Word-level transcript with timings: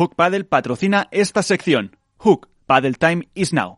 Hook 0.00 0.14
Paddle 0.14 0.44
patrocina 0.44 1.08
esta 1.10 1.42
sección. 1.42 1.98
Hook, 2.16 2.48
Paddle 2.64 2.94
Time 2.94 3.28
is 3.34 3.52
now. 3.52 3.76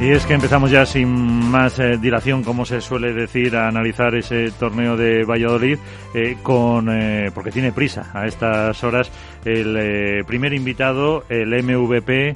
Y 0.00 0.10
es 0.12 0.24
que 0.24 0.32
empezamos 0.32 0.70
ya 0.70 0.86
sin 0.86 1.10
más 1.50 1.78
eh, 1.78 1.98
dilación, 1.98 2.42
como 2.42 2.64
se 2.64 2.80
suele 2.80 3.12
decir, 3.12 3.54
a 3.54 3.68
analizar 3.68 4.14
ese 4.14 4.50
torneo 4.52 4.96
de 4.96 5.24
Valladolid, 5.24 5.78
eh, 6.14 6.38
con 6.42 6.88
eh, 6.88 7.30
porque 7.34 7.50
tiene 7.50 7.70
prisa 7.70 8.10
a 8.14 8.26
estas 8.26 8.82
horas 8.82 9.12
el 9.44 10.24
primer 10.24 10.54
invitado, 10.54 11.24
el 11.28 11.50
MVP, 11.50 12.34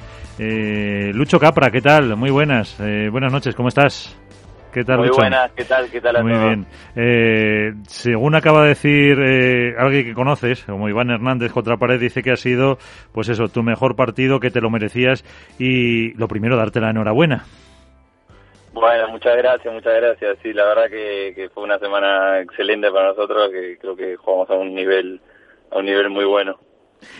Lucho 1.15 1.41
Capra. 1.41 1.71
¿Qué 1.71 1.81
tal? 1.81 2.17
Muy 2.17 2.31
buenas, 2.31 2.77
buenas 3.11 3.33
noches, 3.33 3.55
¿cómo 3.55 3.69
estás? 3.69 4.15
¿Qué 4.77 4.85
tal, 4.85 4.99
Muy 4.99 5.09
buenas, 5.09 5.51
¿qué 5.53 5.65
tal? 5.65 5.91
¿Qué 5.91 6.03
tal 6.03 6.17
a 6.17 6.23
Muy 6.23 6.33
bien. 6.35 7.83
según 7.87 8.35
acaba 8.35 8.65
de 8.65 8.69
decir 8.69 9.17
alguien 9.79 10.05
que 10.05 10.13
conoces, 10.13 10.65
como 10.65 10.91
Iván 10.91 11.09
Hernández 11.09 11.51
contra 11.51 11.79
Pared, 11.79 11.99
dice 11.99 12.23
que 12.23 12.31
ha 12.31 12.37
sido, 12.37 12.77
pues 13.11 13.31
eso, 13.31 13.49
tu 13.49 13.63
mejor 13.63 13.97
partido, 13.97 14.39
que 14.39 14.51
te 14.51 14.61
lo 14.61 14.69
merecías 14.69 15.25
y 15.59 16.13
lo 16.19 16.29
primero, 16.29 16.59
darte 16.59 16.83
la 16.83 16.91
enhorabuena. 16.91 17.45
Bueno, 18.75 19.09
muchas 19.09 19.39
gracias, 19.39 19.73
muchas 19.73 19.95
gracias. 19.95 20.37
Sí, 20.43 20.53
la 20.53 20.67
verdad 20.67 20.91
que, 20.91 21.49
fue 21.55 21.63
una 21.63 21.79
semana 21.79 22.43
excelente 22.43 22.91
para 22.91 23.09
nosotros, 23.09 23.49
que 23.51 23.79
creo 23.79 23.97
que 23.97 24.17
jugamos 24.17 24.51
a 24.51 24.57
un 24.57 24.75
nivel 24.75 25.23
a 25.71 25.79
un 25.79 25.87
nivel 25.87 26.11
muy 26.11 26.27
bueno. 26.27 26.59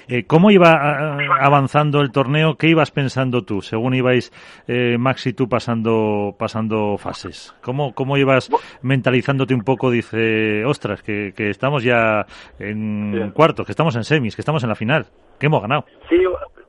Eh, 0.09 0.25
¿Cómo 0.27 0.51
iba 0.51 1.17
avanzando 1.41 2.01
el 2.01 2.13
torneo? 2.13 2.57
¿Qué 2.57 2.69
ibas 2.69 2.91
pensando 2.91 3.43
tú, 3.43 3.63
según 3.63 3.95
ibais 3.95 4.33
eh, 4.69 4.97
Max 4.99 5.27
y 5.27 5.33
tú 5.33 5.49
pasando 5.49 6.35
pasando 6.39 6.97
fases? 6.99 7.55
¿Cómo, 7.63 7.95
cómo 7.95 8.17
ibas 8.17 8.51
mentalizándote 8.83 9.55
un 9.55 9.63
poco? 9.63 9.91
Dice, 9.91 10.65
ostras, 10.65 11.03
que, 11.03 11.33
que 11.37 11.51
estamos 11.51 11.83
ya 11.83 12.27
en 12.59 13.31
cuartos, 13.33 13.67
que 13.67 13.73
estamos 13.73 13.97
en 13.97 14.05
semis, 14.05 14.37
que 14.37 14.43
estamos 14.43 14.63
en 14.63 14.69
la 14.69 14.75
final, 14.75 15.07
que 15.39 15.47
hemos 15.47 15.63
ganado. 15.63 15.85
Sí, 16.09 16.19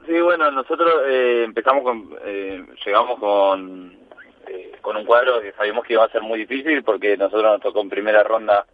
sí 0.06 0.20
bueno, 0.22 0.50
nosotros 0.52 0.92
eh, 1.08 1.44
empezamos 1.46 1.84
con, 1.84 2.10
eh, 2.26 2.64
llegamos 2.86 3.20
con 3.20 3.98
con 4.88 4.96
un 4.96 5.04
cuadro 5.04 5.42
que 5.42 5.52
sabíamos 5.52 5.84
que 5.86 5.94
iba 5.94 6.06
a 6.06 6.10
ser 6.10 6.22
muy 6.22 6.40
difícil 6.40 6.82
porque 6.82 7.18
nosotros 7.18 7.44
nos 7.44 7.62
tocó 7.62 7.82
en 7.82 7.90
primera 7.90 8.24
ronda 8.24 8.66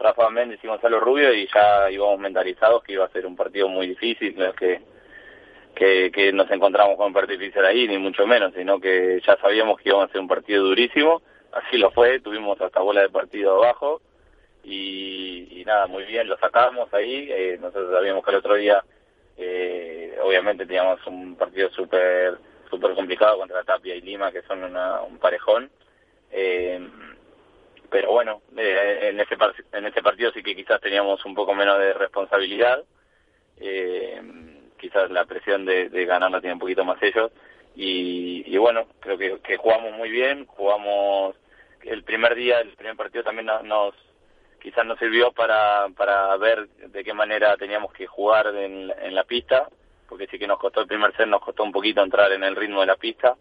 Rafa 0.00 0.30
Méndez 0.30 0.58
y 0.62 0.66
Gonzalo 0.66 0.98
Rubio 0.98 1.32
y 1.32 1.48
ya 1.52 1.90
íbamos 1.90 2.18
mentalizados 2.18 2.82
que 2.82 2.94
iba 2.94 3.04
a 3.04 3.10
ser 3.10 3.26
un 3.26 3.36
partido 3.36 3.68
muy 3.68 3.86
difícil, 3.86 4.34
no 4.36 4.46
es 4.46 4.54
que, 4.54 6.10
que, 6.10 6.32
nos 6.32 6.50
encontramos 6.50 6.96
con 6.96 7.08
un 7.08 7.12
partido 7.12 7.38
difícil 7.38 7.64
ahí, 7.64 7.86
ni 7.86 7.98
mucho 7.98 8.26
menos, 8.26 8.52
sino 8.54 8.80
que 8.80 9.20
ya 9.26 9.36
sabíamos 9.36 9.78
que 9.78 9.90
iba 9.90 10.02
a 10.02 10.08
ser 10.08 10.20
un 10.20 10.28
partido 10.28 10.64
durísimo, 10.64 11.22
así 11.52 11.78
lo 11.78 11.90
fue, 11.90 12.20
tuvimos 12.20 12.60
hasta 12.60 12.80
bola 12.80 13.02
de 13.02 13.10
partido 13.10 13.62
abajo 13.62 14.00
y, 14.64 15.62
nada, 15.66 15.86
muy 15.86 16.04
bien, 16.04 16.28
lo 16.28 16.36
sacamos 16.38 16.92
ahí, 16.92 17.28
eh, 17.30 17.58
nosotros 17.60 17.92
sabíamos 17.92 18.24
que 18.24 18.30
el 18.30 18.36
otro 18.36 18.54
día 18.54 18.82
eh, 19.36 20.18
obviamente 20.22 20.66
teníamos 20.66 21.06
un 21.06 21.36
partido 21.36 21.70
súper 21.70 22.38
súper 22.70 22.94
complicado 22.94 23.38
contra 23.38 23.64
Tapia 23.64 23.96
y 23.96 24.00
Lima, 24.00 24.30
que 24.32 24.42
son 24.42 24.62
un 24.64 25.18
parejón. 25.18 25.70
Eh, 26.30 26.80
pero 27.90 28.12
bueno, 28.12 28.42
eh, 28.56 29.10
en, 29.10 29.20
ese 29.20 29.36
en 29.72 29.86
ese 29.86 30.02
partido 30.02 30.32
sí 30.32 30.42
que 30.42 30.54
quizás 30.54 30.80
teníamos 30.80 31.24
un 31.24 31.34
poco 31.34 31.54
menos 31.54 31.78
de 31.78 31.92
responsabilidad. 31.92 32.82
Eh, 33.58 34.20
quizás 34.78 35.10
la 35.10 35.24
presión 35.26 35.64
de, 35.64 35.88
ganar 36.06 36.30
la 36.30 36.40
tienen 36.40 36.54
un 36.54 36.60
poquito 36.60 36.84
más 36.84 37.02
ellos. 37.02 37.30
Y, 37.76 38.56
bueno, 38.58 38.86
creo 39.00 39.16
que, 39.40 39.56
jugamos 39.56 39.92
muy 39.92 40.10
bien, 40.10 40.44
jugamos 40.46 41.36
el 41.82 42.02
primer 42.02 42.34
día, 42.34 42.60
el 42.60 42.74
primer 42.74 42.96
partido 42.96 43.24
también 43.24 43.46
nos, 43.46 43.94
quizás 44.60 44.84
nos 44.84 44.98
sirvió 44.98 45.32
para, 45.32 45.88
para 45.96 46.36
ver 46.36 46.68
de 46.68 47.04
qué 47.04 47.14
manera 47.14 47.56
teníamos 47.56 47.92
que 47.92 48.06
jugar 48.06 48.48
en, 48.54 48.92
en 49.02 49.14
la 49.14 49.24
pista 49.24 49.68
porque 50.10 50.26
sí 50.26 50.40
que 50.40 50.48
nos 50.48 50.58
costó 50.58 50.80
el 50.80 50.88
primer 50.88 51.16
set, 51.16 51.28
nos 51.28 51.40
costó 51.40 51.62
un 51.62 51.70
poquito 51.70 52.02
entrar 52.02 52.32
en 52.32 52.42
el 52.42 52.56
ritmo 52.56 52.80
de 52.80 52.86
la 52.88 52.96
pista. 52.96 53.36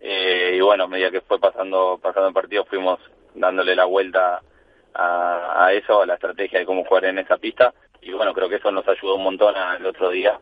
Eh, 0.00 0.52
y 0.54 0.60
bueno, 0.60 0.84
a 0.84 0.86
medida 0.86 1.10
que 1.10 1.20
fue 1.20 1.40
pasando, 1.40 1.98
pasando 2.00 2.28
el 2.28 2.34
partido, 2.34 2.64
fuimos 2.64 3.00
dándole 3.34 3.74
la 3.74 3.84
vuelta 3.84 4.42
a, 4.94 5.72
eso, 5.72 6.02
a 6.02 6.06
la 6.06 6.14
estrategia 6.14 6.58
de 6.58 6.66
cómo 6.66 6.84
jugar 6.84 7.06
en 7.06 7.18
esa 7.18 7.36
pista. 7.38 7.72
Y 8.00 8.12
bueno, 8.12 8.34
creo 8.34 8.48
que 8.48 8.56
eso 8.56 8.70
nos 8.70 8.86
ayudó 8.88 9.16
un 9.16 9.24
montón 9.24 9.54
el 9.78 9.86
otro 9.86 10.10
día, 10.10 10.38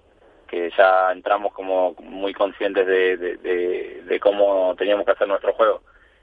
que 0.48 0.70
ya 0.76 1.12
entramos 1.12 1.52
como 1.52 1.94
muy 2.00 2.32
conscientes 2.32 2.86
de, 2.86 3.16
de, 3.16 4.20
cómo 4.20 4.74
teníamos 4.76 5.04
que 5.04 5.12
hacer 5.12 5.28
nuestro 5.28 5.52
juego. 5.54 5.82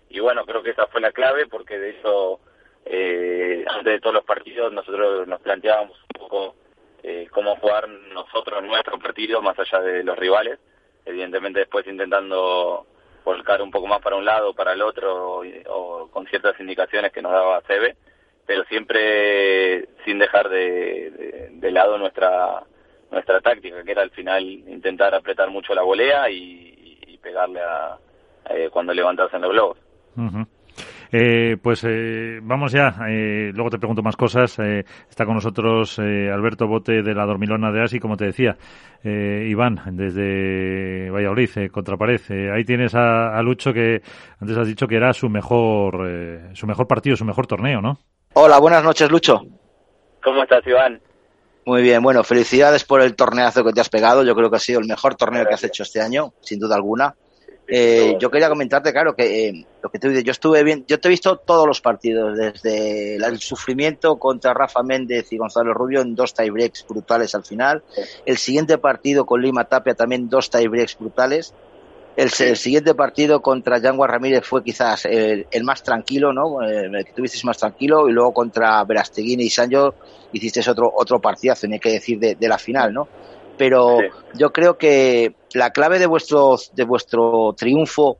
Y 0.09 0.19
bueno, 0.19 0.45
creo 0.45 0.63
que 0.63 0.71
esa 0.71 0.87
fue 0.87 1.01
la 1.01 1.11
clave, 1.11 1.47
porque 1.47 1.77
de 1.77 1.91
eso, 1.91 2.39
eh, 2.85 3.65
antes 3.67 3.93
de 3.93 3.99
todos 3.99 4.15
los 4.15 4.23
partidos, 4.23 4.71
nosotros 4.73 5.27
nos 5.27 5.41
planteábamos 5.41 5.97
un 6.13 6.21
poco 6.21 6.55
eh, 7.03 7.27
cómo 7.31 7.55
jugar 7.57 7.87
nosotros 7.87 8.63
nuestro 8.63 8.97
partido 8.99 9.41
más 9.41 9.57
allá 9.59 9.81
de 9.81 10.03
los 10.03 10.17
rivales. 10.17 10.59
Evidentemente 11.05 11.59
después 11.59 11.87
intentando 11.87 12.85
volcar 13.27 13.61
un 13.61 13.71
poco 13.71 13.87
más 13.87 14.01
para 14.01 14.15
un 14.15 14.23
lado 14.23 14.53
para 14.53 14.71
el 14.71 14.81
otro 14.81 15.41
o, 15.67 16.07
con 16.09 16.25
ciertas 16.27 16.57
indicaciones 16.61 17.11
que 17.11 17.21
nos 17.21 17.33
daba 17.33 17.61
CB, 17.61 17.93
pero 18.45 18.63
siempre 18.65 19.89
sin 20.05 20.17
dejar 20.17 20.47
de, 20.47 21.49
de, 21.51 21.71
lado 21.71 21.97
nuestra 21.97 22.63
nuestra 23.11 23.41
táctica, 23.41 23.83
que 23.83 23.91
era 23.91 24.01
al 24.01 24.11
final 24.11 24.43
intentar 24.43 25.13
apretar 25.13 25.49
mucho 25.49 25.75
la 25.75 25.81
volea 25.81 26.29
y, 26.29 27.19
pegarle 27.21 27.59
a, 27.59 27.97
eh, 28.51 28.69
cuando 28.71 28.93
levantas 28.93 29.33
en 29.33 29.41
los 29.41 29.51
globos. 29.51 29.77
Eh, 31.11 31.57
pues 31.61 31.83
eh, 31.85 32.39
vamos 32.41 32.71
ya, 32.71 32.95
eh, 33.09 33.51
luego 33.53 33.69
te 33.69 33.77
pregunto 33.77 34.01
más 34.01 34.15
cosas. 34.15 34.57
Eh, 34.59 34.83
está 35.09 35.25
con 35.25 35.35
nosotros 35.35 35.99
Alberto 35.99 36.67
Bote 36.67 37.01
de 37.01 37.13
la 37.13 37.25
Dormilona 37.25 37.71
de 37.71 37.83
Asi, 37.83 37.99
como 37.99 38.17
te 38.17 38.25
decía. 38.25 38.57
Iván, 39.03 39.79
desde 39.93 41.09
Valladolid, 41.09 41.71
contra 41.71 41.95
pared. 41.95 42.19
ahí 42.51 42.65
tienes 42.65 42.93
a, 42.93 43.41
Lucho 43.41 43.71
que 43.71 44.01
antes 44.41 44.57
has 44.57 44.67
dicho 44.67 44.85
que 44.85 44.97
era 44.97 45.13
su 45.13 45.29
mejor, 45.29 46.49
su 46.53 46.67
mejor 46.67 46.87
partido, 46.87 47.15
su 47.15 47.23
mejor 47.23 47.47
torneo, 47.47 47.79
¿no? 47.79 47.99
Hola, 48.33 48.59
buenas 48.59 48.83
noches, 48.83 49.09
Lucho. 49.09 49.43
¿Cómo 50.21 50.43
estás, 50.43 50.65
Iván? 50.67 50.99
Muy 51.65 51.81
bien, 51.81 52.01
bueno, 52.01 52.23
felicidades 52.23 52.83
por 52.83 53.01
el 53.01 53.15
torneazo 53.15 53.63
que 53.63 53.71
te 53.71 53.79
has 53.79 53.89
pegado. 53.89 54.25
Yo 54.25 54.35
creo 54.35 54.49
que 54.49 54.57
ha 54.57 54.59
sido 54.59 54.79
el 54.79 54.87
mejor 54.87 55.15
torneo 55.15 55.45
que 55.45 55.53
has 55.53 55.63
hecho 55.63 55.83
este 55.83 56.01
año, 56.01 56.33
sin 56.41 56.59
duda 56.59 56.75
alguna. 56.75 57.15
Eh, 57.69 58.15
yo 58.19 58.31
quería 58.31 58.47
comentarte, 58.47 58.93
claro, 58.93 59.13
que 59.13 59.49
eh, 59.49 59.65
lo 59.81 59.89
que 59.89 59.99
tú 59.99 60.07
dices, 60.07 60.23
yo 60.23 60.31
estuve 60.31 60.63
bien, 60.63 60.85
yo 60.87 60.99
te 60.99 61.09
he 61.09 61.11
visto 61.11 61.35
todos 61.35 61.67
los 61.67 61.81
partidos, 61.81 62.37
desde 62.37 63.15
el 63.17 63.39
sufrimiento 63.39 64.17
contra 64.17 64.53
Rafa 64.53 64.83
Méndez 64.83 65.31
y 65.31 65.37
Gonzalo 65.37 65.73
Rubio 65.73 66.01
en 66.01 66.15
dos 66.15 66.33
tiebreaks 66.33 66.85
brutales 66.87 67.35
al 67.35 67.43
final. 67.43 67.83
El 68.25 68.37
siguiente 68.37 68.77
partido 68.77 69.25
con 69.25 69.41
Lima 69.41 69.65
Tapia 69.65 69.95
también 69.95 70.29
dos 70.29 70.49
tiebreaks 70.49 70.97
brutales. 70.97 71.53
El, 72.15 72.31
siguiente 72.31 72.95
partido 72.95 73.43
contra 73.43 73.77
Yanguas 73.77 74.09
Ramírez 74.09 74.43
fue 74.43 74.63
quizás 74.63 75.05
el, 75.05 75.45
más 75.63 75.83
tranquilo, 75.83 76.33
¿no? 76.33 76.63
Eh, 76.63 76.89
el 76.91 77.05
que 77.05 77.13
tuviste 77.13 77.37
más 77.45 77.59
tranquilo. 77.59 78.09
Y 78.09 78.11
luego 78.11 78.33
contra 78.33 78.83
Verasteguín 78.85 79.39
y 79.39 79.51
Sancho 79.51 79.93
hiciste 80.31 80.67
otro, 80.67 80.91
otro 80.95 81.21
partidazo, 81.21 81.67
hay 81.71 81.79
que 81.79 81.91
decir, 81.91 82.17
de, 82.17 82.33
de 82.33 82.47
la 82.47 82.57
final, 82.57 82.91
¿no? 82.91 83.07
Pero 83.57 83.99
yo 84.35 84.51
creo 84.51 84.77
que 84.77 85.35
la 85.53 85.71
clave 85.71 85.99
de 85.99 86.05
vuestro, 86.05 86.57
de 86.73 86.83
vuestro 86.83 87.53
triunfo, 87.57 88.17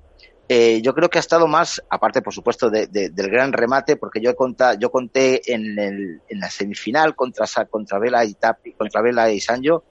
eh, 0.50 0.82
yo 0.82 0.94
creo 0.94 1.10
que 1.10 1.18
ha 1.18 1.22
estado 1.22 1.48
más, 1.48 1.84
aparte 1.90 2.22
por 2.22 2.34
supuesto 2.34 2.70
del 2.70 3.12
gran 3.14 3.52
remate, 3.54 3.98
porque 3.98 4.22
yo, 4.22 4.32
yo 4.80 4.92
conté 4.92 5.54
en, 5.54 5.78
el, 5.78 6.22
en 6.30 6.40
la 6.40 6.50
semifinal 6.50 7.16
contra, 7.16 7.46
contra 7.66 8.00
Vela 8.00 8.24
y 8.26 8.34
Tapi, 8.34 8.74
contra 8.74 9.02
Vela 9.02 9.30
y 9.32 9.40
Sancho, 9.42 9.84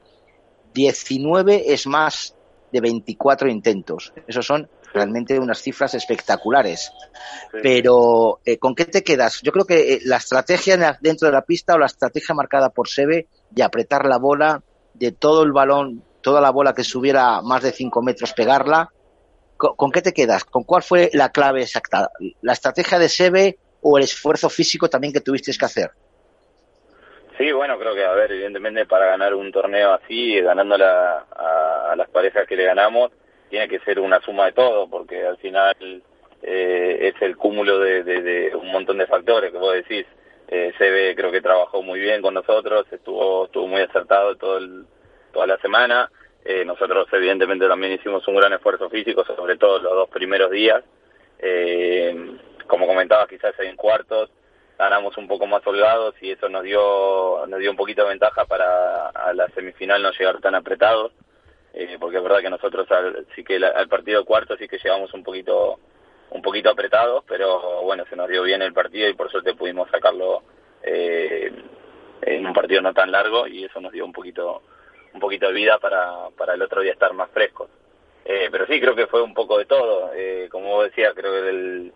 19 0.73 1.73
es 1.73 1.87
más 1.87 2.35
de 2.73 2.81
24 2.81 3.49
intentos. 3.49 4.13
Esos 4.27 4.47
son 4.47 4.69
realmente 4.93 5.39
unas 5.39 5.61
cifras 5.61 5.95
espectaculares. 5.95 6.91
Pero, 7.63 8.41
eh, 8.45 8.59
¿con 8.59 8.75
qué 8.75 8.87
te 8.87 9.03
quedas? 9.03 9.41
Yo 9.43 9.53
creo 9.53 9.67
que 9.67 9.95
eh, 9.95 10.01
la 10.05 10.17
estrategia 10.17 10.99
dentro 11.01 11.29
de 11.29 11.33
la 11.33 11.43
pista 11.43 11.75
o 11.75 11.79
la 11.79 11.87
estrategia 11.87 12.35
marcada 12.35 12.71
por 12.71 12.89
Sebe 12.89 13.29
de 13.51 13.63
apretar 13.63 14.07
la 14.07 14.19
bola, 14.19 14.63
de 14.99 15.13
todo 15.13 15.43
el 15.43 15.53
balón, 15.53 16.03
toda 16.21 16.41
la 16.41 16.51
bola 16.51 16.75
que 16.75 16.85
subiera 16.85 17.41
más 17.43 17.63
de 17.63 17.73
5 17.73 18.03
metros, 18.03 18.33
pegarla. 18.33 18.91
¿Con, 19.57 19.91
qué 19.91 20.03
te 20.03 20.13
quedas? 20.13 20.45
¿Con 20.45 20.65
cuál 20.65 20.83
fue 20.83 21.09
la 21.15 21.31
clave 21.31 21.63
exacta? 21.63 22.11
¿La 22.43 22.53
estrategia 22.53 22.99
de 22.99 23.09
Sebe 23.09 23.59
o 23.81 23.97
el 23.97 24.05
esfuerzo 24.05 24.51
físico 24.51 24.89
también 24.89 25.13
que 25.13 25.21
tuviste 25.21 25.53
que 25.59 25.65
hacer? 25.65 25.91
Sí, 27.39 27.53
bueno, 27.53 27.79
creo 27.79 27.95
que, 27.95 28.05
a 28.05 28.13
ver, 28.13 28.33
evidentemente 28.33 28.87
para 28.87 29.07
ganar 29.07 29.35
un 29.35 29.53
torneo 29.53 29.93
así, 29.93 30.41
ganando 30.41 30.75
a, 30.75 31.95
las 31.97 32.09
parejas 32.11 32.47
que 32.47 32.57
le 32.57 32.65
ganamos, 32.65 33.13
tiene 33.49 33.69
que 33.69 33.79
ser 33.81 34.01
una 34.01 34.21
suma 34.21 34.47
de 34.47 34.53
todo, 34.53 34.89
porque 34.89 35.27
al 35.27 35.37
final 35.39 35.75
eh, 36.43 37.13
es 37.15 37.23
el 37.23 37.37
cúmulo 37.37 37.79
de, 37.79 38.03
de, 38.03 38.55
un 38.55 38.71
montón 38.73 38.99
de 38.99 39.07
factores 39.07 39.53
que 39.53 39.59
vos 39.59 39.75
decís. 39.75 40.07
Eh, 40.49 40.73
Sebe 40.79 41.15
creo 41.17 41.33
que 41.33 41.41
trabajó 41.41 41.83
muy 41.83 42.01
bien 42.01 42.23
con 42.23 42.35
nosotros, 42.35 42.87
estuvo, 42.91 43.47
estuvo 43.47 43.67
muy 43.67 43.83
acertado 43.83 44.37
todo 44.37 44.61
toda 45.33 45.47
la 45.47 45.59
semana. 45.59 46.11
Eh, 46.45 46.65
nosotros 46.65 47.09
evidentemente 47.13 47.67
también 47.67 47.93
hicimos 47.93 48.27
un 48.29 48.37
gran 48.37 48.53
esfuerzo 48.53 48.89
físico, 48.89 49.25
sobre 49.25 49.57
todo 49.57 49.81
los 49.81 49.93
dos 49.93 50.09
primeros 50.09 50.51
días. 50.51 50.83
Eh, 51.39 52.37
quizás 53.29 53.55
en 53.61 53.77
cuartos 53.77 54.31
ganamos 54.79 55.17
un 55.17 55.27
poco 55.27 55.47
más 55.47 55.67
holgados 55.67 56.15
y 56.21 56.31
eso 56.31 56.49
nos 56.49 56.63
dio 56.63 57.47
nos 57.47 57.61
dio 57.61 57.71
un 57.71 57.77
poquito 57.77 58.03
de 58.03 58.11
ventaja 58.11 58.45
para 58.45 59.09
a 59.09 59.33
la 59.33 59.49
semifinal 59.49 60.03
no 60.03 60.11
llegar 60.13 60.41
tan 60.41 60.55
apretados 60.55 61.13
eh, 61.73 61.97
porque 61.99 62.19
es 62.19 62.23
verdad 62.23 62.41
que 62.41 62.51
nosotros 62.51 62.91
al, 62.91 63.27
sí 63.35 63.43
que 63.43 63.57
al 63.57 63.89
partido 63.89 64.21
de 64.21 64.27
cuartos 64.27 64.59
sí 64.59 64.69
que 64.69 64.79
llegamos 64.79 65.13
un 65.15 65.23
poquito 65.23 65.79
un 66.31 66.43
poquito 66.43 66.71
apretados 66.71 67.25
pero 67.27 67.83
bueno 67.83 68.05
se 68.09 68.17
nos 68.17 68.29
dio 68.29 68.43
bien 68.43 68.63
el 68.63 68.73
partido 68.73 69.09
y 69.09 69.15
por 69.15 69.31
suerte 69.31 69.55
pudimos 69.55 69.91
sacarlo 69.91 70.43
eh, 70.83 71.53
en 72.23 72.47
un 72.47 72.53
partido 72.53 72.81
no 72.83 72.93
tan 72.93 73.11
largo 73.11 73.47
y 73.47 73.65
eso 73.65 73.81
nos 73.81 73.93
dio 73.93 74.05
un 74.05 74.13
poquito 74.13 74.63
un 75.15 75.21
poquito 75.21 75.47
de 75.47 75.55
vida 75.55 75.79
para, 75.79 76.31
para 76.37 76.55
el 76.55 76.63
otro 76.63 76.83
día 76.83 76.93
estar 76.93 77.13
más 77.13 77.31
frescos 77.31 77.69
eh, 78.25 78.49
pero 78.51 78.67
sí 78.67 78.81
creo 78.81 78.97
que 78.97 79.07
fue 79.07 79.23
un 79.23 79.35
poco 79.35 79.57
de 79.57 79.67
todo. 79.67 80.11
Eh, 80.13 80.49
como 80.51 80.71
vos 80.71 80.87
decías 80.87 81.15
creo 81.15 81.31
que 81.31 81.49
el 81.49 81.93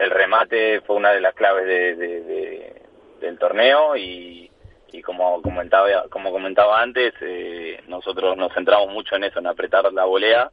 el 0.00 0.10
remate 0.10 0.80
fue 0.80 0.96
una 0.96 1.10
de 1.12 1.20
las 1.20 1.34
claves 1.34 1.66
de, 1.66 2.74
del 3.20 3.38
torneo 3.38 3.96
y, 3.96 4.50
y, 4.92 5.02
como 5.02 5.42
comentaba 5.42 6.08
como 6.08 6.32
comentaba 6.32 6.80
antes 6.80 7.12
eh, 7.20 7.82
nosotros 7.86 8.34
nos 8.36 8.52
centramos 8.54 8.88
mucho 8.88 9.16
en 9.16 9.24
eso 9.24 9.38
en 9.38 9.46
apretar 9.46 9.92
la 9.92 10.04
volea 10.04 10.50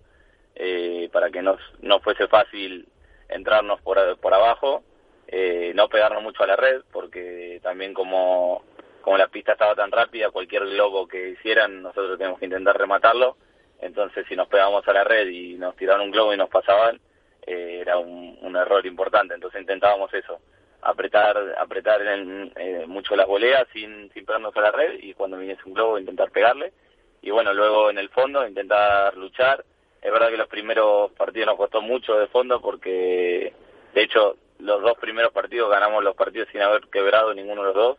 eh, 0.53 1.09
para 1.13 1.29
que 1.29 1.41
nos, 1.41 1.61
no 1.79 2.01
fuese 2.01 2.27
fácil 2.27 2.85
entrarnos 3.29 3.81
por, 3.81 4.17
por 4.19 4.33
abajo 4.33 4.83
eh, 5.27 5.71
no 5.75 5.89
pegarnos 5.89 6.23
mucho 6.23 6.43
a 6.43 6.47
la 6.47 6.55
red 6.55 6.81
porque 6.91 7.59
también 7.61 7.93
como 7.93 8.63
como 9.01 9.17
la 9.17 9.27
pista 9.27 9.53
estaba 9.53 9.75
tan 9.75 9.91
rápida 9.91 10.31
cualquier 10.31 10.65
globo 10.65 11.07
que 11.07 11.29
hicieran 11.29 11.81
nosotros 11.81 12.17
tenemos 12.17 12.39
que 12.39 12.45
intentar 12.45 12.77
rematarlo 12.77 13.37
entonces 13.79 14.25
si 14.27 14.35
nos 14.35 14.47
pegamos 14.47 14.87
a 14.87 14.93
la 14.93 15.03
red 15.03 15.27
y 15.27 15.55
nos 15.55 15.75
tiraron 15.75 16.01
un 16.01 16.11
globo 16.11 16.33
y 16.33 16.37
nos 16.37 16.49
pasaban 16.49 16.99
eh, 17.47 17.79
era 17.81 17.97
un, 17.97 18.55
error 18.57 18.85
importante. 18.85 19.33
Entonces 19.33 19.61
intentábamos 19.61 20.13
eso, 20.13 20.39
apretar 20.81 21.37
apretar 21.57 22.01
en, 22.01 22.51
eh, 22.55 22.85
mucho 22.87 23.15
las 23.15 23.27
voleas 23.27 23.67
sin, 23.71 24.11
sin 24.13 24.25
pegarnos 24.25 24.55
a 24.57 24.61
la 24.61 24.71
red 24.71 24.99
y 24.99 25.13
cuando 25.13 25.37
viniese 25.37 25.61
un 25.65 25.73
globo 25.73 25.97
intentar 25.97 26.29
pegarle. 26.31 26.73
Y 27.21 27.31
bueno, 27.31 27.53
luego 27.53 27.89
en 27.89 27.99
el 27.99 28.09
fondo 28.09 28.45
intentar 28.45 29.15
luchar. 29.15 29.63
Es 30.01 30.11
verdad 30.11 30.29
que 30.29 30.37
los 30.37 30.47
primeros 30.47 31.11
partidos 31.11 31.47
nos 31.47 31.57
costó 31.57 31.81
mucho 31.81 32.15
de 32.15 32.27
fondo 32.27 32.61
porque, 32.61 33.53
de 33.93 34.01
hecho, 34.01 34.37
los 34.59 34.81
dos 34.81 34.97
primeros 34.97 35.31
partidos 35.31 35.69
ganamos 35.69 36.03
los 36.03 36.15
partidos 36.15 36.47
sin 36.51 36.61
haber 36.61 36.81
quebrado 36.91 37.33
ninguno 37.33 37.61
de 37.61 37.67
los 37.67 37.75
dos. 37.75 37.97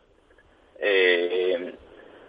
Eh, 0.81 1.75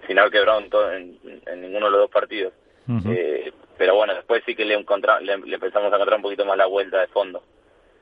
sin 0.07 0.17
haber 0.17 0.31
quebrado 0.31 0.59
en, 0.91 1.19
en, 1.23 1.41
en, 1.45 1.61
ninguno 1.61 1.85
de 1.85 1.91
los 1.91 2.01
dos 2.01 2.11
partidos. 2.11 2.53
Uh 2.87 2.93
-huh. 2.93 3.15
eh, 3.15 3.53
pero 3.77 3.95
bueno, 3.95 4.15
después 4.15 4.43
sí 4.45 4.55
que 4.55 4.65
le, 4.65 4.75
le, 4.77 5.37
le, 5.37 5.55
empezamos 5.55 5.91
a 5.91 5.95
encontrar 5.95 6.17
un 6.17 6.23
poquito 6.23 6.45
más 6.45 6.57
la 6.57 6.65
vuelta 6.65 6.99
de 6.99 7.07
fondo. 7.07 7.43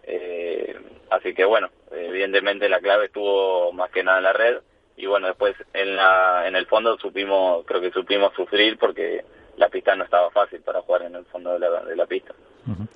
Eh, 0.04 0.76
así 1.10 1.34
que 1.34 1.44
bueno, 1.44 1.70
evidentemente 1.92 2.70
la 2.70 2.80
clave 2.80 3.08
estuvo 3.08 3.74
más 3.74 3.92
que 3.92 4.04
nada 4.04 4.20
en 4.20 4.24
la 4.24 4.34
red 4.34 4.58
y 4.96 5.06
bueno, 5.06 5.28
después 5.28 5.54
en, 5.74 5.98
la, 5.98 6.48
en 6.48 6.56
el 6.56 6.66
fondo 6.66 6.98
supimos, 6.98 7.66
creo 7.66 7.82
que 7.82 7.92
supimos 7.92 8.34
sufrir 8.34 8.78
porque 8.80 9.24
la 9.58 9.70
pista 9.70 9.96
no 9.96 10.06
estaba 10.06 10.30
fácil 10.32 10.62
para 10.62 10.82
jugar 10.82 11.04
en 11.04 11.16
el 11.16 11.26
fondo 11.26 11.54
de 11.54 11.60
la, 11.60 11.84
de 11.84 11.96
la 11.96 12.06
pista. 12.06 12.34
Uh 12.66 12.72
-huh. 12.72 12.88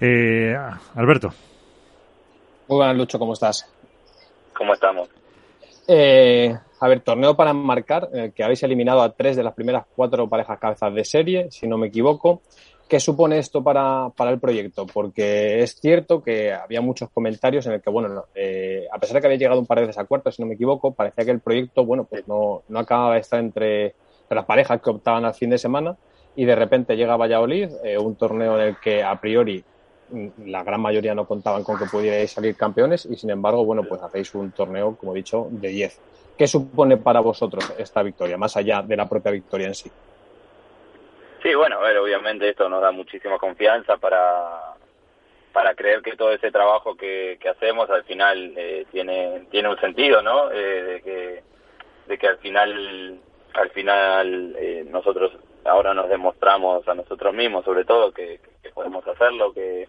eh, 0.00 0.56
Alberto. 0.94 1.28
Muy 2.68 2.76
buenas, 2.76 2.96
Lucho, 2.96 3.18
¿cómo 3.18 3.32
estás? 3.32 3.68
¿Cómo 4.56 4.74
estamos? 4.74 5.08
Eh, 5.88 6.54
a 6.78 6.88
ver, 6.88 7.00
torneo 7.00 7.34
para 7.34 7.52
marcar, 7.52 8.08
eh, 8.12 8.32
que 8.34 8.44
habéis 8.44 8.62
eliminado 8.62 9.02
a 9.02 9.12
tres 9.12 9.36
de 9.36 9.42
las 9.42 9.54
primeras 9.54 9.86
cuatro 9.96 10.28
parejas 10.28 10.58
cabezas 10.58 10.94
de 10.94 11.04
serie, 11.04 11.50
si 11.50 11.66
no 11.66 11.78
me 11.78 11.88
equivoco. 11.88 12.42
¿Qué 12.88 13.00
supone 13.00 13.38
esto 13.38 13.62
para, 13.62 14.08
para 14.16 14.30
el 14.30 14.40
proyecto? 14.40 14.84
Porque 14.86 15.62
es 15.62 15.76
cierto 15.80 16.22
que 16.22 16.52
había 16.52 16.80
muchos 16.80 17.08
comentarios 17.10 17.64
en 17.66 17.74
el 17.74 17.82
que, 17.82 17.90
bueno, 17.90 18.24
eh, 18.34 18.86
a 18.92 18.98
pesar 18.98 19.14
de 19.14 19.20
que 19.20 19.26
había 19.28 19.38
llegado 19.38 19.60
un 19.60 19.66
par 19.66 19.78
de 19.78 19.86
veces 19.86 19.98
a 19.98 20.04
cuartos, 20.04 20.34
si 20.34 20.42
no 20.42 20.48
me 20.48 20.54
equivoco, 20.54 20.92
parecía 20.92 21.24
que 21.24 21.30
el 21.30 21.40
proyecto, 21.40 21.84
bueno, 21.84 22.04
pues 22.04 22.26
no, 22.26 22.62
no 22.68 22.78
acababa 22.78 23.14
de 23.14 23.20
estar 23.20 23.38
entre 23.38 23.94
las 24.28 24.44
parejas 24.44 24.80
que 24.80 24.90
optaban 24.90 25.24
al 25.24 25.34
fin 25.34 25.50
de 25.50 25.58
semana 25.58 25.96
y 26.36 26.44
de 26.44 26.54
repente 26.54 26.96
llega 26.96 27.16
Valladolid, 27.16 27.70
eh, 27.84 27.98
un 27.98 28.16
torneo 28.16 28.58
en 28.58 28.68
el 28.68 28.76
que 28.76 29.02
a 29.02 29.20
priori 29.20 29.64
la 30.44 30.64
gran 30.64 30.80
mayoría 30.80 31.14
no 31.14 31.26
contaban 31.26 31.62
con 31.62 31.78
que 31.78 31.86
pudierais 31.86 32.32
salir 32.32 32.56
campeones 32.56 33.06
y 33.06 33.16
sin 33.16 33.30
embargo, 33.30 33.64
bueno, 33.64 33.84
pues 33.84 34.02
hacéis 34.02 34.34
un 34.34 34.50
torneo, 34.52 34.96
como 34.96 35.12
he 35.12 35.16
dicho, 35.16 35.46
de 35.50 35.68
10. 35.68 36.00
¿Qué 36.36 36.46
supone 36.46 36.96
para 36.96 37.20
vosotros 37.20 37.74
esta 37.78 38.02
victoria, 38.02 38.36
más 38.36 38.56
allá 38.56 38.82
de 38.82 38.96
la 38.96 39.08
propia 39.08 39.30
victoria 39.30 39.68
en 39.68 39.74
sí? 39.74 39.90
Sí, 41.42 41.54
bueno, 41.54 41.78
a 41.78 41.82
ver, 41.82 41.98
obviamente 41.98 42.48
esto 42.48 42.68
nos 42.68 42.82
da 42.82 42.90
muchísima 42.90 43.38
confianza 43.38 43.96
para 43.96 44.74
para 45.52 45.74
creer 45.74 46.00
que 46.00 46.16
todo 46.16 46.32
ese 46.32 46.52
trabajo 46.52 46.96
que, 46.96 47.36
que 47.40 47.48
hacemos 47.48 47.90
al 47.90 48.04
final 48.04 48.54
eh, 48.56 48.86
tiene 48.92 49.46
tiene 49.50 49.68
un 49.68 49.80
sentido, 49.80 50.22
¿no? 50.22 50.50
Eh, 50.52 50.82
de 50.82 51.02
que 51.02 51.42
de 52.06 52.18
que 52.18 52.26
al 52.26 52.38
final 52.38 53.20
al 53.54 53.70
final 53.70 54.56
eh, 54.58 54.86
nosotros 54.88 55.32
ahora 55.64 55.94
nos 55.94 56.08
demostramos 56.08 56.86
a 56.88 56.94
nosotros 56.94 57.34
mismos, 57.34 57.64
sobre 57.64 57.84
todo, 57.84 58.12
que, 58.12 58.40
podemos 58.74 59.06
hacerlo, 59.06 59.52
que, 59.52 59.88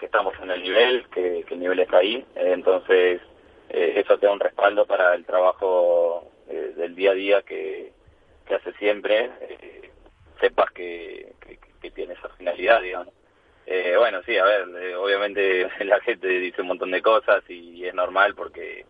estamos 0.00 0.34
en 0.40 0.50
el 0.50 0.62
nivel, 0.62 1.06
que, 1.08 1.44
el 1.48 1.60
nivel 1.60 1.80
está 1.80 1.98
ahí. 1.98 2.24
Entonces, 2.36 3.20
eh, 3.68 3.94
eso 3.96 4.18
te 4.18 4.26
da 4.26 4.32
un 4.32 4.40
respaldo 4.40 4.86
para 4.86 5.14
el 5.14 5.24
trabajo 5.24 6.30
eh, 6.48 6.72
del 6.76 6.94
día 6.94 7.10
a 7.10 7.14
día 7.14 7.42
que, 7.42 7.92
hace 8.54 8.72
siempre. 8.74 9.30
Eh, 9.40 9.90
sepas 10.40 10.70
que, 10.70 11.32
que, 11.40 11.58
tiene 11.90 12.14
esa 12.14 12.28
finalidad, 12.30 12.82
digamos. 12.82 13.14
Bueno, 13.96 14.22
sí, 14.24 14.36
a 14.36 14.44
ver, 14.44 14.94
obviamente 14.96 15.68
la 15.84 16.00
gente 16.00 16.28
dice 16.28 16.62
un 16.62 16.68
montón 16.68 16.90
de 16.90 17.02
cosas 17.02 17.42
y 17.48 17.84
es 17.84 17.94
normal 17.94 18.34
porque 18.34 18.84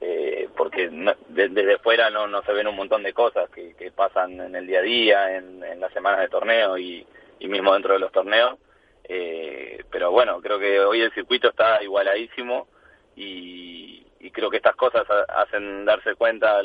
eh, 0.00 0.48
porque 0.56 0.90
no, 0.90 1.14
de, 1.28 1.48
desde 1.48 1.78
fuera 1.78 2.10
no, 2.10 2.26
no 2.26 2.42
se 2.42 2.52
ven 2.52 2.68
un 2.68 2.76
montón 2.76 3.02
de 3.02 3.12
cosas 3.12 3.50
que, 3.50 3.74
que 3.74 3.90
pasan 3.90 4.40
en 4.40 4.54
el 4.54 4.66
día 4.66 4.80
a 4.80 4.82
día, 4.82 5.36
en, 5.36 5.80
las 5.80 5.92
semanas 5.92 6.20
de 6.20 6.28
torneo 6.28 6.78
y, 6.78 7.06
y 7.38 7.48
mismo 7.48 7.72
dentro 7.72 7.94
de 7.94 8.00
los 8.00 8.12
torneos. 8.12 8.58
Eh, 9.04 9.84
pero 9.90 10.10
bueno, 10.10 10.40
creo 10.40 10.58
que 10.58 10.80
hoy 10.80 11.00
el 11.00 11.12
circuito 11.12 11.48
está 11.48 11.82
igualadísimo 11.82 12.68
y, 13.16 14.06
y 14.20 14.30
creo 14.30 14.50
que 14.50 14.58
estas 14.58 14.76
cosas 14.76 15.06
hacen 15.28 15.84
darse 15.84 16.14
cuenta, 16.14 16.60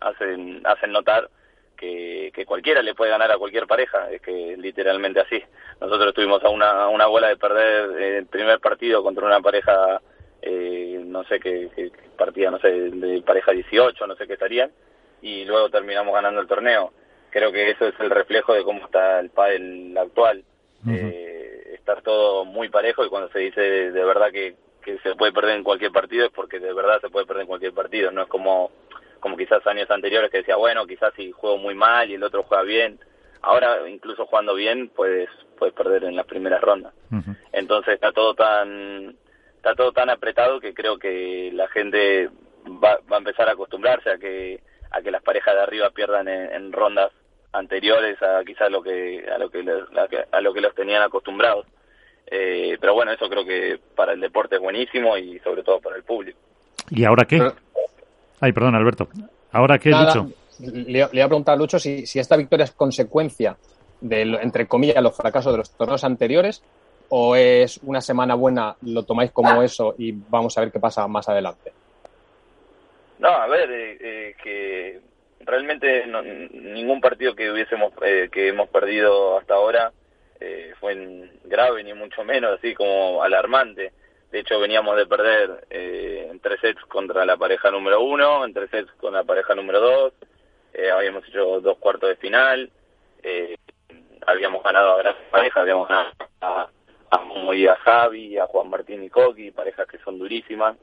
hacen, 0.00 0.62
hacen 0.64 0.92
notar 0.92 1.28
que, 1.76 2.32
que 2.34 2.44
cualquiera 2.44 2.82
le 2.82 2.94
puede 2.94 3.10
ganar 3.10 3.30
a 3.30 3.38
cualquier 3.38 3.66
pareja, 3.66 4.10
es 4.10 4.20
que 4.20 4.56
literalmente 4.56 5.20
así. 5.20 5.42
Nosotros 5.80 6.08
estuvimos 6.08 6.42
a 6.44 6.48
una, 6.48 6.70
a 6.70 6.88
una 6.88 7.06
bola 7.06 7.28
de 7.28 7.36
perder 7.36 8.02
el 8.02 8.26
primer 8.26 8.60
partido 8.60 9.02
contra 9.02 9.24
una 9.24 9.40
pareja, 9.40 10.00
eh, 10.42 11.02
no 11.04 11.24
sé 11.24 11.40
qué, 11.40 11.70
qué 11.74 11.90
partida, 12.16 12.50
no 12.50 12.58
sé, 12.58 12.68
de 12.68 13.22
pareja 13.22 13.52
18, 13.52 14.06
no 14.06 14.16
sé 14.16 14.26
qué 14.26 14.34
estarían, 14.34 14.70
y 15.22 15.44
luego 15.44 15.70
terminamos 15.70 16.14
ganando 16.14 16.40
el 16.40 16.46
torneo. 16.46 16.92
Creo 17.30 17.52
que 17.52 17.70
eso 17.70 17.86
es 17.86 17.94
el 18.00 18.10
reflejo 18.10 18.54
de 18.54 18.64
cómo 18.64 18.84
está 18.86 19.20
el 19.20 19.30
pádel 19.30 19.96
actual. 19.96 20.44
Uh 20.84 20.90
-huh. 20.90 20.94
eh, 20.96 21.74
estar 21.74 22.02
todo 22.02 22.44
muy 22.44 22.68
parejo 22.68 23.04
y 23.04 23.08
cuando 23.08 23.28
se 23.30 23.40
dice 23.40 23.60
de, 23.60 23.92
de 23.92 24.04
verdad 24.04 24.30
que, 24.30 24.54
que 24.82 24.98
se 24.98 25.16
puede 25.16 25.32
perder 25.32 25.56
en 25.56 25.64
cualquier 25.64 25.90
partido 25.90 26.26
es 26.26 26.32
porque 26.32 26.60
de 26.60 26.72
verdad 26.72 27.00
se 27.00 27.08
puede 27.10 27.26
perder 27.26 27.42
en 27.42 27.48
cualquier 27.48 27.72
partido, 27.72 28.10
no 28.12 28.22
es 28.22 28.28
como 28.28 28.70
como 29.20 29.36
quizás 29.36 29.66
años 29.66 29.90
anteriores 29.90 30.30
que 30.30 30.38
decía, 30.38 30.56
bueno, 30.56 30.86
quizás 30.86 31.12
si 31.14 31.32
juego 31.32 31.58
muy 31.58 31.74
mal 31.74 32.10
y 32.10 32.14
el 32.14 32.22
otro 32.22 32.44
juega 32.44 32.62
bien. 32.62 32.98
Ahora, 33.42 33.88
incluso 33.88 34.26
jugando 34.26 34.54
bien, 34.54 34.88
puedes, 34.90 35.28
puedes 35.58 35.74
perder 35.74 36.04
en 36.04 36.16
las 36.16 36.26
primeras 36.26 36.60
rondas. 36.60 36.92
Uh 37.10 37.16
-huh. 37.16 37.36
Entonces 37.52 37.94
está 37.94 38.12
todo 38.12 38.34
tan 38.34 39.16
está 39.58 39.74
todo 39.74 39.92
tan 39.92 40.08
apretado 40.08 40.60
que 40.60 40.72
creo 40.72 40.98
que 40.98 41.50
la 41.52 41.68
gente 41.68 42.30
va, 42.66 42.98
va 43.10 43.16
a 43.16 43.18
empezar 43.18 43.48
a 43.48 43.52
acostumbrarse 43.52 44.10
a 44.10 44.18
que 44.18 44.60
a 44.90 45.02
que 45.02 45.10
las 45.10 45.22
parejas 45.22 45.54
de 45.54 45.60
arriba 45.60 45.90
pierdan 45.90 46.28
en, 46.28 46.50
en 46.52 46.72
rondas 46.72 47.12
anteriores 47.52 48.16
a 48.22 48.42
quizás 48.44 48.70
lo 48.70 48.82
que 48.82 49.24
a 49.28 49.36
lo 49.36 49.50
que, 49.50 49.60
a 50.30 50.40
lo 50.40 50.54
que 50.54 50.60
los 50.60 50.74
tenían 50.74 51.02
acostumbrados. 51.02 51.66
Eh, 52.30 52.76
pero 52.80 52.94
bueno, 52.94 53.12
eso 53.12 53.28
creo 53.28 53.44
que 53.44 53.80
para 53.96 54.12
el 54.12 54.20
deporte 54.20 54.56
es 54.56 54.60
buenísimo 54.60 55.16
y 55.16 55.38
sobre 55.40 55.62
todo 55.62 55.80
para 55.80 55.96
el 55.96 56.04
público. 56.04 56.38
¿Y 56.90 57.04
ahora 57.04 57.24
qué? 57.24 57.38
Pero, 57.38 57.54
Ay, 58.40 58.52
perdón, 58.52 58.76
Alberto. 58.76 59.08
¿Ahora 59.50 59.78
qué, 59.78 59.90
Nada, 59.90 60.14
Lucho? 60.14 60.32
Le, 60.60 60.92
le, 60.92 60.98
iba 60.98 61.24
a 61.24 61.28
preguntar 61.28 61.54
a 61.54 61.58
Lucho 61.58 61.78
si, 61.78 62.06
si 62.06 62.18
esta 62.18 62.36
victoria 62.36 62.64
es 62.64 62.72
consecuencia 62.72 63.56
de, 64.00 64.22
entre 64.22 64.66
comillas, 64.68 65.02
los 65.02 65.16
fracasos 65.16 65.52
de 65.52 65.58
los 65.58 65.76
torneos 65.76 66.04
anteriores 66.04 66.62
o 67.10 67.36
es 67.36 67.78
una 67.82 68.00
semana 68.00 68.34
buena, 68.34 68.76
lo 68.82 69.02
tomáis 69.04 69.30
como 69.30 69.62
eso 69.62 69.94
y 69.98 70.12
vamos 70.12 70.56
a 70.56 70.60
ver 70.62 70.72
qué 70.72 70.80
pasa 70.80 71.06
más 71.08 71.28
adelante. 71.28 71.72
No, 73.18 73.28
a 73.28 73.46
ver, 73.46 73.70
eh, 73.70 73.98
eh, 74.00 74.36
que 74.42 75.00
realmente 75.40 76.06
no, 76.06 76.22
ningún 76.22 77.00
partido 77.00 77.34
que 77.34 77.50
hubiésemos 77.50 77.92
eh, 78.02 78.28
que 78.30 78.48
hemos 78.48 78.68
perdido 78.68 79.38
hasta 79.38 79.54
ahora 79.54 79.92
eh, 80.40 80.74
fue 80.78 81.30
grave 81.44 81.82
ni 81.82 81.94
mucho 81.94 82.22
menos 82.24 82.58
así 82.58 82.74
como 82.74 83.22
alarmante 83.22 83.92
de 84.30 84.40
hecho 84.40 84.60
veníamos 84.60 84.96
de 84.96 85.06
perder 85.06 85.66
eh, 85.70 86.28
en 86.30 86.38
tres 86.40 86.60
sets 86.60 86.84
contra 86.84 87.24
la 87.24 87.36
pareja 87.36 87.70
número 87.70 88.02
uno 88.02 88.44
en 88.44 88.52
tres 88.52 88.70
sets 88.70 88.92
con 89.00 89.14
la 89.14 89.24
pareja 89.24 89.54
número 89.54 89.80
dos 89.80 90.12
eh, 90.74 90.90
habíamos 90.90 91.26
hecho 91.26 91.60
dos 91.60 91.78
cuartos 91.78 92.10
de 92.10 92.16
final 92.16 92.70
eh, 93.22 93.56
habíamos 94.26 94.62
ganado 94.62 94.92
a 94.92 94.98
grandes 94.98 95.24
parejas 95.30 95.62
habíamos 95.62 95.88
ganado 95.88 96.10
a, 96.42 96.68
a 97.10 97.54
y 97.54 97.66
a 97.66 97.76
Javi 97.76 98.38
a 98.38 98.46
Juan 98.46 98.68
Martín 98.68 99.02
y 99.02 99.10
Coqui 99.10 99.50
parejas 99.50 99.86
que 99.86 99.98
son 99.98 100.18
durísimas 100.18 100.76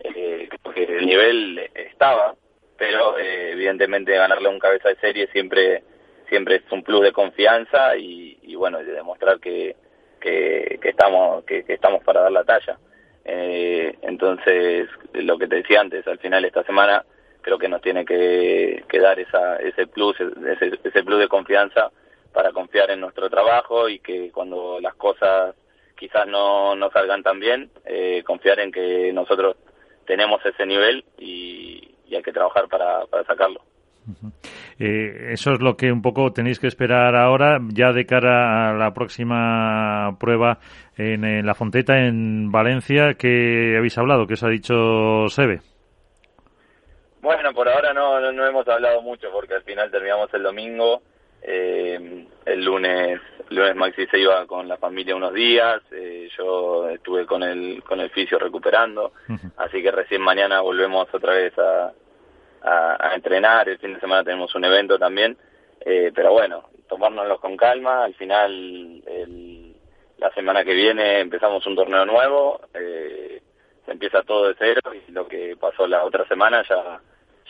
eh, 0.00 0.48
porque 0.62 0.84
el 0.84 1.06
nivel 1.06 1.70
estaba, 1.74 2.34
pero 2.76 3.18
eh, 3.18 3.52
evidentemente 3.52 4.16
ganarle 4.16 4.48
un 4.48 4.58
cabeza 4.58 4.88
de 4.88 4.96
serie 4.96 5.26
siempre 5.28 5.82
siempre 6.28 6.56
es 6.56 6.62
un 6.70 6.82
plus 6.82 7.02
de 7.02 7.12
confianza 7.12 7.96
y, 7.96 8.38
y 8.42 8.54
bueno, 8.54 8.78
de 8.78 8.92
demostrar 8.92 9.40
que, 9.40 9.76
que, 10.20 10.78
estamos 10.82 11.44
que, 11.44 11.64
estamos 11.66 12.02
para 12.04 12.20
dar 12.22 12.32
la 12.32 12.44
talla. 12.44 12.78
Eh, 13.24 13.96
entonces, 14.02 14.88
lo 15.14 15.38
que 15.38 15.48
te 15.48 15.56
decía 15.56 15.80
antes, 15.80 16.06
al 16.06 16.18
final 16.18 16.44
esta 16.44 16.62
semana 16.64 17.04
creo 17.40 17.58
que 17.58 17.68
nos 17.68 17.80
tiene 17.80 18.04
que, 18.04 18.84
dar 19.00 19.18
esa, 19.18 19.56
ese 19.56 19.86
plus, 19.86 20.16
ese 20.20 21.02
plus 21.02 21.18
de 21.18 21.28
confianza 21.28 21.90
para 22.32 22.52
confiar 22.52 22.90
en 22.90 23.00
nuestro 23.00 23.30
trabajo 23.30 23.88
y 23.88 24.00
que 24.00 24.30
cuando 24.30 24.80
las 24.80 24.94
cosas 24.94 25.54
quizás 25.98 26.26
no, 26.26 26.74
no 26.74 26.90
salgan 26.90 27.22
tan 27.22 27.40
bien, 27.40 27.70
eh, 27.84 28.22
confiar 28.24 28.60
en 28.60 28.72
que 28.72 29.12
nosotros 29.12 29.56
tenemos 30.06 30.44
ese 30.44 30.64
nivel 30.64 31.04
y, 31.18 31.96
y 32.06 32.14
hay 32.14 32.22
que 32.22 32.32
trabajar 32.32 32.68
para, 32.68 33.04
para 33.06 33.24
sacarlo. 33.24 33.60
Eh, 34.78 35.32
eso 35.32 35.52
es 35.52 35.60
lo 35.60 35.76
que 35.76 35.90
un 35.90 36.02
poco 36.02 36.32
tenéis 36.32 36.58
que 36.58 36.68
esperar 36.68 37.16
ahora, 37.16 37.58
ya 37.72 37.92
de 37.92 38.06
cara 38.06 38.70
a 38.70 38.74
la 38.74 38.94
próxima 38.94 40.16
prueba 40.18 40.58
en, 40.96 41.44
La 41.44 41.54
Fonteta, 41.54 41.98
en 41.98 42.50
Valencia, 42.50 43.14
que 43.14 43.74
habéis 43.76 43.98
hablado, 43.98 44.26
que 44.26 44.34
os 44.34 44.42
ha 44.42 44.48
dicho 44.48 45.28
Sebe. 45.28 45.60
Bueno, 47.20 47.52
por 47.52 47.68
ahora 47.68 47.92
no, 47.92 48.32
no, 48.32 48.46
hemos 48.46 48.66
hablado 48.68 49.02
mucho 49.02 49.28
porque 49.32 49.54
al 49.54 49.62
final 49.62 49.90
terminamos 49.90 50.32
el 50.32 50.42
domingo. 50.42 51.02
Eh, 51.42 52.26
el 52.46 52.64
lunes, 52.64 53.20
lunes 53.50 53.76
Maxi 53.76 54.06
se 54.06 54.18
iba 54.18 54.46
con 54.46 54.68
la 54.68 54.76
familia 54.76 55.16
unos 55.16 55.32
días. 55.32 55.82
Eh, 55.90 56.28
yo 56.36 56.88
estuve 56.88 57.26
con 57.26 57.42
el 57.42 57.82
con 57.82 58.00
el 58.00 58.10
fisio 58.10 58.38
recuperando, 58.38 59.12
así 59.56 59.82
que 59.82 59.90
recién 59.90 60.22
mañana 60.22 60.60
volvemos 60.60 61.08
otra 61.12 61.34
vez 61.34 61.52
a, 61.58 61.92
a, 62.62 63.14
entrenar, 63.14 63.68
el 63.68 63.78
fin 63.78 63.94
de 63.94 64.00
semana 64.00 64.24
tenemos 64.24 64.54
un 64.54 64.64
evento 64.64 64.98
también, 64.98 65.36
eh, 65.80 66.10
pero 66.14 66.32
bueno, 66.32 66.68
tomárnoslo 66.88 67.40
con 67.40 67.56
calma, 67.56 68.04
al 68.04 68.14
final 68.14 69.02
la 70.18 70.30
semana 70.32 70.64
que 70.64 70.74
viene 70.74 71.20
empezamos 71.20 71.64
un 71.66 71.76
torneo 71.76 72.04
nuevo, 72.04 72.60
eh, 72.74 73.40
se 73.84 73.92
empieza 73.92 74.22
todo 74.22 74.48
de 74.48 74.56
cero 74.58 74.80
y 74.94 75.12
lo 75.12 75.26
que 75.26 75.56
pasó 75.58 75.86
la 75.86 76.04
otra 76.04 76.26
semana 76.26 76.62
ya, 76.68 77.00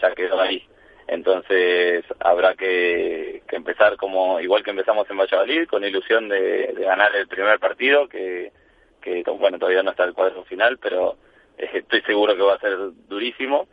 ya 0.00 0.14
quedó 0.14 0.40
ahí. 0.40 0.62
Entonces 1.08 2.04
habrá 2.20 2.54
que, 2.54 3.42
empezar 3.50 3.96
como 3.96 4.40
igual 4.40 4.62
que 4.62 4.70
empezamos 4.70 5.08
en 5.08 5.16
Valladolid, 5.16 5.66
con 5.66 5.82
ilusión 5.82 6.28
de, 6.28 6.74
ganar 6.78 7.16
el 7.16 7.26
primer 7.26 7.58
partido, 7.58 8.08
que, 8.08 8.52
que 9.00 9.24
bueno, 9.38 9.58
todavía 9.58 9.82
no 9.82 9.90
está 9.90 10.04
el 10.04 10.12
cuadro 10.12 10.44
final, 10.44 10.76
pero 10.76 11.16
eh, 11.56 11.70
estoy 11.72 12.02
seguro 12.02 12.36
que 12.36 12.42
va 12.42 12.54
a 12.54 12.60
ser 12.60 12.76
durísimo 13.08 13.68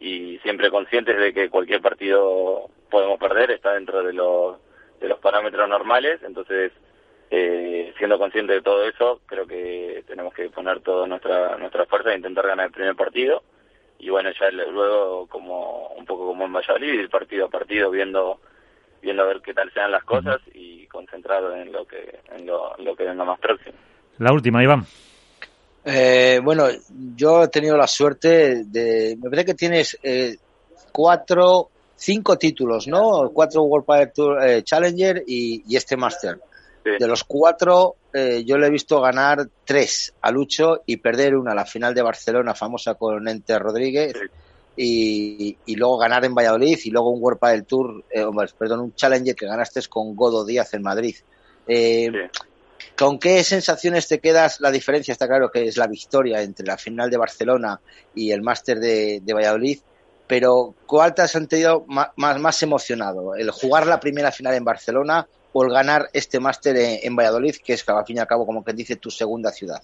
y 0.00 0.38
siempre 0.38 0.70
conscientes 0.70 1.16
de 1.16 1.32
que 1.32 1.48
cualquier 1.48 1.80
partido 1.80 2.68
podemos 2.90 3.20
perder, 3.20 3.52
está 3.52 3.74
dentro 3.74 4.02
de 4.02 4.12
los, 4.12 4.58
de 5.00 5.08
los 5.08 5.20
parámetros 5.20 5.68
normales, 5.68 6.20
entonces 6.24 6.72
eh, 7.30 7.94
siendo 7.98 8.18
conscientes 8.18 8.56
de 8.56 8.62
todo 8.62 8.84
eso, 8.84 9.20
creo 9.26 9.46
que 9.46 10.02
tenemos 10.08 10.34
que 10.34 10.50
poner 10.50 10.80
toda 10.80 11.06
nuestra, 11.06 11.56
nuestra 11.56 11.86
fuerza 11.86 12.10
e 12.12 12.16
intentar 12.16 12.48
ganar 12.48 12.66
el 12.66 12.72
primer 12.72 12.96
partido 12.96 13.44
y 14.00 14.08
bueno, 14.08 14.30
ya 14.38 14.50
luego 14.50 15.26
como 15.26 15.88
un 15.88 16.04
poco 16.06 16.26
como 16.26 16.46
en 16.46 16.52
Valladolid, 16.52 17.08
partido 17.10 17.46
a 17.46 17.50
partido 17.50 17.90
viendo 17.90 18.40
viendo 19.02 19.22
a 19.22 19.26
ver 19.26 19.40
qué 19.40 19.54
tal 19.54 19.72
sean 19.72 19.92
las 19.92 20.04
cosas 20.04 20.40
y 20.52 20.86
concentrado 20.86 21.54
en 21.54 21.72
lo 21.72 21.86
que 21.86 22.20
en 22.34 22.46
lo, 22.46 22.76
lo 22.78 22.96
que 22.96 23.04
venga 23.04 23.24
más 23.24 23.38
próximo. 23.38 23.76
La 24.18 24.32
última, 24.32 24.62
Iván. 24.62 24.84
Eh, 25.84 26.40
bueno, 26.42 26.66
yo 27.16 27.44
he 27.44 27.48
tenido 27.48 27.76
la 27.76 27.86
suerte 27.86 28.64
de. 28.64 29.16
Me 29.20 29.30
parece 29.30 29.46
que 29.46 29.54
tienes 29.54 29.98
eh, 30.02 30.36
cuatro, 30.92 31.70
cinco 31.96 32.36
títulos, 32.36 32.86
¿no? 32.86 33.30
Cuatro 33.32 33.62
World 33.62 33.86
Power 33.86 34.12
Tour 34.12 34.42
eh, 34.42 34.62
Challenger 34.62 35.22
y, 35.26 35.74
este 35.74 35.96
Master. 35.96 36.38
De 36.84 37.06
los 37.06 37.24
cuatro, 37.24 37.96
eh, 38.12 38.44
yo 38.44 38.58
le 38.58 38.66
he 38.66 38.70
visto 38.70 39.00
ganar 39.00 39.48
tres 39.64 40.14
a 40.20 40.30
Lucho 40.30 40.82
y 40.86 40.96
perder 40.96 41.36
una, 41.36 41.54
la 41.54 41.64
final 41.64 41.94
de 41.94 42.02
Barcelona, 42.02 42.54
famosa 42.54 42.94
con 42.94 43.26
Ente 43.28 43.58
Rodríguez. 43.58 44.14
Y, 44.76 45.58
y, 45.66 45.76
luego 45.76 45.98
ganar 45.98 46.24
en 46.24 46.34
Valladolid 46.34 46.78
y 46.84 46.90
luego 46.90 47.10
un 47.10 47.22
World 47.22 47.38
Padel 47.38 47.64
Tour, 47.64 48.02
perdón, 48.58 48.80
un 48.80 48.94
Challenger 48.94 49.34
que 49.34 49.44
ganaste 49.44 49.82
con 49.88 50.16
Godo 50.16 50.44
Díaz 50.44 50.72
en 50.72 50.82
Madrid. 50.82 51.16
Eh, 51.66 52.10
¿Con 52.96 53.18
qué 53.18 53.42
sensaciones 53.44 54.08
te 54.08 54.18
quedas? 54.18 54.60
La 54.60 54.70
diferencia 54.70 55.12
está 55.12 55.26
claro 55.26 55.50
que 55.50 55.66
es 55.66 55.76
la 55.76 55.86
victoria 55.86 56.42
entre 56.42 56.66
la 56.66 56.76
final 56.76 57.10
de 57.10 57.16
Barcelona 57.16 57.80
y 58.14 58.30
el 58.30 58.42
máster 58.42 58.78
de, 58.78 59.22
Valladolid, 59.32 59.78
pero 60.26 60.74
¿cuál 60.86 61.14
te 61.14 61.22
has 61.22 61.30
sentido 61.30 61.84
más, 61.86 62.10
más, 62.16 62.62
emocionado? 62.62 63.34
¿El 63.34 63.50
jugar 63.50 63.86
la 63.86 64.00
primera 64.00 64.30
final 64.32 64.54
en 64.54 64.64
Barcelona 64.64 65.26
o 65.52 65.64
el 65.64 65.72
ganar 65.72 66.08
este 66.12 66.40
máster 66.40 66.76
en, 66.76 67.16
Valladolid, 67.16 67.56
que 67.64 67.74
es 67.74 67.88
al 67.88 68.04
fin 68.04 68.16
y 68.16 68.20
al 68.20 68.26
cabo, 68.26 68.46
como 68.46 68.64
que 68.64 68.72
dice, 68.72 68.96
tu 68.96 69.10
segunda 69.10 69.50
ciudad? 69.50 69.82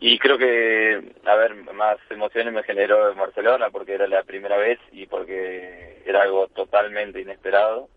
Y 0.00 0.18
creo 0.18 0.36
que, 0.36 1.12
a 1.24 1.36
ver, 1.36 1.54
más 1.54 1.98
emociones 2.10 2.52
me 2.52 2.64
generó 2.64 3.10
en 3.10 3.16
Barcelona 3.16 3.70
porque 3.70 3.94
era 3.94 4.08
la 4.08 4.24
primera 4.24 4.56
vez 4.56 4.80
y 4.90 5.06
porque 5.06 6.02
era 6.04 6.22
algo 6.22 6.48
totalmente 6.48 7.20
inesperado. 7.20 7.88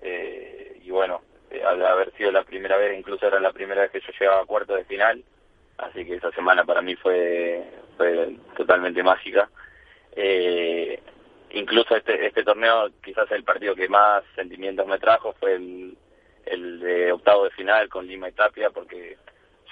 Eh, 0.00 0.80
y 0.82 0.90
bueno, 0.90 1.20
eh, 1.50 1.62
al 1.62 1.84
haber 1.84 2.12
sido 2.16 2.32
la 2.32 2.44
primera 2.44 2.78
vez, 2.78 2.98
incluso 2.98 3.26
era 3.26 3.38
la 3.38 3.52
primera 3.52 3.82
vez 3.82 3.90
que 3.90 4.00
yo 4.00 4.12
llegaba 4.18 4.40
a 4.40 4.46
cuarto 4.46 4.74
de 4.74 4.86
final, 4.86 5.22
así 5.76 6.06
que 6.06 6.14
esa 6.14 6.32
semana 6.32 6.64
para 6.64 6.80
mí 6.80 6.96
fue, 6.96 7.62
fue 7.98 8.34
totalmente 8.56 9.02
mágica. 9.02 9.50
Eh, 10.16 10.98
incluso 11.52 11.96
este, 11.96 12.26
este 12.26 12.44
torneo, 12.44 12.90
quizás 13.02 13.30
el 13.30 13.44
partido 13.44 13.74
que 13.74 13.88
más 13.88 14.22
sentimientos 14.34 14.86
me 14.86 14.98
trajo 14.98 15.34
fue 15.38 15.54
el, 15.54 15.96
el 16.46 16.80
de 16.80 17.12
octavo 17.12 17.44
de 17.44 17.50
final 17.50 17.88
con 17.88 18.06
Lima 18.06 18.28
y 18.28 18.32
Tapia, 18.32 18.70
porque 18.70 19.16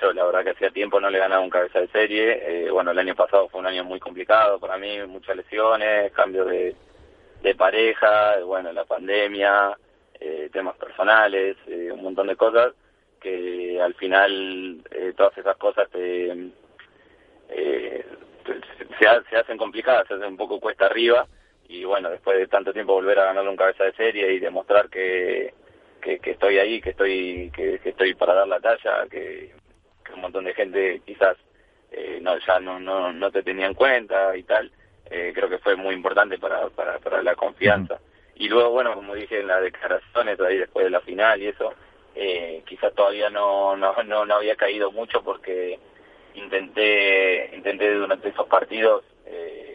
yo 0.00 0.12
la 0.12 0.24
verdad 0.24 0.44
que 0.44 0.50
hacía 0.50 0.70
tiempo 0.70 1.00
no 1.00 1.10
le 1.10 1.18
ganaba 1.18 1.42
un 1.42 1.50
cabeza 1.50 1.80
de 1.80 1.88
serie. 1.88 2.66
Eh, 2.66 2.70
bueno, 2.70 2.90
el 2.90 2.98
año 2.98 3.14
pasado 3.14 3.48
fue 3.48 3.60
un 3.60 3.66
año 3.66 3.84
muy 3.84 4.00
complicado 4.00 4.58
para 4.58 4.78
mí, 4.78 4.98
muchas 5.06 5.36
lesiones, 5.36 6.12
cambio 6.12 6.44
de, 6.44 6.74
de 7.42 7.54
pareja, 7.54 8.38
bueno, 8.44 8.72
la 8.72 8.84
pandemia, 8.84 9.76
eh, 10.18 10.48
temas 10.52 10.76
personales, 10.76 11.56
eh, 11.66 11.90
un 11.92 12.02
montón 12.02 12.26
de 12.26 12.36
cosas 12.36 12.72
que 13.20 13.80
al 13.80 13.94
final 13.94 14.82
eh, 14.90 15.12
todas 15.16 15.36
esas 15.36 15.56
cosas 15.56 15.88
te, 15.90 16.34
se, 18.98 19.36
hacen 19.36 19.58
complicadas, 19.58 20.08
se 20.08 20.14
hacen 20.14 20.28
un 20.28 20.36
poco 20.36 20.60
cuesta 20.60 20.86
arriba 20.86 21.26
y 21.70 21.84
bueno, 21.84 22.10
después 22.10 22.36
de 22.38 22.46
tanto 22.46 22.72
tiempo 22.72 22.94
volver 22.94 23.18
a 23.18 23.26
ganarle 23.26 23.50
un 23.50 23.56
cabeza 23.56 23.84
de 23.84 23.92
serie 23.92 24.32
y 24.32 24.38
demostrar 24.40 24.88
que, 24.88 25.54
que, 26.00 26.18
estoy 26.22 26.58
ahí, 26.58 26.80
que 26.80 26.90
estoy 26.90 27.50
que, 27.54 27.80
estoy 27.84 28.14
para 28.14 28.34
dar 28.34 28.48
la 28.48 28.60
talla, 28.60 29.06
que, 29.10 29.52
un 30.14 30.20
montón 30.20 30.44
de 30.44 30.54
gente 30.54 31.00
quizás 31.06 31.36
no 32.20 32.36
ya 32.38 32.58
no, 32.60 32.80
no, 32.80 33.12
no 33.12 33.30
te 33.30 33.42
tenía 33.42 33.66
en 33.66 33.74
cuenta 33.74 34.36
y 34.36 34.42
tal, 34.42 34.70
creo 35.08 35.48
que 35.48 35.58
fue 35.58 35.76
muy 35.76 35.94
importante 35.94 36.38
para, 36.38 36.68
para, 36.70 36.98
para 36.98 37.22
la 37.22 37.34
confianza. 37.36 38.00
Y 38.40 38.48
luego, 38.48 38.70
bueno, 38.70 38.94
como 38.94 39.14
dije 39.14 39.40
en 39.40 39.48
las 39.48 39.60
declaraciones, 39.60 40.40
ahí 40.40 40.56
después 40.56 40.84
de 40.84 40.90
la 40.90 41.02
final 41.02 41.42
y 41.42 41.48
eso, 41.48 41.74
eh, 42.14 42.62
quizás 42.66 42.94
todavía 42.94 43.28
no, 43.28 43.76
no, 43.76 43.94
no, 44.02 44.34
había 44.34 44.56
caído 44.56 44.90
mucho 44.90 45.22
porque 45.22 45.78
intenté, 46.34 47.54
intenté 47.54 47.94
durante 47.94 48.30
esos 48.30 48.46
partidos 48.46 49.04
eh, 49.26 49.69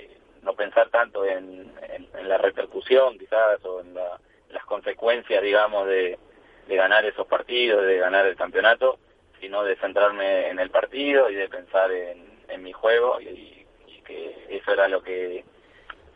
no 0.45 0.53
pensar 0.55 0.89
tanto 0.89 1.25
en, 1.25 1.73
la 2.23 2.37
repercusión 2.37 3.19
quizás 3.19 3.63
o 3.65 3.81
en 3.81 3.93
las 3.93 4.65
consecuencias, 4.65 5.43
digamos, 5.43 5.87
de, 5.87 6.17
de 6.67 6.75
ganar 6.75 7.05
esos 7.05 7.27
partidos, 7.27 7.85
de 7.85 7.97
ganar 7.97 8.25
el 8.25 8.35
campeonato, 8.35 8.97
sino 9.39 9.63
de 9.63 9.75
centrarme 9.75 10.49
en 10.49 10.59
el 10.59 10.69
partido 10.69 11.29
y 11.29 11.35
de 11.35 11.49
pensar 11.49 11.91
en, 11.91 12.39
en 12.47 12.63
mi 12.63 12.71
juego 12.71 13.19
y, 13.19 13.53
que 14.05 14.45
eso 14.49 14.71
era 14.71 14.87
lo 14.87 15.01
que 15.01 15.43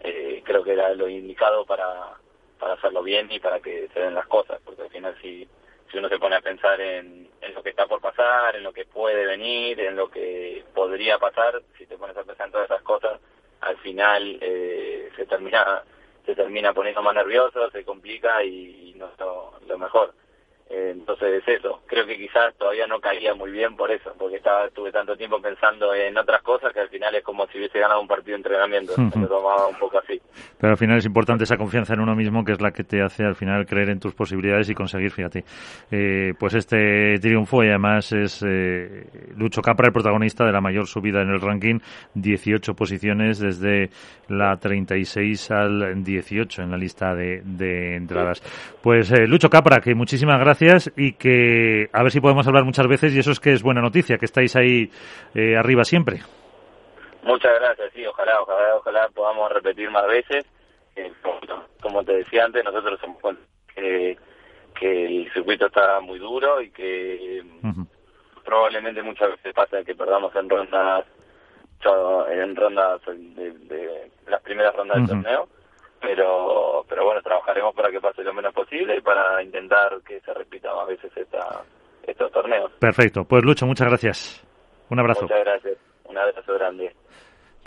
eh, 0.01 0.43
creo 0.45 0.63
que 0.63 0.74
era 0.74 0.93
lo 0.93 1.09
indicado 1.09 1.65
para, 1.65 2.13
para 2.59 2.74
hacerlo 2.74 3.01
bien 3.01 3.31
y 3.31 3.39
para 3.39 3.59
que 3.59 3.89
se 3.91 4.00
den 4.00 4.13
las 4.13 4.27
cosas, 4.27 4.62
porque 4.63 4.83
al 4.83 4.91
final 4.91 5.15
si, 5.24 5.48
si 5.91 5.98
uno 5.98 6.07
se 6.07 6.19
pone 6.19 6.36
a 6.36 6.41
pensar 6.41 6.79
en, 6.79 7.27
en 7.41 7.53
lo 7.55 7.63
que 7.63 7.71
está 7.71 7.88
por 7.88 8.00
pasar, 8.00 8.55
en 8.55 8.62
lo 8.62 8.74
que 8.74 8.86
puede 8.86 9.25
venir, 9.25 9.79
en 9.79 9.95
lo 9.95 10.07
que 10.12 10.63
podría 10.75 11.17
pasar, 11.17 11.63
si 11.79 11.88
te 11.88 11.98
pones 11.98 12.15
a 12.15 12.24
pensar 12.24 12.45
en 12.45 12.51
todas 12.51 12.69
esas 12.69 12.83
cosas, 12.83 13.19
al 13.61 13.77
final 13.77 14.37
eh, 14.41 15.09
se 15.15 15.25
termina 15.25 15.83
se 16.25 16.35
termina 16.35 16.73
poniendo 16.73 17.01
más 17.01 17.15
nervioso, 17.15 17.71
se 17.71 17.83
complica 17.83 18.43
y, 18.43 18.93
no 18.97 19.07
es 19.07 19.67
lo, 19.67 19.77
mejor. 19.79 20.13
Entonces 20.71 21.41
es 21.41 21.59
eso, 21.59 21.81
creo 21.88 22.05
que 22.05 22.15
quizás 22.15 22.53
todavía 22.55 22.85
no 22.85 22.99
caía 22.99 23.33
muy 23.33 23.49
bien 23.49 23.75
por 23.75 23.89
eso, 23.89 24.13
porque 24.19 24.35
estaba 24.35 24.67
estuve 24.67 24.91
tanto 24.91 25.17
tiempo 25.17 25.41
pensando 25.41 25.95
en 25.95 26.15
otras 26.15 26.43
cosas 26.43 26.71
que 26.71 26.79
al 26.79 26.89
final 26.89 27.15
es 27.15 27.23
como 27.23 27.47
si 27.47 27.57
hubiese 27.57 27.79
ganado 27.79 27.99
un 27.99 28.07
partido 28.07 28.33
de 28.33 28.41
entrenamiento, 28.41 28.93
me 29.15 29.23
lo 29.23 29.27
tomaba 29.27 29.65
un 29.65 29.79
poco 29.79 29.97
así. 29.97 30.21
Pero 30.59 30.71
al 30.71 30.77
final 30.77 30.99
es 30.99 31.05
importante 31.07 31.45
esa 31.45 31.57
confianza 31.57 31.95
en 31.95 32.01
uno 32.01 32.15
mismo 32.15 32.45
que 32.45 32.51
es 32.51 32.61
la 32.61 32.69
que 32.69 32.83
te 32.83 33.01
hace 33.01 33.23
al 33.23 33.33
final 33.33 33.65
creer 33.65 33.89
en 33.89 33.99
tus 33.99 34.13
posibilidades 34.13 34.69
y 34.69 34.75
conseguir, 34.75 35.09
fíjate, 35.09 35.43
eh, 35.89 36.33
pues 36.38 36.53
este 36.53 37.17
triunfo 37.19 37.63
y 37.63 37.69
además 37.69 38.11
es 38.11 38.45
eh, 38.47 39.07
Lucho 39.38 39.63
Capra 39.63 39.88
el 39.88 39.93
protagonista 39.93 40.45
de 40.45 40.51
la 40.51 40.61
mayor 40.61 40.85
subida 40.85 41.23
en 41.23 41.29
el 41.29 41.41
ranking, 41.41 41.79
18 42.13 42.75
posiciones 42.75 43.39
desde 43.39 43.89
la 44.27 44.55
36 44.55 45.49
al 45.49 46.03
18 46.03 46.61
en 46.61 46.69
la 46.69 46.77
lista 46.77 47.15
de, 47.15 47.41
de 47.43 47.95
entradas. 47.95 48.39
Pues 48.83 49.11
eh, 49.11 49.25
Lucho 49.25 49.49
Capra, 49.49 49.81
que 49.81 49.95
muchísimas 49.95 50.39
gracias 50.39 50.58
y 50.95 51.13
que 51.13 51.89
a 51.93 52.03
ver 52.03 52.11
si 52.11 52.19
podemos 52.19 52.47
hablar 52.47 52.63
muchas 52.63 52.87
veces 52.87 53.15
y 53.15 53.19
eso 53.19 53.31
es 53.31 53.39
que 53.39 53.53
es 53.53 53.63
buena 53.63 53.81
noticia, 53.81 54.17
que 54.17 54.25
estáis 54.25 54.55
ahí 54.55 54.91
eh, 55.33 55.55
arriba 55.57 55.83
siempre. 55.83 56.19
Muchas 57.23 57.51
gracias, 57.59 57.91
sí, 57.93 58.05
ojalá, 58.05 58.41
ojalá, 58.41 58.75
ojalá 58.75 59.09
podamos 59.13 59.51
repetir 59.51 59.89
más 59.91 60.07
veces. 60.07 60.45
Eh, 60.95 61.11
como, 61.81 62.03
te 62.03 62.13
decía 62.13 62.45
antes, 62.45 62.63
nosotros 62.63 62.99
somos 62.99 63.37
que, 63.73 64.17
que 64.79 65.05
el 65.05 65.31
circuito 65.33 65.67
está 65.67 65.99
muy 66.01 66.19
duro 66.19 66.61
y 66.61 66.69
que 66.71 67.43
probablemente 68.43 69.01
muchas 69.01 69.29
veces 69.31 69.53
pasa 69.53 69.83
que 69.83 69.95
perdamos 69.95 70.35
en 70.35 70.49
rondas 70.49 71.05
en 72.31 72.55
rondas 72.57 73.01
de, 73.05 74.11
las 74.27 74.41
primeras 74.41 74.75
rondas 74.75 74.97
del 74.97 75.07
torneo 75.07 75.47
pero 76.01 76.86
pero 76.88 77.06
bueno 77.06 77.22
trabajaremos 77.22 77.75
para 77.75 77.91
que 77.91 78.00
pase 78.00 78.24
lo 78.24 78.34
menos 78.34 78.53
posible 78.53 78.98
y 78.98 79.01
para 79.01 79.41
intentar 79.44 80.00
que 80.06 80.20
se 80.22 80.34
repita 80.34 80.74
más 80.74 80.88
veces 80.88 81.12
esta, 81.15 81.63
estos 82.03 82.32
torneos. 82.32 82.72
Perfecto. 82.79 83.24
Pues 83.25 83.44
Lucho 83.44 83.65
muchas 83.65 83.88
gracias. 83.88 84.44
Un 84.89 85.00
abrazo. 85.00 85.24
Muchas 85.24 85.44
gracias. 85.44 85.77
Un 86.06 86.18
abrazo 86.18 86.53
grande. 86.53 86.96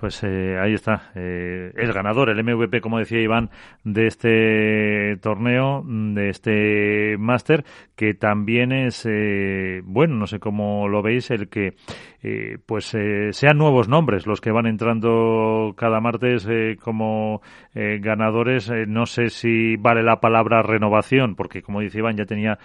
Pues 0.03 0.21
eh, 0.25 0.59
ahí 0.59 0.75
está, 0.75 1.12
eh, 1.15 1.71
el 1.77 1.93
ganador, 1.93 2.29
el 2.29 2.43
MVP, 2.43 2.81
como 2.81 2.99
decía 2.99 3.21
Iván, 3.21 3.51
de 3.85 4.09
este 4.09 5.17
torneo, 5.23 5.85
de 5.87 6.29
este 6.29 7.17
máster, 7.21 7.62
que 8.02 8.14
también 8.14 8.73
es, 8.73 9.06
eh, 9.09 9.80
bueno, 9.85 10.16
no 10.16 10.26
sé 10.26 10.40
cómo 10.40 10.88
lo 10.88 11.02
veis, 11.02 11.30
el 11.30 11.49
que 11.49 11.75
eh, 12.21 12.59
pues 12.66 12.92
eh, 12.94 13.32
sean 13.32 13.59
nuevos 13.59 13.88
nombres 13.88 14.26
los 14.26 14.40
que 14.40 14.50
van 14.50 14.66
entrando 14.66 15.73
cada 15.76 16.00
martes 16.00 16.44
eh, 16.50 16.78
como 16.82 17.42
ganadores. 17.75 18.73
no 18.88 19.06
sé 19.06 19.30
si 19.30 19.76
vale 19.76 20.02
la 20.02 20.18
palabra 20.18 20.62
renovación, 20.62 21.37
porque 21.37 21.62
como 21.62 21.80
dice 21.80 21.99
Iván, 21.99 22.16
ya 22.16 22.25
tenía 22.25 22.59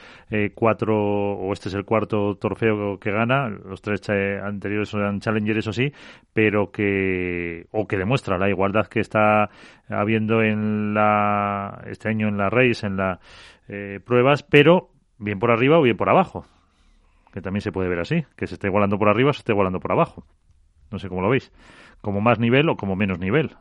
cuatro, 0.55 0.97
o 0.97 1.53
este 1.53 1.69
es 1.69 1.75
el 1.75 1.85
cuarto 1.85 2.35
trofeo 2.37 2.99
que 2.99 3.11
gana, 3.11 3.47
los 3.47 3.81
tres 3.81 4.01
anteriores 4.09 4.93
eran 4.95 5.19
Challenger, 5.19 5.59
eso 5.59 5.71
sí, 5.71 5.93
pero 6.33 6.71
que, 6.71 7.67
o 7.71 7.87
que 7.87 7.97
demuestra 7.97 8.37
la 8.37 8.49
igualdad 8.49 8.87
que 8.87 8.99
está 8.99 9.49
habiendo 9.87 10.41
en 10.41 10.93
la, 10.93 11.83
este 11.85 12.09
año 12.09 12.27
en 12.27 12.37
la 12.37 12.49
race, 12.49 12.85
en 12.85 12.97
las 12.97 13.19
pruebas, 14.03 14.43
pero 14.43 14.89
bien 15.17 15.39
por 15.39 15.51
arriba 15.51 15.79
o 15.79 15.81
bien 15.81 15.97
por 15.97 16.09
abajo 16.09 16.45
que 17.37 17.41
también 17.41 17.61
se 17.61 17.71
puede 17.71 17.87
ver 17.87 17.99
así, 17.99 18.25
que 18.35 18.47
se 18.47 18.55
esté 18.55 18.65
igualando 18.65 18.97
por 18.97 19.09
arriba 19.09 19.29
o 19.29 19.33
se 19.33 19.39
esté 19.39 19.51
igualando 19.51 19.79
por 19.79 19.91
abajo. 19.91 20.25
No 20.89 20.97
sé 20.97 21.07
cómo 21.07 21.21
lo 21.21 21.29
veis. 21.29 21.51
Como 22.01 22.19
más 22.19 22.39
nivel 22.39 22.67
o 22.67 22.77
como 22.77 22.95
menos 22.95 23.19
nivel. 23.19 23.55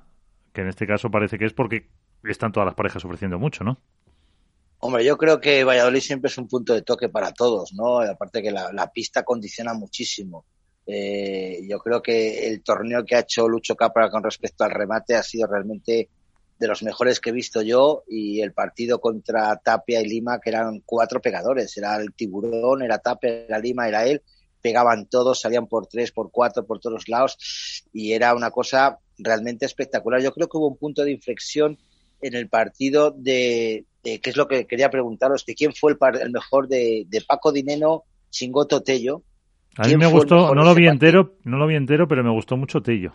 Que 0.55 0.63
en 0.63 0.69
este 0.69 0.87
caso 0.87 1.11
parece 1.11 1.39
que 1.39 1.45
es 1.45 1.53
porque 1.53 1.91
están 2.25 2.53
todas 2.53 2.67
las 2.67 2.75
parejas 2.75 3.05
ofreciendo 3.05 3.39
mucho, 3.39 3.65
¿no? 3.65 3.79
Hombre, 4.79 5.05
yo 5.05 5.19
creo 5.19 5.41
que 5.41 5.63
Valladolid 5.63 6.01
siempre 6.01 6.29
es 6.29 6.39
un 6.39 6.49
punto 6.49 6.73
de 6.73 6.81
toque 6.81 7.11
para 7.11 7.33
todos, 7.33 7.75
¿no? 7.75 8.01
Aparte 8.01 8.43
que 8.43 8.51
la, 8.51 8.91
pista 8.95 9.25
condiciona 9.25 9.75
muchísimo. 9.75 10.47
Eh, 10.87 11.61
yo 11.69 11.79
creo 11.81 12.01
que 12.01 12.49
el 12.49 12.63
torneo 12.63 13.05
que 13.05 13.17
ha 13.17 13.21
hecho 13.21 13.47
Lucho 13.47 13.75
Capra 13.75 14.09
con 14.09 14.23
respecto 14.23 14.65
al 14.65 14.71
remate 14.71 15.17
ha 15.17 15.23
sido 15.23 15.49
realmente 15.49 16.09
de 16.59 16.69
los 16.69 16.83
mejores 16.83 17.21
que 17.21 17.31
he 17.31 17.33
visto 17.33 17.63
yo 17.63 18.05
y 18.09 18.41
el 18.41 18.53
partido 18.53 19.01
contra 19.01 19.57
Tapia 19.57 20.01
y 20.01 20.09
Lima, 20.09 20.41
que 20.41 20.51
eran 20.51 20.83
cuatro 20.85 21.21
pegadores, 21.21 21.77
era 21.77 21.97
el 21.97 22.15
tiburón, 22.15 22.83
era 22.83 22.99
Tapia, 22.99 23.45
era 23.47 23.59
Lima, 23.59 23.89
era 23.89 24.07
él, 24.07 24.23
pegaban 24.63 25.07
todos, 25.07 25.41
salían 25.41 25.67
por 25.67 25.87
tres, 25.87 26.13
por 26.13 26.31
cuatro, 26.31 26.67
por 26.67 26.81
todos 26.81 27.09
lados 27.09 27.85
y 27.93 28.13
era 28.13 28.35
una 28.35 28.51
cosa 28.51 28.99
realmente 29.19 29.67
espectacular. 29.67 30.23
Yo 30.23 30.33
creo 30.33 30.49
que 30.49 30.57
hubo 30.57 30.69
un 30.69 30.77
punto 30.77 31.05
de 31.05 31.13
inflexión 31.13 31.79
en 32.21 32.35
el 32.35 32.49
partido 32.49 33.11
de, 33.11 33.85
que 34.03 34.21
es 34.23 34.37
lo 34.37 34.49
que 34.49 34.66
quería 34.66 34.90
preguntaros, 34.90 35.45
de 35.45 35.55
quién 35.55 35.73
fue 35.75 35.92
el, 35.92 35.99
el 36.21 36.31
mejor 36.31 36.69
de, 36.69 37.05
de, 37.09 37.21
Paco 37.21 37.53
Dineno, 37.53 38.05
Chingoto 38.31 38.83
Tello. 38.83 39.23
A 39.77 39.87
mí 39.87 39.97
me 39.97 40.07
gustó, 40.07 40.55
no 40.55 40.64
lo 40.64 40.75
vi 40.75 40.88
entero, 40.88 41.37
no 41.45 41.59
lo 41.59 41.66
vi 41.66 41.77
entero, 41.77 42.09
pero 42.09 42.25
me 42.25 42.31
gustó 42.31 42.57
mucho 42.57 42.81
Tello. 42.81 43.12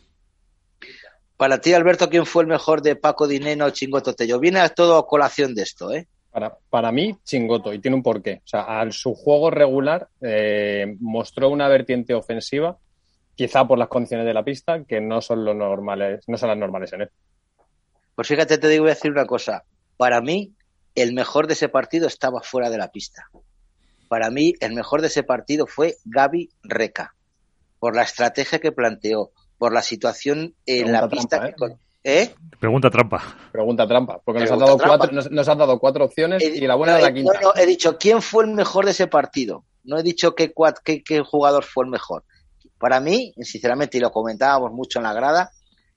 Para 1.42 1.60
ti, 1.60 1.74
Alberto, 1.74 2.08
¿quién 2.08 2.28
fue 2.28 2.44
el 2.44 2.50
mejor 2.50 2.84
de 2.84 2.96
Paco 2.96 3.28
Dineno 3.28 3.66
o 3.66 3.72
Chingoto 3.72 4.14
Tello? 4.14 4.40
Viene 4.40 4.60
a 4.60 4.70
todo 4.70 4.96
a 4.96 5.08
colación 5.08 5.56
de 5.56 5.64
esto, 5.64 5.92
¿eh? 5.92 6.08
Para, 6.30 6.56
para 6.70 6.92
mí, 6.92 7.18
Chingoto, 7.24 7.74
y 7.74 7.80
tiene 7.80 7.98
un 7.98 8.04
porqué. 8.04 8.44
O 8.46 8.48
sea, 8.48 8.80
al 8.80 8.94
su 8.94 9.16
juego 9.16 9.50
regular 9.50 10.08
eh, 10.22 10.96
mostró 11.00 11.50
una 11.50 11.68
vertiente 11.68 12.14
ofensiva, 12.14 12.78
quizá 13.34 13.68
por 13.68 13.80
las 13.80 13.88
condiciones 13.88 14.28
de 14.28 14.36
la 14.36 14.44
pista, 14.44 14.84
que 14.84 15.02
no 15.02 15.20
son 15.20 15.44
los 15.44 15.56
normales, 15.56 16.24
no 16.28 16.38
son 16.38 16.50
las 16.50 16.60
normales 16.60 16.94
en 16.94 17.02
él. 17.02 17.10
Pues 18.14 18.28
fíjate, 18.28 18.60
te 18.60 18.68
digo, 18.68 18.84
voy 18.84 18.92
a 18.92 18.94
decir 18.94 19.10
una 19.10 19.26
cosa. 19.26 19.64
Para 19.98 20.22
mí, 20.22 20.54
el 20.94 21.12
mejor 21.14 21.48
de 21.48 21.54
ese 21.54 21.70
partido 21.70 22.06
estaba 22.06 22.44
fuera 22.44 22.70
de 22.70 22.78
la 22.78 22.92
pista. 22.92 23.32
Para 24.10 24.30
mí, 24.30 24.54
el 24.60 24.76
mejor 24.76 25.02
de 25.02 25.08
ese 25.08 25.24
partido 25.24 25.66
fue 25.66 25.96
Gaby 26.06 26.52
Reca, 26.62 27.16
por 27.80 27.96
la 27.96 28.04
estrategia 28.04 28.60
que 28.60 28.72
planteó, 28.72 29.32
por 29.62 29.74
la 29.74 29.84
situación 29.84 30.56
en 30.66 30.92
la 30.92 31.08
pista. 31.08 31.46
¿eh? 31.46 31.54
¿eh? 32.04 32.34
Pregunta 32.60 32.90
trampa. 32.90 33.22
Pregunta 33.52 33.86
trampa, 33.86 34.20
porque 34.26 34.40
nos 34.40 34.50
han, 34.50 34.58
dado 34.58 34.76
cuatro, 34.80 35.12
nos, 35.12 35.48
han 35.48 35.58
dado 35.60 35.78
cuatro 35.78 36.06
opciones 36.06 36.42
y 36.42 36.66
la 36.66 36.74
buena 36.74 36.98
es 36.98 37.04
la 37.04 37.14
quinta. 37.14 37.40
No, 37.40 37.54
he 37.56 37.68
dicho 37.68 37.96
quién 38.00 38.24
fue 38.24 38.46
el 38.46 38.56
mejor 38.56 38.86
de 38.86 38.92
ese 38.92 39.06
partido. 39.06 39.64
No 39.84 40.00
he 40.00 40.02
dicho 40.02 40.34
qué, 40.34 40.52
qué, 40.84 41.22
jugador 41.24 41.64
fue 41.64 41.84
el 41.84 41.92
mejor. 41.92 42.24
Para 42.80 43.00
mí, 43.00 43.36
sinceramente, 43.40 44.00
y 44.00 44.02
lo 44.02 44.10
comentábamos 44.12 44.72
mucho 44.72 44.98
en 44.98 45.04
la 45.04 45.14
grada, 45.14 45.52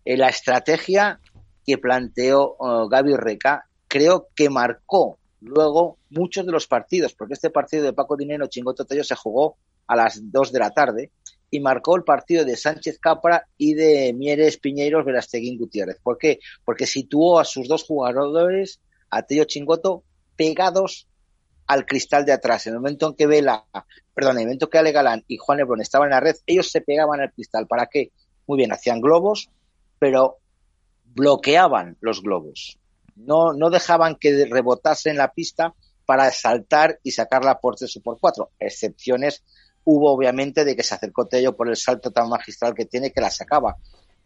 en 0.05 0.19
la 0.19 0.29
estrategia 0.29 1.19
que 1.65 1.79
planteó 1.79 2.57
uh, 2.59 2.87
Gaby 2.87 3.15
Reca, 3.17 3.65
creo 3.89 4.29
que 4.37 4.51
marcó 4.51 5.17
luego 5.41 5.97
muchos 6.11 6.45
de 6.45 6.53
los 6.53 6.67
partidos, 6.67 7.15
porque 7.15 7.33
este 7.33 7.49
partido 7.49 7.83
de 7.83 7.95
Paco 7.95 8.15
Dinero 8.15 8.47
Chingoto 8.47 8.85
Tello 8.85 9.05
se 9.05 9.15
jugó 9.15 9.57
a 9.87 9.97
las 9.97 10.21
dos 10.31 10.53
de 10.53 10.59
la 10.59 10.71
tarde 10.73 11.13
y 11.55 11.61
marcó 11.61 11.95
el 11.95 12.03
partido 12.03 12.45
de 12.45 12.57
Sánchez 12.57 12.99
Capra 12.99 13.47
y 13.57 13.75
de 13.75 14.13
Mieres 14.13 14.59
Piñeiros 14.59 15.05
Verasteguín 15.05 15.57
Gutiérrez. 15.57 16.01
¿Por 16.03 16.19
qué? 16.19 16.41
Porque 16.65 16.85
situó 16.85 17.39
a 17.39 17.45
sus 17.45 17.69
dos 17.69 17.85
jugadores, 17.85 18.81
a 19.09 19.23
Tello 19.23 19.45
Chingoto, 19.45 20.03
pegados 20.35 21.07
al 21.69 21.87
cristal 21.87 22.25
de 22.25 22.33
atrás. 22.33 22.67
En 22.67 22.73
el 22.73 22.81
momento 22.81 23.07
en 23.07 23.15
que 23.15 23.29
Vela, 23.29 23.67
perdón, 24.13 24.33
en 24.33 24.41
el 24.41 24.47
momento 24.47 24.69
que 24.69 24.79
Ale 24.79 24.91
Galán 24.91 25.23
y 25.29 25.37
Juan 25.37 25.59
Lebrón 25.59 25.81
estaban 25.81 26.09
en 26.09 26.15
la 26.15 26.21
red, 26.21 26.35
ellos 26.45 26.73
se 26.73 26.81
pegaban 26.81 27.21
al 27.21 27.33
cristal. 27.33 27.69
¿Para 27.69 27.87
qué? 27.87 28.11
Muy 28.49 28.59
bien, 28.59 28.73
hacían 28.73 29.01
globos, 29.01 29.49
pero 30.01 30.39
bloqueaban 31.05 31.97
los 32.01 32.21
globos. 32.21 32.81
No, 33.15 33.53
no 33.53 33.71
dejaban 33.71 34.17
que 34.17 34.45
rebotase 34.47 35.11
en 35.11 35.19
la 35.19 35.33
pista 35.33 35.73
para 36.05 36.33
saltar 36.33 36.99
y 37.05 37.13
sacarla 37.13 37.61
por 37.61 37.77
tres 37.77 37.97
o 37.97 38.01
por 38.01 38.19
cuatro. 38.19 38.51
Excepciones 38.59 39.45
hubo 39.85 40.13
obviamente 40.13 40.65
de 40.65 40.75
que 40.75 40.83
se 40.83 40.95
acercó 40.95 41.27
Tello 41.27 41.57
por 41.57 41.69
el 41.69 41.77
salto 41.77 42.11
tan 42.11 42.29
magistral 42.29 42.75
que 42.75 42.87
tiene 42.87 43.13
que 43.13 43.21
la 43.21 43.31
sacaba. 43.31 43.77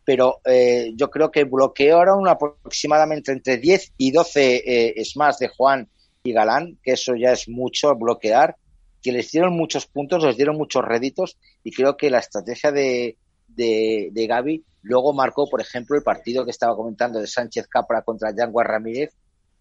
Pero 0.04 0.40
eh, 0.44 0.92
yo 0.96 1.10
creo 1.10 1.30
que 1.30 1.44
bloquearon 1.44 2.26
aproximadamente 2.28 3.32
entre 3.32 3.58
10 3.58 3.92
y 3.98 4.10
12 4.10 4.62
eh, 4.64 5.04
smash 5.04 5.36
de 5.38 5.48
Juan 5.48 5.88
y 6.22 6.32
Galán, 6.32 6.78
que 6.82 6.92
eso 6.92 7.14
ya 7.14 7.32
es 7.32 7.48
mucho 7.48 7.94
bloquear, 7.94 8.56
que 9.02 9.12
les 9.12 9.30
dieron 9.30 9.56
muchos 9.56 9.86
puntos, 9.86 10.24
les 10.24 10.36
dieron 10.36 10.56
muchos 10.56 10.82
réditos 10.82 11.36
y 11.62 11.72
creo 11.72 11.96
que 11.96 12.10
la 12.10 12.18
estrategia 12.18 12.72
de, 12.72 13.16
de, 13.48 14.08
de 14.12 14.26
Gaby 14.26 14.64
luego 14.82 15.12
marcó, 15.12 15.48
por 15.48 15.60
ejemplo, 15.60 15.96
el 15.96 16.02
partido 16.02 16.44
que 16.44 16.50
estaba 16.50 16.74
comentando 16.74 17.20
de 17.20 17.26
Sánchez 17.26 17.68
Capra 17.68 18.02
contra 18.02 18.34
Yanguas 18.34 18.66
Ramírez, 18.66 19.14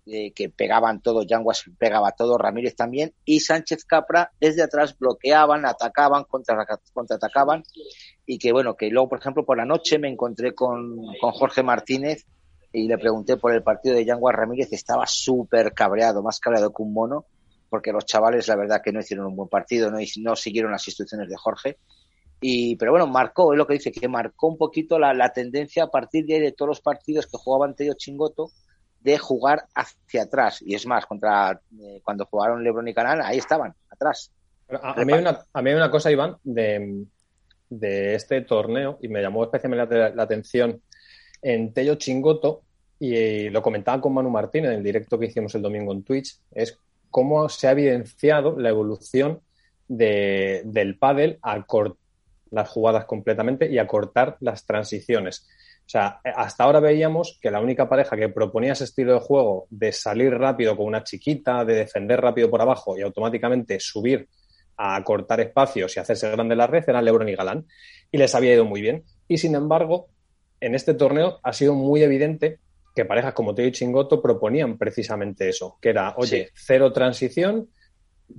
eh, 0.09 0.31
que 0.31 0.49
pegaban 0.49 1.01
todo, 1.01 1.23
Yanguas 1.23 1.63
pegaba 1.77 2.11
todo, 2.11 2.37
Ramírez 2.37 2.75
también, 2.75 3.13
y 3.25 3.41
Sánchez 3.41 3.83
Capra 3.83 4.31
desde 4.39 4.63
atrás 4.63 4.97
bloqueaban, 4.97 5.65
atacaban, 5.65 6.23
contra, 6.23 6.65
contraatacaban, 6.93 7.63
y 8.25 8.37
que 8.37 8.51
bueno, 8.53 8.75
que 8.75 8.89
luego, 8.89 9.09
por 9.09 9.19
ejemplo, 9.19 9.45
por 9.45 9.57
la 9.57 9.65
noche 9.65 9.99
me 9.99 10.09
encontré 10.09 10.55
con, 10.55 10.97
con 11.19 11.31
Jorge 11.31 11.61
Martínez 11.61 12.25
y 12.71 12.87
le 12.87 12.97
pregunté 12.97 13.37
por 13.37 13.53
el 13.53 13.63
partido 13.63 13.95
de 13.95 14.05
Yanguas 14.05 14.35
Ramírez, 14.35 14.71
estaba 14.71 15.05
súper 15.07 15.73
cabreado, 15.73 16.23
más 16.23 16.39
cabreado 16.39 16.71
que 16.71 16.83
un 16.83 16.93
mono, 16.93 17.25
porque 17.69 17.91
los 17.91 18.05
chavales 18.05 18.47
la 18.47 18.55
verdad 18.55 18.81
que 18.83 18.91
no 18.91 18.99
hicieron 18.99 19.25
un 19.25 19.35
buen 19.35 19.49
partido, 19.49 19.91
no, 19.91 19.97
no 20.21 20.35
siguieron 20.35 20.71
las 20.71 20.87
instrucciones 20.87 21.27
de 21.27 21.35
Jorge. 21.35 21.77
Y, 22.39 22.75
pero 22.75 22.91
bueno, 22.91 23.07
marcó, 23.07 23.51
es 23.51 23.57
lo 23.57 23.65
que 23.65 23.73
dice, 23.73 23.91
que 23.91 24.07
marcó 24.07 24.47
un 24.47 24.57
poquito 24.57 24.99
la, 24.99 25.13
la 25.13 25.33
tendencia 25.33 25.85
a 25.85 25.89
partir 25.89 26.25
de 26.25 26.35
ahí 26.35 26.41
de 26.41 26.51
todos 26.51 26.69
los 26.69 26.81
partidos 26.81 27.25
que 27.25 27.37
jugaban 27.37 27.75
Tello 27.75 27.93
Chingoto, 27.95 28.51
de 29.01 29.17
jugar 29.17 29.65
hacia 29.75 30.23
atrás. 30.23 30.61
Y 30.61 30.75
es 30.75 30.85
más, 30.85 31.05
contra 31.05 31.59
eh, 31.79 32.01
cuando 32.03 32.25
jugaron 32.25 32.63
Lebron 32.63 32.87
y 32.87 32.93
Canal, 32.93 33.21
ahí 33.21 33.37
estaban, 33.37 33.73
atrás. 33.89 34.31
A, 34.81 35.03
mí 35.05 35.13
una, 35.13 35.39
a 35.53 35.61
mí 35.61 35.69
hay 35.69 35.75
una 35.75 35.91
cosa, 35.91 36.11
Iván, 36.11 36.37
de, 36.43 37.05
de 37.69 38.15
este 38.15 38.41
torneo, 38.41 38.97
y 39.01 39.07
me 39.07 39.21
llamó 39.21 39.43
especialmente 39.43 40.13
la, 40.13 40.23
atención 40.23 40.81
en 41.41 41.73
Tello 41.73 41.95
Chingoto, 41.95 42.63
y 42.99 43.49
lo 43.49 43.61
comentaba 43.61 44.01
con 44.01 44.13
Manu 44.13 44.29
Martín 44.29 44.65
en 44.65 44.73
el 44.73 44.83
directo 44.83 45.19
que 45.19 45.27
hicimos 45.27 45.53
el 45.55 45.61
domingo 45.61 45.93
en 45.93 46.03
Twitch, 46.03 46.39
es 46.51 46.77
cómo 47.11 47.47
se 47.47 47.67
ha 47.67 47.71
evidenciado 47.71 48.59
la 48.59 48.69
evolución 48.69 49.39
de, 49.87 50.63
del 50.65 50.97
pádel 50.97 51.37
al 51.41 51.65
cortar 51.65 51.97
las 52.51 52.69
jugadas 52.69 53.05
completamente 53.05 53.69
y 53.69 53.77
a 53.77 53.87
cortar 53.87 54.37
las 54.39 54.65
transiciones. 54.65 55.47
O 55.87 55.89
sea, 55.89 56.19
hasta 56.35 56.65
ahora 56.65 56.81
veíamos 56.81 57.39
que 57.41 57.49
la 57.49 57.61
única 57.61 57.87
pareja 57.87 58.17
que 58.17 58.27
proponía 58.27 58.73
ese 58.73 58.83
estilo 58.83 59.13
de 59.13 59.19
juego 59.21 59.67
de 59.69 59.93
salir 59.93 60.33
rápido 60.33 60.75
con 60.75 60.85
una 60.85 61.01
chiquita, 61.01 61.63
de 61.63 61.75
defender 61.75 62.19
rápido 62.19 62.49
por 62.49 62.61
abajo 62.61 62.97
y 62.97 63.03
automáticamente 63.03 63.79
subir 63.79 64.27
a 64.75 65.01
cortar 65.05 65.39
espacios 65.39 65.95
y 65.95 66.01
hacerse 66.01 66.29
grande 66.29 66.57
la 66.57 66.67
red 66.67 66.83
eran 66.85 67.05
Lebron 67.05 67.29
y 67.29 67.35
Galán. 67.35 67.65
Y 68.11 68.17
les 68.17 68.35
había 68.35 68.53
ido 68.53 68.65
muy 68.65 68.81
bien. 68.81 69.05
Y 69.29 69.37
sin 69.37 69.55
embargo, 69.55 70.09
en 70.59 70.75
este 70.75 70.93
torneo 70.93 71.39
ha 71.41 71.53
sido 71.53 71.73
muy 71.73 72.03
evidente 72.03 72.59
que 72.93 73.05
parejas 73.05 73.33
como 73.33 73.55
Teo 73.55 73.67
y 73.67 73.71
Chingoto 73.71 74.21
proponían 74.21 74.77
precisamente 74.77 75.47
eso, 75.47 75.77
que 75.81 75.89
era, 75.89 76.15
oye, 76.17 76.49
cero 76.53 76.91
transición, 76.91 77.69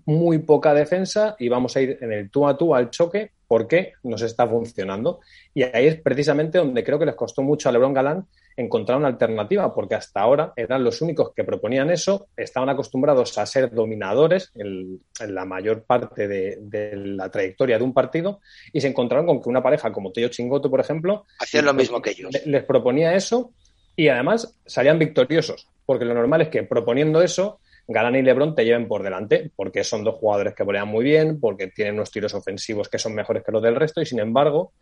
muy 0.05 0.41
poca 0.41 0.75
defensa 0.75 1.35
y 1.39 1.49
vamos 1.49 1.75
a 1.77 1.81
ir 1.81 1.97
en 2.03 2.13
el 2.13 2.31
tú 2.31 2.47
a 2.47 2.59
tú 2.59 2.75
al 2.75 2.91
choque 2.91 3.33
porque 3.49 3.95
nos 4.05 4.23
está 4.23 4.47
funcionando. 4.47 5.21
Y 5.55 5.63
ahí 5.63 5.87
es 5.87 6.01
precisamente 6.01 6.59
donde 6.59 6.85
creo 6.85 6.99
que 6.99 7.07
les 7.07 7.15
costó 7.15 7.43
mucho 7.43 7.69
a 7.69 7.73
Lebron 7.73 7.95
Galán 7.95 8.27
encontrar 8.57 8.99
una 8.99 9.09
alternativa, 9.09 9.73
porque 9.73 9.95
hasta 9.95 10.21
ahora 10.21 10.53
eran 10.57 10.83
los 10.83 11.01
únicos 11.01 11.33
que 11.35 11.45
proponían 11.45 11.91
eso, 11.91 12.27
estaban 12.37 12.69
acostumbrados 12.69 13.39
a 13.39 13.47
ser 13.47 13.71
dominadores 13.71 14.51
en, 14.57 15.01
la 15.29 15.45
mayor 15.45 15.85
parte 15.85 16.27
de, 16.27 16.59
la 16.97 17.31
trayectoria 17.31 17.79
de 17.79 17.85
un 17.85 17.95
partido 17.95 18.41
y 18.73 18.81
se 18.81 18.89
encontraron 18.89 19.27
con 19.27 19.41
que 19.41 19.49
una 19.49 19.63
pareja 19.63 19.93
como 19.93 20.11
Tello 20.11 20.29
Chingoto, 20.29 20.69
por 20.69 20.81
ejemplo, 20.81 21.25
hacían 21.39 21.67
lo 21.67 21.75
mismo 21.75 22.03
que 22.03 22.11
ellos. 22.11 22.31
Les 22.45 22.65
proponía 22.65 23.15
eso 23.15 23.53
y 23.95 24.09
además 24.09 24.53
salían 24.67 24.99
victoriosos, 24.99 25.69
porque 25.87 26.05
lo 26.05 26.15
normal 26.15 26.43
es 26.43 26.49
que 26.49 26.65
proponiendo 26.65 27.23
eso 27.23 27.61
Galán 27.91 28.17
y 28.17 28.23
Lebron 28.23 28.55
te 28.55 28.67
lleven 28.67 28.87
por 28.87 29.03
delante, 29.03 29.51
porque 29.57 29.83
son 29.83 30.05
dos 30.05 30.17
jugadores 30.17 30.55
que 30.55 30.63
volean 30.63 30.89
muy 30.89 31.05
bien, 31.05 31.41
porque 31.41 31.69
tienen 31.69 31.95
unos 31.95 32.11
tiros 32.11 32.35
ofensivos 32.35 32.89
que 32.91 32.99
son 32.99 33.15
mejores 33.15 33.43
que 33.43 33.51
los 33.51 33.63
del 33.63 33.77
resto, 33.77 34.03
y 34.03 34.07
sin 34.07 34.21
embargo, 34.21 34.73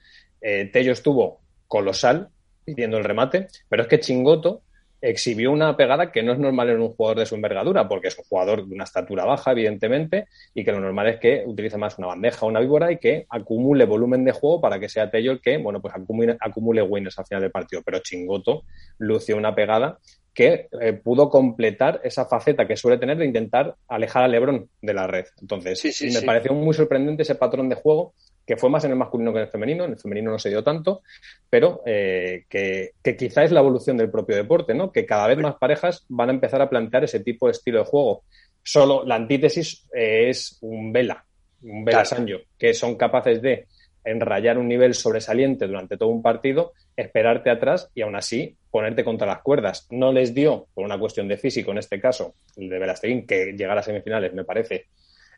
eh, 0.40 0.69
Tello 0.73 0.90
estuvo 0.90 1.40
colosal 1.69 2.29
pidiendo 2.64 2.99
el 2.99 3.05
remate, 3.05 3.47
pero 3.69 3.83
es 3.83 3.88
que 3.88 4.01
Chingoto 4.01 4.62
exhibió 5.01 5.53
una 5.53 5.77
pegada 5.77 6.11
que 6.11 6.25
no 6.25 6.33
es 6.33 6.38
normal 6.40 6.71
en 6.71 6.81
un 6.81 6.95
jugador 6.95 7.21
de 7.21 7.27
su 7.27 7.37
envergadura, 7.37 7.87
porque 7.87 8.09
es 8.09 8.19
un 8.19 8.25
jugador 8.25 8.66
de 8.66 8.75
una 8.75 8.83
estatura 8.83 9.25
baja, 9.25 9.53
evidentemente, 9.53 10.27
y 10.53 10.64
que 10.64 10.73
lo 10.73 10.81
normal 10.81 11.07
es 11.07 11.21
que 11.21 11.45
utilice 11.47 11.77
más 11.77 11.97
una 11.99 12.09
bandeja 12.09 12.45
o 12.45 12.49
una 12.49 12.59
víbora 12.59 12.90
y 12.90 12.99
que 12.99 13.25
acumule 13.29 13.85
volumen 13.85 14.25
de 14.25 14.33
juego 14.33 14.61
para 14.61 14.81
que 14.81 14.88
sea 14.88 15.09
Tello 15.09 15.31
el 15.31 15.40
que, 15.40 15.59
bueno, 15.59 15.81
pues 15.81 15.95
acumule, 15.95 16.37
acumule 16.40 16.83
winners 16.83 17.19
al 17.21 17.27
final 17.27 17.42
del 17.42 17.53
partido. 17.53 17.83
Pero 17.85 18.01
Chingoto 18.01 18.64
lució 18.99 19.37
una 19.37 19.55
pegada 19.55 19.99
que 20.37 20.68
eh, 20.83 20.92
pudo 20.92 21.31
completar 21.31 22.03
esa 22.05 22.27
faceta 22.27 22.68
que 22.68 22.77
suele 22.77 22.99
tener 22.99 23.16
de 23.16 23.25
intentar 23.25 23.75
alejar 23.88 24.22
a 24.22 24.29
Lebron 24.29 24.68
de 24.83 24.92
la 24.92 25.07
red. 25.07 25.25
Entonces, 25.40 26.03
me 26.12 26.20
pareció 26.20 26.53
muy 26.53 26.75
sorprendente 26.75 27.22
ese 27.22 27.37
patrón 27.37 27.70
de 27.70 27.77
juego, 27.77 28.12
que 28.44 28.59
fue 28.59 28.68
más 28.68 28.85
en 28.85 28.90
el 28.90 28.99
masculino 28.99 29.33
que 29.33 29.38
en 29.38 29.44
el 29.46 29.51
femenino, 29.51 29.85
en 29.87 29.92
el 29.92 29.99
femenino 29.99 30.31
no 30.31 30.38
se 30.38 30.51
dio 30.51 30.62
tanto, 30.62 31.01
pero 31.49 31.81
eh, 31.87 32.44
que, 32.51 32.90
que, 33.03 33.16
quizá 33.16 33.44
es 33.44 33.51
la 33.51 33.61
evolución 33.61 33.96
del 33.96 34.11
propio 34.11 34.37
deporte, 34.37 34.75
¿no? 34.75 34.92
Que 34.92 35.07
cada 35.07 35.27
vez 35.27 35.38
más 35.38 35.55
parejas 35.55 36.05
van 36.11 36.29
a 36.29 36.35
empezar 36.35 36.61
a 36.61 36.68
plantear 36.68 37.05
ese 37.05 37.20
tipo 37.20 37.46
de 37.46 37.53
estilo 37.53 37.79
de 37.79 37.87
juego. 37.87 38.25
Solo 38.62 39.07
la 39.07 39.14
antítesis 39.14 39.87
eh, 39.94 40.29
es 40.29 40.59
un 40.61 40.92
Vela, 40.92 41.25
un 41.62 41.83
Vela 41.83 42.05
Sanjo, 42.05 42.40
que 42.59 42.75
son 42.75 42.96
capaces 42.96 43.40
de 43.40 43.68
enrayar 44.07 44.57
un 44.57 44.69
nivel 44.69 44.95
sobresaliente 44.95 45.66
durante 45.66 45.97
todo 45.97 46.09
un 46.09 46.23
partido, 46.23 46.73
esperarte 46.97 47.51
atrás 47.51 47.90
y 47.95 48.03
aún 48.03 48.16
así 48.16 48.57
ponerte 48.71 49.05
contra 49.05 49.27
las 49.27 49.42
cuerdas. 49.42 49.87
No 49.90 50.12
les 50.12 50.33
dio, 50.33 50.69
por 50.73 50.85
una 50.85 50.99
cuestión 50.99 51.29
de 51.29 51.37
físico 51.37 51.73
en 51.73 51.79
este 51.79 52.01
caso, 52.01 52.35
el 52.57 52.69
de 52.69 52.79
Velasteguín, 52.79 53.27
que 53.27 53.53
llegar 53.53 53.77
a 53.77 53.83
semifinales 53.83 54.33
me 54.33 54.45
parece 54.45 54.87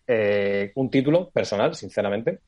eh, 0.06 0.72
un 0.74 0.90
título 0.90 1.30
personal, 1.30 1.74
sinceramente, 1.74 2.38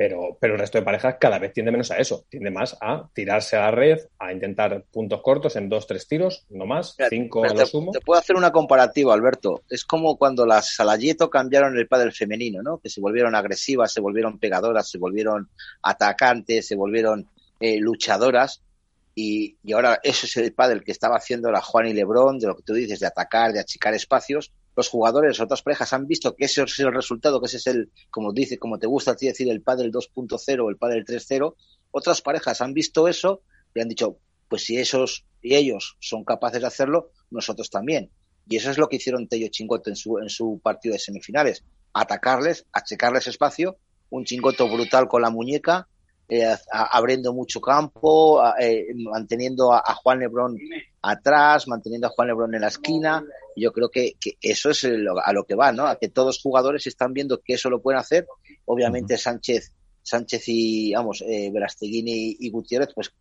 pero, 0.00 0.38
pero 0.40 0.54
el 0.54 0.60
resto 0.60 0.78
de 0.78 0.84
parejas 0.84 1.16
cada 1.20 1.38
vez 1.38 1.52
tiende 1.52 1.70
menos 1.70 1.90
a 1.90 1.98
eso, 1.98 2.24
tiende 2.30 2.50
más 2.50 2.74
a 2.80 3.10
tirarse 3.12 3.56
a 3.56 3.66
la 3.66 3.70
red, 3.70 3.98
a 4.18 4.32
intentar 4.32 4.82
puntos 4.90 5.20
cortos 5.20 5.56
en 5.56 5.68
dos, 5.68 5.86
tres 5.86 6.08
tiros, 6.08 6.46
no 6.48 6.64
más, 6.64 6.96
cinco 7.10 7.44
a 7.44 7.52
lo 7.52 7.66
sumo. 7.66 7.92
Te 7.92 8.00
puedo 8.00 8.18
hacer 8.18 8.34
una 8.34 8.50
comparativa, 8.50 9.12
Alberto. 9.12 9.60
Es 9.68 9.84
como 9.84 10.16
cuando 10.16 10.46
las 10.46 10.74
Salayeto 10.74 11.28
cambiaron 11.28 11.76
el 11.76 11.86
pádel 11.86 12.12
femenino, 12.12 12.62
¿no? 12.62 12.78
Que 12.78 12.88
se 12.88 12.98
volvieron 12.98 13.34
agresivas, 13.34 13.92
se 13.92 14.00
volvieron 14.00 14.38
pegadoras, 14.38 14.88
se 14.88 14.96
volvieron 14.96 15.50
atacantes, 15.82 16.66
se 16.66 16.76
volvieron 16.76 17.28
eh, 17.60 17.78
luchadoras. 17.78 18.62
Y, 19.14 19.58
y, 19.62 19.74
ahora 19.74 20.00
eso 20.02 20.24
es 20.24 20.34
el 20.38 20.54
pádel 20.54 20.82
que 20.82 20.92
estaba 20.92 21.16
haciendo 21.16 21.50
la 21.50 21.60
Juan 21.60 21.88
y 21.88 21.92
Lebrón, 21.92 22.38
de 22.38 22.46
lo 22.46 22.56
que 22.56 22.62
tú 22.62 22.72
dices, 22.72 23.00
de 23.00 23.06
atacar, 23.06 23.52
de 23.52 23.60
achicar 23.60 23.92
espacios 23.92 24.50
los 24.80 24.88
jugadores, 24.88 25.38
otras 25.40 25.60
parejas 25.60 25.92
han 25.92 26.06
visto 26.06 26.34
que 26.34 26.46
ese 26.46 26.62
es 26.62 26.78
el 26.78 26.94
resultado, 26.94 27.38
que 27.38 27.46
ese 27.46 27.58
es 27.58 27.66
el, 27.66 27.90
como 28.10 28.32
dice, 28.32 28.58
como 28.58 28.78
te 28.78 28.86
gusta 28.86 29.10
a 29.10 29.16
ti 29.16 29.26
decir, 29.26 29.50
el 29.50 29.60
pádel 29.60 29.92
2.0 29.92 30.64
o 30.64 30.70
el 30.70 30.78
pádel 30.78 31.04
3.0, 31.04 31.54
otras 31.90 32.22
parejas 32.22 32.62
han 32.62 32.72
visto 32.72 33.06
eso 33.06 33.42
y 33.74 33.80
han 33.80 33.88
dicho, 33.88 34.16
pues 34.48 34.64
si 34.64 34.78
esos 34.78 35.26
y 35.42 35.54
ellos 35.54 35.98
son 36.00 36.24
capaces 36.24 36.62
de 36.62 36.66
hacerlo, 36.66 37.10
nosotros 37.30 37.68
también. 37.68 38.10
Y 38.48 38.56
eso 38.56 38.70
es 38.70 38.78
lo 38.78 38.88
que 38.88 38.96
hicieron 38.96 39.28
Tello 39.28 39.48
Chingoto 39.48 39.90
en 39.90 39.96
su, 39.96 40.18
en 40.18 40.30
su 40.30 40.60
partido 40.62 40.94
de 40.94 40.98
semifinales. 40.98 41.62
Atacarles, 41.92 42.64
achecarles 42.72 43.26
espacio, 43.26 43.76
un 44.08 44.24
chingoto 44.24 44.66
brutal 44.66 45.08
con 45.08 45.20
la 45.20 45.28
muñeca, 45.28 45.88
eh, 46.30 46.56
abriendo 46.70 47.32
mucho 47.32 47.60
campo, 47.60 48.40
eh, 48.56 48.86
manteniendo 48.94 49.72
a, 49.72 49.82
Juan 49.94 50.20
Lebrón 50.20 50.56
atrás, 51.02 51.66
manteniendo 51.66 52.06
a 52.06 52.10
Juan 52.10 52.28
Lebrón 52.28 52.54
en 52.54 52.60
la 52.60 52.68
esquina. 52.68 53.24
Yo 53.56 53.72
creo 53.72 53.90
que, 53.90 54.14
eso 54.40 54.70
es 54.70 54.84
a 54.84 55.32
lo 55.32 55.44
que 55.44 55.56
va, 55.56 55.72
¿no? 55.72 55.86
A 55.86 55.96
que 55.96 56.08
todos 56.08 56.36
los 56.36 56.42
jugadores 56.42 56.86
están 56.86 57.12
viendo 57.12 57.40
que 57.40 57.54
eso 57.54 57.68
lo 57.68 57.82
pueden 57.82 57.98
hacer. 57.98 58.28
Obviamente 58.64 59.18
Sánchez, 59.18 59.72
Sánchez 60.02 60.44
y, 60.46 60.92
vamos, 60.94 61.20
eh, 61.26 61.52
y, 61.80 62.50
Gutiérrez, 62.50 62.90
pues 62.94 63.12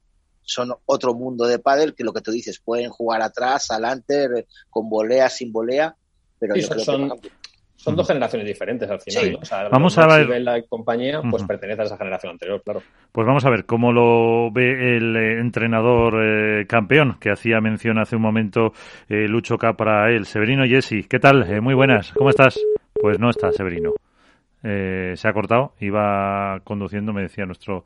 son 0.44 0.72
otro 0.86 1.16
mundo 1.16 1.46
de 1.46 1.58
pádel 1.58 1.96
que 1.96 2.04
lo 2.04 2.14
que 2.14 2.22
tú 2.22 2.32
dices, 2.32 2.60
pueden 2.60 2.92
jugar 2.92 3.24
atrás, 3.24 3.72
adelante, 3.72 4.46
con 4.70 4.88
volea, 4.88 5.30
sin 5.30 5.52
volea, 5.52 5.96
pero 6.38 6.56
yo 6.56 6.70
creo 6.70 7.20
que 7.20 7.30
son 7.80 7.96
dos 7.96 8.08
generaciones 8.08 8.46
diferentes 8.46 8.90
al 8.90 9.00
final. 9.00 9.40
vamos 9.72 9.98
a 9.98 10.06
ver. 10.06 10.42
la 10.42 10.62
compañía, 10.64 11.22
pues 11.22 11.44
pertenece 11.44 11.82
a 11.82 11.86
esa 11.86 11.98
generación 11.98 12.34
anterior, 12.34 12.62
claro. 12.62 12.82
Pues 13.14 13.26
vamos 13.26 13.46
a 13.46 13.50
ver 13.50 13.66
cómo 13.66 13.94
lo 13.94 14.52
ve 14.52 14.98
el 14.98 15.16
eh, 15.16 15.40
entrenador 15.40 16.16
eh, 16.22 16.66
campeón 16.68 17.16
que 17.22 17.32
hacía 17.32 17.62
mención 17.62 17.98
hace 17.98 18.18
un 18.18 18.22
momento 18.22 18.74
eh, 19.08 19.30
Lucho 19.30 19.58
Capra, 19.58 20.12
él, 20.12 20.26
Severino 20.26 20.66
Jesse. 20.66 21.08
¿Qué 21.08 21.20
tal? 21.20 21.62
muy 21.62 21.74
buenas. 21.74 22.12
¿Cómo 22.12 22.30
estás? 22.30 22.60
Pues 22.94 23.18
no 23.18 23.30
está 23.30 23.50
Severino. 23.54 23.94
se 24.62 25.28
ha 25.28 25.32
cortado, 25.32 25.72
iba 25.80 26.60
conduciendo, 26.66 27.14
me 27.14 27.22
decía 27.22 27.46
nuestro 27.46 27.86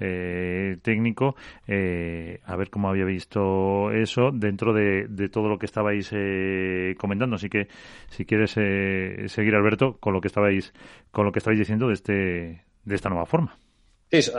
eh, 0.00 0.76
técnico, 0.82 1.36
eh, 1.66 2.40
a 2.44 2.56
ver 2.56 2.70
cómo 2.70 2.88
había 2.88 3.04
visto 3.04 3.90
eso 3.92 4.30
dentro 4.32 4.72
de, 4.72 5.28
todo 5.32 5.48
lo 5.48 5.58
que 5.58 5.66
estabais 5.66 6.10
eh, 6.12 6.94
comentando. 6.98 7.36
Así 7.36 7.48
que, 7.48 7.68
si 8.10 8.24
quieres 8.24 8.52
seguir, 8.52 9.54
Alberto, 9.54 9.98
con 9.98 10.12
lo 10.12 10.20
que 10.20 10.28
estabais, 10.28 10.72
con 11.10 11.24
lo 11.24 11.32
que 11.32 11.38
estabais 11.38 11.58
diciendo 11.58 11.88
de 11.88 11.94
este, 11.94 12.12
de 12.84 12.94
esta 12.94 13.08
nueva 13.08 13.26
forma. 13.26 13.58
Sí, 14.10 14.30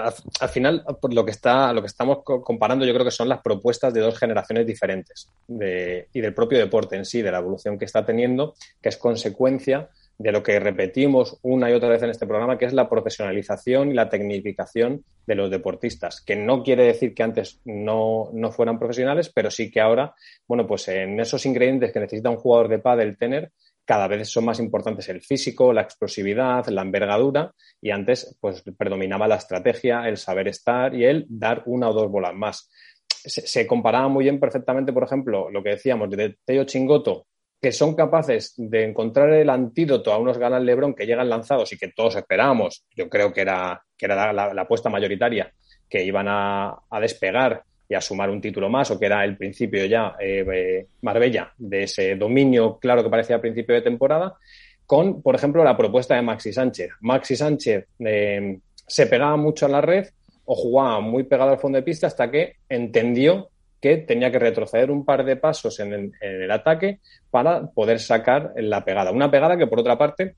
al, 0.42 0.50
final 0.50 0.84
lo 1.12 1.24
que 1.24 1.32
está, 1.32 1.72
lo 1.74 1.82
que 1.82 1.88
estamos 1.88 2.24
comparando, 2.24 2.86
yo 2.86 2.94
creo 2.94 3.06
que 3.06 3.12
son 3.12 3.30
las 3.30 3.42
propuestas 3.42 3.94
de 3.94 4.02
dos 4.02 4.18
generaciones 4.18 4.66
diferentes 4.66 5.30
de, 5.48 6.08
y 6.12 6.22
del 6.22 6.34
propio 6.34 6.58
deporte 6.58 6.96
en 6.96 7.06
sí, 7.06 7.22
de 7.22 7.32
la 7.32 7.38
evolución 7.38 7.78
que 7.78 7.86
está 7.86 8.04
teniendo, 8.04 8.56
que 8.82 8.90
es 8.90 8.98
consecuencia 8.98 9.90
de 10.20 10.34
lo 10.34 10.44
que 10.44 10.60
repetimos 10.60 11.40
una 11.44 11.72
y 11.72 11.74
otra 11.74 11.88
vez 11.88 12.04
en 12.04 12.10
este 12.10 12.28
programa, 12.28 12.58
que 12.58 12.66
es 12.66 12.74
la 12.74 12.90
profesionalización 12.90 13.90
y 13.90 13.94
la 13.94 14.10
tecnificación 14.10 15.06
de 15.26 15.36
los 15.36 15.50
deportistas, 15.50 16.22
que 16.22 16.36
no 16.36 16.62
quiere 16.62 16.84
decir 16.84 17.14
que 17.14 17.24
antes 17.24 17.62
no, 17.64 18.30
no 18.34 18.52
fueran 18.52 18.78
profesionales, 18.78 19.32
pero 19.34 19.50
sí 19.50 19.72
que 19.72 19.80
ahora, 19.80 20.14
bueno, 20.46 20.68
pues 20.68 20.90
en 20.90 21.18
esos 21.22 21.46
ingredientes 21.46 21.94
que 21.94 22.02
necesita 22.02 22.30
un 22.30 22.36
jugador 22.36 22.68
de 22.68 22.80
pádel 22.80 23.18
tener, 23.18 23.54
cada 23.86 24.10
vez 24.10 24.28
son 24.28 24.44
más 24.44 24.60
importantes 24.60 25.08
el 25.08 25.22
físico, 25.22 25.72
la 25.72 25.82
explosividad, 25.82 26.68
la 26.68 26.82
envergadura, 26.82 27.54
y 27.82 27.92
antes 27.92 28.38
pues 28.42 28.62
predominaba 28.78 29.26
la 29.26 29.38
estrategia, 29.38 30.08
el 30.10 30.18
saber 30.18 30.50
estar 30.50 30.94
y 30.94 31.06
el 31.06 31.26
dar 31.30 31.64
una 31.66 31.90
o 31.90 31.94
dos 31.94 32.12
bolas 32.12 32.36
más. 32.36 32.70
Se, 33.08 33.48
se 33.48 33.66
comparaba 33.66 34.10
muy 34.10 34.26
bien 34.26 34.40
perfectamente, 34.40 34.92
por 34.92 35.06
ejemplo, 35.06 35.50
lo 35.50 35.64
que 35.64 35.70
decíamos 35.70 36.10
de 36.10 36.36
Teo 36.46 36.66
Chingoto 36.66 37.29
que 37.62 37.72
son 37.72 37.94
capaces 37.94 38.54
de 38.58 38.86
encontrar 38.86 39.34
el 39.34 39.50
antídoto 39.50 40.14
a 40.14 40.18
unos 40.18 40.38
ganas 40.38 40.64
Lebron 40.64 40.94
que 40.94 41.06
llegan 41.06 41.30
lanzados 41.30 41.72
y 41.74 41.78
que 41.78 41.90
todos 41.90 42.16
esperábamos, 42.16 42.86
yo 42.96 43.10
creo 43.10 43.34
que 43.34 43.42
era, 43.42 43.84
que 43.98 44.06
era 44.06 44.32
la, 44.32 44.62
apuesta 44.62 44.90
mayoritaria, 44.90 45.52
que 45.90 46.04
iban 46.04 46.28
a, 46.30 46.78
despegar 47.02 47.64
y 47.88 47.96
a 47.96 48.02
sumar 48.02 48.30
un 48.30 48.40
título 48.40 48.70
más, 48.70 48.92
o 48.92 49.00
que 49.00 49.08
era 49.08 49.26
el 49.26 49.36
principio 49.36 49.86
ya 49.86 50.16
eh, 50.20 50.86
Marbella 51.02 51.54
de 51.58 51.84
ese 51.84 52.16
dominio 52.16 52.78
claro 52.78 53.04
que 53.04 53.10
parecía 53.10 53.36
al 53.38 53.42
principio 53.42 53.76
de 53.76 53.82
temporada, 53.82 54.38
con, 54.86 55.22
por 55.22 55.36
ejemplo, 55.36 55.64
la 55.64 55.78
propuesta 55.78 56.16
de 56.16 56.22
Maxi 56.22 56.54
Sánchez. 56.54 56.92
Maxi 57.02 57.36
Sánchez 57.36 57.88
eh, 58.00 58.60
se 58.88 59.06
pegaba 59.08 59.38
mucho 59.38 59.66
a 59.66 59.70
la 59.70 59.82
red 59.82 60.08
o 60.46 60.56
jugaba 60.56 61.00
muy 61.00 61.24
pegado 61.24 61.52
al 61.52 61.60
fondo 61.60 61.76
de 61.76 61.84
pista 61.84 62.08
hasta 62.08 62.32
que 62.32 62.56
entendió 62.68 63.50
que 63.82 63.98
tenía 63.98 64.32
que 64.32 64.40
retroceder 64.40 64.92
un 64.92 65.06
par 65.06 65.24
de 65.24 65.36
pasos 65.36 65.80
en 65.80 66.14
el, 66.20 66.52
ataque 66.52 67.00
para 67.32 67.68
poder 67.68 68.00
sacar 68.00 68.54
la 68.58 68.84
pegada. 68.84 69.12
Una 69.12 69.32
pegada 69.32 69.58
que, 69.58 69.68
por 69.68 69.80
otra 69.80 69.98
parte, 69.98 70.36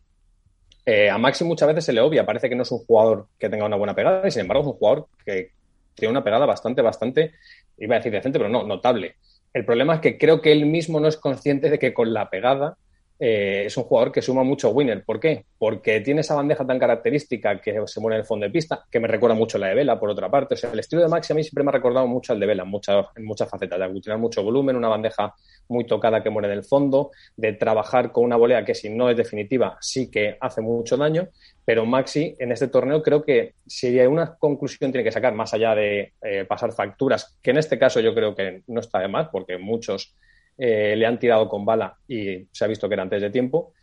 eh, 0.86 1.10
a 1.10 1.18
Maxi 1.18 1.44
muchas 1.44 1.68
veces 1.68 1.86
se 1.86 1.94
le 1.94 2.02
obvia. 2.02 2.26
Parece 2.26 2.50
que 2.50 2.56
no 2.56 2.64
es 2.64 2.72
un 2.72 2.80
jugador 2.80 3.28
que 3.40 3.50
tenga 3.50 3.66
una 3.66 3.78
buena 3.78 3.96
pegada 3.96 4.28
y, 4.28 4.32
sin 4.32 4.42
embargo, 4.42 4.62
es 4.62 4.68
un 4.68 4.74
jugador 4.74 5.08
que 5.26 5.52
tiene 5.96 6.12
una 6.12 6.24
pegada 6.24 6.46
bastante, 6.46 6.82
bastante, 6.82 7.32
iba 7.78 7.96
a 7.96 8.00
decir 8.00 8.12
decente, 8.12 8.40
pero 8.40 8.50
no, 8.50 8.64
notable. 8.64 9.16
El 9.54 9.66
problema 9.66 9.96
es 9.96 10.00
que 10.02 10.18
creo 10.18 10.42
que 10.42 10.52
él 10.52 10.66
mismo 10.66 11.00
no 11.00 11.08
es 11.08 11.18
consciente 11.18 11.70
de 11.70 11.80
que 11.80 11.94
con 11.94 12.14
la 12.14 12.30
pegada 12.30 12.78
eh, 13.24 13.66
es 13.68 13.78
un 13.78 13.84
jugador 13.84 14.12
que 14.12 14.24
suma 14.24 14.44
mucho 14.44 14.72
winner. 14.72 15.04
¿Por 15.06 15.20
qué? 15.20 15.46
Porque 15.60 16.02
tiene 16.02 16.22
esa 16.22 16.34
bandeja 16.34 16.66
tan 16.66 16.80
característica 16.80 17.62
que 17.62 17.84
se 17.86 18.00
muere 18.00 18.16
en 18.16 18.22
el 18.22 18.26
fondo 18.26 18.48
de 18.48 18.52
pista, 18.52 18.84
que 18.90 19.00
me 19.00 19.08
recuerda 19.08 19.36
mucho 19.36 19.60
la 19.60 19.68
de 19.68 19.76
Vela, 19.76 20.00
por 20.00 20.10
otra 20.10 20.32
parte. 20.32 20.56
O 20.56 20.58
sea, 20.58 20.72
el 20.72 20.80
estilo 20.80 21.04
de 21.04 21.08
Maxi 21.08 21.32
a 21.32 21.36
mí 21.36 21.44
siempre 21.44 21.64
me 21.64 21.70
ha 21.70 21.74
recordado 21.74 22.08
mucho 22.08 22.34
al 22.34 22.40
de 22.40 22.48
Vela, 22.48 22.64
en 22.64 22.70
muchas, 22.70 23.06
en 23.16 23.24
muchas 23.24 23.48
facetas, 23.48 23.78
de 23.78 23.86
aglutinar 23.86 24.18
mucho 24.18 24.42
volumen, 24.42 24.76
una 24.76 24.88
bandeja 24.88 25.36
muy 25.70 25.86
tocada 25.86 26.24
que 26.24 26.32
muere 26.32 26.48
en 26.48 26.56
el 26.56 26.64
fondo, 26.64 27.12
de 27.38 27.54
trabajar 27.54 28.12
con 28.12 28.24
una 28.24 28.38
volea 28.38 28.66
que 28.66 28.74
si 28.74 28.90
no 28.90 29.08
es 29.08 29.16
definitiva 29.16 29.78
sí 29.82 30.10
que 30.10 30.38
hace 30.42 30.62
mucho 30.62 30.98
daño, 30.98 31.28
pero 31.64 31.86
Maxi 31.86 32.36
en 32.40 32.52
este 32.52 32.70
torneo 32.70 33.04
creo 33.04 33.24
que 33.24 33.54
si 33.68 34.00
hay 34.00 34.08
una 34.08 34.36
conclusión 34.36 34.92
tiene 34.92 35.04
que 35.04 35.12
sacar 35.12 35.36
más 35.36 35.54
allá 35.54 35.76
de 35.76 36.14
eh, 36.24 36.46
pasar 36.46 36.72
facturas, 36.72 37.38
que 37.42 37.52
en 37.52 37.60
este 37.60 37.78
caso 37.78 38.00
yo 38.00 38.16
creo 38.16 38.36
que 38.36 38.64
no 38.66 38.80
está 38.80 39.00
de 39.00 39.08
más, 39.08 39.30
porque 39.32 39.60
muchos 39.60 40.16
eh, 40.58 40.96
le 40.96 41.06
han 41.06 41.20
tirado 41.20 41.48
con 41.50 41.66
bala 41.66 41.98
y 42.08 42.48
se 42.52 42.66
ha 42.66 42.68
visto 42.68 42.88
que 42.88 42.94
era 42.94 43.04
antes 43.04 43.22
de 43.22 43.30
tiempo, 43.30 43.74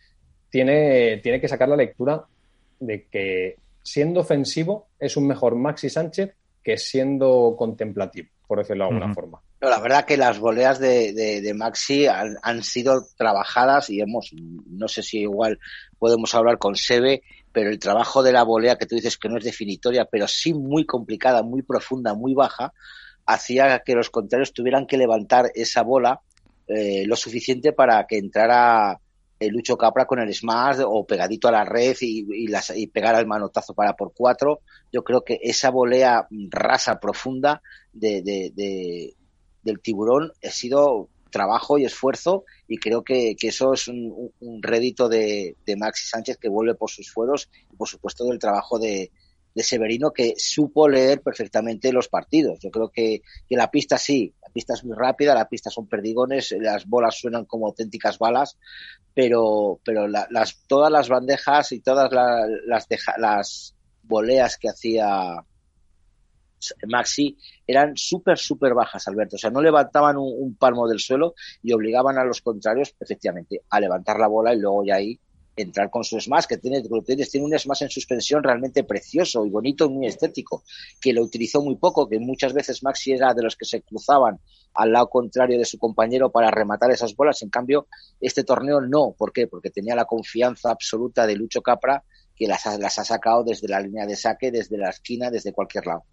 tiene, 0.50 1.18
tiene 1.18 1.40
que 1.40 1.48
sacar 1.48 1.68
la 1.68 1.76
lectura 1.76 2.24
de 2.81 3.07
que 3.07 3.57
siendo 3.83 4.20
ofensivo 4.20 4.88
es 4.98 5.16
un 5.16 5.26
mejor 5.26 5.57
Maxi 5.57 5.88
Sánchez 5.88 6.35
que 6.62 6.76
siendo 6.76 7.54
contemplativo, 7.57 8.28
por 8.46 8.59
decirlo 8.59 8.85
de 8.85 8.90
alguna 8.90 9.14
forma. 9.14 9.40
la 9.61 9.81
verdad 9.81 10.04
que 10.04 10.16
las 10.16 10.38
voleas 10.38 10.78
de, 10.78 11.52
Maxi 11.57 12.07
han, 12.07 12.37
han, 12.42 12.62
sido 12.62 13.07
trabajadas 13.16 13.90
y 13.90 14.00
hemos, 14.00 14.33
no 14.35 14.88
sé 14.88 15.02
si 15.02 15.20
igual 15.20 15.59
podemos 15.98 16.35
hablar 16.35 16.59
con 16.59 16.76
Sebe, 16.76 17.22
pero 17.52 17.70
el 17.70 17.78
trabajo 17.78 18.22
de 18.22 18.33
la 18.33 18.44
volea 18.44 18.76
que 18.76 18.87
tú 18.87 18.94
dices 18.94 19.16
que 19.16 19.28
no 19.28 19.38
es 19.38 19.44
definitoria, 19.44 20.04
pero 20.04 20.28
sí 20.28 20.54
muy 20.54 20.85
complicada, 20.85 21.42
muy 21.42 21.62
profunda, 21.62 22.14
muy 22.14 22.35
baja, 22.35 22.72
hacía 23.26 23.81
que 23.85 23.94
los 23.94 24.11
contrarios 24.11 24.52
tuvieran 24.52 24.87
que 24.87 24.96
levantar 24.96 25.50
esa 25.54 25.83
bola 25.83 26.20
eh, 26.68 27.04
lo 27.07 27.16
suficiente 27.16 27.72
para 27.72 28.07
que 28.07 28.18
entrara 28.18 29.00
el 29.40 29.52
Lucho 29.52 29.76
Capra 29.76 30.07
con 30.07 30.18
el 30.18 30.35
smash 30.35 30.81
o 30.85 31.07
pegadito 31.07 31.48
a 31.48 31.52
la 31.52 31.64
red 31.64 31.96
y, 32.00 32.48
las, 32.48 32.76
y 32.76 32.88
pegar 32.88 33.14
al 33.14 33.26
manotazo 33.26 33.74
para 33.74 33.94
por 33.94 34.12
cuatro. 34.12 34.61
Yo 34.92 35.02
creo 35.02 35.22
que 35.24 35.38
esa 35.42 35.70
volea 35.70 36.26
rasa 36.50 36.98
profunda 36.98 37.62
de, 37.92 38.22
del 39.62 39.81
tiburón 39.81 40.33
ha 40.44 40.50
sido 40.50 41.09
trabajo 41.31 41.78
y 41.78 41.85
esfuerzo 41.85 42.44
y 42.66 42.78
creo 42.78 43.02
que, 43.02 43.37
eso 43.40 43.72
es 43.74 43.87
un, 43.88 44.33
rédito 44.61 45.09
de, 45.09 45.57
de, 45.64 45.76
Maxi 45.76 46.07
Sánchez 46.07 46.38
que 46.38 46.48
vuelve 46.48 46.74
por 46.74 46.90
sus 46.90 47.12
fueros 47.12 47.48
y 47.70 47.76
por 47.76 47.88
supuesto 47.88 48.24
del 48.24 48.38
trabajo 48.38 48.78
de, 48.78 49.11
de 49.54 49.62
Severino 49.62 50.12
que 50.12 50.34
supo 50.37 50.88
leer 50.88 51.20
perfectamente 51.20 51.92
los 51.92 52.08
partidos. 52.08 52.58
Yo 52.61 52.70
creo 52.70 52.90
que, 52.90 53.22
que 53.48 53.56
la 53.56 53.70
pista 53.70 53.98
sí, 53.98 54.32
la 54.42 54.52
pista 54.52 54.74
es 54.74 54.84
muy 54.84 54.96
rápida, 54.96 55.34
la 55.34 55.48
pista 55.48 55.70
son 55.70 55.87
perdigones, 55.87 56.54
las 56.61 56.87
bolas 56.87 57.18
suenan 57.18 57.44
como 57.44 57.66
auténticas 57.66 58.18
balas, 58.18 58.58
pero, 59.14 59.80
pero 59.84 60.06
las, 60.06 60.62
todas 60.66 60.92
las 60.92 61.08
bandejas 61.08 61.72
y 61.72 61.80
todas 61.80 62.12
las, 62.12 62.87
las 63.18 63.74
voleas 64.02 64.56
que 64.56 64.68
hacía 64.68 65.44
Maxi 66.88 67.37
eran 67.66 67.96
súper, 67.96 68.38
súper 68.38 68.74
bajas, 68.74 69.06
Alberto. 69.08 69.37
O 69.37 69.38
sea, 69.38 69.50
no 69.50 69.62
levantaban 69.62 70.16
un, 70.16 70.32
un, 70.37 70.54
palmo 70.56 70.88
del 70.88 70.98
suelo 70.98 71.34
y 71.62 71.72
obligaban 71.72 72.18
a 72.18 72.24
los 72.24 72.40
contrarios, 72.40 72.94
efectivamente, 72.98 73.62
a 73.70 73.80
levantar 73.80 74.18
la 74.18 74.26
bola 74.26 74.54
y 74.54 74.58
luego 74.58 74.84
ya 74.84 74.96
ahí 74.96 75.20
entrar 75.62 75.90
con 75.90 76.05
su 76.05 76.21
smash, 76.21 76.47
que 76.47 76.59
tiene, 76.59 76.83
tiene 76.83 77.47
un 77.47 77.59
smash 77.59 77.83
en 77.83 77.90
suspensión 77.90 78.42
realmente 78.42 78.85
precioso 78.85 79.44
y 79.44 79.51
bonito 79.51 79.87
y 79.87 79.90
muy 79.90 80.07
estético, 80.07 80.64
que 81.01 81.12
lo 81.12 81.23
utilizó 81.23 81.62
muy 81.62 81.77
poco, 81.77 82.09
que 82.09 82.18
muchas 82.18 82.53
veces 82.53 82.83
Maxi 82.83 83.12
era 83.12 83.35
de 83.35 83.42
los 83.42 83.57
que 83.57 83.64
se 83.64 83.83
cruzaban 83.83 84.38
al 84.75 84.92
lado 84.92 85.09
contrario 85.09 85.59
de 85.59 85.64
su 85.64 85.79
compañero 85.79 86.31
para 86.31 86.51
rematar 86.51 86.90
esas 86.90 87.14
bolas, 87.16 87.42
en 87.42 87.51
cambio 87.51 87.87
este 88.21 88.44
torneo 88.44 88.81
no, 88.81 89.14
¿por 89.16 89.33
qué? 89.33 89.47
Porque 89.47 89.71
tenía 89.71 89.94
la 89.94 90.05
confianza 90.05 90.71
absoluta 90.71 91.27
de 91.27 91.37
Lucho 91.37 91.62
Capra 91.62 92.05
que 92.37 92.47
las, 92.47 92.64
las 92.79 92.99
ha 92.99 93.05
sacado 93.05 93.42
desde 93.42 93.68
la 93.68 93.81
línea 93.81 94.07
de 94.07 94.14
saque, 94.14 94.51
desde 94.53 94.79
la 94.79 94.90
esquina, 94.90 95.31
desde 95.31 95.53
cualquier 95.53 95.87
lado. 95.87 96.05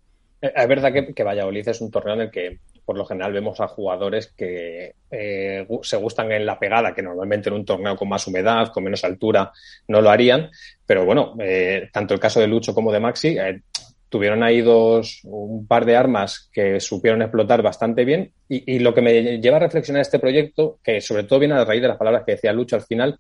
Eh, 0.42 0.52
es 0.56 0.68
verdad 0.68 0.92
que, 0.92 1.14
que 1.14 1.24
Valladolid 1.24 1.68
es 1.68 1.82
un 1.82 1.92
torneo 1.92 2.16
en 2.16 2.22
el 2.22 2.32
que 2.32 2.60
por 2.86 2.98
lo 2.98 3.06
general 3.06 3.34
vemos 3.34 3.60
a 3.60 3.68
jugadores 3.68 4.32
que 4.36 4.94
eh, 5.12 5.68
se 5.82 5.98
gustan 5.98 6.32
en 6.32 6.46
la 6.46 6.60
pegada, 6.60 6.94
que 6.94 7.02
normalmente 7.02 7.50
en 7.50 7.56
un 7.56 7.66
torneo 7.66 7.96
con 7.96 8.08
más 8.08 8.26
humedad, 8.28 8.72
con 8.72 8.84
menos 8.84 9.04
altura, 9.04 9.52
no 9.88 10.02
lo 10.02 10.10
harían. 10.10 10.52
Pero 10.86 11.06
bueno, 11.06 11.36
eh, 11.40 11.90
tanto 11.92 12.14
el 12.14 12.20
caso 12.20 12.40
de 12.40 12.48
Lucho 12.48 12.76
como 12.76 12.92
de 12.92 13.00
Maxi 13.00 13.38
eh, 13.40 13.62
tuvieron 14.08 14.44
ahí 14.44 14.62
dos, 14.62 15.22
un 15.24 15.66
par 15.68 15.86
de 15.86 15.96
armas 15.96 16.50
que 16.54 16.80
supieron 16.80 17.22
explotar 17.22 17.62
bastante 17.62 18.06
bien. 18.06 18.32
Y, 18.48 18.80
lo 18.80 18.94
que 18.94 19.02
me 19.02 19.40
lleva 19.40 19.58
a 19.58 19.62
reflexionar 19.62 20.02
este 20.02 20.20
proyecto, 20.20 20.80
que 20.84 21.02
sobre 21.02 21.24
todo 21.24 21.40
viene 21.40 21.56
a 21.56 21.66
raíz 21.66 21.82
de 21.82 21.88
las 21.88 21.98
palabras 21.98 22.24
que 22.26 22.34
decía 22.34 22.54
Lucho 22.54 22.76
al 22.76 22.84
final, 22.84 23.20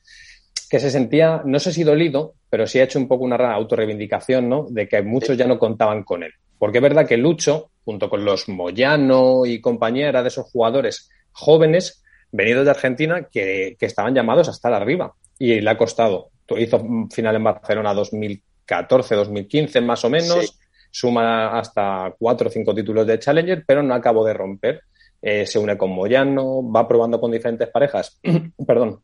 que 0.69 0.79
se 0.79 0.91
sentía, 0.91 1.41
no 1.43 1.59
sé 1.59 1.73
si 1.73 1.83
dolido, 1.83 2.35
pero 2.49 2.67
sí 2.67 2.79
ha 2.79 2.83
hecho 2.83 2.99
un 2.99 3.07
poco 3.07 3.23
una 3.23 3.51
autorreivindicación, 3.53 4.47
¿no? 4.47 4.67
De 4.69 4.87
que 4.87 5.01
muchos 5.01 5.37
ya 5.37 5.47
no 5.47 5.57
contaban 5.57 6.03
con 6.03 6.23
él. 6.23 6.31
Porque 6.57 6.79
es 6.79 6.81
verdad 6.81 7.07
que 7.07 7.17
Lucho, 7.17 7.71
junto 7.83 8.09
con 8.09 8.25
los 8.25 8.47
Moyano 8.49 9.45
y 9.45 9.61
compañía, 9.61 10.09
era 10.09 10.21
de 10.21 10.29
esos 10.29 10.49
jugadores 10.51 11.09
jóvenes 11.31 12.03
venidos 12.31 12.65
de 12.65 12.71
Argentina 12.71 13.27
que, 13.31 13.77
estaban 13.79 14.13
llamados 14.13 14.47
a 14.47 14.51
estar 14.51 14.73
arriba. 14.73 15.13
Y 15.37 15.59
le 15.59 15.69
ha 15.69 15.77
costado. 15.77 16.29
Hizo 16.57 16.83
final 17.11 17.35
en 17.35 17.43
Barcelona 17.43 17.93
2014, 17.93 19.15
2015 19.15 19.81
más 19.81 20.03
o 20.05 20.09
menos. 20.09 20.59
Suma 20.91 21.59
hasta 21.59 22.13
cuatro 22.17 22.47
o 22.47 22.51
cinco 22.51 22.73
títulos 22.73 23.05
de 23.05 23.19
Challenger, 23.19 23.63
pero 23.67 23.83
no 23.83 23.93
acabó 23.93 24.25
de 24.25 24.33
romper. 24.33 24.81
Eh, 25.21 25.45
se 25.45 25.59
une 25.59 25.77
con 25.77 25.91
Moyano, 25.91 26.71
va 26.71 26.87
probando 26.87 27.19
con 27.19 27.31
diferentes 27.31 27.67
parejas, 27.69 28.19
perdón, 28.67 29.01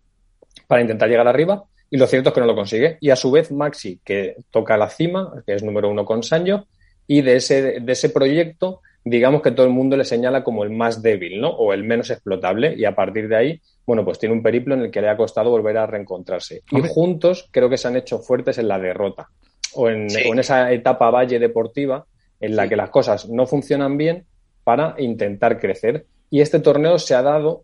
para 0.68 0.82
intentar 0.82 1.10
llegar 1.10 1.28
arriba. 1.28 1.64
Y 1.90 1.98
lo 1.98 2.08
cierto 2.08 2.30
es 2.30 2.36
que 2.36 2.42
no 2.42 2.48
lo 2.48 2.56
consigue. 2.56 2.98
Y 3.02 3.10
a 3.10 3.16
su 3.16 3.32
vez 3.32 3.52
Maxi, 3.52 4.00
que 4.06 4.38
toca 4.50 4.78
la 4.78 4.88
cima, 4.88 5.44
que 5.46 5.56
es 5.56 5.64
número 5.64 5.90
uno 5.90 6.06
con 6.06 6.24
Sancho, 6.24 6.68
y 7.08 7.22
de 7.22 7.36
ese, 7.36 7.80
de 7.80 7.92
ese 7.92 8.10
proyecto, 8.10 8.82
digamos 9.04 9.42
que 9.42 9.52
todo 9.52 9.66
el 9.66 9.72
mundo 9.72 9.98
le 9.98 10.06
señala 10.06 10.44
como 10.44 10.64
el 10.64 10.70
más 10.70 11.02
débil, 11.02 11.42
¿no? 11.42 11.50
O 11.50 11.74
el 11.74 11.84
menos 11.84 12.10
explotable 12.10 12.76
y 12.78 12.86
a 12.86 12.96
partir 12.96 13.28
de 13.28 13.36
ahí, 13.36 13.62
bueno, 13.86 14.06
pues 14.06 14.20
tiene 14.20 14.36
un 14.36 14.44
periplo 14.44 14.76
en 14.76 14.82
el 14.82 14.92
que 14.92 15.02
le 15.02 15.10
ha 15.10 15.18
costado 15.18 15.50
volver 15.50 15.78
a 15.78 15.88
reencontrarse. 15.88 16.62
Y 16.72 16.82
juntos 16.88 17.50
creo 17.52 17.70
que 17.70 17.78
se 17.78 17.88
han 17.88 17.98
hecho 17.98 18.20
fuertes 18.20 18.58
en 18.58 18.68
la 18.68 18.80
derrota 18.80 19.30
o 19.74 19.90
en, 19.90 20.08
esa 20.40 20.72
etapa 20.72 21.10
valle 21.10 21.40
deportiva 21.40 22.06
en 22.40 22.56
la 22.56 22.68
que 22.68 22.76
las 22.76 22.90
cosas 22.90 23.30
no 23.30 23.46
funcionan 23.46 23.98
bien 23.98 24.26
para 24.64 24.96
intentar 25.00 25.60
crecer. 25.60 26.06
Y 26.30 26.42
este 26.42 26.60
torneo 26.60 27.00
se 27.00 27.16
ha 27.16 27.22
dado 27.22 27.64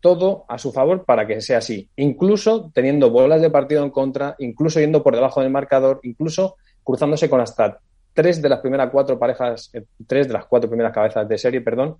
todo 0.00 0.44
a 0.48 0.58
su 0.58 0.72
favor 0.72 1.04
para 1.04 1.26
que 1.26 1.40
sea 1.40 1.58
así, 1.58 1.88
incluso 1.96 2.70
teniendo 2.72 3.10
bolas 3.10 3.40
de 3.40 3.50
partido 3.50 3.82
en 3.82 3.90
contra, 3.90 4.36
incluso 4.38 4.78
yendo 4.80 5.02
por 5.02 5.14
debajo 5.14 5.40
del 5.40 5.50
marcador, 5.50 6.00
incluso 6.04 6.56
cruzándose 6.84 7.28
con 7.28 7.40
hasta 7.40 7.80
tres 8.18 8.42
de 8.42 8.48
las 8.48 8.58
primeras 8.58 8.90
cuatro 8.90 9.16
parejas, 9.16 9.70
eh, 9.72 9.84
tres 10.04 10.26
de 10.26 10.32
las 10.32 10.46
cuatro 10.46 10.68
primeras 10.68 10.92
cabezas 10.92 11.28
de 11.28 11.38
serie, 11.38 11.60
perdón, 11.60 11.98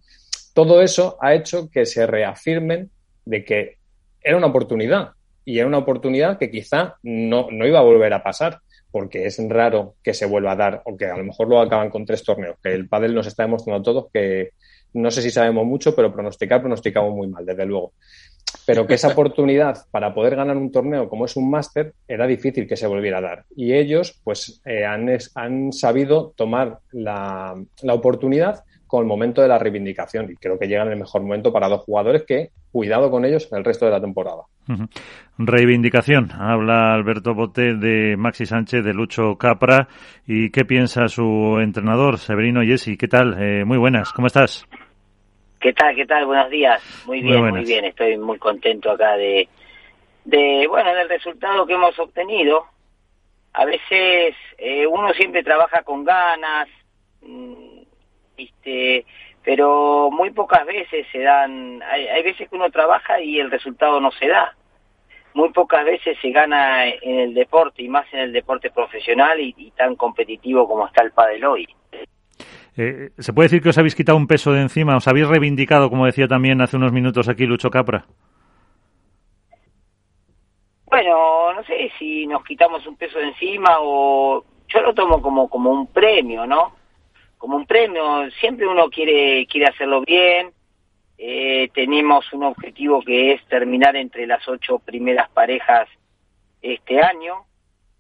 todo 0.53 0.83
eso 0.83 1.17
ha 1.21 1.33
hecho 1.33 1.71
que 1.71 1.87
se 1.87 2.09
reafirmen 2.09 2.91
de 3.25 3.45
que 3.45 3.77
era 4.21 4.37
una 4.37 4.49
oportunidad 4.49 5.11
y 5.45 5.61
era 5.61 5.69
una 5.69 5.79
oportunidad 5.79 6.37
que 6.37 6.51
quizá 6.51 6.97
no, 7.05 7.47
no 7.53 7.65
iba 7.69 7.79
a 7.79 7.83
volver 7.83 8.13
a 8.15 8.25
pasar 8.25 8.59
porque 8.91 9.27
es 9.27 9.39
raro 9.49 9.95
que 10.03 10.13
se 10.13 10.27
vuelva 10.27 10.53
a 10.53 10.57
dar 10.57 10.83
o 10.87 10.97
que 10.97 11.07
a 11.07 11.17
lo 11.17 11.23
mejor 11.23 11.47
lo 11.47 11.61
acaban 11.61 11.89
con 11.89 12.05
tres 12.05 12.25
torneos, 12.25 12.57
que 12.61 12.75
el 12.75 12.89
pádel 12.89 13.15
nos 13.15 13.29
está 13.29 13.45
demostrando 13.45 13.81
a 13.81 13.85
todos 13.85 14.11
que 14.13 14.51
no 14.95 15.13
sé 15.13 15.23
si 15.23 15.31
sabemos 15.31 15.67
mucho, 15.67 15.95
pero 15.95 16.13
pronosticar 16.13 16.61
pronosticamos 16.61 17.15
muy 17.15 17.29
mal, 17.29 17.47
desde 17.47 17.65
luego 17.65 17.93
pero 18.67 18.87
que 18.87 18.95
esa 18.95 19.09
oportunidad 19.09 19.87
para 19.91 20.13
poder 20.13 20.37
ganar 20.37 20.57
un 20.57 20.71
torneo 20.71 21.09
como 21.09 21.25
es 21.25 21.37
un 21.37 21.51
máster 21.51 21.95
era 22.07 22.27
difícil 22.27 22.67
que 22.67 22.77
se 22.77 22.87
volviera 22.87 23.19
a 23.19 23.23
dar. 23.23 23.45
Y 23.57 23.73
ellos 23.73 24.21
pues 24.23 24.61
eh, 24.65 24.85
han, 24.85 25.09
han, 25.35 25.73
sabido 25.73 26.33
tomar 26.37 26.79
la, 26.93 27.55
oportunidad 27.91 28.65
con 28.87 29.03
el 29.03 29.07
momento 29.07 29.43
de 29.43 29.49
la 29.49 29.59
reivindicación 29.59 30.31
y 30.31 30.37
creo 30.37 30.59
que 30.59 30.67
llegan 30.67 30.89
en 30.89 30.95
el 30.95 30.99
mejor 31.01 31.23
momento 31.23 31.53
para 31.53 31.69
dos 31.69 31.83
jugadores 31.83 32.25
que 32.25 32.51
cuidado 32.71 33.11
con 33.11 33.25
ellos 33.25 33.49
en 33.53 33.59
el 33.59 33.65
resto 33.65 33.87
de 33.87 33.93
la 33.93 34.01
temporada. 34.01 34.43
Reivindicación. 35.39 36.31
Habla 36.33 36.93
Alberto 36.93 37.35
Bote 37.35 37.75
de 37.75 38.17
Maxi 38.17 38.45
Sánchez, 38.45 38.85
de 38.85 38.93
Lucho 38.93 39.37
Capra. 39.37 39.89
¿Y 40.27 40.51
qué 40.51 40.65
piensa 40.65 41.09
su 41.09 41.59
entrenador, 41.61 42.19
Severino 42.19 42.63
Yesi? 42.63 42.97
¿Qué 42.97 43.09
tal? 43.09 43.37
Eh, 43.43 43.65
muy 43.65 43.79
buenas. 43.79 44.13
¿Cómo 44.13 44.27
estás? 44.27 44.67
¿Qué 45.61 45.73
tal? 45.73 45.97
¿Qué 45.97 46.07
tal? 46.07 46.25
Buenos 46.25 46.51
días. 46.51 46.81
Muy 47.07 47.21
bien, 47.21 47.51
muy, 47.51 47.65
bien. 47.65 47.85
Estoy 47.85 48.17
muy 48.17 48.39
contento 48.39 48.93
acá 48.93 49.17
de, 49.17 49.49
de, 50.25 50.67
bueno, 50.69 50.95
del 50.95 51.09
resultado 51.09 51.67
que 51.67 51.75
hemos 51.75 51.99
obtenido. 51.99 52.67
A 53.55 53.65
veces 53.65 54.37
eh, 54.57 54.87
uno 54.87 55.13
siempre 55.15 55.43
trabaja 55.43 55.83
con 55.83 56.05
ganas, 56.05 56.69
¿viste? 58.37 59.05
pero 59.43 60.11
muy 60.13 60.31
pocas 60.31 60.65
veces 60.65 61.07
se 61.11 61.21
dan, 61.21 61.83
hay, 61.83 62.07
hay 62.07 62.23
veces 62.23 62.49
que 62.49 62.55
uno 62.55 62.71
trabaja 62.71 63.21
y 63.21 63.41
el 63.41 63.51
resultado 63.51 64.01
no 64.01 64.13
se 64.13 64.29
da. 64.29 64.55
Muy 65.35 65.49
pocas 65.51 65.85
veces 65.85 66.17
se 66.21 66.31
gana 66.31 66.87
en 66.89 67.19
el 67.19 67.35
deporte 67.35 67.83
y 67.83 67.89
más 67.89 68.07
en 68.13 68.21
el 68.21 68.33
deporte 68.33 68.71
profesional 68.71 69.41
y, 69.41 69.55
y 69.57 69.71
tan 69.73 69.97
competitivo 69.97 70.69
como 70.69 70.87
está 70.87 71.03
el 71.03 71.13
pádel 71.13 71.45
hoy. 71.47 71.69
Eh, 72.81 73.11
¿Se 73.19 73.33
puede 73.33 73.47
decir 73.47 73.61
que 73.61 73.71
os 73.71 73.79
habéis 73.79 73.97
quitado 73.97 74.17
un 74.17 74.29
peso 74.29 74.53
de 74.53 74.61
encima? 74.61 74.97
¿Os 74.97 75.09
habéis 75.09 75.27
reivindicado, 75.27 75.91
como 75.91 76.07
decía 76.07 76.29
también 76.29 76.61
hace 76.61 76.77
unos 76.77 76.93
minutos 76.93 77.29
aquí 77.29 77.45
Lucho 77.45 77.71
Capra? 77.71 78.07
Bueno, 80.87 81.53
no 81.55 81.65
sé 81.65 81.91
si 81.99 82.25
nos 82.29 82.45
quitamos 82.45 82.87
un 82.87 82.97
peso 82.97 83.19
de 83.19 83.27
encima 83.27 83.79
o 83.81 84.45
yo 84.69 84.81
lo 84.81 84.95
tomo 84.95 85.21
como 85.21 85.51
como 85.51 85.73
un 85.73 85.89
premio, 85.89 86.47
¿no? 86.47 86.77
Como 87.37 87.57
un 87.57 87.67
premio. 87.67 88.31
Siempre 88.41 88.69
uno 88.69 88.89
quiere 88.91 89.45
quiere 89.47 89.67
hacerlo 89.67 90.03
bien. 90.03 90.53
Eh, 91.19 91.71
tenemos 91.75 92.33
un 92.33 92.45
objetivo 92.45 93.03
que 93.03 93.33
es 93.33 93.45
terminar 93.47 93.97
entre 93.97 94.25
las 94.25 94.47
ocho 94.47 94.79
primeras 94.79 95.29
parejas 95.31 95.89
este 96.63 97.01
año. 97.01 97.45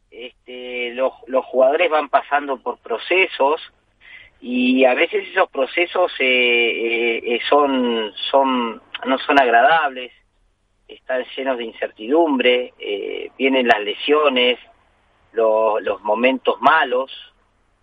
Este, 0.08 0.94
los, 0.94 1.12
los 1.26 1.44
jugadores 1.46 1.90
van 1.90 2.08
pasando 2.08 2.62
por 2.62 2.78
procesos 2.78 3.60
y 4.40 4.84
a 4.84 4.94
veces 4.94 5.26
esos 5.28 5.50
procesos 5.50 6.12
eh, 6.20 6.24
eh, 6.24 7.22
eh, 7.24 7.40
son 7.48 8.12
son 8.30 8.80
no 9.06 9.18
son 9.18 9.40
agradables 9.40 10.12
están 10.86 11.24
llenos 11.36 11.58
de 11.58 11.64
incertidumbre 11.64 12.72
eh, 12.78 13.30
vienen 13.36 13.66
las 13.66 13.80
lesiones 13.80 14.58
los, 15.32 16.02
momentos 16.02 16.60
malos. 16.60 17.12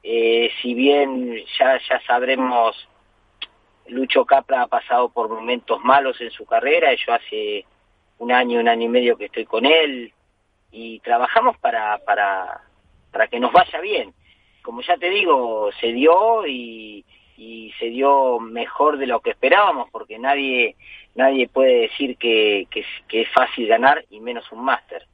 Eh, 0.04 0.52
si 0.62 0.74
bien 0.74 1.36
ya 1.58 1.80
ya 1.90 2.00
sabremos 2.06 2.76
Lucho 3.88 4.26
Capra 4.26 4.64
ha 4.64 4.68
pasado 4.68 5.10
por 5.10 5.30
momentos 5.30 5.84
malos 5.84 6.20
en 6.22 6.32
su 6.32 6.46
carrera 6.46 6.94
yo 6.94 7.14
hace 7.14 7.66
un 8.20 8.32
año 8.32 8.60
un 8.60 8.68
año 8.68 8.86
y 8.86 8.90
medio 8.90 9.18
que 9.18 9.26
estoy 9.26 9.46
con 9.46 9.66
él 9.66 10.14
y 10.72 11.00
trabajamos 11.00 11.58
para 11.58 11.98
para 12.00 12.62
para 13.12 13.28
que 13.28 13.40
nos 13.40 13.52
vaya 13.52 13.80
bien 13.82 14.14
como 14.66 14.82
ya 14.82 14.98
te 14.98 15.12
digo, 15.12 15.70
se 15.80 15.94
dio 15.94 16.46
y, 16.48 17.06
se 17.80 17.90
dio 17.90 18.40
mejor 18.40 18.98
de 18.98 19.06
lo 19.06 19.20
que 19.20 19.30
esperábamos, 19.32 19.90
porque 19.92 20.18
nadie 20.18 20.76
nadie 21.14 21.48
puede 21.48 21.82
decir 21.82 22.18
que, 22.18 22.68
que, 22.72 23.22
es 23.22 23.30
fácil 23.34 23.68
ganar 23.68 24.04
y 24.10 24.20
menos 24.20 24.50
un 24.52 24.64
máster. 24.64 25.06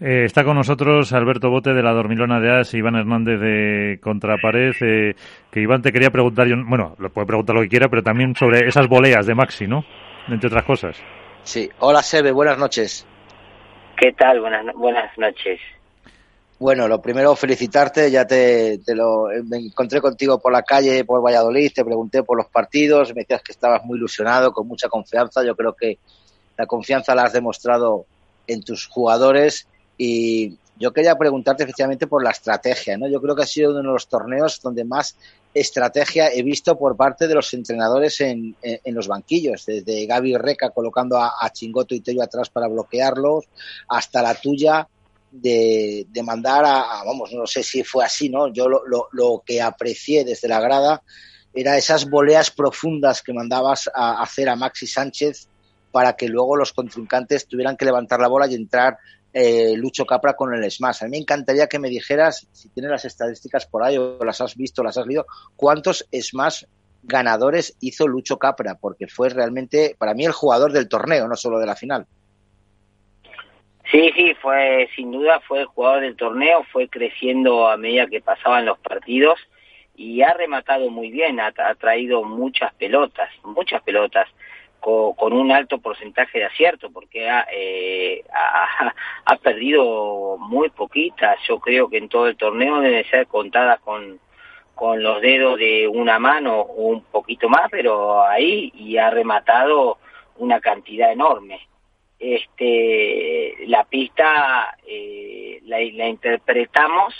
Eh, 0.00 0.24
está 0.24 0.42
con 0.42 0.56
nosotros 0.56 1.12
Alberto 1.12 1.50
Bote 1.50 1.72
de 1.72 1.82
la 1.82 1.92
Dormilona 1.92 2.40
de 2.40 2.60
As, 2.60 2.74
Iván 2.74 2.96
Hernández 2.96 3.38
de 3.38 4.00
Contrapared. 4.02 4.74
Eh, 4.80 5.14
que 5.50 5.60
Iván 5.60 5.82
te 5.82 5.92
quería 5.92 6.10
preguntar, 6.10 6.46
yo, 6.48 6.56
bueno, 6.66 6.96
lo 6.98 7.10
puede 7.10 7.26
preguntar 7.26 7.54
lo 7.54 7.62
que 7.62 7.68
quiera, 7.68 7.88
pero 7.88 8.02
también 8.02 8.34
sobre 8.34 8.66
esas 8.66 8.88
voleas 8.88 9.26
de 9.26 9.34
Maxi, 9.34 9.66
¿no? 9.66 9.84
Entre 10.28 10.48
otras 10.48 10.64
cosas. 10.64 11.02
Sí, 11.42 11.68
hola 11.78 12.02
Sebe, 12.02 12.32
buenas 12.32 12.58
noches. 12.58 13.06
¿Qué 13.96 14.12
tal? 14.12 14.40
Buenas, 14.40 14.74
buenas 14.74 15.16
noches. 15.18 15.60
Bueno, 16.64 16.88
lo 16.88 17.02
primero 17.02 17.36
felicitarte, 17.36 18.10
ya 18.10 18.26
te, 18.26 18.80
lo 18.94 19.28
me 19.44 19.58
encontré 19.58 20.00
contigo 20.00 20.38
por 20.38 20.50
la 20.50 20.62
calle, 20.62 21.04
por 21.04 21.22
Valladolid, 21.22 21.70
te 21.74 21.84
pregunté 21.84 22.22
por 22.22 22.38
los 22.38 22.46
partidos, 22.46 23.14
me 23.14 23.20
decías 23.20 23.42
que 23.42 23.52
estabas 23.52 23.84
muy 23.84 23.98
ilusionado, 23.98 24.50
con 24.50 24.66
mucha 24.66 24.88
confianza, 24.88 25.44
yo 25.44 25.54
creo 25.54 25.74
que 25.74 25.98
la 26.56 26.64
confianza 26.64 27.14
la 27.14 27.24
has 27.24 27.34
demostrado 27.34 28.06
en 28.46 28.62
tus 28.62 28.86
jugadores 28.86 29.68
y 29.98 30.56
yo 30.78 30.90
quería 30.94 31.16
preguntarte 31.16 31.64
efectivamente 31.64 32.06
por 32.06 32.24
la 32.24 32.30
estrategia, 32.30 32.96
¿no? 32.96 33.08
Yo 33.08 33.20
creo 33.20 33.36
que 33.36 33.42
ha 33.42 33.46
sido 33.46 33.72
uno 33.72 33.80
de 33.80 33.84
los 33.84 34.08
torneos 34.08 34.58
donde 34.62 34.84
más 34.84 35.18
estrategia 35.52 36.32
he 36.32 36.42
visto 36.42 36.78
por 36.78 36.96
parte 36.96 37.28
de 37.28 37.34
los 37.34 37.52
entrenadores 37.52 38.22
en, 38.22 38.56
en, 38.62 38.94
los 38.94 39.06
banquillos, 39.06 39.66
desde 39.66 40.06
Gaby 40.06 40.38
Reca 40.38 40.70
colocando 40.70 41.18
a, 41.18 41.34
a 41.38 41.50
Chingoto 41.50 41.94
y 41.94 42.00
Tello 42.00 42.22
atrás 42.22 42.48
para 42.48 42.68
bloquearlos, 42.68 43.44
hasta 43.86 44.22
la 44.22 44.34
tuya 44.34 44.88
de, 45.34 46.22
mandar 46.24 46.64
a, 46.64 47.02
vamos, 47.04 47.32
no 47.32 47.46
sé 47.46 47.62
si 47.62 47.82
fue 47.82 48.04
así, 48.04 48.28
¿no? 48.28 48.52
Yo 48.52 48.68
lo, 48.68 48.86
lo, 48.86 49.08
lo, 49.12 49.42
que 49.44 49.60
aprecié 49.60 50.24
desde 50.24 50.48
la 50.48 50.60
grada 50.60 51.02
era 51.52 51.76
esas 51.76 52.08
voleas 52.08 52.50
profundas 52.50 53.22
que 53.22 53.32
mandabas 53.32 53.90
a 53.92 54.22
hacer 54.22 54.48
a 54.48 54.56
Maxi 54.56 54.86
Sánchez 54.86 55.48
para 55.90 56.14
que 56.14 56.28
luego 56.28 56.56
los 56.56 56.72
contrincantes 56.72 57.46
tuvieran 57.46 57.76
que 57.76 57.84
levantar 57.84 58.20
la 58.20 58.28
bola 58.28 58.46
y 58.46 58.54
entrar 58.54 58.96
eh, 59.32 59.76
Lucho 59.76 60.06
Capra 60.06 60.34
con 60.34 60.54
el 60.54 60.70
smash. 60.70 61.02
A 61.02 61.06
mí 61.06 61.12
me 61.12 61.18
encantaría 61.18 61.66
que 61.66 61.80
me 61.80 61.88
dijeras, 61.88 62.46
si 62.52 62.68
tienes 62.68 62.92
las 62.92 63.04
estadísticas 63.04 63.66
por 63.66 63.82
ahí 63.82 63.98
o 63.98 64.18
las 64.24 64.40
has 64.40 64.54
visto, 64.56 64.82
las 64.82 64.96
has 64.96 65.06
leído, 65.06 65.26
cuántos 65.56 66.06
smash 66.12 66.64
ganadores 67.02 67.76
hizo 67.80 68.06
Lucho 68.06 68.38
Capra, 68.38 68.76
porque 68.76 69.08
fue 69.08 69.28
realmente, 69.28 69.96
para 69.98 70.14
mí, 70.14 70.24
el 70.24 70.32
jugador 70.32 70.72
del 70.72 70.88
torneo, 70.88 71.26
no 71.26 71.36
solo 71.36 71.58
de 71.58 71.66
la 71.66 71.76
final. 71.76 72.06
Sí, 73.94 74.10
sí, 74.16 74.34
fue 74.42 74.88
sin 74.96 75.12
duda 75.12 75.38
fue 75.46 75.60
el 75.60 75.66
jugador 75.66 76.00
del 76.00 76.16
torneo, 76.16 76.64
fue 76.72 76.88
creciendo 76.88 77.68
a 77.68 77.76
medida 77.76 78.08
que 78.08 78.20
pasaban 78.20 78.66
los 78.66 78.76
partidos 78.80 79.38
y 79.94 80.20
ha 80.22 80.34
rematado 80.34 80.90
muy 80.90 81.12
bien, 81.12 81.38
ha, 81.38 81.52
traído 81.76 82.24
muchas 82.24 82.74
pelotas, 82.74 83.30
muchas 83.44 83.80
pelotas 83.82 84.26
con, 84.80 85.32
un 85.32 85.52
alto 85.52 85.78
porcentaje 85.78 86.40
de 86.40 86.46
acierto 86.46 86.90
porque 86.90 87.30
ha, 87.30 87.46
eh, 87.52 88.24
ha, 89.26 89.36
perdido 89.36 90.38
muy 90.40 90.70
poquitas, 90.70 91.38
yo 91.46 91.60
creo 91.60 91.88
que 91.88 91.98
en 91.98 92.08
todo 92.08 92.26
el 92.26 92.36
torneo 92.36 92.80
debe 92.80 93.04
ser 93.04 93.28
contadas 93.28 93.78
con 93.78 94.18
con 94.74 95.04
los 95.04 95.20
dedos 95.20 95.56
de 95.56 95.86
una 95.86 96.18
mano 96.18 96.62
o 96.62 96.88
un 96.88 97.04
poquito 97.04 97.48
más, 97.48 97.70
pero 97.70 98.24
ahí 98.24 98.72
y 98.74 98.96
ha 98.96 99.08
rematado 99.10 99.98
una 100.36 100.58
cantidad 100.58 101.12
enorme 101.12 101.60
este, 102.32 103.66
la 103.66 103.84
pista 103.84 104.76
eh, 104.86 105.60
la, 105.64 105.82
interpretamos 105.82 107.14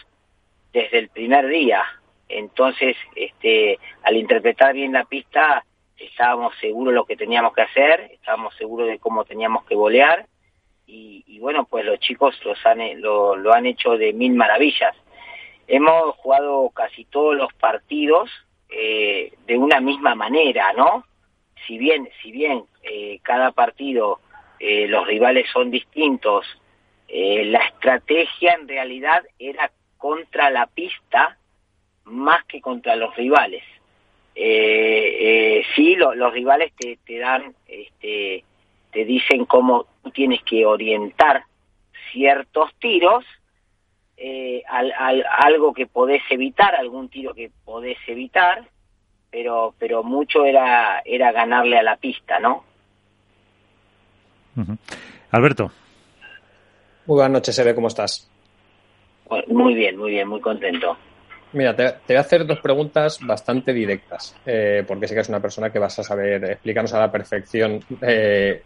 desde 0.73 0.99
el 0.99 1.09
primer 1.11 1.47
día. 1.49 1.83
Entonces, 2.29 2.97
este, 3.15 3.79
al 4.03 4.17
interpretar 4.17 4.73
bien 4.73 4.93
la 4.93 5.05
pista, 5.05 5.65
estábamos 5.99 6.55
seguros 6.59 6.93
de 6.93 6.97
lo 6.97 7.05
que 7.05 7.17
teníamos 7.17 7.53
que 7.53 7.63
hacer, 7.63 8.13
estábamos 8.13 8.55
seguros 8.57 8.89
de 8.89 8.99
cómo 8.99 9.25
teníamos 9.25 9.65
que 9.67 9.75
volear 9.75 10.27
y, 10.87 11.39
bueno, 11.41 11.65
pues 11.65 11.85
los 11.85 11.99
chicos 11.99 12.39
los 12.45 12.65
han, 12.65 12.79
lo, 13.01 13.37
lo 13.37 13.53
han 13.53 13.67
hecho 13.67 13.97
de 13.97 14.13
mil 14.13 14.33
maravillas. 14.33 14.95
Hemos 15.67 16.15
jugado 16.17 16.71
casi 16.71 17.05
todos 17.07 17.35
los 17.37 17.53
partidos 17.55 18.31
eh, 18.69 19.33
de 19.47 19.59
una 19.59 19.81
misma 19.81 20.15
manera, 20.15 20.73
¿no? 20.75 21.05
Si 21.67 21.79
bien, 21.79 22.09
si 22.23 22.33
bien 22.33 22.65
eh, 22.83 23.19
cada 23.23 23.53
partido 23.53 24.21
eh, 24.67 24.89
los 24.89 25.07
rivales 25.07 25.47
son 25.53 25.71
distintos, 25.71 26.47
eh, 27.07 27.45
la 27.45 27.59
estrategia 27.59 28.55
en 28.55 28.67
realidad 28.67 29.23
era 29.39 29.71
contra 29.99 30.49
la 30.49 30.67
pista 30.69 31.37
más 32.05 32.43
que 32.47 32.63
contra 32.63 32.97
los 32.97 33.15
rivales. 33.15 33.63
Eh, 34.35 35.63
sí, 35.77 35.97
lo, 35.97 36.15
los 36.15 36.33
rivales 36.33 36.73
te, 36.79 37.19
dan, 37.19 37.55
este, 37.69 38.43
te 38.91 39.05
dicen 39.05 39.45
cómo 39.45 39.87
tienes 40.15 40.43
que 40.45 40.65
orientar 40.65 41.45
ciertos 42.11 42.75
tiros, 42.79 43.23
al, 44.67 44.93
al, 44.93 45.27
algo 45.41 45.75
que 45.75 45.87
podés 45.87 46.23
evitar, 46.31 46.75
algún 46.75 47.11
tiro 47.11 47.35
que 47.35 47.51
podés 47.67 47.99
evitar, 48.07 48.65
pero, 49.31 50.03
mucho 50.03 50.47
era 50.47 51.03
ganarle 51.05 51.77
a 51.77 51.83
la 51.83 51.97
pista, 51.97 52.39
¿no? 52.39 52.65
Alberto. 55.31 55.71
Muy 57.07 57.17
buenas 57.17 57.33
noches, 57.33 57.59
Eve, 57.59 57.75
¿cómo 57.75 57.89
estás? 57.89 58.29
Muy 59.49 59.75
bien, 59.75 59.97
muy 59.97 60.13
bien, 60.13 60.29
muy 60.29 60.41
contento. 60.41 60.97
Mira, 61.53 61.75
te, 61.77 61.85
te 61.85 62.15
voy 62.15 62.17
a 62.17 62.21
hacer 62.21 62.47
dos 62.47 62.59
preguntas 62.61 63.21
bastante 63.23 63.73
directas, 63.73 64.35
eh, 64.45 64.85
porque 64.87 65.07
sé 65.07 65.15
que 65.15 65.21
es 65.21 65.29
una 65.29 65.41
persona 65.41 65.71
que 65.71 65.79
vas 65.79 65.99
a 65.99 66.03
saber 66.03 66.45
explicarnos 66.45 66.93
a 66.95 67.01
la 67.01 67.13
perfección 67.13 67.81
eh, 68.03 68.63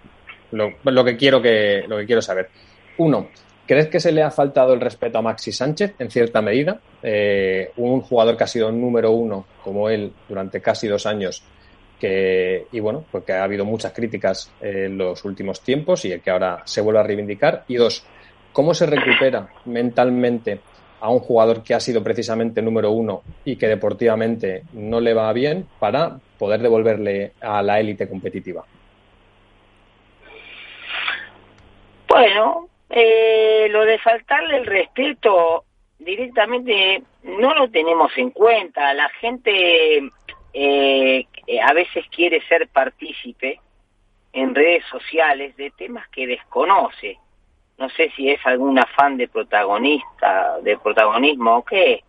lo, 0.53 0.73
lo, 0.85 1.05
que 1.05 1.17
quiero 1.17 1.43
que, 1.43 1.85
lo 1.87 1.99
que 1.99 2.07
quiero 2.07 2.23
saber. 2.23 2.49
Uno, 2.97 3.29
¿crees 3.67 3.89
que 3.89 4.01
se 4.01 4.11
le 4.11 4.23
ha 4.23 4.31
faltado 4.31 4.73
el 4.73 4.81
respeto 4.81 5.19
a 5.19 5.23
Maxi 5.23 5.53
Sánchez 5.53 5.97
en 5.99 6.11
cierta 6.11 6.41
medida? 6.41 6.81
Eh, 7.03 7.73
un 7.77 8.01
jugador 8.01 8.37
que 8.37 8.45
ha 8.45 8.49
sido 8.49 8.73
número 8.73 9.11
uno 9.13 9.47
como 9.63 9.91
él 9.91 10.13
durante 10.27 10.63
casi 10.63 10.89
dos 10.89 11.05
años 11.05 11.43
que, 11.99 12.67
y 12.73 12.81
bueno, 12.81 13.05
porque 13.11 13.33
ha 13.33 13.45
habido 13.45 13.65
muchas 13.65 13.93
críticas 13.93 14.53
en 14.61 14.97
los 14.99 15.25
últimos 15.25 15.61
tiempos 15.61 16.05
y 16.05 16.19
que 16.21 16.31
ahora 16.31 16.63
se 16.65 16.81
vuelve 16.81 17.01
a 17.01 17.05
reivindicar. 17.05 17.65
Y 17.69 17.77
dos, 17.77 18.07
¿cómo 18.53 18.75
se 18.75 18.87
recupera 18.87 19.49
mentalmente 19.65 20.61
a 21.01 21.11
un 21.11 21.21
jugador 21.21 21.63
que 21.63 21.75
ha 21.75 21.81
sido 21.81 22.03
precisamente 22.03 22.63
número 22.63 22.91
uno 22.91 23.23
y 23.45 23.57
que 23.57 23.69
deportivamente 23.69 24.65
no 24.73 25.01
le 25.01 25.15
va 25.15 25.33
bien 25.33 25.67
para 25.79 26.19
poder 26.39 26.61
devolverle 26.61 27.33
a 27.41 27.63
la 27.63 27.79
élite 27.79 28.09
competitiva? 28.09 28.65
Bueno, 32.09 32.69
eh, 32.91 33.69
lo 33.71 33.85
de 33.85 33.99
faltarle 33.99 34.57
el 34.57 34.67
respeto 34.67 35.65
directamente 35.99 37.03
no 37.23 37.55
lo 37.55 37.69
tenemos 37.71 38.11
en 38.17 38.31
cuenta. 38.31 38.95
La 38.95 39.09
gente 39.21 40.11
eh, 40.53 41.27
a 41.63 41.73
veces 41.73 42.05
quiere 42.15 42.41
ser 42.49 42.69
partícipe 42.69 43.61
en 44.33 44.55
redes 44.55 44.85
sociales 44.87 45.57
de 45.57 45.71
temas 45.71 46.09
que 46.09 46.27
desconoce. 46.27 47.19
No 47.79 47.89
sé 47.91 48.11
si 48.17 48.31
es 48.31 48.45
algún 48.45 48.79
afán 48.79 49.17
de 49.17 49.29
protagonista, 49.29 50.59
de 50.63 50.77
protagonismo 50.79 51.59
o 51.59 51.65
qué. 51.65 52.03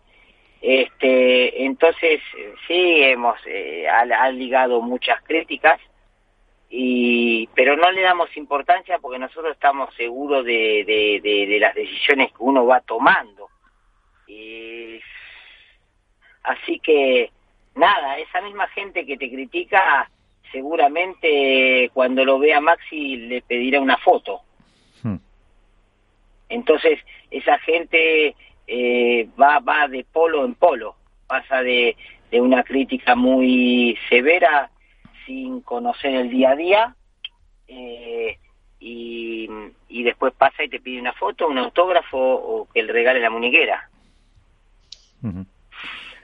Este, 0.60 1.64
entonces 1.64 2.20
sí 2.66 3.02
hemos 3.02 3.38
eh, 3.46 3.88
ha 3.88 4.30
ligado 4.30 4.82
muchas 4.82 5.22
críticas 5.22 5.80
y 6.68 7.48
pero 7.54 7.76
no 7.76 7.90
le 7.90 8.02
damos 8.02 8.36
importancia 8.36 8.98
porque 8.98 9.18
nosotros 9.18 9.52
estamos 9.52 9.92
seguros 9.94 10.44
de, 10.44 10.84
de, 10.86 11.58
las 11.58 11.74
decisiones 11.74 12.28
que 12.28 12.38
uno 12.38 12.64
va 12.64 12.80
tomando 12.80 13.48
y 14.28 15.00
así 16.44 16.78
que 16.78 17.32
nada 17.80 18.18
esa 18.18 18.40
misma 18.42 18.68
gente 18.68 19.04
que 19.04 19.16
te 19.16 19.30
critica 19.30 20.08
seguramente 20.52 21.90
cuando 21.92 22.24
lo 22.24 22.38
vea 22.38 22.60
Maxi 22.60 23.16
le 23.16 23.42
pedirá 23.42 23.80
una 23.80 23.96
foto 23.96 24.42
hmm. 25.02 25.16
entonces 26.48 26.98
esa 27.30 27.58
gente 27.58 28.36
eh, 28.66 29.28
va 29.40 29.58
va 29.58 29.88
de 29.88 30.04
polo 30.04 30.44
en 30.44 30.54
polo 30.54 30.94
pasa 31.26 31.62
de, 31.62 31.96
de 32.30 32.40
una 32.40 32.62
crítica 32.62 33.14
muy 33.14 33.98
severa 34.08 34.70
sin 35.26 35.60
conocer 35.62 36.14
el 36.14 36.30
día 36.30 36.50
a 36.50 36.56
día 36.56 36.96
eh, 37.68 38.36
y, 38.80 39.48
después 40.02 40.32
pasa 40.34 40.64
y 40.64 40.68
te 40.68 40.80
pide 40.80 41.00
una 41.00 41.12
foto, 41.12 41.46
un 41.46 41.58
autógrafo 41.58 42.18
o 42.18 42.68
que 42.72 42.82
le 42.82 42.92
regale 42.92 43.20
la 43.20 43.30
muñequera. 43.30 43.88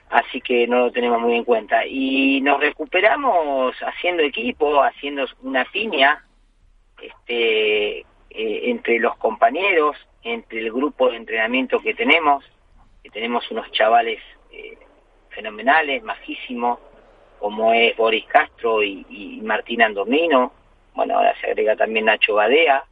Así 0.09 0.39
que 0.39 0.67
no 0.67 0.79
lo 0.79 0.91
tenemos 0.91 1.21
muy 1.21 1.35
en 1.35 1.43
cuenta. 1.43 1.85
Y 1.85 2.41
nos 2.41 2.59
recuperamos 2.59 3.75
haciendo 3.81 4.23
equipo, 4.23 4.81
haciendo 4.81 5.25
una 5.41 5.65
piña 5.65 6.23
este, 7.01 7.99
eh, 7.99 8.05
entre 8.29 8.99
los 8.99 9.17
compañeros, 9.17 9.97
entre 10.23 10.59
el 10.59 10.71
grupo 10.71 11.09
de 11.09 11.17
entrenamiento 11.17 11.79
que 11.79 11.93
tenemos, 11.93 12.43
que 13.03 13.09
tenemos 13.09 13.49
unos 13.51 13.69
chavales 13.71 14.19
eh, 14.51 14.77
fenomenales, 15.29 16.03
majísimos, 16.03 16.79
como 17.39 17.73
es 17.73 17.95
Boris 17.95 18.25
Castro 18.25 18.83
y, 18.83 19.39
Martín 19.43 19.81
Andomino, 19.81 20.51
bueno, 20.95 21.15
ahora 21.15 21.35
se 21.39 21.47
agrega 21.47 21.75
también 21.75 22.05
Nacho 22.05 22.33
Badea. 22.33 22.83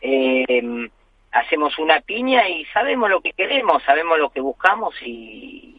Eh, 0.00 0.88
hacemos 1.32 1.78
una 1.78 2.00
piña 2.00 2.48
y 2.48 2.64
sabemos 2.66 3.10
lo 3.10 3.20
que 3.20 3.32
queremos, 3.32 3.82
sabemos 3.82 4.18
lo 4.18 4.30
que 4.30 4.40
buscamos 4.40 4.94
y, 5.02 5.75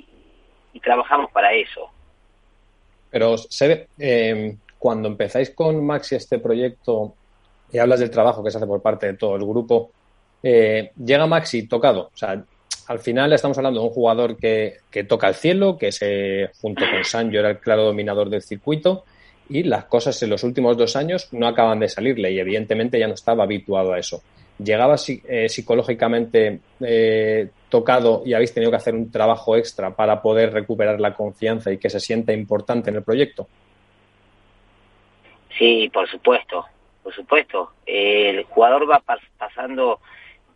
trabajamos 0.80 1.32
para 1.32 1.54
eso. 1.54 1.90
Pero, 3.10 3.38
se 3.38 3.88
eh, 3.98 4.56
cuando 4.78 5.08
empezáis 5.08 5.52
con 5.52 5.86
Maxi 5.86 6.16
este 6.16 6.40
proyecto 6.40 7.14
y 7.72 7.78
hablas 7.78 8.00
del 8.00 8.12
trabajo 8.12 8.44
que 8.44 8.52
se 8.52 8.58
hace 8.58 8.68
por 8.68 8.82
parte 8.82 9.08
de 9.08 9.14
todo 9.14 9.36
el 9.36 9.46
grupo, 9.46 9.92
eh, 10.44 10.92
llega 11.04 11.26
Maxi 11.26 11.68
tocado, 11.68 12.12
o 12.14 12.18
sea, 12.18 12.44
al 12.88 13.00
final 13.00 13.34
estamos 13.34 13.58
hablando 13.58 13.82
de 13.82 13.88
un 13.88 13.94
jugador 13.94 14.38
que, 14.38 14.80
toca 15.08 15.28
el 15.28 15.36
cielo, 15.36 15.78
que 15.78 15.92
se, 15.92 16.50
junto 16.62 16.86
con 16.90 17.04
Sancho 17.04 17.40
era 17.40 17.50
el 17.50 17.60
claro 17.60 17.84
dominador 17.84 18.30
del 18.30 18.42
circuito 18.42 19.04
y 19.50 19.64
las 19.64 19.86
cosas 19.86 20.22
en 20.24 20.30
los 20.30 20.44
últimos 20.44 20.78
dos 20.78 20.96
años 20.96 21.28
no 21.32 21.48
acaban 21.48 21.80
de 21.80 21.90
salirle 21.90 22.32
y 22.32 22.40
evidentemente 22.40 23.00
ya 23.00 23.08
no 23.08 23.14
estaba 23.14 23.44
habituado 23.44 23.94
a 23.94 24.00
eso. 24.00 24.22
¿Llegaba 24.60 24.96
eh, 25.08 25.50
psicológicamente 25.50 26.60
eh, 26.80 27.50
tocado 27.70 28.24
y 28.26 28.34
habéis 28.34 28.54
tenido 28.54 28.72
que 28.72 28.78
hacer 28.78 28.96
un 28.96 29.12
trabajo 29.12 29.56
extra 29.56 29.96
para 29.96 30.22
poder 30.22 30.52
recuperar 30.52 31.00
la 31.00 31.14
confianza 31.14 31.72
y 31.72 31.78
que 31.78 31.90
se 31.90 32.00
sienta 32.00 32.34
importante 32.34 32.90
en 32.90 32.96
el 32.96 33.04
proyecto? 33.04 33.48
Sí, 35.58 35.90
por 35.94 36.10
supuesto, 36.10 36.66
por 37.04 37.14
supuesto. 37.14 37.74
el 37.86 38.44
jugador 38.46 38.90
va 38.90 39.02
pasando 39.38 40.00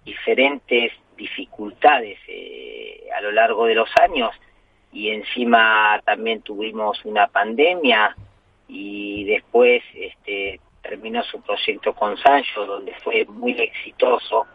diferentes 0.03 0.93
dificultades 1.15 2.17
eh, 2.27 3.07
a 3.15 3.21
lo 3.21 3.31
largo 3.31 3.65
de 3.65 3.75
los 3.75 3.89
años 4.01 4.31
y 4.91 5.09
encima 5.09 6.01
también 6.03 6.41
tuvimos 6.41 7.05
una 7.05 7.27
pandemia 7.27 8.15
y 8.67 9.23
después 9.25 9.83
este, 9.93 10.59
terminó 10.81 11.23
su 11.23 11.41
proyecto 11.41 11.93
con 11.93 12.17
Sancho 12.17 12.65
donde 12.65 12.93
fue 13.03 13.25
muy 13.25 13.53
exitoso 13.53 14.47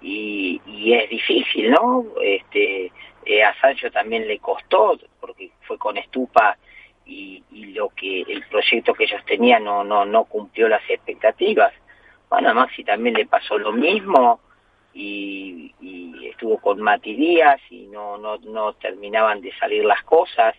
y, 0.00 0.60
es 0.92 1.10
difícil, 1.10 1.70
¿no? 1.70 2.06
Este, 2.22 2.92
eh, 3.24 3.42
a 3.42 3.54
Sancho 3.60 3.90
también 3.90 4.26
le 4.26 4.38
costó 4.38 4.98
porque 5.20 5.50
fue 5.62 5.76
con 5.76 5.96
Estupa 5.96 6.56
y, 7.04 7.42
y, 7.50 7.66
lo 7.66 7.88
que 7.90 8.22
el 8.22 8.44
proyecto 8.46 8.94
que 8.94 9.04
ellos 9.04 9.24
tenían 9.24 9.64
no 9.64 9.82
no 9.82 10.04
no 10.04 10.24
cumplió 10.24 10.68
las 10.68 10.82
expectativas. 10.88 11.72
Bueno, 12.30 12.50
a 12.50 12.54
Maxi 12.54 12.84
también 12.84 13.16
le 13.16 13.26
pasó 13.26 13.58
lo 13.58 13.72
mismo 13.72 14.40
y, 14.94 15.74
estuvo 16.28 16.58
con 16.58 16.80
Mati 16.80 17.14
Díaz 17.14 17.60
y 17.70 17.86
no, 17.86 18.18
no, 18.18 18.36
no 18.38 18.74
terminaban 18.74 19.40
de 19.40 19.52
salir 19.58 19.84
las 19.84 20.02
cosas. 20.04 20.54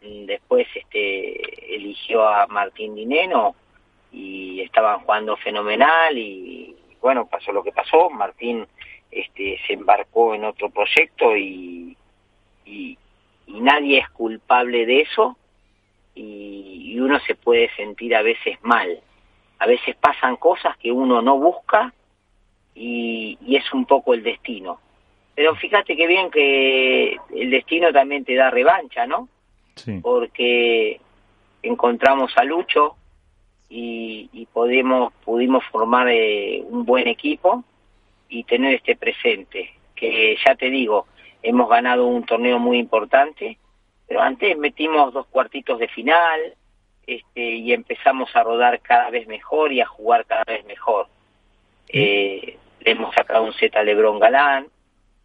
Después 0.00 0.66
este, 0.74 1.74
eligió 1.74 2.26
a 2.26 2.46
Martín 2.46 2.94
Dineno 2.94 3.54
y 4.16 4.62
estaban 4.62 5.00
jugando 5.00 5.36
fenomenal 5.36 6.16
y 6.16 6.74
bueno, 7.02 7.26
pasó 7.26 7.52
lo 7.52 7.62
que 7.62 7.70
pasó. 7.70 8.08
Martín 8.08 8.66
este, 9.10 9.60
se 9.66 9.74
embarcó 9.74 10.34
en 10.34 10.44
otro 10.44 10.70
proyecto 10.70 11.36
y, 11.36 11.96
y, 12.64 12.98
nadie 13.46 13.98
es 13.98 14.08
culpable 14.10 14.86
de 14.86 15.00
eso 15.02 15.36
y, 16.14 16.92
y 16.92 17.00
uno 17.00 17.18
se 17.20 17.34
puede 17.34 17.70
sentir 17.76 18.16
a 18.16 18.22
veces 18.22 18.58
mal. 18.62 19.00
A 19.58 19.66
veces 19.66 19.94
pasan 19.96 20.36
cosas 20.36 20.76
que 20.78 20.90
uno 20.90 21.20
no 21.20 21.38
busca 21.38 21.92
y, 22.74 23.38
es 23.48 23.70
un 23.72 23.84
poco 23.84 24.14
el 24.14 24.22
destino. 24.22 24.80
Pero 25.34 25.54
fíjate 25.56 25.94
que 25.94 26.06
bien 26.06 26.30
que 26.30 27.18
el 27.34 27.50
destino 27.50 27.92
también 27.92 28.24
te 28.24 28.34
da 28.34 28.50
revancha, 28.50 29.06
¿no? 29.06 29.28
Sí. 29.74 30.00
Porque 30.02 31.00
encontramos 31.62 32.32
a 32.36 32.44
Lucho 32.44 32.96
y, 33.68 34.28
y 34.32 34.46
podemos, 34.46 35.12
pudimos 35.24 35.64
formar 35.66 36.08
eh, 36.08 36.62
un 36.68 36.84
buen 36.84 37.08
equipo 37.08 37.64
y 38.28 38.44
tener 38.44 38.74
este 38.74 38.96
presente, 38.96 39.72
que 39.94 40.36
ya 40.44 40.54
te 40.54 40.70
digo, 40.70 41.06
hemos 41.42 41.68
ganado 41.68 42.06
un 42.06 42.24
torneo 42.24 42.58
muy 42.58 42.78
importante, 42.78 43.58
pero 44.06 44.20
antes 44.20 44.56
metimos 44.56 45.12
dos 45.12 45.26
cuartitos 45.26 45.78
de 45.78 45.88
final 45.88 46.54
este, 47.06 47.40
y 47.40 47.72
empezamos 47.72 48.34
a 48.34 48.42
rodar 48.42 48.80
cada 48.80 49.10
vez 49.10 49.26
mejor 49.26 49.72
y 49.72 49.80
a 49.80 49.86
jugar 49.86 50.24
cada 50.26 50.44
vez 50.44 50.64
mejor. 50.64 51.06
Eh, 51.88 52.56
hemos 52.80 53.14
sacado 53.14 53.44
un 53.44 53.52
Z 53.52 53.82
Lebron 53.82 54.18
Galán, 54.18 54.66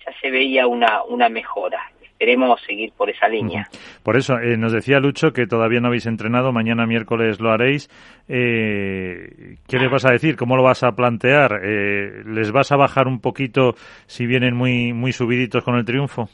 ya 0.06 0.14
se 0.20 0.32
veía 0.32 0.68
una, 0.68 1.04
una 1.04 1.30
mejora. 1.30 1.92
Esperemos 2.22 2.62
seguir 2.68 2.94
por 2.94 3.10
esa 3.10 3.28
línea. 3.28 3.68
Por 4.04 4.16
eso, 4.16 4.38
eh, 4.38 4.56
nos 4.56 4.72
decía 4.72 5.00
Lucho 5.00 5.32
que 5.34 5.48
todavía 5.48 5.80
no 5.80 5.88
habéis 5.88 6.06
entrenado, 6.06 6.52
mañana 6.52 6.86
miércoles 6.86 7.40
lo 7.40 7.50
haréis. 7.50 7.90
Eh, 8.30 9.58
¿Qué 9.68 9.80
les 9.80 9.90
vas 9.90 10.06
a 10.06 10.12
decir? 10.12 10.36
¿Cómo 10.36 10.56
lo 10.56 10.62
vas 10.62 10.84
a 10.84 10.92
plantear? 10.92 11.62
Eh, 11.64 12.22
¿Les 12.28 12.52
vas 12.52 12.72
a 12.72 12.78
bajar 12.78 13.08
un 13.08 13.22
poquito 13.22 13.74
si 14.06 14.28
vienen 14.28 14.56
muy, 14.56 14.94
muy 14.94 15.14
subiditos 15.14 15.64
con 15.64 15.76
el 15.78 15.84
triunfo? 15.84 16.30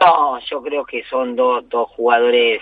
No, 0.00 0.40
yo 0.40 0.60
creo 0.60 0.84
que 0.84 1.04
son 1.04 1.36
dos, 1.36 1.68
dos 1.68 1.88
jugadores. 1.90 2.60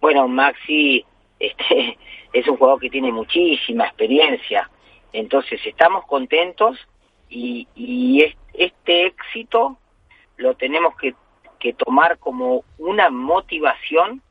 Bueno, 0.00 0.28
Maxi 0.28 1.04
este, 1.40 1.98
es 2.32 2.46
un 2.46 2.58
jugador 2.58 2.78
que 2.78 2.90
tiene 2.90 3.10
muchísima 3.10 3.86
experiencia 3.86 4.70
entonces 5.16 5.60
estamos 5.64 6.04
contentos 6.06 6.78
y, 7.28 8.24
este 8.52 9.06
éxito 9.06 9.76
lo 10.36 10.54
tenemos 10.54 10.94
que, 10.96 11.14
tomar 11.84 12.18
como 12.18 12.62
una 12.78 13.10
motivación 13.10 14.22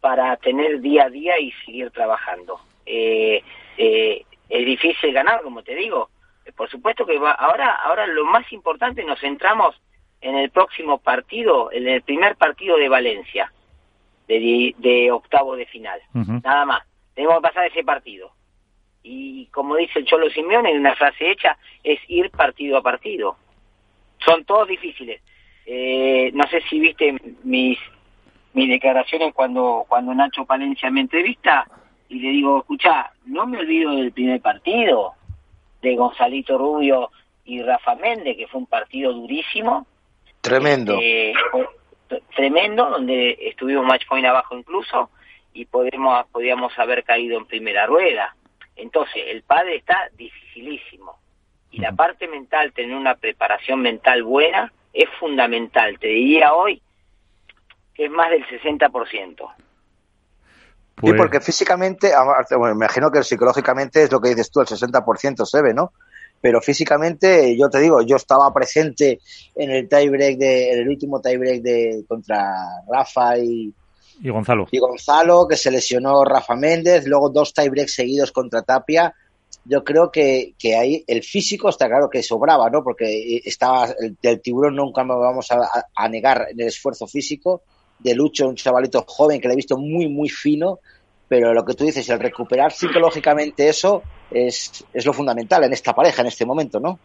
para 0.00 0.36
tener 0.36 0.80
día 0.82 1.04
a 1.04 1.08
día 1.08 1.40
y 1.40 1.50
seguir 1.64 1.90
trabajando. 1.90 2.60
Eh, 2.84 3.42
eh, 3.78 4.26
es 4.50 4.66
difícil 4.66 5.14
ganar, 5.14 5.40
como 5.40 5.62
te 5.62 5.74
digo. 5.74 6.10
Por 6.54 6.68
supuesto 6.68 7.06
que 7.06 7.18
va, 7.18 7.32
ahora, 7.32 7.76
ahora 7.76 8.06
lo 8.06 8.26
más 8.26 8.52
importante 8.52 9.02
nos 9.04 9.18
centramos 9.20 9.80
en 10.20 10.34
el 10.34 10.50
próximo 10.50 10.98
partido, 10.98 11.72
en 11.72 11.88
el 11.88 12.02
primer 12.02 12.36
partido 12.36 12.76
de 12.76 12.90
Valencia, 12.90 13.50
de, 14.28 15.08
octavo 15.10 15.56
de 15.56 15.64
final. 15.64 15.98
Nada 16.12 16.66
más. 16.66 16.82
Tenemos 17.14 17.36
que 17.36 17.42
pasar 17.42 17.66
ese 17.68 17.82
partido 17.82 18.36
y 19.08 19.46
como 19.46 19.76
dice 19.76 20.00
el 20.00 20.04
Cholo 20.04 20.28
Simeone 20.30 20.72
en 20.72 20.80
una 20.80 20.96
frase 20.96 21.30
hecha, 21.30 21.56
es 21.84 22.00
ir 22.08 22.28
partido 22.30 22.76
a 22.76 22.82
partido. 22.82 23.36
son 24.24 24.44
todos 24.44 24.66
difíciles. 24.66 25.22
Eh, 25.66 26.30
no 26.32 26.46
sé 26.48 26.62
si 26.70 26.78
viste 26.78 27.16
mis 27.42 27.78
mis 28.54 28.68
declaraciones 28.70 29.34
cuando 29.34 29.84
cuando 29.88 30.14
Nacho 30.14 30.46
Palencia 30.46 30.90
me 30.90 31.00
entrevista 31.00 31.66
y 32.08 32.20
le 32.20 32.30
digo, 32.30 32.58
escucha, 32.60 33.10
no 33.26 33.46
me 33.46 33.58
olvido 33.58 33.96
del 33.96 34.12
primer 34.12 34.40
partido 34.40 35.14
de 35.82 35.96
Gonzalito 35.96 36.56
Rubio 36.56 37.10
y 37.44 37.62
Rafa 37.62 37.96
Méndez, 37.96 38.36
que 38.36 38.46
fue 38.46 38.60
un 38.60 38.66
partido 38.66 39.12
durísimo. 39.12 39.86
Tremendo. 40.40 40.98
Este, 41.00 41.34
tremendo, 42.34 42.88
donde 42.90 43.36
estuvimos 43.40 43.84
match 43.84 44.06
point 44.06 44.26
abajo 44.26 44.56
incluso 44.56 45.10
y 45.52 45.64
podemos, 45.64 46.26
podíamos 46.28 46.78
haber 46.78 47.02
caído 47.04 47.38
en 47.38 47.46
primera 47.46 47.86
rueda. 47.86 48.36
Entonces, 48.76 49.22
el 49.26 49.42
padre 49.42 49.76
está 49.76 50.08
dificilísimo. 50.16 51.18
Y 51.70 51.78
la 51.78 51.92
parte 51.92 52.28
mental, 52.28 52.72
tener 52.72 52.94
una 52.94 53.14
preparación 53.14 53.80
mental 53.80 54.22
buena, 54.22 54.72
es 54.96 55.08
fundamental. 55.20 55.98
Te 55.98 56.08
diría 56.08 56.54
hoy 56.54 56.82
que 57.94 58.06
es 58.06 58.10
más 58.10 58.30
del 58.30 58.44
60%. 58.44 58.90
Pues... 60.94 61.12
Sí, 61.12 61.16
porque 61.16 61.40
físicamente, 61.40 62.12
bueno, 62.56 62.74
me 62.74 62.84
imagino 62.84 63.10
que 63.10 63.22
psicológicamente 63.22 64.02
es 64.02 64.12
lo 64.12 64.20
que 64.20 64.30
dices 64.30 64.50
tú, 64.50 64.60
el 64.60 64.66
60% 64.66 65.44
se 65.44 65.62
ve, 65.62 65.74
¿no? 65.74 65.92
Pero 66.40 66.60
físicamente, 66.60 67.56
yo 67.56 67.68
te 67.68 67.80
digo, 67.80 68.02
yo 68.02 68.16
estaba 68.16 68.52
presente 68.52 69.20
en 69.54 69.70
el 69.70 69.88
tiebreak 69.88 70.36
de, 70.36 70.72
en 70.72 70.80
el 70.80 70.88
último 70.88 71.20
tiebreak 71.20 71.62
de 71.62 72.04
contra 72.06 72.52
Rafa 72.90 73.38
y, 73.38 73.72
y 74.22 74.30
Gonzalo. 74.30 74.66
Y 74.70 74.78
Gonzalo, 74.78 75.46
que 75.48 75.56
se 75.56 75.70
lesionó 75.70 76.24
Rafa 76.24 76.54
Méndez, 76.54 77.06
luego 77.06 77.30
dos 77.30 77.52
tiebreaks 77.52 77.94
seguidos 77.94 78.32
contra 78.32 78.62
Tapia. 78.62 79.14
Yo 79.68 79.82
creo 79.82 80.10
que, 80.10 80.54
que 80.58 80.76
ahí 80.76 81.04
el 81.06 81.22
físico 81.22 81.68
está 81.68 81.88
claro 81.88 82.08
que 82.08 82.22
sobraba, 82.22 82.70
¿no? 82.70 82.82
Porque 82.82 83.40
estaba 83.44 83.86
el, 83.98 84.16
del 84.22 84.40
tiburón 84.40 84.76
nunca 84.76 85.02
me 85.04 85.14
vamos 85.14 85.50
a, 85.50 85.58
a 85.94 86.08
negar 86.08 86.46
en 86.50 86.60
el 86.60 86.68
esfuerzo 86.68 87.06
físico 87.06 87.62
de 87.98 88.14
Lucho, 88.14 88.48
un 88.48 88.56
chavalito 88.56 89.04
joven 89.06 89.40
que 89.40 89.48
le 89.48 89.54
he 89.54 89.56
visto 89.56 89.78
muy, 89.78 90.08
muy 90.08 90.28
fino, 90.28 90.80
pero 91.28 91.52
lo 91.52 91.64
que 91.64 91.74
tú 91.74 91.84
dices, 91.84 92.08
el 92.08 92.20
recuperar 92.20 92.72
psicológicamente 92.72 93.68
eso 93.68 94.02
es, 94.30 94.84
es 94.92 95.06
lo 95.06 95.12
fundamental 95.12 95.64
en 95.64 95.72
esta 95.72 95.94
pareja 95.94 96.22
en 96.22 96.28
este 96.28 96.46
momento, 96.46 96.78
¿no? 96.78 96.98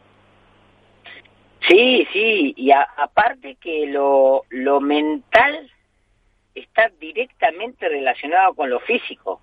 Sí, 1.68 2.06
sí, 2.12 2.54
y 2.58 2.72
a, 2.72 2.82
aparte 2.98 3.56
que 3.56 3.86
lo, 3.88 4.44
lo 4.50 4.82
mental 4.82 5.72
está 6.54 6.90
directamente 7.00 7.88
relacionado 7.88 8.54
con 8.56 8.70
lo 8.70 8.80
físico. 8.80 9.40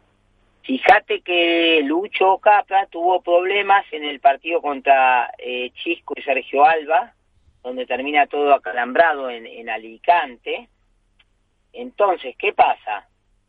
Fíjate 0.69 1.23
que 1.23 1.81
Lucho 1.83 2.37
Capra 2.41 2.85
tuvo 2.89 3.23
problemas 3.23 3.87
en 3.91 4.05
el 4.05 4.21
partido 4.21 4.61
contra 4.61 5.33
eh, 5.39 5.71
Chisco 5.71 6.13
y 6.15 6.21
Sergio 6.21 6.63
Alba, 6.63 7.15
donde 7.63 7.87
termina 7.87 8.27
todo 8.27 8.53
acalambrado 8.53 9.31
en, 9.31 9.71
Alicante, 9.71 10.69
entonces, 11.73 12.37
¿qué 12.39 12.53
pasa? 12.53 13.09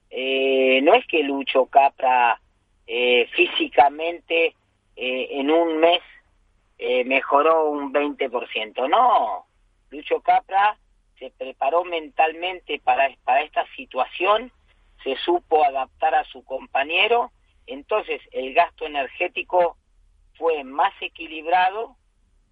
Eh, 0.10 0.80
no 0.82 0.94
es 0.94 1.06
que 1.08 1.22
Lucho 1.24 1.66
Capra 1.66 2.40
eh, 2.88 3.28
físicamente 3.36 4.56
eh, 4.96 5.28
en 5.32 5.52
un 5.52 5.78
mes 5.78 6.00
eh, 6.78 7.04
mejoró 7.04 7.70
un 7.70 7.92
20%, 7.92 8.90
no. 8.90 9.46
Lucho 9.90 10.22
Capra 10.22 10.78
se 11.18 11.32
preparó 11.32 11.84
mentalmente 11.84 12.80
para 12.80 13.08
esta 13.44 13.66
situación, 13.76 14.54
se 15.04 15.16
supo 15.18 15.64
adaptar 15.64 16.16
a 16.16 16.24
su 16.26 16.44
compañero, 16.44 17.32
entonces 17.68 18.22
el 18.32 18.54
gasto 18.54 18.86
energético 18.86 19.78
fue 20.38 20.64
más 20.64 20.94
equilibrado, 21.02 21.96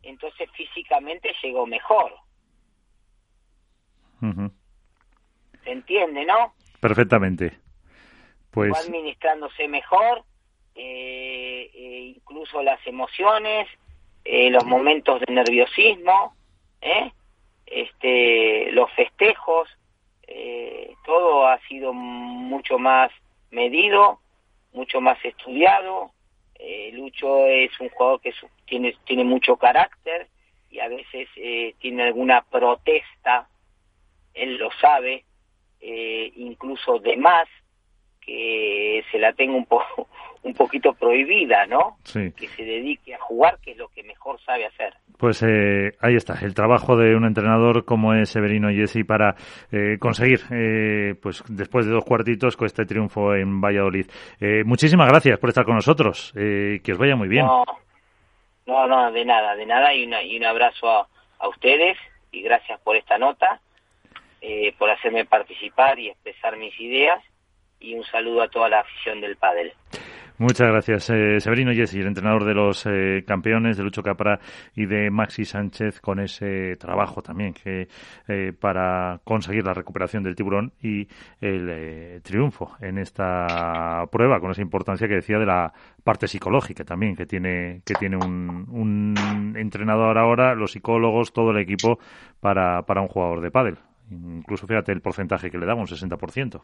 entonces 0.03 0.49
físicamente 0.51 1.33
llegó 1.43 1.65
mejor. 1.65 2.13
¿Se 5.63 5.71
entiende, 5.71 6.25
no? 6.25 6.53
Perfectamente. 6.79 7.57
Pues 8.51 8.73
Va 8.73 8.79
administrándose 8.79 9.67
mejor, 9.67 10.23
eh, 10.75 11.69
eh, 11.73 12.13
incluso 12.15 12.61
las 12.63 12.85
emociones, 12.87 13.67
eh, 14.23 14.49
los 14.49 14.65
momentos 14.65 15.21
de 15.21 15.33
nerviosismo, 15.33 16.35
¿eh? 16.81 17.11
este, 17.65 18.71
los 18.71 18.91
festejos, 18.93 19.69
eh, 20.27 20.93
todo 21.05 21.47
ha 21.47 21.59
sido 21.67 21.93
mucho 21.93 22.77
más 22.77 23.11
medido, 23.49 24.19
mucho 24.73 25.01
más 25.01 25.23
estudiado. 25.23 26.11
Eh, 26.59 26.91
Lucho 26.93 27.45
es 27.47 27.71
un 27.79 27.89
jugador 27.89 28.21
que 28.21 28.33
tiene, 28.65 28.95
tiene 29.05 29.23
mucho 29.23 29.57
carácter 29.57 30.27
y 30.69 30.79
a 30.79 30.89
veces 30.89 31.29
eh, 31.35 31.75
tiene 31.79 32.03
alguna 32.03 32.41
protesta, 32.41 33.47
él 34.33 34.57
lo 34.57 34.69
sabe, 34.81 35.23
incluso 35.79 36.99
de 36.99 37.15
más, 37.17 37.47
que 38.21 39.03
se 39.09 39.19
la 39.19 39.33
tenga 39.33 39.55
un, 39.55 39.65
po 39.65 39.81
un 40.47 40.53
poquito 40.53 40.93
prohibida, 40.93 41.65
¿no? 41.67 41.97
sí. 42.03 42.31
Que 42.35 42.47
se 42.47 42.63
dedique 42.63 43.13
a 43.13 43.19
jugar, 43.19 43.59
que 43.61 43.71
es 43.71 43.77
lo 43.77 43.89
que 43.89 44.03
mejor 44.03 44.39
sabe 44.41 44.65
hacer. 44.65 44.93
Pues 45.17 45.43
eh, 45.43 45.93
ahí 45.99 46.15
está, 46.15 46.39
el 46.41 46.53
trabajo 46.53 46.95
de 46.95 47.15
un 47.15 47.25
entrenador 47.25 47.85
como 47.85 48.13
es 48.13 48.29
Severino 48.29 48.69
Yesi 48.71 49.03
para 49.03 49.35
eh, 49.71 49.97
conseguir, 49.99 50.41
eh, 50.51 51.15
pues 51.21 51.43
después 51.47 51.85
de 51.85 51.91
dos 51.91 52.05
cuartitos, 52.05 52.55
con 52.55 52.65
este 52.65 52.85
triunfo 52.85 53.35
en 53.35 53.59
Valladolid. 53.61 54.07
Eh, 54.39 54.63
muchísimas 54.63 55.07
gracias 55.07 55.37
por 55.39 55.49
estar 55.49 55.65
con 55.65 55.75
nosotros. 55.75 56.33
Eh, 56.35 56.79
que 56.83 56.93
os 56.93 56.97
vaya 56.97 57.15
muy 57.15 57.27
bien. 57.27 57.45
No, 57.45 57.63
no, 58.65 58.87
no, 58.87 59.11
de 59.11 59.25
nada, 59.25 59.55
de 59.55 59.65
nada, 59.65 59.93
y, 59.93 60.05
una, 60.05 60.21
y 60.21 60.37
un 60.37 60.45
abrazo 60.45 60.89
a, 60.89 61.07
a 61.39 61.47
ustedes 61.47 61.97
y 62.31 62.41
gracias 62.41 62.79
por 62.81 62.95
esta 62.95 63.17
nota, 63.17 63.59
eh, 64.41 64.73
por 64.77 64.89
hacerme 64.89 65.25
participar 65.25 65.97
y 65.99 66.09
expresar 66.09 66.57
mis 66.57 66.79
ideas 66.79 67.23
y 67.79 67.95
un 67.95 68.03
saludo 68.05 68.41
a 68.43 68.49
toda 68.49 68.69
la 68.69 68.79
afición 68.81 69.21
del 69.21 69.37
pádel. 69.37 69.73
Muchas 70.39 70.67
gracias, 70.67 71.09
eh, 71.09 71.39
Severino 71.39 71.73
Yesi, 71.73 71.99
el 71.99 72.05
entrenador 72.05 72.45
de 72.45 72.53
los 72.53 72.85
eh, 72.85 73.23
campeones, 73.25 73.75
de 73.75 73.81
Lucho 73.81 74.03
Capra 74.03 74.39
y 74.75 74.85
de 74.85 75.09
Maxi 75.09 75.45
Sánchez, 75.45 75.99
con 75.99 76.19
ese 76.19 76.75
trabajo 76.75 77.23
también 77.23 77.55
que 77.55 77.87
eh, 78.27 78.53
para 78.53 79.19
conseguir 79.23 79.65
la 79.65 79.73
recuperación 79.73 80.21
del 80.21 80.35
tiburón 80.35 80.73
y 80.79 81.07
el 81.41 81.67
eh, 81.71 82.19
triunfo 82.21 82.75
en 82.81 82.99
esta 82.99 84.05
prueba, 84.11 84.39
con 84.39 84.51
esa 84.51 84.61
importancia 84.61 85.07
que 85.07 85.15
decía 85.15 85.39
de 85.39 85.47
la 85.47 85.73
parte 86.03 86.27
psicológica 86.27 86.83
también 86.83 87.15
que 87.15 87.25
tiene 87.25 87.81
que 87.83 87.95
tiene 87.95 88.17
un, 88.17 88.67
un 88.69 89.55
entrenador 89.57 90.19
ahora, 90.19 90.53
los 90.53 90.73
psicólogos, 90.73 91.33
todo 91.33 91.49
el 91.49 91.57
equipo 91.57 91.97
para, 92.39 92.83
para 92.83 93.01
un 93.01 93.07
jugador 93.07 93.41
de 93.41 93.49
pádel. 93.49 93.79
Incluso 94.11 94.67
fíjate 94.67 94.91
el 94.91 95.01
porcentaje 95.01 95.49
que 95.49 95.57
le 95.57 95.65
damos, 95.65 95.91
un 95.91 95.97
60%. 95.97 96.61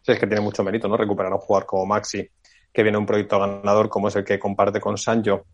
Sí, 0.00 0.12
es 0.12 0.18
que 0.18 0.26
tiene 0.26 0.40
mucho 0.40 0.64
mérito, 0.64 0.88
¿no? 0.88 0.96
Recuperar 0.96 1.32
a 1.32 1.34
un 1.34 1.40
jugador 1.40 1.66
como 1.66 1.84
Maxi, 1.84 2.26
que 2.76 2.82
viene 2.82 2.98
un 2.98 3.06
proyecto 3.06 3.40
ganador 3.40 3.88
como 3.88 4.08
es 4.08 4.16
el 4.16 4.24
que 4.26 4.38
comparte 4.38 4.80
con 4.80 4.98
Sancho, 4.98 5.46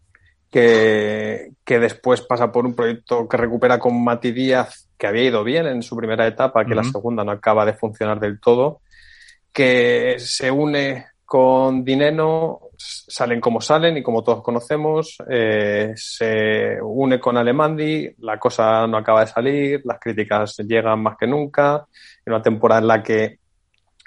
que, 0.50 1.52
que 1.64 1.78
después 1.78 2.20
pasa 2.22 2.50
por 2.50 2.66
un 2.66 2.74
proyecto 2.74 3.28
que 3.28 3.36
recupera 3.36 3.78
con 3.78 4.02
Mati 4.02 4.32
Díaz, 4.32 4.88
que 4.98 5.06
había 5.06 5.22
ido 5.22 5.44
bien 5.44 5.66
en 5.66 5.84
su 5.84 5.96
primera 5.96 6.26
etapa, 6.26 6.64
que 6.64 6.74
la 6.74 6.82
segunda 6.82 7.22
no 7.22 7.30
acaba 7.30 7.64
de 7.64 7.74
funcionar 7.74 8.18
del 8.18 8.40
todo, 8.40 8.80
que 9.52 10.16
se 10.18 10.50
une 10.50 11.06
con 11.24 11.84
Dineno, 11.84 12.62
salen 12.76 13.40
como 13.40 13.60
salen 13.60 13.98
y 13.98 14.02
como 14.02 14.24
todos 14.24 14.42
conocemos, 14.42 15.16
eh, 15.30 15.92
se 15.94 16.78
une 16.82 17.20
con 17.20 17.36
Alemandi, 17.36 18.16
la 18.18 18.36
cosa 18.40 18.84
no 18.88 18.96
acaba 18.96 19.20
de 19.20 19.28
salir, 19.28 19.82
las 19.84 20.00
críticas 20.00 20.56
llegan 20.56 21.00
más 21.04 21.16
que 21.16 21.28
nunca, 21.28 21.86
en 22.26 22.32
una 22.32 22.42
temporada 22.42 22.80
en 22.80 22.88
la 22.88 23.00
que 23.00 23.38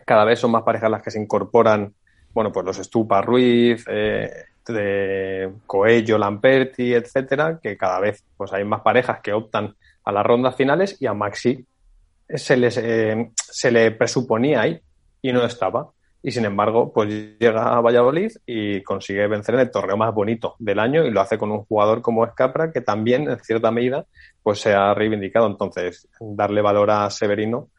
cada 0.05 0.25
vez 0.25 0.37
son 0.37 0.51
más 0.51 0.63
parejas 0.63 0.91
las 0.91 1.01
que 1.01 1.11
se 1.11 1.21
incorporan, 1.21 1.93
bueno, 2.35 2.51
pues 2.51 2.65
los 2.65 2.77
Estupa 2.77 3.21
Ruiz, 3.21 3.85
eh, 3.87 4.29
de 4.67 5.53
Coello, 5.65 6.17
Lamperti, 6.17 6.93
etcétera, 6.93 7.59
que 7.63 7.77
cada 7.77 7.99
vez 8.01 8.23
pues 8.35 8.51
hay 8.51 8.65
más 8.65 8.81
parejas 8.81 9.21
que 9.21 9.31
optan 9.31 9.73
a 10.03 10.11
las 10.11 10.25
rondas 10.25 10.55
finales 10.55 10.97
y 10.99 11.07
a 11.07 11.13
Maxi 11.13 11.65
se, 12.27 12.57
les, 12.57 12.77
eh, 12.77 13.31
se 13.35 13.71
le 13.71 13.91
presuponía 13.91 14.61
ahí 14.61 14.79
y 15.21 15.31
no 15.31 15.45
estaba. 15.45 15.91
Y 16.21 16.31
sin 16.31 16.43
embargo, 16.43 16.91
pues 16.91 17.07
llega 17.39 17.77
a 17.77 17.79
Valladolid 17.79 18.31
y 18.45 18.81
consigue 18.81 19.27
vencer 19.27 19.55
en 19.55 19.61
el 19.61 19.71
torneo 19.71 19.95
más 19.95 20.13
bonito 20.13 20.55
del 20.59 20.79
año 20.79 21.05
y 21.05 21.11
lo 21.11 21.21
hace 21.21 21.37
con 21.37 21.51
un 21.51 21.63
jugador 21.63 22.01
como 22.01 22.25
Escapra 22.25 22.71
que 22.71 22.81
también, 22.81 23.29
en 23.29 23.39
cierta 23.39 23.71
medida, 23.71 24.07
pues 24.43 24.59
se 24.59 24.73
ha 24.73 24.93
reivindicado. 24.93 25.47
Entonces, 25.47 26.09
darle 26.19 26.61
valor 26.61 26.91
a 26.91 27.09
Severino 27.11 27.69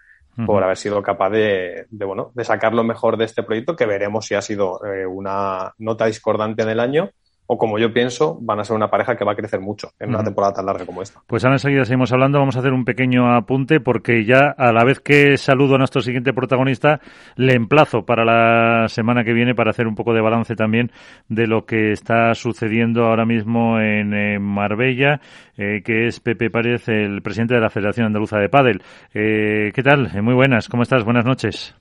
por 0.45 0.63
haber 0.63 0.77
sido 0.77 1.03
capaz 1.03 1.31
de, 1.31 1.87
de, 1.89 2.05
bueno, 2.05 2.31
de 2.35 2.45
sacar 2.45 2.75
lo 2.75 2.85
mejor 2.85 3.17
de 3.17 3.25
este 3.25 3.43
proyecto, 3.43 3.75
que 3.75 3.87
veremos 3.87 4.27
si 4.27 4.35
ha 4.35 4.43
sido 4.43 4.85
eh, 4.85 5.07
una 5.07 5.73
nota 5.79 6.07
discordante 6.07 6.63
en 6.63 6.69
el 6.69 6.81
año 6.81 7.11
o 7.47 7.59
como 7.59 7.79
yo 7.79 7.93
pienso, 7.93 8.39
van 8.41 8.61
a 8.61 8.65
ser 8.65 8.77
una 8.77 8.91
pareja 8.91 9.17
que 9.17 9.25
va 9.25 9.33
a 9.33 9.37
crecer 9.37 9.61
mucho 9.61 9.93
en 9.99 10.11
una 10.11 10.25
temporada 10.25 10.55
tan 10.55 10.67
larga 10.67 10.85
como 10.85 11.03
esta. 11.03 11.21
Pues 11.27 11.45
ahora 11.45 11.57
enseguida 11.57 11.85
seguimos 11.85 12.13
hablando, 12.13 12.39
vamos 12.39 12.57
a 12.57 12.61
hacer 12.61 12.73
un 12.73 12.85
pequeño 12.85 13.35
apunte 13.35 13.81
porque 13.81 14.25
ya 14.25 14.55
a 14.57 14.73
la 14.73 14.85
vez 14.85 15.01
que 15.01 15.37
saludo 15.37 15.77
a 15.77 15.79
nuestro 15.79 16.01
siguiente 16.01 16.33
protagonista, 16.33 17.01
le 17.37 17.55
emplazo 17.55 18.05
para 18.05 18.25
la 18.25 18.89
semana 18.89 19.25
que 19.25 19.33
viene 19.33 19.55
para 19.55 19.71
hacer 19.71 19.87
un 19.87 19.95
poco 19.95 20.13
de 20.13 20.21
balance 20.21 20.57
también 20.57 20.91
de 21.29 21.47
lo 21.47 21.67
que 21.67 21.93
está 21.93 22.35
sucediendo 22.35 23.05
ahora 23.05 23.25
mismo 23.25 23.81
en, 23.81 24.07
Marbella, 24.43 25.21
eh, 25.57 25.83
que 25.85 26.07
es 26.07 26.21
Pepe 26.21 26.51
Párez, 26.51 26.89
el 26.89 27.23
presidente 27.23 27.55
de 27.55 27.61
la 27.61 27.71
Federación 27.71 28.07
Andaluza 28.07 28.39
de 28.39 28.49
Pádel. 28.49 28.83
Eh, 29.15 29.73
¿Qué 29.75 29.83
tal? 29.83 30.11
Muy 30.23 30.35
buenas, 30.35 30.69
¿cómo 30.69 30.83
estás? 30.83 31.05
Buenas 31.05 31.25
noches. 31.25 31.77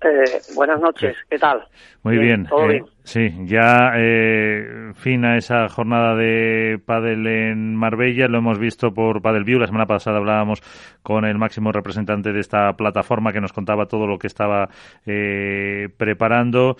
Eh, 0.00 0.40
buenas 0.54 0.80
noches, 0.80 1.16
¿qué 1.28 1.38
tal? 1.38 1.66
Muy 2.04 2.18
bien. 2.18 2.46
Eh, 2.70 2.82
sí, 3.02 3.32
ya 3.46 3.94
eh, 3.96 4.92
fin 4.94 5.24
a 5.24 5.36
esa 5.36 5.68
jornada 5.68 6.14
de 6.14 6.78
pádel 6.86 7.26
en 7.26 7.74
Marbella, 7.74 8.28
lo 8.28 8.38
hemos 8.38 8.60
visto 8.60 8.94
por 8.94 9.20
Padel 9.22 9.42
View. 9.42 9.58
La 9.58 9.66
semana 9.66 9.86
pasada 9.86 10.18
hablábamos 10.18 10.62
con 11.02 11.24
el 11.24 11.36
máximo 11.36 11.72
representante 11.72 12.32
de 12.32 12.38
esta 12.38 12.72
plataforma 12.74 13.32
que 13.32 13.40
nos 13.40 13.52
contaba 13.52 13.86
todo 13.86 14.06
lo 14.06 14.18
que 14.18 14.28
estaba 14.28 14.68
eh, 15.04 15.88
preparando. 15.96 16.76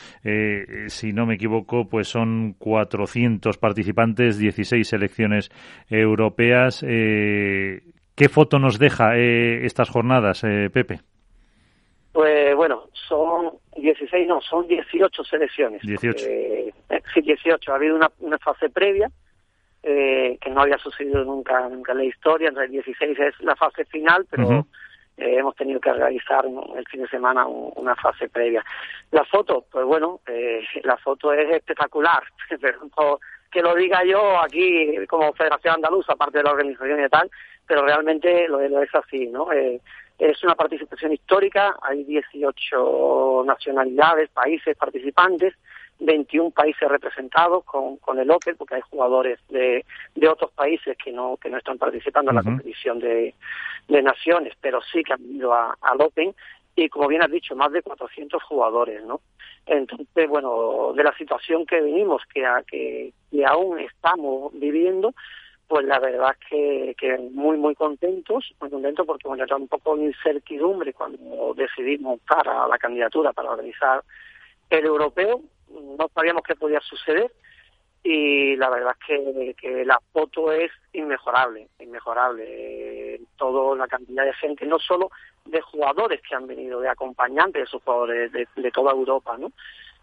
si 0.87 1.13
no 1.13 1.27
me 1.27 1.35
equivoco, 1.35 1.89
pues 1.89 2.07
son 2.07 2.55
400 2.57 3.59
participantes, 3.59 4.39
16 4.39 4.87
selecciones 4.87 5.51
europeas. 5.89 6.83
¿Qué 6.83 8.29
foto 8.31 8.61
nos 8.61 8.79
deja 8.79 9.17
estas 9.17 9.91
jornadas, 9.91 10.43
Pepe? 10.73 11.01
Pues 12.13 12.57
bueno, 12.57 12.88
son 13.09 13.53
16, 13.77 14.29
no, 14.29 14.41
son 14.41 14.67
18 14.69 15.25
selecciones. 15.25 15.83
18. 15.83 16.27
Eh, 16.29 16.73
sí, 17.15 17.21
18. 17.23 17.73
Ha 17.73 17.77
habido 17.77 17.97
una, 17.97 18.11
una 18.21 18.39
fase 18.39 18.69
previa 18.69 19.11
eh, 19.83 20.39
que 20.41 20.51
no 20.51 20.63
había 20.63 20.79
sucedido 20.79 21.25
nunca, 21.25 21.69
nunca 21.69 21.93
en 21.93 21.99
la 21.99 22.05
historia. 22.05 22.49
Entonces, 22.49 22.73
16 22.73 23.19
es 23.19 23.41
la 23.41 23.57
fase 23.57 23.85
final, 23.87 24.27
pero 24.31 24.67
eh, 25.17 25.37
hemos 25.39 25.57
tenido 25.57 25.81
que 25.81 25.93
realizar 25.93 26.45
el 26.45 26.87
fin 26.87 27.03
de 27.03 27.09
semana 27.09 27.47
una 27.47 27.97
fase 27.97 28.29
previa. 28.29 28.65
La 29.11 29.25
foto, 29.25 29.65
pues 29.71 29.85
bueno, 29.85 30.21
eh, 30.27 30.63
la 30.85 30.97
foto 30.97 31.33
es 31.33 31.51
espectacular. 31.51 32.23
pero 32.61 33.21
que 33.51 33.63
lo 33.63 33.75
diga 33.75 34.05
yo 34.05 34.39
aquí 34.41 34.95
como 35.07 35.33
Federación 35.33 35.77
Andaluza, 35.77 36.13
aparte 36.13 36.39
de 36.39 36.45
la 36.45 36.53
organización 36.53 37.03
y 37.03 37.09
tal, 37.09 37.31
pero 37.67 37.85
realmente 37.85 38.47
lo, 38.47 38.61
lo 38.69 38.83
es 38.83 38.95
así, 38.95 39.27
¿no? 39.27 39.51
Eh, 39.53 39.81
es 40.19 40.43
una 40.43 40.55
participación 40.55 41.13
histórica, 41.13 41.77
hay 41.83 42.05
18 42.05 43.45
nacionalidades, 43.47 44.29
países 44.31 44.77
participantes, 44.77 45.55
21 46.01 46.51
países 46.51 46.89
representados 46.89 47.65
con, 47.65 47.97
con 47.99 48.19
el 48.19 48.31
Open, 48.31 48.57
porque 48.57 48.77
hay 48.77 48.81
jugadores 48.83 49.39
de, 49.49 49.85
de 50.15 50.29
otros 50.29 50.53
países 50.53 50.97
que 51.03 51.13
no, 51.13 51.37
que 51.37 51.51
no 51.51 51.59
están 51.59 51.79
participando 51.79 52.31
en 52.31 52.37
la 52.37 52.43
competición 52.43 53.01
de, 53.01 53.35
de 53.89 54.03
naciones, 54.03 54.55
pero 54.61 54.81
sí 54.93 55.03
que 55.03 55.13
han 55.13 55.23
ido 55.23 55.53
al 55.55 56.01
Open 56.01 56.35
y 56.77 56.89
como 56.89 57.09
bien 57.09 57.23
has 57.23 57.31
dicho, 57.31 57.57
más 57.57 57.73
de 57.73 57.83
400 57.83 58.41
jugadores, 58.45 59.03
¿no? 59.05 59.21
Entonces, 59.67 60.29
bueno, 60.29 60.93
de 60.95 61.03
la 61.03 61.13
situación 61.17 61.67
que 61.67 61.81
venimos, 61.81 62.23
que, 62.33 62.47
que, 62.69 63.13
que 63.31 63.45
aún 63.45 63.81
estamos 63.81 64.53
viviendo, 64.55 65.13
pues 65.69 65.85
la 65.85 65.99
verdad 65.99 66.35
es 66.41 66.49
que, 66.49 66.97
que 66.99 67.19
muy, 67.19 67.59
muy 67.59 67.75
contentos, 67.75 68.55
muy 68.61 68.71
contentos 68.71 69.07
porque 69.07 69.29
bueno, 69.29 69.45
era 69.45 69.57
un 69.57 69.69
poco 69.69 69.97
de 69.97 70.07
incertidumbre 70.07 70.95
cuando 70.95 71.55
decidimos 71.55 72.21
para 72.27 72.67
la 72.67 72.79
candidatura 72.79 73.35
para 73.35 73.51
organizar 73.51 74.03
el 74.71 74.85
europeo, 74.87 75.43
no 75.71 76.09
sabíamos 76.15 76.43
qué 76.43 76.55
podía 76.55 76.81
suceder 76.81 77.31
y 78.03 78.57
la 78.57 78.71
verdad 78.71 78.97
es 78.99 79.07
que, 79.07 79.55
que 79.61 79.85
la 79.85 80.01
foto 80.13 80.51
es 80.53 80.71
inmejorable, 80.93 81.69
inmejorable. 81.79 83.21
Todo 83.37 83.77
la 83.77 83.87
cantidad 83.87 84.25
de 84.25 84.33
gente, 84.35 84.65
no 84.65 84.79
solo 84.79 85.11
de 85.45 85.61
jugadores 85.61 86.23
que 86.23 86.35
han 86.35 86.47
venido, 86.47 86.81
de 86.81 86.89
acompañantes 86.89 87.55
de 87.55 87.65
esos 87.65 87.83
jugadores 87.83 88.33
de, 88.33 88.49
de 88.57 88.71
toda 88.71 88.93
Europa, 88.93 89.37
¿no? 89.37 89.53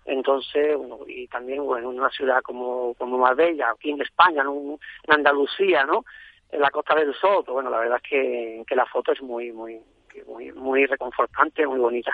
Entonces, 0.05 0.77
bueno, 0.77 0.99
y 1.07 1.27
también 1.27 1.65
bueno, 1.65 1.91
en 1.91 1.99
una 1.99 2.09
ciudad 2.09 2.41
como, 2.41 2.93
como 2.95 3.17
Marbella, 3.17 3.71
aquí 3.71 3.89
en 3.89 4.01
España, 4.01 4.43
en 4.43 4.79
Andalucía, 5.13 5.83
¿no? 5.83 6.05
En 6.51 6.61
la 6.61 6.69
Costa 6.69 6.95
del 6.95 7.13
Soto, 7.15 7.53
bueno, 7.53 7.71
la 7.71 7.79
verdad 7.79 7.99
es 8.03 8.09
que, 8.09 8.63
que 8.67 8.75
la 8.75 8.85
foto 8.85 9.11
es 9.11 9.21
muy, 9.21 9.51
muy, 9.51 9.81
muy, 10.27 10.51
muy 10.53 10.85
reconfortante, 10.85 11.65
muy 11.67 11.79
bonita. 11.79 12.11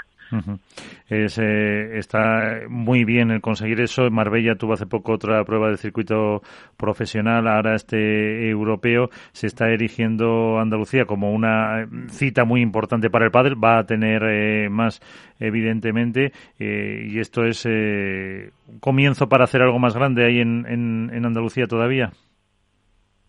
eh, 1.10 1.98
está 1.98 2.62
muy 2.70 3.04
bien 3.04 3.32
el 3.32 3.42
conseguir 3.42 3.82
eso. 3.82 4.10
Marbella 4.10 4.56
tuvo 4.56 4.74
hace 4.74 4.86
poco 4.86 5.14
otra 5.14 5.44
prueba 5.44 5.70
de 5.70 5.78
circuito 5.78 6.42
profesional, 6.78 7.48
ahora 7.48 7.76
este 7.76 8.50
europeo. 8.50 9.10
Se 9.34 9.48
está 9.48 9.70
erigiendo 9.70 10.60
Andalucía 10.60 11.06
como 11.06 11.32
una 11.32 11.88
cita 12.08 12.46
muy 12.46 12.62
importante 12.62 13.10
para 13.10 13.26
el 13.26 13.32
pádel. 13.32 13.62
Va 13.62 13.80
a 13.80 13.86
tener 13.86 14.24
eh, 14.24 14.70
más, 14.70 15.02
evidentemente, 15.40 16.32
eh, 16.60 17.08
y 17.10 17.20
esto 17.20 17.44
es 17.46 17.66
un 17.66 18.80
comienzo 18.80 19.28
para 19.28 19.44
hacer 19.44 19.62
algo 19.62 19.80
más 19.80 19.96
grande 19.96 20.26
ahí 20.26 20.40
en, 20.40 20.66
en 20.66 21.26
Andalucía 21.26 21.68
todavía. 21.68 22.12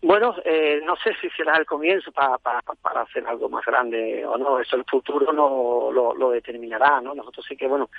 Bueno, 0.03 0.35
eh, 0.43 0.81
no 0.83 0.97
sé 0.97 1.15
si 1.21 1.29
será 1.29 1.55
el 1.55 1.65
comienzo 1.65 2.11
para, 2.11 2.37
para, 2.37 2.61
para 2.81 3.03
hacer 3.03 3.25
algo 3.25 3.47
más 3.47 3.63
grande 3.65 4.25
o 4.25 4.37
no, 4.37 4.59
eso 4.59 4.75
el 4.75 4.83
futuro 4.83 5.31
no 5.31 5.91
lo, 5.93 6.29
determinará, 6.29 6.99
¿no? 6.99 7.15
Nosotros 7.15 7.45
sí 7.47 7.55
que, 7.55 7.67
bueno, 7.67 7.89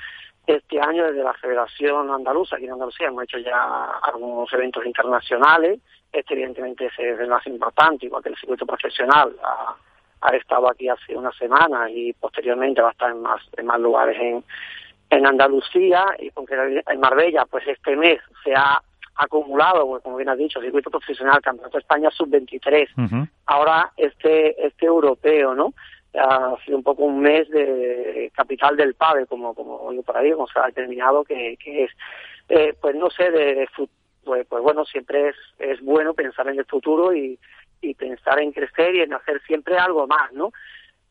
este 0.46 0.78
año 0.78 1.06
desde 1.06 1.24
la 1.24 1.32
Federación 1.32 2.10
Andaluza, 2.10 2.56
aquí 2.56 2.66
en 2.66 2.72
Andalucía, 2.72 3.06
hemos 3.06 3.24
hecho 3.24 3.38
ya 3.38 3.84
algunos 4.02 4.52
eventos 4.52 4.84
internacionales, 4.84 5.80
este 6.12 6.34
evidentemente 6.34 6.84
es 6.84 6.98
el 6.98 7.26
más 7.26 7.46
importante, 7.46 8.04
igual 8.04 8.22
que 8.22 8.28
el 8.28 8.36
circuito 8.36 8.66
profesional, 8.66 9.34
ha, 9.42 9.74
ha 10.20 10.36
estado 10.36 10.68
aquí 10.68 10.90
hace 10.90 11.16
una 11.16 11.32
semana 11.32 11.88
y 11.88 12.12
posteriormente 12.12 12.82
va 12.82 12.88
a 12.88 12.92
estar 12.92 13.12
en 13.12 13.22
más, 13.22 13.40
en 13.56 13.64
más 13.64 13.80
lugares 13.80 14.20
en, 14.20 14.44
en 15.08 15.26
Andalucía 15.26 16.04
y 16.18 16.30
en 16.86 17.00
Marbella, 17.00 17.46
pues 17.46 17.66
este 17.66 17.96
mes 17.96 18.20
se 18.42 18.52
ha 18.54 18.82
acumulado, 19.16 20.00
como 20.00 20.16
bien 20.16 20.28
has 20.28 20.38
dicho, 20.38 20.60
circuito 20.60 20.90
profesional, 20.90 21.40
Campeonato 21.40 21.78
de 21.78 21.82
España 21.82 22.10
sub-23, 22.10 23.28
ahora 23.46 23.92
este 23.96 24.66
este 24.66 24.86
europeo, 24.86 25.54
¿no? 25.54 25.74
Ha 26.14 26.56
sido 26.64 26.76
un 26.76 26.84
poco 26.84 27.04
un 27.04 27.20
mes 27.20 27.48
de 27.50 28.30
capital 28.34 28.76
del 28.76 28.94
padre, 28.94 29.26
como 29.26 29.54
como 29.54 29.92
yo 29.92 30.02
por 30.02 30.16
ahí, 30.16 30.32
como 30.32 30.46
se 30.46 30.58
ha 30.58 30.66
determinado 30.66 31.24
que, 31.24 31.56
que 31.62 31.84
es. 31.84 31.90
Eh, 32.48 32.74
pues 32.80 32.94
no 32.94 33.08
sé, 33.10 33.30
de, 33.30 33.68
pues, 34.24 34.46
pues 34.46 34.62
bueno, 34.62 34.84
siempre 34.84 35.30
es, 35.30 35.36
es 35.58 35.80
bueno 35.80 36.12
pensar 36.12 36.46
en 36.48 36.58
el 36.58 36.66
futuro 36.66 37.14
y, 37.14 37.38
y 37.80 37.94
pensar 37.94 38.38
en 38.38 38.52
crecer 38.52 38.94
y 38.94 39.00
en 39.00 39.14
hacer 39.14 39.40
siempre 39.46 39.78
algo 39.78 40.06
más, 40.06 40.32
¿no? 40.32 40.52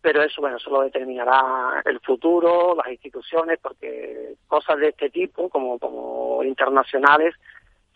pero 0.04 0.22
eso, 0.22 0.42
bueno, 0.42 0.58
eso 0.58 0.70
lo 0.70 0.82
determinará 0.82 1.82
el 1.86 1.98
futuro, 2.02 2.76
las 2.76 2.92
instituciones, 2.92 3.58
porque 3.62 4.36
cosas 4.48 4.78
de 4.80 4.90
este 4.90 5.10
tipo, 5.10 5.48
como, 5.48 5.80
como 5.80 6.44
internacionales, 6.44 7.34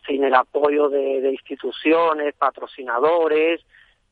sin 0.07 0.23
el 0.23 0.33
apoyo 0.33 0.89
de, 0.89 1.29
instituciones, 1.31 2.33
patrocinadores, 2.35 3.61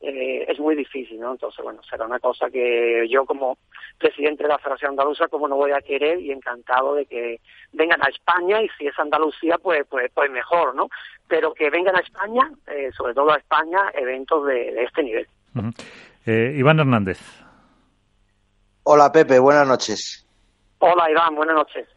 eh, 0.00 0.44
es 0.46 0.60
muy 0.60 0.76
difícil, 0.76 1.18
¿no? 1.18 1.32
Entonces, 1.32 1.64
bueno, 1.64 1.80
será 1.88 2.04
una 2.04 2.20
cosa 2.20 2.50
que 2.50 3.06
yo 3.08 3.24
como 3.24 3.56
presidente 3.98 4.42
de 4.42 4.50
la 4.50 4.58
Federación 4.58 4.90
Andaluza, 4.90 5.28
como 5.28 5.48
no 5.48 5.56
voy 5.56 5.72
a 5.72 5.80
querer 5.80 6.20
y 6.20 6.30
encantado 6.30 6.94
de 6.94 7.06
que 7.06 7.40
vengan 7.72 8.02
a 8.04 8.08
España 8.08 8.62
y 8.62 8.68
si 8.78 8.86
es 8.86 8.98
Andalucía, 8.98 9.56
pues, 9.58 9.86
pues, 9.88 10.10
pues 10.12 10.30
mejor, 10.30 10.74
¿no? 10.74 10.88
Pero 11.26 11.54
que 11.54 11.70
vengan 11.70 11.96
a 11.96 12.00
España, 12.00 12.50
eh, 12.66 12.90
sobre 12.96 13.14
todo 13.14 13.32
a 13.32 13.38
España, 13.38 13.90
eventos 13.94 14.46
de, 14.46 14.82
este 14.82 15.02
nivel. 15.02 15.26
Eh, 16.26 16.54
Iván 16.56 16.78
Hernández. 16.78 17.18
Hola 18.82 19.10
Pepe, 19.10 19.38
buenas 19.38 19.66
noches. 19.66 20.26
Hola 20.78 21.10
Iván, 21.10 21.34
buenas 21.34 21.56
noches. 21.56 21.95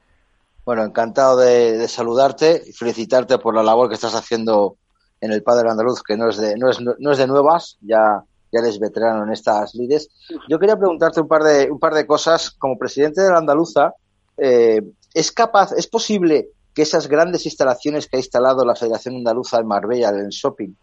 Bueno, 0.70 0.84
encantado 0.84 1.36
de, 1.36 1.88
saludarte 1.88 2.62
y 2.68 2.74
felicitarte 2.74 3.40
por 3.40 3.56
la 3.56 3.64
labor 3.64 3.90
que 3.90 3.96
estás 3.96 4.14
haciendo 4.14 4.78
en 5.20 5.32
el 5.32 5.42
Padre 5.42 5.68
Andaluz, 5.68 6.04
que 6.04 6.16
no 6.16 6.30
es 6.30 6.38
de, 6.38 6.58
no 6.58 6.70
es, 6.70 6.78
no 6.80 7.12
es 7.12 7.18
de 7.18 7.26
nuevas, 7.26 7.80
ya, 7.82 8.24
ya 8.52 8.60
eres 8.60 8.78
veterano 8.78 9.24
en 9.24 9.32
estas 9.32 9.74
lides. 9.74 10.10
Yo 10.48 10.60
quería 10.60 10.78
preguntarte 10.78 11.22
un 11.22 11.28
par 11.28 11.42
de, 11.42 11.72
un 11.72 11.80
par 11.80 11.96
de 11.96 12.06
cosas. 12.06 12.52
Como 12.52 12.78
presidente 12.78 13.20
de 13.20 13.32
la 13.32 13.40
Andaluza, 13.40 13.96
eh, 14.38 14.84
¿es 15.12 15.32
capaz, 15.32 15.72
es 15.72 15.88
posible 15.88 16.50
que 16.76 16.84
esas 16.84 17.08
grandes 17.08 17.48
instalaciones 17.48 18.06
que 18.06 18.18
ha 18.18 18.20
instalado 18.20 18.64
la 18.64 18.76
Federación 18.76 19.16
Andaluza 19.16 19.58
en 19.58 19.66
Marbella, 19.66 20.10
en 20.10 20.20
el 20.20 20.30
shopping, 20.30 20.76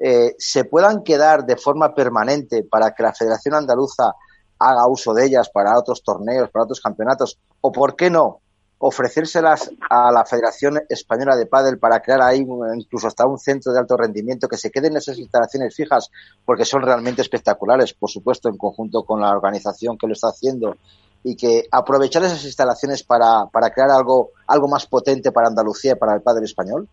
eh, 0.00 0.34
se 0.36 0.66
puedan 0.66 1.02
quedar 1.02 1.46
de 1.46 1.56
forma 1.56 1.94
permanente 1.94 2.62
para 2.62 2.94
que 2.94 3.02
la 3.02 3.14
Federación 3.14 3.54
Andaluza 3.54 4.12
haga 4.58 4.86
uso 4.86 5.14
de 5.14 5.24
ellas 5.24 5.48
para 5.48 5.78
otros 5.78 6.02
torneos, 6.02 6.50
para 6.50 6.64
otros 6.64 6.82
campeonatos? 6.82 7.38
¿O 7.62 7.72
por 7.72 7.96
qué 7.96 8.10
no? 8.10 8.42
Ofrecérselas 8.86 9.72
a 9.88 10.12
la 10.12 10.26
Federación 10.26 10.78
Española 10.90 11.36
de 11.36 11.46
Pádel 11.46 11.78
para 11.78 12.00
crear 12.00 12.20
ahí 12.20 12.44
incluso 12.76 13.06
hasta 13.06 13.26
un 13.26 13.38
centro 13.38 13.72
de 13.72 13.78
alto 13.78 13.96
rendimiento 13.96 14.46
que 14.46 14.58
se 14.58 14.70
queden 14.70 14.94
esas 14.94 15.18
instalaciones 15.18 15.74
fijas 15.74 16.10
porque 16.44 16.66
son 16.66 16.82
realmente 16.82 17.22
espectaculares, 17.22 17.94
por 17.94 18.10
supuesto, 18.10 18.50
en 18.50 18.58
conjunto 18.58 19.04
con 19.04 19.22
la 19.22 19.30
organización 19.30 19.96
que 19.96 20.06
lo 20.06 20.12
está 20.12 20.28
haciendo 20.28 20.76
y 21.22 21.34
que 21.34 21.62
aprovechar 21.72 22.24
esas 22.24 22.44
instalaciones 22.44 23.02
para, 23.02 23.46
para 23.50 23.70
crear 23.70 23.90
algo, 23.90 24.32
algo 24.46 24.68
más 24.68 24.86
potente 24.86 25.32
para 25.32 25.48
Andalucía 25.48 25.92
y 25.92 25.98
para 25.98 26.16
el 26.16 26.20
pádel 26.20 26.44
español? 26.44 26.86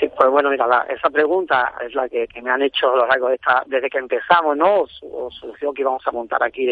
Sí, 0.00 0.10
pues 0.16 0.30
bueno, 0.30 0.48
mira, 0.48 0.86
esa 0.88 1.10
pregunta 1.10 1.74
es 1.84 1.94
la 1.94 2.08
que, 2.08 2.26
me 2.42 2.50
han 2.50 2.62
hecho 2.62 2.90
a 2.90 3.06
largo 3.06 3.28
de 3.28 3.34
esta, 3.34 3.62
desde 3.66 3.90
que 3.90 3.98
empezamos, 3.98 4.56
¿no? 4.56 4.84
O, 5.02 5.30
solución 5.30 5.74
que 5.74 5.82
íbamos 5.82 6.02
a 6.06 6.10
montar 6.10 6.42
aquí 6.42 6.64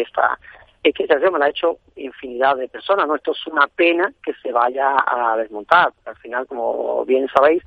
de 0.83 0.89
esta 0.89 1.03
institución, 1.03 1.33
me 1.33 1.39
la 1.39 1.45
ha 1.45 1.49
hecho 1.49 1.77
infinidad 1.95 2.57
de 2.57 2.67
personas, 2.67 3.07
¿no? 3.07 3.15
Esto 3.15 3.31
es 3.31 3.47
una 3.47 3.67
pena 3.67 4.11
que 4.23 4.33
se 4.41 4.51
vaya 4.51 4.95
a 5.05 5.35
desmontar. 5.37 5.93
Al 6.05 6.15
final, 6.17 6.47
como 6.47 7.05
bien 7.05 7.27
sabéis, 7.33 7.63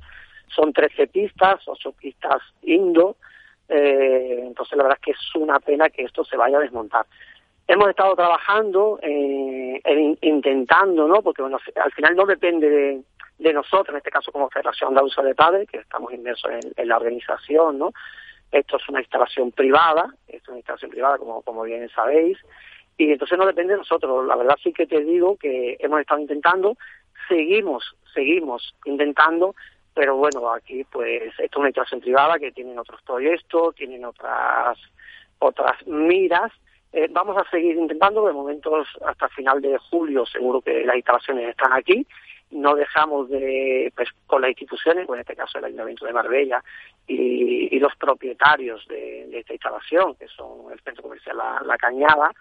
son 0.47 0.73
13 0.73 1.07
pistas, 1.07 1.61
8 1.65 1.91
pistas 1.93 2.41
indo, 2.63 3.15
eh, 3.69 4.43
entonces 4.43 4.77
la 4.77 4.83
verdad 4.83 4.99
es 5.01 5.05
que 5.05 5.11
es 5.11 5.35
una 5.35 5.59
pena 5.59 5.89
que 5.89 6.03
esto 6.03 6.23
se 6.23 6.37
vaya 6.37 6.57
a 6.57 6.61
desmontar. 6.61 7.05
Hemos 7.67 7.89
estado 7.89 8.15
trabajando, 8.15 8.99
eh, 9.01 9.81
intentando, 10.21 11.07
¿no? 11.07 11.21
Porque 11.23 11.41
bueno, 11.41 11.57
al 11.75 11.91
final 11.93 12.15
no 12.15 12.25
depende 12.25 12.69
de, 12.69 13.01
de 13.39 13.53
nosotros, 13.53 13.89
en 13.89 13.97
este 13.97 14.11
caso 14.11 14.31
como 14.31 14.49
Federación 14.49 14.89
Andaluza 14.89 15.23
de 15.23 15.33
Padres, 15.33 15.67
que 15.69 15.79
estamos 15.79 16.13
inmersos 16.13 16.51
en, 16.75 16.87
la 16.87 16.97
organización, 16.97 17.79
¿no? 17.79 17.91
Esto 18.51 18.77
es 18.77 18.87
una 18.87 19.01
instalación 19.01 19.51
privada, 19.51 20.13
esto 20.27 20.43
es 20.43 20.49
una 20.49 20.57
instalación 20.57 20.91
privada, 20.91 21.17
como 21.17 21.63
bien 21.63 21.89
sabéis, 21.89 22.37
y 22.97 23.11
entonces 23.11 23.37
no 23.37 23.45
depende 23.45 23.73
de 23.73 23.79
nosotros. 23.79 24.25
La 24.25 24.35
verdad 24.35 24.55
sí 24.63 24.71
que 24.73 24.87
te 24.87 25.03
digo 25.03 25.37
que 25.37 25.77
hemos 25.79 26.01
estado 26.01 26.21
intentando, 26.21 26.77
seguimos, 27.27 27.95
seguimos 28.13 28.75
intentando, 28.85 29.55
pero 29.93 30.15
bueno, 30.15 30.51
aquí 30.53 30.83
pues 30.85 31.23
esto 31.39 31.43
es 31.43 31.55
una 31.57 31.69
instalación 31.69 32.01
privada 32.01 32.39
que 32.39 32.51
tienen 32.51 32.79
otros 32.79 33.01
proyectos, 33.03 33.75
tienen 33.75 34.05
otras 34.05 34.77
otras 35.39 35.85
miras. 35.87 36.51
Eh, 36.93 37.07
vamos 37.11 37.37
a 37.37 37.49
seguir 37.49 37.75
intentando, 37.75 38.25
de 38.25 38.33
momentos 38.33 38.87
hasta 39.05 39.27
final 39.29 39.61
de 39.61 39.77
julio 39.89 40.25
seguro 40.25 40.61
que 40.61 40.85
las 40.85 40.95
instalaciones 40.95 41.49
están 41.49 41.73
aquí 41.73 42.07
no 42.51 42.75
dejamos 42.75 43.29
de, 43.29 43.91
pues 43.95 44.09
con 44.27 44.41
las 44.41 44.49
instituciones, 44.49 45.07
en 45.07 45.19
este 45.19 45.35
caso 45.35 45.57
el 45.57 45.65
Ayuntamiento 45.65 46.05
de 46.05 46.13
Marbella 46.13 46.63
y, 47.07 47.77
los 47.79 47.95
propietarios 47.97 48.87
de, 48.87 49.37
esta 49.37 49.53
instalación, 49.53 50.15
que 50.15 50.27
son 50.27 50.71
el 50.71 50.79
Centro 50.79 51.03
Comercial 51.03 51.37
La, 51.37 51.77
Cañada, 51.77 52.31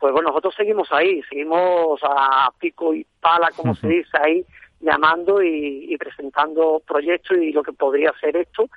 pues 0.00 0.12
bueno, 0.12 0.30
nosotros 0.30 0.54
seguimos 0.56 0.88
ahí, 0.90 1.22
seguimos 1.28 2.00
a 2.02 2.50
pico 2.58 2.94
y 2.94 3.06
pala, 3.20 3.50
como 3.54 3.74
se 3.74 3.86
dice 3.88 4.18
ahí, 4.20 4.44
llamando 4.80 5.42
y, 5.42 5.94
presentando 5.98 6.82
proyectos 6.86 7.36
y 7.36 7.52
lo 7.52 7.62
que 7.62 7.72
podría 7.72 8.12
ser 8.18 8.36
esto, 8.36 8.68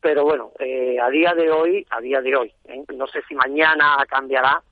pero 0.00 0.24
bueno, 0.24 0.52
eh, 0.60 0.98
a 1.00 1.08
día 1.08 1.34
de 1.34 1.50
hoy, 1.50 1.86
a 1.90 2.00
día 2.00 2.20
de 2.20 2.36
hoy, 2.36 2.52
¿eh? 2.66 2.84
no 2.94 3.06
sé 3.08 3.22
si 3.26 3.34
mañana 3.34 3.96
cambiará, 4.08 4.62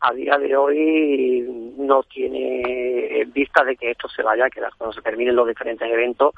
a 0.00 0.12
día 0.12 0.36
de 0.36 0.54
hoy 0.54 1.72
no 1.78 2.02
tiene 2.02 3.24
vista 3.32 3.64
de 3.64 3.76
que 3.76 3.92
esto 3.92 4.08
se 4.08 4.22
vaya 4.22 4.50
quedar. 4.50 4.70
Cuando 4.76 4.92
se 4.92 5.00
terminen 5.00 5.34
los 5.34 5.48
diferentes 5.48 5.90
eventos, 5.90 6.34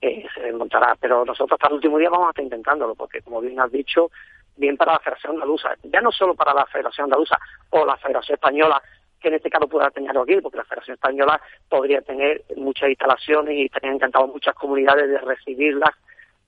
eh, 0.00 0.26
se 0.34 0.40
desmontará. 0.40 0.96
Pero 1.00 1.24
nosotros 1.24 1.52
hasta 1.52 1.68
el 1.68 1.74
último 1.74 1.98
día 1.98 2.10
vamos 2.10 2.26
a 2.26 2.30
estar 2.30 2.44
intentándolo, 2.44 2.94
porque 2.94 3.22
como 3.22 3.40
bien 3.40 3.60
has 3.60 3.70
dicho, 3.70 4.10
bien 4.56 4.76
para 4.76 4.92
la 4.92 4.98
Federación 5.00 5.34
Andaluza, 5.34 5.74
ya 5.82 6.00
no 6.00 6.12
solo 6.12 6.34
para 6.34 6.54
la 6.54 6.66
Federación 6.66 7.04
Andaluza 7.04 7.38
o 7.70 7.84
la 7.84 7.96
Federación 7.96 8.34
Española, 8.34 8.82
que 9.20 9.28
en 9.28 9.34
este 9.34 9.50
caso 9.50 9.68
pueda 9.68 9.90
tener 9.90 10.16
aquí, 10.16 10.40
porque 10.40 10.58
la 10.58 10.64
Federación 10.64 10.94
Española 10.94 11.40
podría 11.68 12.02
tener 12.02 12.44
muchas 12.56 12.90
instalaciones 12.90 13.54
y 13.54 13.64
estarían 13.64 13.94
encantados 13.94 14.28
muchas 14.28 14.54
comunidades 14.54 15.08
de 15.08 15.18
recibirlas 15.18 15.90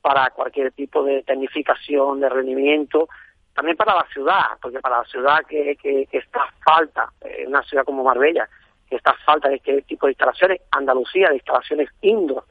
para 0.02 0.30
cualquier 0.30 0.72
tipo 0.72 1.02
de 1.02 1.22
tecnificación, 1.22 2.20
de 2.20 2.28
rendimiento, 2.28 3.08
también 3.54 3.76
para 3.76 3.94
la 3.94 4.06
ciudad, 4.12 4.58
porque 4.60 4.78
para 4.80 4.98
la 4.98 5.04
ciudad 5.04 5.38
que, 5.48 5.76
que, 5.76 6.06
está 6.12 6.46
falta, 6.64 7.10
eh, 7.22 7.44
una 7.48 7.62
ciudad 7.62 7.84
como 7.84 8.04
Marbella, 8.04 8.46
que 8.88 8.96
está 8.96 9.14
falta 9.24 9.48
de 9.48 9.56
este 9.56 9.82
tipo 9.82 10.06
de 10.06 10.12
instalaciones, 10.12 10.60
Andalucía 10.70 11.30
de 11.30 11.36
instalaciones 11.36 11.88
indoor, 12.02 12.44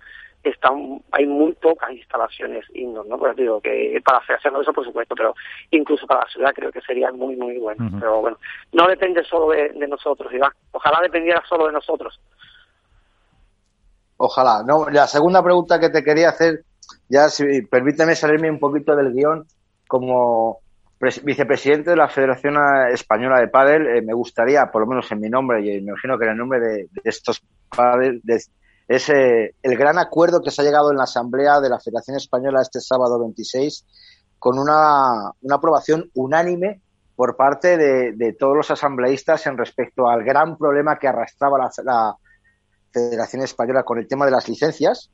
están, 0.50 1.02
hay 1.12 1.26
muy 1.26 1.54
pocas 1.54 1.92
instalaciones 1.92 2.66
indoor, 2.74 3.08
¿no? 3.08 3.18
Pues 3.18 3.36
digo 3.36 3.60
que 3.62 4.00
para 4.04 4.20
hacerlo 4.20 4.62
eso, 4.62 4.74
por 4.74 4.86
supuesto, 4.86 5.16
pero 5.16 5.34
incluso 5.72 6.06
para 6.08 6.22
la 6.22 6.30
ciudad 6.30 6.54
creo 6.54 6.72
que 6.72 6.82
sería 6.82 7.12
muy, 7.12 7.36
muy 7.36 7.58
bueno. 7.58 7.90
Pero 8.00 8.22
bueno, 8.22 8.38
no 8.74 8.88
depende 8.88 9.24
solo 9.24 9.50
de, 9.50 9.88
nosotros, 9.88 10.32
Iván. 10.34 10.52
Ojalá 10.72 11.00
dependiera 11.02 11.42
solo 11.48 11.68
de 11.68 11.74
nosotros. 11.74 12.20
Ojalá. 14.18 14.64
No, 14.66 14.90
la 14.90 15.08
segunda 15.08 15.44
pregunta 15.44 15.80
que 15.80 15.90
te 15.90 16.04
quería 16.04 16.30
hacer, 16.30 16.64
ya 17.10 17.30
si 17.30 17.62
permíteme 17.64 18.16
salirme 18.16 18.50
un 18.50 18.60
poquito 18.60 18.96
del 18.96 19.14
guion, 19.14 19.46
como 19.88 20.60
vicepresidente 21.24 21.92
de 21.92 21.98
la 21.98 22.08
Federación 22.08 22.56
Española 22.92 23.40
de 23.40 23.48
Padel, 23.48 23.88
eh, 23.88 24.02
me 24.02 24.14
gustaría, 24.14 24.66
por 24.72 24.82
lo 24.82 24.88
menos 24.88 25.12
en 25.12 25.20
mi 25.20 25.30
nombre, 25.30 25.62
y 25.62 25.82
me 25.82 25.92
imagino 25.92 26.18
que 26.18 26.26
en 26.26 26.32
el 26.32 26.38
nombre 26.38 26.60
de, 26.60 26.88
estos 27.04 27.44
padres, 27.70 28.22
es 28.88 29.10
eh, 29.10 29.56
el 29.64 29.78
gran 29.78 29.98
acuerdo 29.98 30.42
que 30.42 30.52
se 30.52 30.62
ha 30.62 30.66
llegado 30.66 30.92
en 30.92 30.98
la 30.98 31.04
Asamblea 31.04 31.60
de 31.60 31.70
la 31.70 31.80
Federación 31.80 32.18
Española 32.18 32.62
este 32.62 32.80
sábado 32.80 33.20
26, 33.20 33.86
con 34.38 34.60
una, 34.60 35.32
una 35.42 35.56
aprobación 35.56 36.12
unánime 36.14 36.82
por 37.16 37.36
parte 37.36 37.78
de, 37.78 38.34
todos 38.38 38.56
los 38.56 38.70
asambleístas 38.72 39.48
en 39.48 39.58
respecto 39.58 40.08
al 40.08 40.24
gran 40.24 40.58
problema 40.58 41.00
que 41.00 41.08
arrastraba 41.08 41.70
la, 41.84 42.16
Federación 42.92 43.42
Española 43.42 43.84
con 43.84 44.00
el 44.00 44.08
tema 44.08 44.24
de 44.24 44.32
las 44.32 44.48
licencias, 44.48 45.12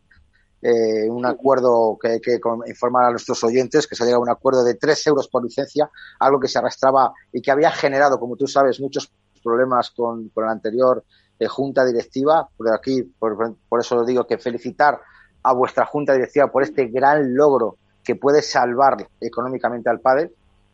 eh, 0.61 1.09
un 1.09 1.25
acuerdo 1.25 1.97
que 1.99 2.09
hay 2.09 2.21
que 2.21 2.39
informar 2.67 3.05
a 3.05 3.09
nuestros 3.09 3.43
oyentes, 3.43 3.87
que 3.87 3.95
se 3.95 4.03
ha 4.03 4.05
llegado 4.05 4.21
a 4.21 4.25
un 4.25 4.29
acuerdo 4.29 4.63
de 4.63 4.75
3 4.75 5.07
euros 5.07 5.27
por 5.27 5.43
licencia, 5.43 5.89
algo 6.19 6.39
que 6.39 6.47
se 6.47 6.59
arrastraba 6.59 7.11
y 7.33 7.41
que 7.41 7.49
había 7.49 7.71
generado, 7.71 8.19
como 8.19 8.35
tú 8.35 8.45
sabes, 8.45 8.79
muchos 8.79 9.11
problemas 9.43 9.89
con, 9.89 10.29
con 10.29 10.45
la 10.45 10.51
anterior 10.51 11.03
eh, 11.41 11.47
junta 11.47 11.83
directiva. 11.83 12.47
Por 12.55 12.71
aquí, 12.73 13.01
por, 13.17 13.55
eso 13.79 13.95
lo 13.95 14.05
digo, 14.05 14.25
que 14.25 14.37
felicitar 14.37 14.99
a 15.43 15.53
vuestra 15.53 15.85
junta 15.85 16.13
directiva 16.13 16.47
por 16.47 16.61
este 16.61 16.85
gran 16.85 17.35
logro 17.35 17.77
que 18.03 18.15
puede 18.15 18.43
salvar 18.43 19.07
económicamente 19.19 19.89
al 19.89 19.99
padre. 19.99 20.31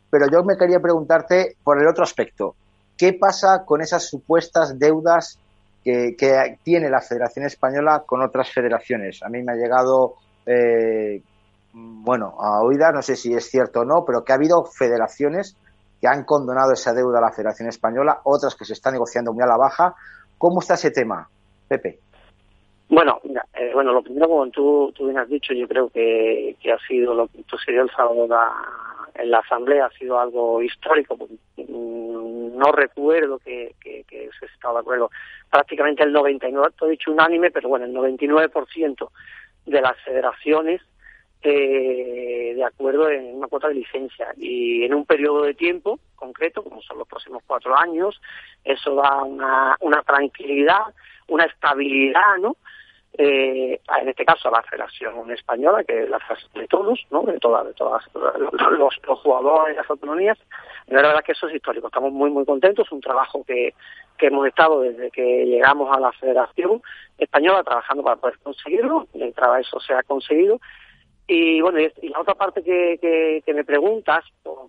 Pero 0.09 0.27
yo 0.29 0.43
me 0.43 0.57
quería 0.57 0.79
preguntarte 0.79 1.55
por 1.63 1.81
el 1.81 1.87
otro 1.87 2.03
aspecto. 2.03 2.55
¿Qué 2.97 3.13
pasa 3.13 3.63
con 3.65 3.81
esas 3.81 4.03
supuestas 4.09 4.77
deudas 4.77 5.39
que, 5.83 6.57
tiene 6.63 6.89
la 6.89 6.99
Federación 6.99 7.45
Española 7.45 8.03
con 8.05 8.21
otras 8.21 8.51
federaciones. 8.51 9.23
A 9.23 9.29
mí 9.29 9.41
me 9.41 9.53
ha 9.53 9.55
llegado, 9.55 10.15
eh, 10.45 11.21
bueno, 11.71 12.35
a 12.41 12.61
oída, 12.61 12.91
no 12.91 13.01
sé 13.01 13.15
si 13.15 13.33
es 13.33 13.49
cierto 13.49 13.81
o 13.81 13.85
no, 13.85 14.03
pero 14.05 14.25
que 14.25 14.33
ha 14.33 14.35
habido 14.35 14.65
federaciones 14.65 15.55
que 16.01 16.07
han 16.07 16.25
condonado 16.25 16.73
esa 16.73 16.93
deuda 16.93 17.19
a 17.19 17.21
la 17.21 17.31
Federación 17.31 17.69
Española, 17.69 18.19
otras 18.25 18.55
que 18.55 18.65
se 18.65 18.73
están 18.73 18.93
negociando 18.93 19.33
muy 19.33 19.43
a 19.43 19.47
la 19.47 19.57
baja. 19.57 19.95
¿Cómo 20.37 20.59
está 20.59 20.75
ese 20.75 20.91
tema, 20.91 21.27
Pepe? 21.67 21.99
Bueno, 22.89 23.19
eh, 23.53 23.71
bueno, 23.73 23.91
lo 23.91 24.01
primero, 24.01 24.27
como 24.27 24.49
tú, 24.49 24.93
tú 24.95 25.05
bien 25.05 25.17
has 25.17 25.27
dicho, 25.27 25.53
yo 25.53 25.67
creo 25.67 25.89
que, 25.89 26.55
ha 26.73 26.87
sido 26.87 27.13
lo 27.13 27.27
que 27.27 27.43
sucedió 27.49 27.83
el 27.83 27.91
sábado 27.91 28.27
en 29.15 29.31
la 29.31 29.39
Asamblea, 29.39 29.87
ha 29.87 29.97
sido 29.97 30.19
algo 30.19 30.61
histórico. 30.61 31.17
Mm, 31.57 32.57
no 32.57 32.71
recuerdo 32.71 33.39
que, 33.39 33.75
que, 33.81 34.03
que 34.07 34.29
se 34.39 34.45
estaba 34.45 34.75
de 34.75 34.79
acuerdo 34.81 35.09
prácticamente 35.49 36.03
el 36.03 36.13
99, 36.13 36.73
he 36.81 36.89
dicho 36.89 37.11
unánime, 37.11 37.51
pero 37.51 37.69
bueno, 37.69 37.85
el 37.85 37.93
99% 37.93 39.09
de 39.65 39.81
las 39.81 39.97
federaciones 40.03 40.81
eh, 41.41 42.53
de 42.55 42.63
acuerdo 42.63 43.09
en 43.09 43.35
una 43.35 43.47
cuota 43.47 43.67
de 43.67 43.75
licencia 43.75 44.33
y 44.37 44.83
en 44.83 44.93
un 44.93 45.05
periodo 45.05 45.43
de 45.43 45.53
tiempo 45.53 45.99
concreto, 46.15 46.63
como 46.63 46.81
son 46.81 46.97
los 46.97 47.07
próximos 47.07 47.43
cuatro 47.45 47.77
años, 47.77 48.19
eso 48.63 48.95
da 48.95 49.23
una, 49.23 49.75
una 49.81 50.01
tranquilidad, 50.01 50.81
una 51.27 51.45
estabilidad, 51.45 52.37
¿no? 52.39 52.57
Eh, 53.19 53.79
en 53.99 54.09
este 54.09 54.25
caso 54.25 54.47
a 54.47 54.51
la 54.51 54.61
Federación 54.63 55.31
Española, 55.31 55.83
que 55.83 56.03
es 56.03 56.09
la 56.09 56.19
de 56.53 56.67
todos, 56.67 56.99
¿no? 57.09 57.23
de, 57.23 57.39
todas 57.39 57.65
de 57.65 57.73
todas 57.73 58.03
los, 58.13 58.99
los 59.07 59.19
jugadores 59.21 59.75
las 59.75 59.89
autonomías. 59.89 60.37
la 60.85 61.01
verdad 61.01 61.23
que 61.23 61.31
eso 61.31 61.47
es 61.47 61.55
histórico, 61.55 61.87
estamos 61.87 62.11
muy 62.11 62.29
muy 62.29 62.45
contentos, 62.45 62.85
es 62.85 62.91
un 62.91 63.01
trabajo 63.01 63.43
que, 63.43 63.73
que 64.19 64.27
hemos 64.27 64.45
estado 64.45 64.81
desde 64.81 65.09
que 65.09 65.45
llegamos 65.45 65.95
a 65.95 65.99
la 65.99 66.11
Federación 66.11 66.79
Española 67.17 67.63
trabajando 67.63 68.03
para 68.03 68.17
poder 68.17 68.37
conseguirlo, 68.39 69.07
a 69.35 69.59
eso 69.59 69.79
se 69.79 69.93
ha 69.93 70.03
conseguido. 70.03 70.59
Y 71.27 71.59
bueno, 71.61 71.79
y, 71.79 72.09
la 72.09 72.21
otra 72.21 72.35
parte 72.35 72.63
que, 72.63 73.41
que, 73.45 73.53
me 73.53 73.65
preguntas 73.65 74.23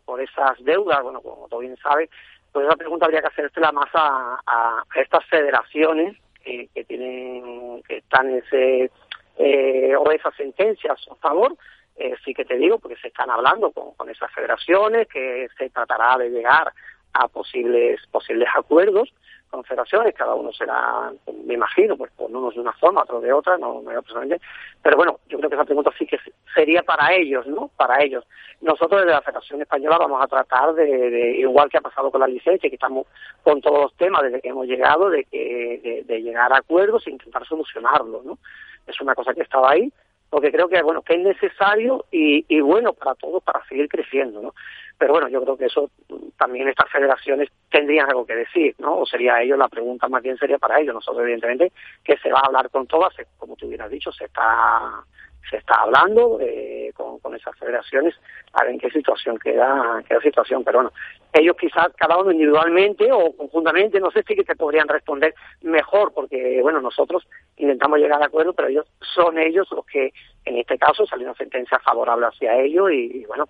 por, 0.04 0.20
esas 0.20 0.62
deudas, 0.64 1.02
bueno, 1.02 1.20
como 1.20 1.48
tú 1.48 1.58
bien 1.58 1.76
sabes, 1.80 2.10
pues 2.52 2.66
esa 2.66 2.76
pregunta 2.76 3.06
habría 3.06 3.20
que 3.20 3.28
hacérsela 3.28 3.70
más 3.70 3.88
a, 3.94 4.40
a 4.44 4.84
estas 4.96 5.24
federaciones 5.26 6.16
que, 6.42 6.68
que 6.74 6.84
tienen, 6.84 7.82
que 7.86 7.98
están 7.98 8.30
ese, 8.34 8.90
eh, 9.36 9.94
o 9.96 10.10
esas 10.10 10.34
sentencias 10.34 10.98
a 11.08 11.14
favor, 11.16 11.56
eh, 11.96 12.14
sí 12.24 12.34
que 12.34 12.44
te 12.44 12.56
digo, 12.56 12.78
porque 12.78 12.96
se 12.96 13.08
están 13.08 13.30
hablando 13.30 13.70
con, 13.70 13.92
con 13.94 14.10
esas 14.10 14.32
federaciones, 14.32 15.06
que 15.06 15.48
se 15.56 15.70
tratará 15.70 16.16
de 16.18 16.30
llegar 16.30 16.72
a 17.12 17.28
posibles, 17.28 18.00
posibles 18.10 18.48
acuerdos 18.54 19.12
con 19.50 19.64
federaciones, 19.64 20.14
cada 20.14 20.34
uno 20.34 20.52
será, 20.52 21.10
me 21.44 21.54
imagino, 21.54 21.96
pues 21.96 22.12
por 22.12 22.30
unos 22.30 22.54
de 22.54 22.60
una 22.60 22.72
forma, 22.74 23.02
otros 23.02 23.22
de 23.22 23.32
otra, 23.32 23.56
no, 23.58 23.80
no 23.82 24.02
personalmente, 24.02 24.44
pero 24.82 24.96
bueno, 24.96 25.18
yo 25.28 25.38
creo 25.38 25.50
que 25.50 25.56
esa 25.56 25.64
pregunta 25.64 25.90
sí 25.98 26.06
que 26.06 26.18
sería 26.54 26.82
para 26.82 27.12
ellos, 27.14 27.46
¿no? 27.46 27.70
Para 27.76 28.02
ellos. 28.02 28.24
Nosotros 28.60 29.00
desde 29.00 29.12
la 29.12 29.22
Federación 29.22 29.62
Española 29.62 29.98
vamos 29.98 30.22
a 30.22 30.26
tratar 30.26 30.74
de, 30.74 31.36
igual 31.38 31.68
que 31.68 31.78
ha 31.78 31.82
pasado 31.82 32.10
con 32.10 32.20
la 32.20 32.26
licencia, 32.26 32.68
que 32.68 32.76
estamos 32.76 33.06
con 33.42 33.60
todos 33.60 33.82
los 33.82 33.94
temas 33.94 34.22
desde 34.22 34.40
que 34.40 34.48
hemos 34.48 34.66
llegado, 34.66 35.10
de, 35.10 35.24
que, 35.24 36.04
de, 36.04 36.22
llegar 36.22 36.52
a 36.52 36.58
acuerdos 36.58 37.06
e 37.06 37.10
intentar 37.10 37.46
solucionarlos, 37.46 38.24
¿no? 38.24 38.38
Es 38.86 39.00
una 39.00 39.14
cosa 39.14 39.34
que 39.34 39.42
estaba 39.42 39.70
ahí, 39.70 39.92
porque 40.30 40.52
creo 40.52 40.68
que 40.68 40.82
bueno 40.82 41.02
que 41.02 41.14
es 41.14 41.20
necesario 41.20 42.04
y, 42.10 42.44
y 42.48 42.60
bueno 42.60 42.92
para 42.92 43.14
todos 43.14 43.42
para 43.42 43.64
seguir 43.66 43.88
creciendo, 43.88 44.42
¿no? 44.42 44.54
Pero 44.98 45.12
bueno, 45.12 45.28
yo 45.28 45.40
creo 45.42 45.56
que 45.56 45.66
eso 45.66 45.90
también 46.36 46.68
estas 46.68 46.90
federaciones 46.90 47.48
tendrían 47.70 48.08
algo 48.08 48.26
que 48.26 48.34
decir, 48.34 48.74
¿no? 48.78 48.98
O 48.98 49.06
sería 49.06 49.40
ellos, 49.40 49.56
la 49.56 49.68
pregunta 49.68 50.08
más 50.08 50.22
bien 50.22 50.36
sería 50.36 50.58
para 50.58 50.80
ellos. 50.80 50.92
Nosotros, 50.92 51.22
evidentemente, 51.22 51.72
que 52.02 52.16
se 52.18 52.32
va 52.32 52.40
a 52.40 52.46
hablar 52.46 52.68
con 52.70 52.86
todas, 52.86 53.14
como 53.36 53.54
tú 53.54 53.66
hubieras 53.66 53.90
dicho, 53.90 54.10
se 54.10 54.24
está 54.24 55.04
se 55.48 55.56
está 55.56 55.74
hablando 55.82 56.38
eh, 56.40 56.92
con, 56.94 57.18
con, 57.20 57.34
esas 57.34 57.56
federaciones 57.56 58.14
a 58.52 58.64
ver 58.64 58.72
en 58.72 58.78
qué 58.78 58.90
situación 58.90 59.38
queda, 59.38 60.02
queda 60.06 60.20
situación. 60.20 60.64
Pero 60.64 60.78
bueno, 60.78 60.92
ellos 61.32 61.56
quizás 61.58 61.88
cada 61.96 62.18
uno 62.18 62.32
individualmente 62.32 63.10
o 63.12 63.32
conjuntamente, 63.36 64.00
no 64.00 64.10
sé 64.10 64.22
si 64.26 64.34
que 64.34 64.44
te 64.44 64.56
podrían 64.56 64.88
responder 64.88 65.34
mejor, 65.62 66.12
porque 66.12 66.60
bueno, 66.62 66.80
nosotros 66.80 67.26
intentamos 67.56 67.98
llegar 67.98 68.22
a 68.22 68.26
acuerdo, 68.26 68.52
pero 68.52 68.68
ellos 68.68 68.86
son 69.14 69.38
ellos 69.38 69.68
los 69.70 69.84
que 69.86 70.12
en 70.44 70.58
este 70.58 70.78
caso 70.78 71.06
salió 71.06 71.26
una 71.26 71.36
sentencia 71.36 71.78
favorable 71.80 72.26
hacia 72.26 72.56
ellos 72.58 72.90
y, 72.90 73.18
y 73.18 73.24
bueno, 73.24 73.46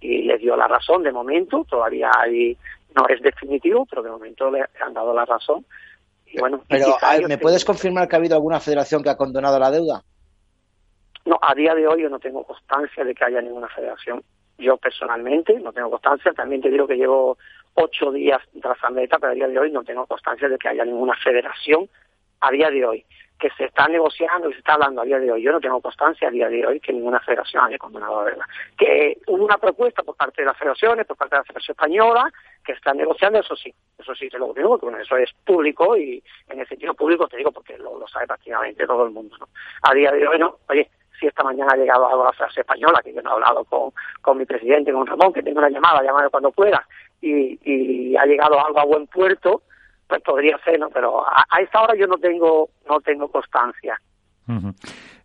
y 0.00 0.22
les 0.22 0.40
dio 0.40 0.56
la 0.56 0.68
razón 0.68 1.02
de 1.02 1.12
momento, 1.12 1.64
todavía 1.68 2.10
hay, 2.18 2.56
no 2.94 3.06
es 3.08 3.22
definitivo, 3.22 3.86
pero 3.88 4.02
de 4.02 4.10
momento 4.10 4.50
le 4.50 4.64
han 4.80 4.92
dado 4.92 5.14
la 5.14 5.24
razón. 5.24 5.64
Y 6.26 6.38
bueno, 6.40 6.62
pero 6.68 6.96
¿me 7.28 7.38
puedes 7.38 7.64
confirmar 7.64 8.08
que 8.08 8.16
ha 8.16 8.18
habido 8.18 8.34
alguna 8.34 8.58
federación 8.58 9.02
que 9.02 9.10
ha 9.10 9.16
condonado 9.16 9.58
la 9.58 9.70
deuda? 9.70 10.02
No, 11.24 11.38
a 11.40 11.54
día 11.54 11.74
de 11.74 11.86
hoy 11.86 12.02
yo 12.02 12.10
no 12.10 12.18
tengo 12.18 12.44
constancia 12.44 13.04
de 13.04 13.14
que 13.14 13.24
haya 13.24 13.40
ninguna 13.40 13.68
federación. 13.68 14.22
Yo 14.58 14.76
personalmente 14.76 15.58
no 15.60 15.72
tengo 15.72 15.90
constancia. 15.90 16.32
También 16.32 16.62
te 16.62 16.70
digo 16.70 16.86
que 16.86 16.96
llevo 16.96 17.38
ocho 17.74 18.10
días 18.12 18.40
tras 18.60 18.80
la 18.82 18.90
meta, 18.90 19.18
pero 19.18 19.32
a 19.32 19.34
día 19.34 19.48
de 19.48 19.58
hoy 19.58 19.70
no 19.70 19.84
tengo 19.84 20.06
constancia 20.06 20.48
de 20.48 20.58
que 20.58 20.68
haya 20.68 20.84
ninguna 20.84 21.14
federación 21.22 21.88
a 22.40 22.50
día 22.50 22.70
de 22.70 22.84
hoy 22.84 23.04
que 23.42 23.50
se 23.58 23.64
está 23.64 23.88
negociando 23.88 24.48
y 24.48 24.52
se 24.52 24.60
está 24.60 24.74
hablando 24.74 25.02
a 25.02 25.04
día 25.04 25.18
de 25.18 25.32
hoy. 25.32 25.42
Yo 25.42 25.50
no 25.50 25.58
tengo 25.58 25.80
constancia 25.80 26.28
a 26.28 26.30
día 26.30 26.48
de 26.48 26.64
hoy 26.64 26.78
que 26.78 26.92
ninguna 26.92 27.18
federación 27.18 27.64
haya 27.64 27.76
condenado 27.76 28.18
la 28.18 28.24
verdad. 28.30 28.44
Que 28.78 29.18
hubo 29.26 29.44
una 29.44 29.58
propuesta 29.58 30.04
por 30.04 30.14
parte 30.14 30.42
de 30.42 30.46
las 30.46 30.56
federaciones, 30.56 31.04
por 31.06 31.16
parte 31.16 31.34
de 31.34 31.40
la 31.40 31.44
Federación 31.44 31.74
Española, 31.74 32.32
que 32.64 32.70
están 32.70 32.98
negociando, 32.98 33.40
eso 33.40 33.56
sí, 33.56 33.74
eso 33.98 34.14
sí 34.14 34.28
te 34.28 34.38
lo 34.38 34.54
digo, 34.54 34.78
porque 34.78 35.02
eso 35.02 35.16
es 35.16 35.32
público 35.44 35.96
y 35.96 36.22
en 36.50 36.60
el 36.60 36.68
sentido 36.68 36.94
público 36.94 37.26
te 37.26 37.36
digo 37.36 37.50
porque 37.50 37.76
lo, 37.78 37.98
lo 37.98 38.06
sabe 38.06 38.28
prácticamente 38.28 38.86
todo 38.86 39.06
el 39.06 39.10
mundo. 39.10 39.36
¿no? 39.40 39.48
A 39.82 39.92
día 39.92 40.12
de 40.12 40.24
hoy 40.28 40.38
no, 40.38 40.58
oye, 40.68 40.88
si 41.22 41.28
esta 41.28 41.44
mañana 41.44 41.72
ha 41.72 41.76
llegado 41.76 42.08
algo 42.08 42.22
a 42.22 42.26
la 42.26 42.32
Federación 42.32 42.62
Española, 42.62 43.00
que 43.02 43.14
yo 43.14 43.22
no 43.22 43.30
he 43.30 43.32
hablado 43.34 43.64
con, 43.64 43.92
con 44.20 44.36
mi 44.36 44.44
presidente, 44.44 44.92
con 44.92 45.06
Ramón, 45.06 45.32
que 45.32 45.42
tengo 45.42 45.60
una 45.60 45.70
llamada, 45.70 46.02
llamada 46.02 46.28
cuando 46.28 46.50
pueda, 46.50 46.84
y, 47.20 47.58
y 47.64 48.16
ha 48.16 48.26
llegado 48.26 48.58
algo 48.58 48.80
a 48.80 48.84
buen 48.84 49.06
puerto, 49.06 49.62
pues 50.08 50.20
podría 50.22 50.58
ser, 50.64 50.80
¿no? 50.80 50.90
Pero 50.90 51.24
a, 51.24 51.44
a, 51.48 51.60
esta 51.62 51.80
hora 51.80 51.94
yo 51.96 52.08
no 52.08 52.18
tengo, 52.18 52.70
no 52.88 53.00
tengo 53.00 53.28
constancia. 53.28 53.96
Uh 54.48 54.52
-huh. 54.52 54.74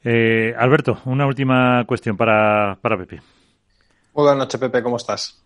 eh, 0.03 0.53
Alberto, 0.55 0.99
una 1.05 1.25
última 1.25 1.83
cuestión 1.87 2.15
para, 2.15 2.77
para 2.79 2.97
Pepe. 2.97 3.15
Muy 4.13 4.23
buenas 4.23 4.37
noches, 4.37 4.59
Pepe, 4.59 4.83
¿cómo 4.83 4.97
estás? 4.97 5.43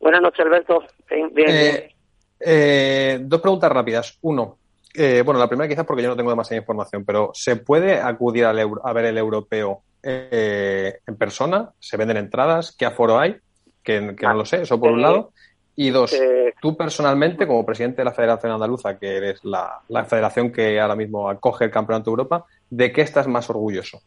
Buenas 0.00 0.20
noches, 0.20 0.40
Alberto. 0.40 0.82
Bien, 1.08 1.32
bien. 1.32 1.48
Eh, 1.50 1.94
eh, 2.40 3.18
dos 3.22 3.40
preguntas 3.40 3.70
rápidas. 3.70 4.18
Uno, 4.22 4.58
eh, 4.98 5.22
bueno, 5.22 5.38
la 5.38 5.46
primera 5.46 5.68
quizás 5.68 5.86
porque 5.86 6.02
yo 6.02 6.08
no 6.08 6.16
tengo 6.16 6.30
demasiada 6.30 6.60
información, 6.60 7.04
pero 7.04 7.30
¿se 7.32 7.56
puede 7.56 8.00
acudir 8.00 8.44
al 8.44 8.58
euro, 8.58 8.84
a 8.84 8.92
ver 8.92 9.04
el 9.04 9.16
europeo 9.16 9.82
eh, 10.02 10.98
en 11.06 11.16
persona? 11.16 11.70
¿Se 11.78 11.96
venden 11.96 12.16
entradas? 12.16 12.74
¿Qué 12.76 12.84
aforo 12.84 13.18
hay? 13.18 13.36
Que, 13.82 14.16
que 14.16 14.26
no 14.26 14.34
lo 14.34 14.44
sé, 14.44 14.62
eso 14.62 14.80
por 14.80 14.90
un 14.90 15.02
lado. 15.02 15.30
Y 15.76 15.90
dos, 15.90 16.12
eh, 16.12 16.54
tú 16.60 16.76
personalmente, 16.76 17.46
como 17.46 17.64
presidente 17.64 17.98
de 17.98 18.06
la 18.06 18.12
Federación 18.12 18.50
Andaluza, 18.50 18.98
que 18.98 19.16
eres 19.16 19.44
la, 19.44 19.78
la, 19.88 20.04
federación 20.04 20.50
que 20.50 20.80
ahora 20.80 20.96
mismo 20.96 21.30
acoge 21.30 21.66
el 21.66 21.70
Campeonato 21.70 22.10
de 22.10 22.14
Europa, 22.14 22.44
¿de 22.68 22.90
qué 22.90 23.02
estás 23.02 23.28
más 23.28 23.48
orgulloso 23.48 24.00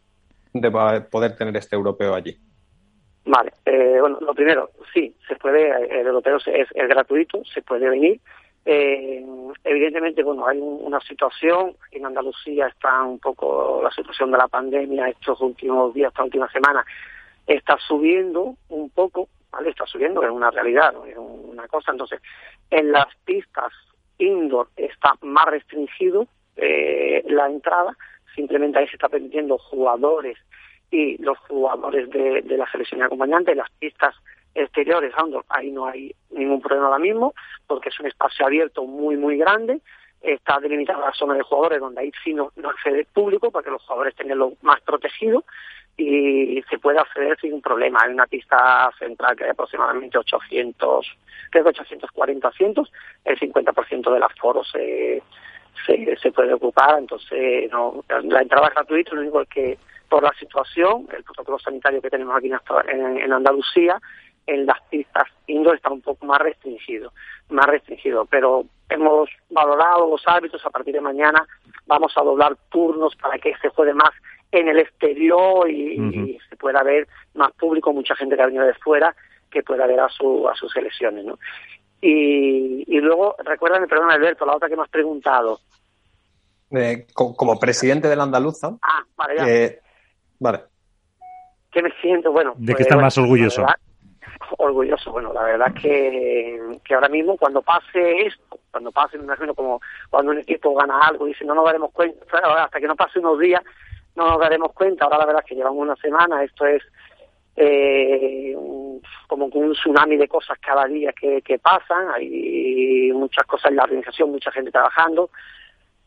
de 0.52 0.70
poder 1.10 1.34
tener 1.34 1.56
este 1.56 1.74
europeo 1.74 2.14
allí? 2.14 2.38
Vale, 3.24 3.52
eh, 3.64 3.96
bueno, 3.98 4.18
lo 4.20 4.34
primero, 4.34 4.70
sí, 4.92 5.16
se 5.26 5.36
puede, 5.36 5.70
el 5.98 6.06
europeo 6.06 6.36
es 6.36 6.68
gratuito, 6.74 7.42
se 7.46 7.62
puede 7.62 7.88
venir. 7.88 8.20
Eh, 8.64 9.24
evidentemente, 9.64 10.22
bueno, 10.22 10.46
hay 10.46 10.58
un, 10.58 10.80
una 10.84 11.00
situación, 11.00 11.74
en 11.90 12.06
Andalucía 12.06 12.68
está 12.68 13.02
un 13.02 13.18
poco 13.18 13.80
la 13.82 13.90
situación 13.90 14.30
de 14.30 14.38
la 14.38 14.48
pandemia 14.48 15.08
estos 15.08 15.40
últimos 15.40 15.92
días, 15.94 16.12
esta 16.12 16.24
última 16.24 16.50
semana, 16.50 16.84
está 17.46 17.76
subiendo 17.78 18.54
un 18.68 18.90
poco, 18.90 19.28
¿vale? 19.50 19.70
Está 19.70 19.86
subiendo, 19.86 20.22
es 20.22 20.30
una 20.30 20.50
realidad, 20.50 20.94
es 21.08 21.16
una 21.16 21.66
cosa. 21.66 21.90
Entonces, 21.90 22.20
en 22.70 22.92
las 22.92 23.06
pistas 23.24 23.72
indoor 24.18 24.68
está 24.76 25.14
más 25.22 25.46
restringido 25.46 26.28
eh, 26.56 27.24
la 27.26 27.46
entrada, 27.46 27.96
simplemente 28.34 28.78
ahí 28.78 28.86
se 28.86 28.94
está 28.94 29.08
permitiendo 29.08 29.58
jugadores 29.58 30.38
y 30.90 31.20
los 31.22 31.38
jugadores 31.48 32.08
de, 32.10 32.42
de 32.42 32.56
la 32.56 32.70
selección 32.70 33.02
acompañante, 33.02 33.54
las 33.54 33.70
pistas 33.72 34.14
exteriores, 34.54 35.12
ahí 35.48 35.70
no 35.70 35.86
hay 35.86 36.14
ningún 36.30 36.60
problema 36.60 36.86
ahora 36.86 36.98
mismo, 36.98 37.34
porque 37.66 37.88
es 37.88 38.00
un 38.00 38.06
espacio 38.06 38.46
abierto 38.46 38.84
muy, 38.84 39.16
muy 39.16 39.36
grande, 39.36 39.80
está 40.20 40.60
delimitada 40.60 41.06
la 41.06 41.12
zona 41.12 41.34
de 41.34 41.42
jugadores 41.42 41.80
donde 41.80 42.00
ahí 42.00 42.12
sí 42.22 42.32
no, 42.32 42.52
no 42.56 42.70
accede 42.70 43.06
público 43.12 43.50
para 43.50 43.64
que 43.64 43.70
los 43.70 43.82
jugadores 43.82 44.14
tengan 44.14 44.38
lo 44.38 44.52
más 44.62 44.80
protegido 44.82 45.44
y 45.96 46.62
se 46.70 46.78
puede 46.78 46.98
acceder 46.98 47.38
sin 47.40 47.60
problema. 47.60 48.00
Hay 48.02 48.12
una 48.12 48.26
pista 48.26 48.90
central 48.98 49.36
que 49.36 49.44
hay 49.44 49.50
aproximadamente 49.50 50.18
800, 50.18 51.06
creo 51.50 51.64
que 51.64 51.70
840 51.70 52.48
asientos, 52.48 52.92
el 53.24 53.38
50% 53.38 54.12
del 54.12 54.22
aforo 54.22 54.64
se, 54.64 55.22
se, 55.86 56.16
se 56.16 56.32
puede 56.32 56.54
ocupar, 56.54 56.98
entonces 56.98 57.70
no, 57.70 58.04
la 58.08 58.42
entrada 58.42 58.68
es 58.68 58.74
gratuita, 58.74 59.14
lo 59.14 59.20
único 59.22 59.42
es 59.42 59.48
que 59.48 59.78
por 60.08 60.22
la 60.22 60.32
situación, 60.38 61.08
el 61.16 61.24
protocolo 61.24 61.58
sanitario 61.58 62.02
que 62.02 62.10
tenemos 62.10 62.36
aquí 62.36 62.50
en, 62.88 63.18
en 63.18 63.32
Andalucía, 63.32 63.98
en 64.46 64.66
las 64.66 64.80
pistas 64.90 65.28
indoor 65.46 65.76
está 65.76 65.90
un 65.90 66.00
poco 66.00 66.26
más 66.26 66.40
restringido, 66.40 67.12
más 67.50 67.66
restringido, 67.66 68.26
pero 68.26 68.64
hemos 68.88 69.28
valorado 69.50 70.08
los 70.08 70.22
árbitros 70.26 70.64
a 70.64 70.70
partir 70.70 70.94
de 70.94 71.00
mañana, 71.00 71.46
vamos 71.86 72.12
a 72.16 72.22
doblar 72.22 72.56
turnos 72.70 73.14
para 73.16 73.38
que 73.38 73.54
se 73.60 73.68
juegue 73.70 73.94
más 73.94 74.10
en 74.50 74.68
el 74.68 74.78
exterior 74.78 75.68
y, 75.70 75.98
uh 75.98 76.02
-huh. 76.02 76.28
y 76.28 76.38
se 76.48 76.56
pueda 76.56 76.82
ver 76.82 77.06
más 77.34 77.52
público, 77.52 77.92
mucha 77.92 78.14
gente 78.16 78.36
que 78.36 78.42
ha 78.42 78.46
venido 78.46 78.66
de 78.66 78.74
fuera 78.74 79.14
que 79.50 79.62
pueda 79.62 79.86
ver 79.86 80.00
a 80.00 80.08
su 80.08 80.48
a 80.48 80.54
sus 80.54 80.72
selecciones, 80.72 81.24
¿no? 81.24 81.38
Y, 82.00 82.84
y 82.86 83.00
luego, 83.00 83.36
recuérdame, 83.44 83.86
perdón 83.86 84.10
Alberto, 84.10 84.44
la 84.44 84.56
otra 84.56 84.68
que 84.68 84.76
me 84.76 84.82
has 84.82 84.88
preguntado. 84.88 85.60
Eh, 86.72 87.06
como, 87.14 87.36
como, 87.36 87.60
presidente 87.60 88.08
de 88.08 88.16
la 88.16 88.24
Andaluza. 88.24 88.76
Ah, 88.82 89.04
vale, 89.14 89.36
ya. 89.36 89.46
Eh, 89.46 89.80
vale. 90.40 90.60
¿Qué 91.70 91.82
me 91.82 91.90
siento? 92.00 92.32
Bueno. 92.32 92.54
¿De 92.56 92.66
pues, 92.66 92.76
qué 92.76 92.82
está 92.82 92.94
bueno, 92.94 93.06
más 93.06 93.18
orgulloso? 93.18 93.60
Verdad, 93.60 93.76
orgulloso. 94.58 95.12
Bueno, 95.12 95.32
la 95.32 95.42
verdad 95.42 95.72
que, 95.74 96.78
que 96.84 96.94
ahora 96.94 97.08
mismo 97.08 97.36
cuando 97.36 97.62
pase 97.62 98.26
esto, 98.26 98.58
cuando 98.70 98.92
pase, 98.92 99.18
me 99.18 99.24
imagino 99.24 99.54
como 99.54 99.80
cuando 100.10 100.32
un 100.32 100.38
equipo 100.38 100.74
gana 100.74 100.98
algo 101.00 101.26
dice 101.26 101.44
no 101.44 101.54
nos 101.54 101.64
daremos 101.64 101.92
cuenta, 101.92 102.24
hasta 102.64 102.80
que 102.80 102.86
no 102.86 102.96
pase 102.96 103.18
unos 103.18 103.38
días 103.38 103.62
no 104.14 104.28
nos 104.28 104.38
daremos 104.38 104.72
cuenta. 104.72 105.04
Ahora 105.04 105.18
la 105.18 105.26
verdad 105.26 105.42
es 105.44 105.48
que 105.48 105.54
llevamos 105.54 105.80
una 105.80 105.96
semana, 105.96 106.42
esto 106.44 106.66
es 106.66 106.82
eh, 107.56 108.56
como 109.26 109.46
un 109.46 109.72
tsunami 109.72 110.16
de 110.16 110.28
cosas 110.28 110.58
cada 110.58 110.86
día 110.86 111.12
que, 111.12 111.42
que 111.42 111.58
pasan, 111.58 112.10
hay 112.14 113.10
muchas 113.12 113.46
cosas 113.46 113.70
en 113.70 113.76
la 113.76 113.84
organización, 113.84 114.30
mucha 114.30 114.50
gente 114.52 114.70
trabajando. 114.70 115.30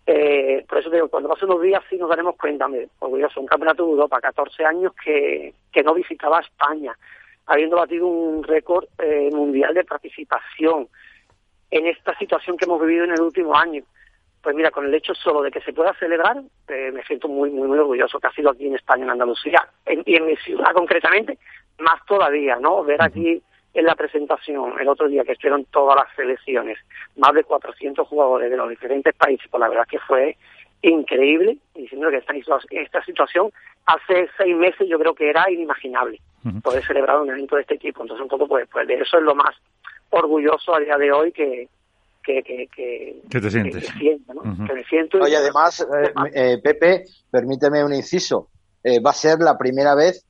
Eh, 0.07 0.63
por 0.69 0.77
eso 0.77 0.89
digo, 0.91 1.07
cuando 1.09 1.29
pasen 1.29 1.49
unos 1.49 1.63
días 1.63 1.83
sí 1.89 1.97
nos 1.97 2.09
daremos 2.09 2.35
cuenta, 2.35 2.67
me 2.67 2.87
orgulloso, 2.99 3.39
un 3.39 3.47
campeonato 3.47 3.85
de 3.85 3.91
Europa, 3.91 4.21
14 4.21 4.63
años 4.63 4.93
que, 5.03 5.53
que 5.71 5.83
no 5.83 5.95
visitaba 5.95 6.41
España, 6.41 6.95
habiendo 7.45 7.77
batido 7.77 8.07
un 8.07 8.43
récord 8.43 8.85
eh, 8.99 9.29
mundial 9.31 9.73
de 9.73 9.83
participación 9.83 10.87
en 11.71 11.87
esta 11.87 12.17
situación 12.17 12.57
que 12.57 12.65
hemos 12.65 12.81
vivido 12.81 13.03
en 13.05 13.11
el 13.11 13.21
último 13.21 13.55
año. 13.55 13.83
Pues 14.41 14.55
mira, 14.55 14.71
con 14.71 14.85
el 14.85 14.93
hecho 14.93 15.15
solo 15.15 15.41
de 15.41 15.51
que 15.51 15.61
se 15.61 15.73
pueda 15.73 15.93
celebrar, 15.95 16.37
eh, 16.67 16.91
me 16.91 17.03
siento 17.03 17.27
muy, 17.27 17.49
muy, 17.49 17.67
muy 17.67 17.79
orgulloso 17.79 18.19
que 18.19 18.27
ha 18.27 18.31
sido 18.31 18.51
aquí 18.51 18.67
en 18.67 18.75
España, 18.75 19.03
en 19.03 19.09
Andalucía, 19.09 19.67
en, 19.85 20.03
y 20.05 20.15
en 20.15 20.25
mi 20.27 20.35
ciudad 20.37 20.71
concretamente, 20.73 21.37
más 21.79 22.05
todavía, 22.05 22.57
¿no? 22.57 22.83
Ver 22.83 23.01
aquí 23.01 23.41
en 23.73 23.85
la 23.85 23.95
presentación 23.95 24.79
el 24.79 24.87
otro 24.87 25.07
día 25.07 25.23
que 25.23 25.33
estuvieron 25.33 25.65
todas 25.65 25.97
las 25.97 26.15
selecciones, 26.15 26.77
más 27.17 27.33
de 27.33 27.43
400 27.43 28.07
jugadores 28.07 28.49
de 28.49 28.57
los 28.57 28.69
diferentes 28.69 29.13
países, 29.15 29.47
pues 29.49 29.59
la 29.59 29.69
verdad 29.69 29.87
que 29.87 29.99
fue 29.99 30.37
increíble, 30.81 31.57
diciendo 31.73 32.09
que 32.09 32.17
esta, 32.17 32.33
esta 32.69 33.03
situación 33.03 33.51
hace 33.87 34.29
seis 34.37 34.55
meses 34.55 34.87
yo 34.87 34.99
creo 34.99 35.15
que 35.15 35.29
era 35.29 35.49
inimaginable 35.51 36.21
uh 36.45 36.49
-huh. 36.49 36.61
poder 36.61 36.85
celebrar 36.85 37.19
un 37.19 37.29
evento 37.29 37.55
de 37.55 37.63
este 37.63 37.77
tipo. 37.77 38.03
Entonces 38.03 38.23
un 38.23 38.29
poco 38.29 38.47
pues, 38.47 38.67
pues 38.71 38.87
de 38.87 38.95
eso 38.95 39.17
es 39.17 39.23
lo 39.23 39.35
más 39.35 39.55
orgulloso 40.11 40.75
a 40.75 40.79
día 40.79 40.97
de 40.97 41.11
hoy 41.11 41.31
que, 41.31 41.67
que, 42.23 42.41
que, 42.43 42.67
que, 42.73 43.21
¿Qué 43.29 43.41
te 43.41 43.51
sientes? 43.51 43.85
Que, 43.85 43.91
que, 43.93 43.99
siento, 43.99 44.33
¿no? 44.33 44.41
uh 44.41 44.45
-huh. 44.45 44.67
que 44.67 44.73
me 44.73 44.83
siento. 44.85 45.17
Oye, 45.19 45.37
además, 45.37 45.81
eh, 45.81 46.13
eh, 46.33 46.57
Pepe, 46.63 47.05
permíteme 47.29 47.83
un 47.83 47.93
inciso. 47.93 48.49
Eh, 48.83 48.99
va 48.99 49.11
a 49.11 49.13
ser 49.13 49.39
la 49.39 49.57
primera 49.57 49.95
vez 49.95 50.25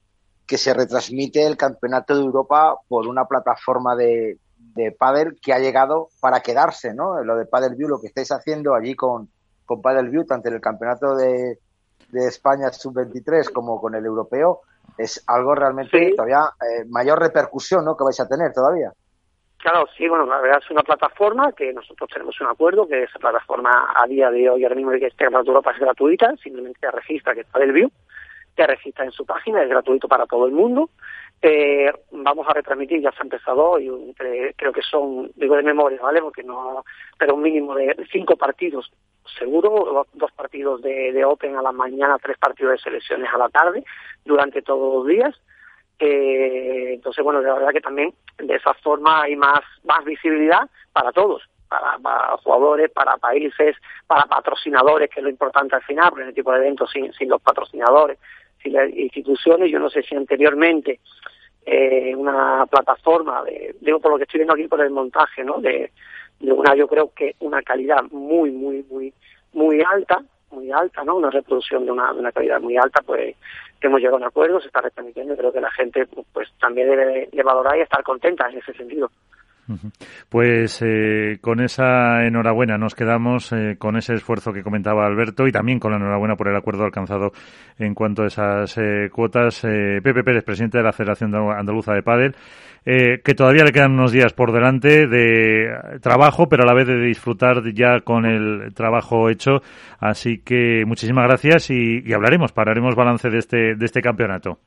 que 0.48 0.58
se 0.58 0.74
retransmite 0.74 1.46
el 1.46 1.58
Campeonato 1.58 2.16
de 2.16 2.22
Europa 2.22 2.76
por 2.88 3.08
una 3.08 3.26
plataforma 3.26 3.96
de, 3.96 4.38
de 4.76 4.92
pádel 4.92 5.40
que 5.42 5.54
ha 5.54 5.60
llegado 5.60 6.10
para 6.20 6.42
quedarse, 6.42 6.94
¿no? 6.94 7.24
Lo 7.24 7.36
de 7.36 7.46
Padel 7.46 7.76
View, 7.76 7.88
lo 7.90 8.00
que 8.00 8.08
estáis 8.08 8.32
haciendo 8.32 8.76
allí 8.76 8.96
con, 8.96 9.30
con 9.66 9.82
Padel 9.82 10.10
View, 10.10 10.26
tanto 10.26 10.50
en 10.50 10.56
el 10.56 10.62
Campeonato 10.62 11.16
de, 11.16 11.60
de 12.10 12.28
España 12.28 12.72
sub-23 12.72 13.52
como 13.52 13.80
con 13.82 13.96
el 13.96 14.06
europeo, 14.06 14.62
es 14.98 15.24
algo 15.28 15.56
realmente 15.56 16.14
todavía 16.16 16.50
eh, 16.62 16.86
mayor 16.90 17.20
repercusión 17.20 17.86
¿no? 17.86 17.96
que 17.96 18.04
vais 18.04 18.20
a 18.20 18.28
tener 18.28 18.54
todavía. 18.54 18.92
Claro, 19.58 19.88
sí, 19.98 20.08
bueno, 20.08 20.28
la 20.28 20.40
verdad 20.42 20.62
es 20.64 20.70
una 20.70 20.84
plataforma 20.84 21.52
que 21.54 21.74
nosotros 21.74 22.08
tenemos 22.14 22.40
un 22.40 22.48
acuerdo, 22.48 22.88
que 22.88 23.04
esa 23.04 23.18
plataforma 23.18 23.94
a 23.96 24.06
día 24.06 24.30
de 24.30 24.48
hoy, 24.48 24.64
ahora 24.64 24.76
mismo 24.76 24.92
que 24.92 25.08
esté 25.08 25.26
en 25.26 25.34
Europa 25.34 25.72
es 25.72 25.80
gratuita, 25.80 26.36
simplemente 26.38 26.80
te 26.80 26.92
registra 26.92 27.34
que 27.34 27.42
está 27.42 27.58
del 27.58 27.72
View, 27.72 27.92
te 28.56 28.68
registra 28.68 29.06
en 29.06 29.12
su 29.12 29.26
página, 29.26 29.64
es 29.64 29.70
gratuito 29.70 30.08
para 30.08 30.28
todo 30.28 30.46
el 30.46 30.52
mundo. 30.52 30.90
Eh, 31.48 31.94
vamos 32.10 32.48
a 32.48 32.54
retransmitir, 32.54 33.02
ya 33.02 33.12
se 33.12 33.20
ha 33.20 33.22
empezado 33.22 33.80
y 33.80 33.88
creo 34.56 34.74
que 34.74 34.82
son, 34.82 35.30
digo 35.36 35.56
de 35.56 35.62
memoria, 35.62 36.02
¿vale? 36.02 36.20
Porque 36.20 36.42
no, 36.42 36.84
pero 37.20 37.36
un 37.36 37.44
mínimo 37.44 37.76
de 37.76 37.96
cinco 38.12 38.36
partidos 38.36 38.92
seguro, 39.38 40.08
dos 40.14 40.32
partidos 40.32 40.82
de, 40.82 41.12
de 41.12 41.24
Open 41.24 41.56
a 41.56 41.62
la 41.62 41.72
mañana, 41.72 42.18
tres 42.18 42.40
partidos 42.40 42.72
de 42.72 42.78
selecciones 42.80 43.30
a 43.32 43.38
la 43.38 43.50
tarde, 43.50 43.84
durante 44.24 44.64
todos 44.64 44.96
los 44.96 45.08
días. 45.08 45.40
Eh, 46.00 46.94
entonces, 46.96 47.24
bueno, 47.24 47.42
la 47.42 47.54
verdad 47.54 47.74
que 47.74 47.82
también 47.82 48.12
de 48.40 48.56
esa 48.56 48.74
forma 48.74 49.22
hay 49.22 49.36
más, 49.36 49.62
más 49.84 50.04
visibilidad 50.04 50.68
para 50.94 51.12
todos, 51.12 51.44
para, 51.70 52.38
jugadores, 52.38 52.90
para 52.90 53.18
países, 53.18 53.76
para 54.08 54.26
patrocinadores, 54.26 55.12
que 55.12 55.20
es 55.20 55.24
lo 55.24 55.30
importante 55.30 55.76
al 55.76 55.84
final, 55.84 56.10
porque 56.10 56.24
en 56.24 56.30
el 56.30 56.36
tipo 56.36 56.52
de 56.52 56.58
eventos 56.58 56.90
sin, 56.90 57.14
sin 57.14 57.30
los 57.30 57.42
patrocinadores, 57.44 58.18
sin 58.64 58.74
las 58.74 58.90
instituciones, 58.90 59.72
yo 59.72 59.78
no 59.78 59.92
sé 59.92 60.02
si 60.02 60.16
anteriormente 60.16 61.00
eh, 61.66 62.16
una 62.16 62.66
plataforma, 62.68 63.44
de, 63.44 63.76
digo 63.82 64.00
por 64.00 64.12
lo 64.12 64.18
que 64.18 64.24
estoy 64.24 64.40
viendo 64.40 64.54
aquí 64.54 64.68
por 64.68 64.82
el 64.82 64.92
montaje, 64.92 65.44
¿no? 65.44 65.60
De, 65.60 65.92
de 66.40 66.52
una, 66.52 66.76
yo 66.76 66.88
creo 66.88 67.12
que 67.16 67.36
una 67.40 67.62
calidad 67.62 68.04
muy, 68.12 68.52
muy, 68.52 68.84
muy, 68.90 69.14
muy 69.54 69.82
alta, 69.82 70.24
muy 70.52 70.72
alta, 70.72 71.04
¿no? 71.04 71.16
Una 71.16 71.30
reproducción 71.30 71.86
de 71.86 71.92
una, 71.92 72.14
de 72.14 72.20
una 72.20 72.32
calidad 72.32 72.62
muy 72.62 72.78
alta, 72.78 73.02
pues 73.06 73.36
hemos 73.82 74.00
llegado 74.00 74.18
a 74.18 74.20
un 74.20 74.26
acuerdo, 74.26 74.60
se 74.60 74.68
está 74.68 74.82
retransmitiendo 74.82 75.38
creo 75.38 75.52
que 75.52 75.62
la 75.62 75.72
gente 75.72 76.08
pues 76.34 76.50
también 76.60 76.90
debe 76.90 77.30
de 77.32 77.44
valorar 77.44 77.78
y 77.78 77.82
estar 77.82 78.04
contenta 78.04 78.50
en 78.50 78.58
ese 78.58 78.74
sentido. 78.74 79.12
Pues 80.30 80.80
eh, 80.84 81.40
con 81.42 81.60
esa 81.60 82.24
enhorabuena 82.26 82.78
nos 82.78 82.94
quedamos 82.94 83.52
eh, 83.52 83.76
con 83.80 83.98
ese 83.98 84.14
esfuerzo 84.14 84.54
que 84.54 84.62
comentaba 84.62 85.06
Alberto 85.06 85.48
y 85.48 85.52
también 85.52 85.80
con 85.80 85.92
la 85.92 85.98
enhorabuena 85.98 86.36
por 86.36 86.48
el 86.48 86.56
acuerdo 86.56 86.84
alcanzado 86.84 87.32
en 87.80 87.96
cuanto 87.96 88.24
a 88.24 88.28
esas 88.28 88.78
eh, 88.78 89.10
cuotas. 89.12 89.62
Pepe 89.62 90.24
Pérez, 90.24 90.44
presidente 90.44 90.78
de 90.78 90.84
la 90.84 90.94
Federación 90.94 91.34
Andaluza 91.36 91.94
de 91.94 92.04
Padel, 92.04 92.36
que 92.84 93.34
todavía 93.36 93.64
le 93.64 93.72
quedan 93.72 93.94
unos 93.94 94.12
días 94.12 94.34
por 94.34 94.52
delante 94.52 95.08
de 95.08 96.00
trabajo, 96.02 96.48
pero 96.48 96.64
a 96.64 96.66
la 96.68 96.74
vez 96.74 96.86
de 96.86 97.00
disfrutar 97.00 97.64
ya 97.74 98.02
con 98.02 98.26
el 98.26 98.74
trabajo 98.76 99.30
hecho. 99.30 99.62
Así 100.00 100.40
que 100.40 100.84
muchísimas 100.86 101.28
gracias 101.28 101.72
y, 101.72 102.04
y 102.06 102.14
hablaremos, 102.14 102.52
pararemos 102.52 102.96
balance 102.96 103.30
de 103.30 103.40
este, 103.40 103.76
de 103.76 103.86
este 103.86 104.02
campeonato. 104.02 104.60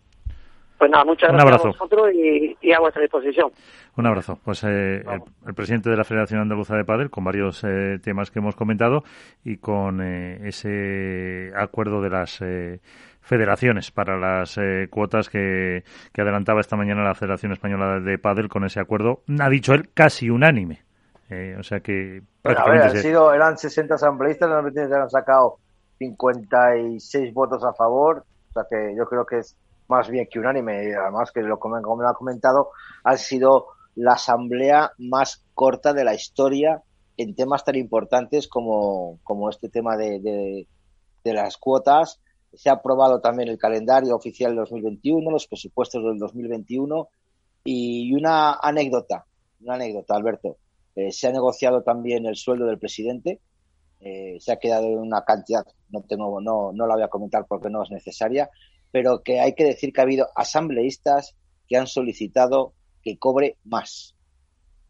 Pues 0.78 0.92
nada, 0.92 1.04
muchas 1.04 1.32
gracias 1.32 1.64
a 1.64 1.68
vosotros 1.68 2.12
y, 2.14 2.72
a 2.72 2.78
vuestra 2.78 3.02
disposición. 3.02 3.50
Un 3.96 4.06
abrazo. 4.06 4.38
Pues 4.44 4.62
eh, 4.62 5.02
el, 5.46 5.54
presidente 5.54 5.90
de 5.90 5.96
la 5.96 6.04
Federación 6.04 6.40
Andaluza 6.40 6.76
de 6.76 6.84
Padel, 6.84 7.10
con 7.10 7.24
varios 7.24 7.64
eh, 7.64 7.98
temas 8.00 8.30
que 8.30 8.38
hemos 8.38 8.54
comentado 8.54 9.02
y 9.44 9.56
con 9.56 10.00
eh, 10.00 10.38
ese 10.46 11.50
acuerdo 11.56 12.00
de 12.00 12.10
las 12.10 12.38
federaciones 13.20 13.90
para 13.90 14.16
las 14.16 14.58
cuotas 14.88 15.28
que, 15.28 15.82
adelantaba 16.16 16.60
esta 16.60 16.76
mañana 16.76 17.02
la 17.02 17.16
Federación 17.16 17.50
Española 17.52 17.98
de 17.98 18.18
Padel 18.18 18.48
con 18.48 18.64
ese 18.64 18.78
acuerdo, 18.78 19.22
ha 19.40 19.48
dicho 19.50 19.74
él, 19.74 19.90
casi 19.92 20.30
unánime. 20.30 20.84
o 21.58 21.62
sea 21.64 21.80
que 21.80 22.22
prácticamente 22.40 22.86
han 22.86 22.96
sido, 22.96 23.34
eran 23.34 23.58
60 23.58 23.96
asambleístas, 23.96 24.48
se 24.72 24.94
han 24.94 25.10
sacado 25.10 25.56
56 25.98 27.34
votos 27.34 27.64
a 27.64 27.72
favor, 27.74 28.24
o 28.50 28.52
sea 28.52 28.62
que 28.70 28.94
yo 28.96 29.04
creo 29.06 29.26
que 29.26 29.38
es 29.38 29.56
más 29.88 30.08
bien 30.08 30.28
que 30.30 30.38
unánime, 30.38 30.94
además 30.94 31.32
que 31.32 31.40
lo 31.40 31.58
como 31.58 31.96
me 31.96 32.06
ha 32.06 32.14
comentado, 32.14 32.70
ha 33.04 33.16
sido 33.16 33.68
la 33.94 34.12
asamblea 34.12 34.92
más 34.98 35.44
corta 35.54 35.92
de 35.92 36.04
la 36.04 36.14
historia 36.14 36.82
en 37.16 37.34
temas 37.34 37.64
tan 37.64 37.74
importantes 37.74 38.46
como, 38.46 39.18
como 39.24 39.50
este 39.50 39.68
tema 39.68 39.96
de, 39.96 40.20
de, 40.20 41.32
las 41.32 41.56
cuotas. 41.56 42.20
Se 42.54 42.70
ha 42.70 42.74
aprobado 42.74 43.20
también 43.20 43.48
el 43.48 43.58
calendario 43.58 44.14
oficial 44.14 44.52
del 44.52 44.60
2021, 44.60 45.30
los 45.30 45.46
presupuestos 45.46 46.02
del 46.02 46.18
2021 46.18 47.08
y 47.64 48.14
una 48.14 48.54
anécdota, 48.54 49.26
una 49.60 49.74
anécdota, 49.74 50.14
Alberto. 50.14 50.56
Eh, 50.94 51.12
se 51.12 51.26
ha 51.26 51.32
negociado 51.32 51.82
también 51.82 52.24
el 52.24 52.36
sueldo 52.36 52.66
del 52.66 52.78
presidente. 52.78 53.40
Eh, 54.00 54.36
se 54.40 54.52
ha 54.52 54.58
quedado 54.58 54.86
en 54.86 54.98
una 54.98 55.24
cantidad, 55.24 55.66
no 55.90 56.02
tengo, 56.02 56.40
no, 56.40 56.72
no 56.72 56.86
la 56.86 56.94
voy 56.94 57.02
a 57.02 57.08
comentar 57.08 57.46
porque 57.46 57.68
no 57.68 57.82
es 57.82 57.90
necesaria, 57.90 58.48
pero 58.90 59.22
que 59.22 59.40
hay 59.40 59.54
que 59.54 59.64
decir 59.64 59.92
que 59.92 60.00
ha 60.00 60.04
habido 60.04 60.28
asambleístas 60.34 61.36
que 61.68 61.76
han 61.76 61.86
solicitado 61.86 62.72
que 63.02 63.18
cobre 63.18 63.56
más. 63.64 64.14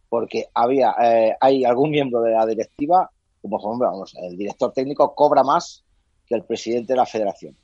Porque 0.08 0.46
había, 0.54 0.94
eh, 1.02 1.36
hay 1.40 1.64
algún 1.64 1.90
miembro 1.90 2.22
de 2.22 2.32
la 2.32 2.46
directiva, 2.46 3.10
como 3.42 3.78
vamos, 3.78 4.14
el 4.22 4.36
director 4.36 4.72
técnico 4.72 5.14
cobra 5.14 5.42
más 5.42 5.84
que 6.26 6.34
el 6.34 6.44
presidente 6.44 6.92
de 6.92 6.96
la 6.96 7.06
federación. 7.06 7.56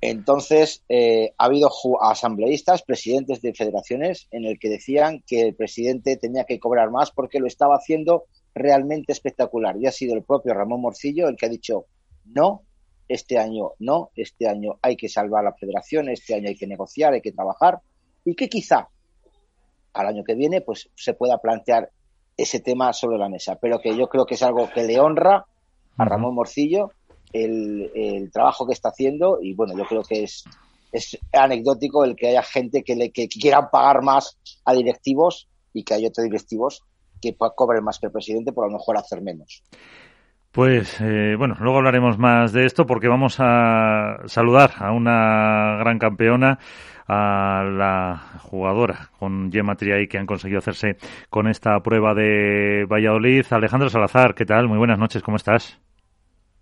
Entonces, 0.00 0.84
eh, 0.88 1.32
ha 1.38 1.46
habido 1.46 1.70
asambleístas, 2.00 2.82
presidentes 2.82 3.42
de 3.42 3.52
federaciones, 3.52 4.28
en 4.30 4.44
el 4.44 4.58
que 4.58 4.68
decían 4.68 5.24
que 5.26 5.42
el 5.42 5.54
presidente 5.54 6.16
tenía 6.16 6.44
que 6.44 6.60
cobrar 6.60 6.90
más 6.90 7.10
porque 7.10 7.40
lo 7.40 7.48
estaba 7.48 7.74
haciendo 7.74 8.26
realmente 8.54 9.12
espectacular. 9.12 9.76
Y 9.76 9.86
ha 9.86 9.92
sido 9.92 10.14
el 10.14 10.22
propio 10.22 10.54
Ramón 10.54 10.82
Morcillo 10.82 11.28
el 11.28 11.36
que 11.36 11.46
ha 11.46 11.50
dicho, 11.50 11.86
no, 12.26 12.62
este 13.08 13.38
año 13.38 13.72
no, 13.78 14.10
este 14.14 14.48
año 14.48 14.78
hay 14.82 14.96
que 14.96 15.08
salvar 15.08 15.44
la 15.44 15.54
federación, 15.54 16.08
este 16.08 16.34
año 16.34 16.48
hay 16.48 16.56
que 16.56 16.66
negociar, 16.66 17.14
hay 17.14 17.20
que 17.20 17.32
trabajar 17.32 17.80
y 18.24 18.34
que 18.34 18.48
quizá 18.48 18.88
al 19.94 20.06
año 20.06 20.22
que 20.24 20.34
viene 20.34 20.60
pues 20.60 20.90
se 20.94 21.14
pueda 21.14 21.38
plantear 21.38 21.90
ese 22.36 22.60
tema 22.60 22.92
sobre 22.92 23.18
la 23.18 23.28
mesa, 23.28 23.58
pero 23.60 23.80
que 23.80 23.96
yo 23.96 24.08
creo 24.08 24.26
que 24.26 24.34
es 24.34 24.42
algo 24.42 24.68
que 24.70 24.84
le 24.84 25.00
honra 25.00 25.46
a 25.96 26.04
Ramón 26.04 26.34
Morcillo 26.34 26.92
el, 27.32 28.30
trabajo 28.32 28.66
que 28.66 28.72
está 28.72 28.90
haciendo 28.90 29.38
y 29.40 29.54
bueno, 29.54 29.76
yo 29.76 29.84
creo 29.84 30.02
que 30.02 30.22
es, 30.24 30.44
es 30.92 31.18
anecdótico 31.32 32.04
el 32.04 32.16
que 32.16 32.28
haya 32.28 32.42
gente 32.42 32.82
que, 32.82 32.94
le, 32.94 33.10
que 33.10 33.28
quieran 33.28 33.70
pagar 33.70 34.02
más 34.02 34.38
a 34.64 34.74
directivos 34.74 35.48
y 35.72 35.82
que 35.84 35.94
haya 35.94 36.08
otros 36.08 36.24
directivos 36.24 36.82
que 37.20 37.36
cobren 37.36 37.84
más 37.84 37.98
que 37.98 38.06
el 38.06 38.12
presidente 38.12 38.52
por 38.52 38.64
a 38.64 38.68
lo 38.68 38.74
mejor 38.74 38.96
hacer 38.96 39.20
menos. 39.20 39.64
Pues 40.52 41.00
eh, 41.00 41.34
bueno, 41.36 41.56
luego 41.60 41.78
hablaremos 41.78 42.18
más 42.18 42.52
de 42.52 42.64
esto 42.64 42.86
porque 42.86 43.06
vamos 43.08 43.36
a 43.38 44.18
saludar 44.26 44.72
a 44.78 44.92
una 44.92 45.76
gran 45.78 45.98
campeona, 45.98 46.58
a 47.06 47.64
la 47.64 48.38
jugadora 48.40 49.10
con 49.18 49.52
Gemma 49.52 49.76
Triay 49.76 50.08
que 50.08 50.18
han 50.18 50.26
conseguido 50.26 50.58
hacerse 50.58 50.96
con 51.30 51.48
esta 51.48 51.78
prueba 51.80 52.14
de 52.14 52.86
Valladolid. 52.90 53.46
Alejandro 53.50 53.90
Salazar, 53.90 54.34
¿qué 54.34 54.44
tal? 54.44 54.68
Muy 54.68 54.78
buenas 54.78 54.98
noches, 54.98 55.22
¿cómo 55.22 55.36
estás? 55.36 55.80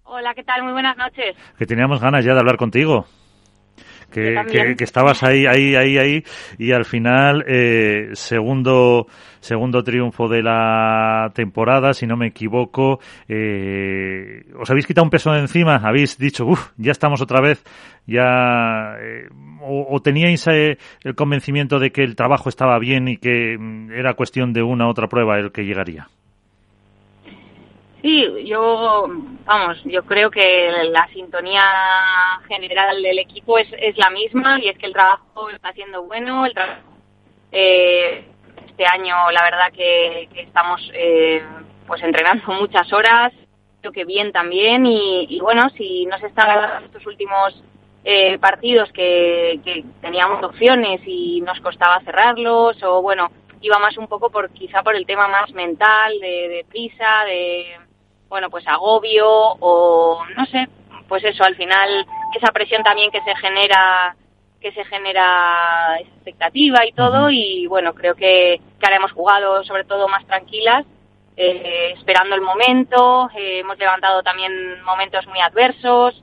Hola, 0.02 0.34
¿qué 0.34 0.44
tal? 0.44 0.62
Muy 0.62 0.72
buenas 0.72 0.96
noches. 0.96 1.36
Que 1.58 1.66
teníamos 1.66 2.00
ganas 2.00 2.24
ya 2.24 2.32
de 2.34 2.40
hablar 2.40 2.56
contigo 2.56 3.06
que, 4.10 4.74
que, 4.76 4.84
estabas 4.84 5.22
ahí, 5.22 5.46
ahí, 5.46 5.74
ahí, 5.74 5.98
ahí, 5.98 6.24
y 6.58 6.72
al 6.72 6.84
final, 6.84 7.44
eh, 7.46 8.10
segundo, 8.14 9.06
segundo 9.40 9.82
triunfo 9.82 10.28
de 10.28 10.42
la 10.42 11.30
temporada, 11.34 11.92
si 11.92 12.06
no 12.06 12.16
me 12.16 12.28
equivoco, 12.28 13.00
eh, 13.28 14.44
os 14.58 14.70
habéis 14.70 14.86
quitado 14.86 15.04
un 15.04 15.10
peso 15.10 15.32
de 15.32 15.40
encima, 15.40 15.76
habéis 15.76 16.18
dicho, 16.18 16.46
uff, 16.46 16.70
ya 16.76 16.92
estamos 16.92 17.20
otra 17.20 17.40
vez, 17.40 17.62
ya, 18.06 18.96
eh, 19.00 19.28
o, 19.60 20.00
teníais 20.00 20.46
eh, 20.46 20.78
el 21.02 21.14
convencimiento 21.14 21.78
de 21.78 21.90
que 21.90 22.02
el 22.02 22.16
trabajo 22.16 22.48
estaba 22.48 22.78
bien 22.78 23.08
y 23.08 23.16
que 23.16 23.56
mm, 23.58 23.92
era 23.92 24.14
cuestión 24.14 24.52
de 24.52 24.62
una 24.62 24.86
u 24.86 24.90
otra 24.90 25.08
prueba 25.08 25.38
el 25.38 25.52
que 25.52 25.64
llegaría. 25.64 26.08
Sí, 28.06 28.24
yo, 28.44 29.08
vamos, 29.44 29.82
yo 29.82 30.04
creo 30.04 30.30
que 30.30 30.70
la 30.92 31.08
sintonía 31.08 31.60
general 32.46 33.02
del 33.02 33.18
equipo 33.18 33.58
es, 33.58 33.66
es 33.80 33.98
la 33.98 34.10
misma 34.10 34.60
y 34.60 34.68
es 34.68 34.78
que 34.78 34.86
el 34.86 34.92
trabajo 34.92 35.50
está 35.50 35.72
siendo 35.72 36.04
bueno. 36.04 36.46
El 36.46 36.54
eh, 37.50 38.24
este 38.64 38.86
año, 38.86 39.16
la 39.32 39.42
verdad 39.42 39.72
que, 39.72 40.28
estamos 40.36 40.88
eh, 40.94 41.42
pues 41.88 42.00
entrenando 42.04 42.44
muchas 42.60 42.92
horas, 42.92 43.32
creo 43.80 43.90
que 43.90 44.04
bien 44.04 44.30
también 44.30 44.86
y, 44.86 45.40
bueno, 45.40 45.68
si 45.70 46.06
no 46.06 46.16
se 46.18 46.28
están 46.28 46.84
estos 46.84 47.04
últimos 47.06 47.60
eh, 48.04 48.38
partidos 48.38 48.92
que, 48.92 49.84
teníamos 50.00 50.44
opciones 50.44 51.00
y 51.04 51.40
nos 51.40 51.58
costaba 51.58 52.00
cerrarlos 52.04 52.80
o 52.84 53.02
bueno, 53.02 53.32
iba 53.62 53.80
más 53.80 53.98
un 53.98 54.06
poco 54.06 54.30
por 54.30 54.48
quizá 54.50 54.84
por 54.84 54.94
el 54.94 55.06
tema 55.06 55.26
más 55.26 55.52
mental, 55.54 56.20
de 56.20 56.64
prisa, 56.70 57.24
de 57.24 57.85
bueno, 58.28 58.50
pues 58.50 58.66
agobio 58.66 59.28
o 59.28 60.24
no 60.36 60.46
sé, 60.46 60.68
pues 61.08 61.24
eso, 61.24 61.44
al 61.44 61.56
final 61.56 62.06
esa 62.34 62.52
presión 62.52 62.82
también 62.82 63.10
que 63.10 63.22
se 63.22 63.34
genera 63.36 64.16
que 64.60 64.72
se 64.72 64.84
genera 64.84 65.96
expectativa 66.00 66.84
y 66.86 66.92
todo 66.92 67.30
y 67.30 67.66
bueno, 67.66 67.94
creo 67.94 68.14
que, 68.14 68.60
que 68.80 68.86
ahora 68.86 68.96
hemos 68.96 69.12
jugado 69.12 69.62
sobre 69.64 69.84
todo 69.84 70.08
más 70.08 70.26
tranquilas, 70.26 70.84
eh, 71.36 71.92
esperando 71.96 72.34
el 72.34 72.40
momento, 72.40 73.30
eh, 73.36 73.60
hemos 73.60 73.78
levantado 73.78 74.22
también 74.22 74.82
momentos 74.82 75.26
muy 75.26 75.40
adversos, 75.40 76.22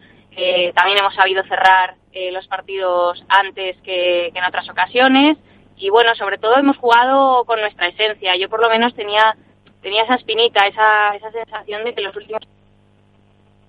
también 0.73 0.97
hemos 0.97 1.13
sabido 1.13 1.43
cerrar 1.43 1.93
los 2.31 2.47
partidos 2.47 3.23
antes 3.29 3.77
que, 3.83 4.31
en 4.33 4.43
otras 4.43 4.67
ocasiones 4.67 5.37
y 5.77 5.89
bueno, 5.89 6.15
sobre 6.15 6.37
todo 6.37 6.57
hemos 6.57 6.77
jugado 6.77 7.43
con 7.45 7.59
nuestra 7.59 7.87
esencia. 7.87 8.35
Yo 8.35 8.49
por 8.49 8.61
lo 8.61 8.69
menos 8.69 8.93
tenía 8.95 9.35
tenía 9.83 10.03
esa 10.03 10.15
espinita, 10.15 10.65
esa, 10.65 11.15
esa 11.15 11.31
sensación 11.31 11.83
de 11.83 11.93
que 11.93 12.01
los 12.01 12.15
últimos 12.15 12.41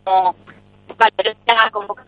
como, 0.05 0.35
con 1.73 1.87
poca 1.87 2.05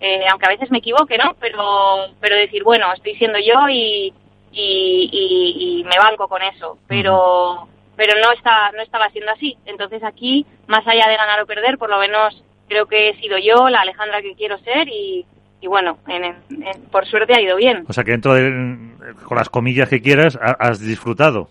eh, 0.00 0.24
aunque 0.30 0.46
a 0.46 0.50
veces 0.50 0.70
me 0.70 0.78
equivoque, 0.78 1.16
¿no? 1.18 1.34
Pero, 1.40 2.06
pero 2.20 2.36
decir, 2.36 2.62
bueno, 2.64 2.92
estoy 2.92 3.14
siendo 3.16 3.38
yo 3.38 3.68
y, 3.68 4.12
y, 4.52 5.84
me 5.84 5.98
banco 5.98 6.28
con 6.28 6.42
eso. 6.42 6.78
Pero, 6.86 7.66
pero 7.96 8.20
no 8.20 8.32
está, 8.32 8.72
no 8.72 8.82
estaba 8.82 9.08
siendo 9.10 9.32
así. 9.32 9.56
Entonces 9.64 10.02
aquí, 10.04 10.44
más 10.66 10.86
allá 10.86 11.08
de 11.08 11.16
ganar 11.16 11.40
o 11.42 11.46
perder, 11.46 11.78
por 11.78 11.90
lo 11.90 11.98
menos 11.98 12.42
creo 12.68 12.86
que 12.86 13.10
he 13.10 13.20
sido 13.20 13.38
yo 13.38 13.68
la 13.68 13.80
Alejandra 13.80 14.22
que 14.22 14.34
quiero 14.34 14.58
ser 14.58 14.88
y, 14.88 15.24
y 15.60 15.66
bueno, 15.66 15.98
por 16.90 17.06
suerte 17.06 17.34
ha 17.34 17.40
ido 17.40 17.56
bien. 17.56 17.84
O 17.88 17.92
sea 17.92 18.04
que 18.04 18.12
dentro 18.12 18.34
de, 18.34 19.14
con 19.24 19.36
las 19.36 19.48
comillas 19.48 19.88
que 19.88 20.02
quieras, 20.02 20.38
has 20.40 20.80
disfrutado. 20.80 21.48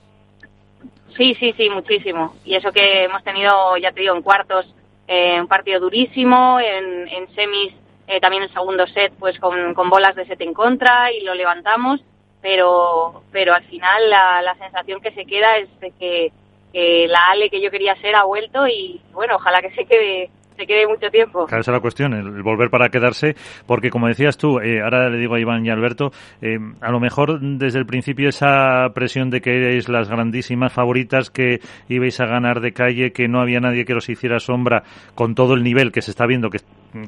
Sí, 1.17 1.35
sí, 1.35 1.53
sí, 1.57 1.69
muchísimo. 1.69 2.35
Y 2.43 2.55
eso 2.55 2.71
que 2.71 3.03
hemos 3.05 3.23
tenido, 3.23 3.77
ya 3.77 3.91
te 3.91 4.01
digo, 4.01 4.15
en 4.15 4.21
cuartos 4.21 4.65
eh, 5.07 5.39
un 5.39 5.47
partido 5.47 5.79
durísimo, 5.79 6.59
en, 6.59 7.07
en 7.07 7.33
semis 7.35 7.73
eh, 8.07 8.19
también 8.19 8.43
el 8.43 8.53
segundo 8.53 8.85
set 8.87 9.13
pues 9.17 9.39
con, 9.39 9.73
con, 9.73 9.89
bolas 9.89 10.15
de 10.15 10.25
set 10.25 10.39
en 10.41 10.53
contra 10.53 11.11
y 11.11 11.21
lo 11.21 11.33
levantamos, 11.33 12.01
pero, 12.41 13.23
pero 13.31 13.53
al 13.53 13.63
final 13.63 14.09
la, 14.09 14.41
la 14.43 14.55
sensación 14.55 15.01
que 15.01 15.11
se 15.11 15.25
queda 15.25 15.57
es 15.57 15.79
de 15.79 15.91
que, 15.91 16.31
que, 16.71 17.07
la 17.07 17.31
Ale 17.31 17.49
que 17.49 17.61
yo 17.61 17.71
quería 17.71 17.95
ser 18.01 18.15
ha 18.15 18.23
vuelto 18.23 18.67
y 18.67 19.01
bueno, 19.11 19.37
ojalá 19.37 19.61
que 19.61 19.71
se 19.71 19.85
quede 19.85 20.29
se 20.55 20.65
quede 20.65 20.87
mucho 20.87 21.09
tiempo. 21.09 21.45
Claro, 21.45 21.61
esa 21.61 21.71
es 21.71 21.75
la 21.75 21.81
cuestión, 21.81 22.13
el, 22.13 22.41
volver 22.41 22.69
para 22.69 22.89
quedarse, 22.89 23.35
porque 23.67 23.89
como 23.89 24.07
decías 24.07 24.37
tú, 24.37 24.59
eh, 24.59 24.81
ahora 24.81 25.09
le 25.09 25.17
digo 25.17 25.35
a 25.35 25.39
Iván 25.39 25.65
y 25.65 25.69
Alberto, 25.69 26.11
eh, 26.41 26.57
a 26.81 26.91
lo 26.91 26.99
mejor 26.99 27.39
desde 27.39 27.79
el 27.79 27.85
principio 27.85 28.29
esa 28.29 28.89
presión 28.93 29.29
de 29.29 29.41
que 29.41 29.57
erais 29.57 29.89
las 29.89 30.09
grandísimas 30.09 30.73
favoritas, 30.73 31.29
que 31.29 31.59
ibais 31.89 32.19
a 32.19 32.25
ganar 32.25 32.61
de 32.61 32.71
calle, 32.71 33.11
que 33.11 33.27
no 33.27 33.41
había 33.41 33.59
nadie 33.59 33.85
que 33.85 33.93
os 33.93 34.09
hiciera 34.09 34.39
sombra, 34.39 34.83
con 35.13 35.35
todo 35.35 35.53
el 35.53 35.63
nivel 35.63 35.91
que 35.91 36.01
se 36.01 36.11
está 36.11 36.25
viendo 36.25 36.49
que, 36.49 36.59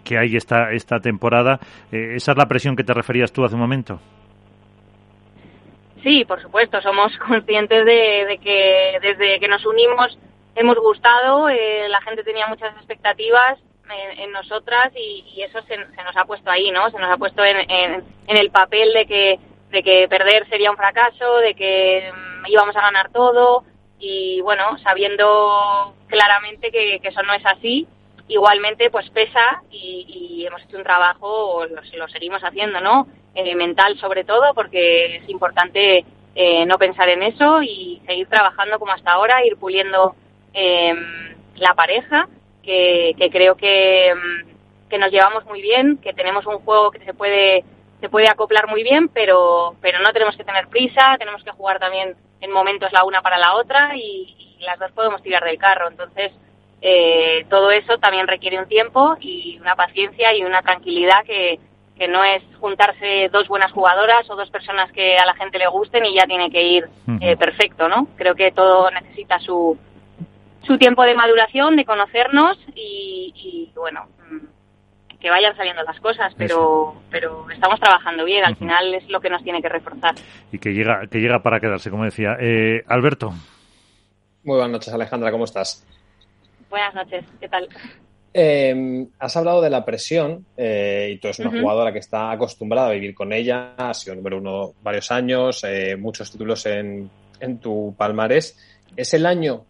que 0.03 0.17
hay 0.17 0.35
esta, 0.35 0.71
esta 0.71 0.99
temporada, 0.99 1.59
eh, 1.91 2.13
¿esa 2.15 2.31
es 2.31 2.37
la 2.37 2.47
presión 2.47 2.75
que 2.75 2.83
te 2.83 2.93
referías 2.93 3.31
tú 3.31 3.43
hace 3.43 3.55
un 3.55 3.61
momento? 3.61 3.99
Sí, 6.03 6.23
por 6.25 6.41
supuesto, 6.41 6.79
somos 6.81 7.11
conscientes 7.27 7.85
de, 7.85 8.25
de 8.27 8.37
que 8.37 8.97
desde 9.01 9.39
que 9.39 9.47
nos 9.47 9.65
unimos 9.65 10.17
hemos 10.57 10.77
gustado, 10.77 11.49
eh, 11.49 11.87
la 11.87 12.01
gente 12.01 12.23
tenía 12.23 12.47
muchas 12.47 12.75
expectativas 12.75 13.59
en, 14.17 14.31
nosotras 14.31 14.91
y, 14.95 15.41
eso 15.41 15.59
se, 15.67 15.77
nos 15.77 16.17
ha 16.17 16.25
puesto 16.25 16.51
ahí, 16.51 16.71
¿no? 16.71 16.89
Se 16.91 16.99
nos 16.99 17.09
ha 17.09 17.17
puesto 17.17 17.43
en, 17.43 17.57
en, 17.69 18.03
el 18.27 18.51
papel 18.51 18.91
de 18.93 19.05
que, 19.05 19.39
de 19.69 19.81
que 19.83 20.07
perder 20.09 20.47
sería 20.49 20.71
un 20.71 20.77
fracaso, 20.77 21.37
de 21.37 21.53
que 21.53 22.11
mm, 22.11 22.47
íbamos 22.47 22.75
a 22.75 22.81
ganar 22.81 23.09
todo 23.11 23.63
y 23.97 24.41
bueno, 24.41 24.77
sabiendo 24.79 25.93
claramente 26.07 26.69
que, 26.71 26.99
eso 27.01 27.23
no 27.23 27.33
es 27.33 27.45
así, 27.45 27.87
igualmente 28.27 28.89
pues 28.89 29.09
pesa 29.11 29.61
y, 29.71 30.45
hemos 30.45 30.61
hecho 30.63 30.77
un 30.77 30.83
trabajo, 30.83 31.65
lo, 31.65 31.81
lo 31.97 32.07
seguimos 32.09 32.41
haciendo, 32.43 32.81
¿no? 32.81 33.07
Eh, 33.35 33.55
mental 33.55 33.97
sobre 33.99 34.23
todo, 34.23 34.53
porque 34.53 35.17
es 35.17 35.29
importante 35.29 36.05
eh, 36.35 36.65
no 36.65 36.77
pensar 36.77 37.09
en 37.09 37.23
eso 37.23 37.61
y 37.63 38.01
seguir 38.05 38.27
trabajando 38.27 38.79
como 38.79 38.91
hasta 38.91 39.11
ahora, 39.11 39.45
ir 39.45 39.57
puliendo 39.57 40.15
eh, 40.59 40.95
la 41.57 41.75
pareja, 41.75 42.27
que, 42.63 43.29
creo 43.31 43.55
que, 43.55 44.11
mm, 44.15 44.89
que, 44.89 44.97
nos 44.97 45.11
llevamos 45.11 45.45
muy 45.45 45.61
bien, 45.61 45.97
que 45.97 46.13
tenemos 46.13 46.47
un 46.47 46.57
juego 46.59 46.89
que 46.89 46.99
se 47.05 47.13
puede 47.13 47.63
se 47.99 48.09
puede 48.09 48.27
acoplar 48.27 48.67
muy 48.67 48.83
bien, 48.83 49.07
pero, 49.07 49.75
pero 49.81 49.99
no 49.99 50.13
tenemos 50.13 50.35
que 50.35 50.43
tener 50.43 50.67
prisa, 50.67 51.15
tenemos 51.17 51.43
que 51.43 51.51
jugar 51.51 51.79
también 51.79 52.15
en 52.41 52.51
momentos 52.51 52.91
la 52.91 53.03
una 53.03 53.21
para 53.21 53.39
la 53.39 53.55
otra 53.55 53.95
y, 53.95 54.33
las 54.59 54.79
dos 54.79 54.91
podemos 54.91 55.21
tirar 55.21 55.43
del 55.43 55.59
carro. 55.59 55.87
Entonces, 55.87 56.31
eh, 56.81 57.45
todo 57.47 57.69
eso 57.69 57.99
también 57.99 58.27
requiere 58.27 58.57
un 58.57 58.67
tiempo 58.67 59.15
y 59.19 59.59
una 59.59 59.75
paciencia 59.75 60.35
y 60.35 60.43
una 60.43 60.63
tranquilidad 60.63 61.23
que, 61.25 61.59
que 61.95 62.07
no 62.07 62.23
es 62.23 62.41
juntarse 62.59 63.29
dos 63.31 63.47
buenas 63.47 63.71
jugadoras 63.71 64.27
o 64.29 64.35
dos 64.35 64.49
personas 64.49 64.91
que 64.91 65.15
a 65.17 65.25
la 65.27 65.35
gente 65.35 65.59
le 65.59 65.67
gusten 65.67 66.05
y 66.05 66.15
ya 66.15 66.25
tiene 66.25 66.49
que 66.49 66.63
ir 66.63 66.89
eh, 67.21 67.37
perfecto, 67.37 67.87
¿no? 67.87 68.07
Creo 68.15 68.33
que 68.33 68.51
todo 68.51 68.89
necesita 68.89 69.39
su, 69.39 69.77
su 70.67 70.77
tiempo 70.77 71.03
de 71.03 71.15
maduración, 71.15 71.75
de 71.75 71.85
conocernos 71.85 72.57
y, 72.75 73.71
bueno, 73.75 74.07
mm, 74.29 75.17
que 75.19 75.29
vayan 75.29 75.55
saliendo 75.55 75.81
las 75.83 75.99
cosas, 75.99 76.33
pero 76.37 77.01
pero 77.09 77.49
estamos 77.49 77.79
trabajando 77.79 78.25
bien, 78.25 78.43
al 78.43 78.57
final 78.57 78.93
es 78.93 79.09
lo 79.09 79.19
que 79.19 79.29
nos 79.29 79.43
tiene 79.43 79.61
que 79.61 79.69
reforzar. 79.69 80.13
Y 80.51 80.59
que 80.59 80.73
llega 80.73 81.07
que 81.07 81.19
llega 81.19 81.41
para 81.41 81.59
quedarse, 81.59 81.89
como 81.89 82.03
decía. 82.03 82.37
Eh, 82.39 82.83
Alberto. 82.87 83.33
Muy 84.43 84.57
buenas 84.57 84.71
noches, 84.71 84.93
Alejandra, 84.93 85.31
¿cómo 85.31 85.45
estás? 85.45 85.85
Buenas 86.69 86.93
noches, 86.93 87.25
¿qué 87.39 87.47
tal? 87.49 87.67
Em, 88.33 89.07
has 89.17 89.35
hablado 89.35 89.61
de 89.61 89.69
la 89.69 89.83
presión 89.83 90.45
eh, 90.55 91.11
y 91.13 91.17
tú 91.17 91.27
eres 91.27 91.39
una 91.39 91.59
jugadora 91.59 91.91
que 91.91 91.99
está 91.99 92.29
acostumbrada 92.29 92.89
a 92.89 92.91
vivir 92.91 93.15
con 93.15 93.33
ella, 93.33 93.73
ha 93.77 93.93
sido 93.93 94.15
número 94.15 94.37
uno 94.37 94.73
varios 94.83 95.11
años, 95.11 95.63
eh, 95.63 95.95
muchos 95.95 96.31
títulos 96.31 96.65
en, 96.67 97.09
en 97.39 97.59
tu 97.59 97.95
palmarés. 97.97 98.57
¿Es 98.95 99.13
el 99.13 99.25
año 99.25 99.65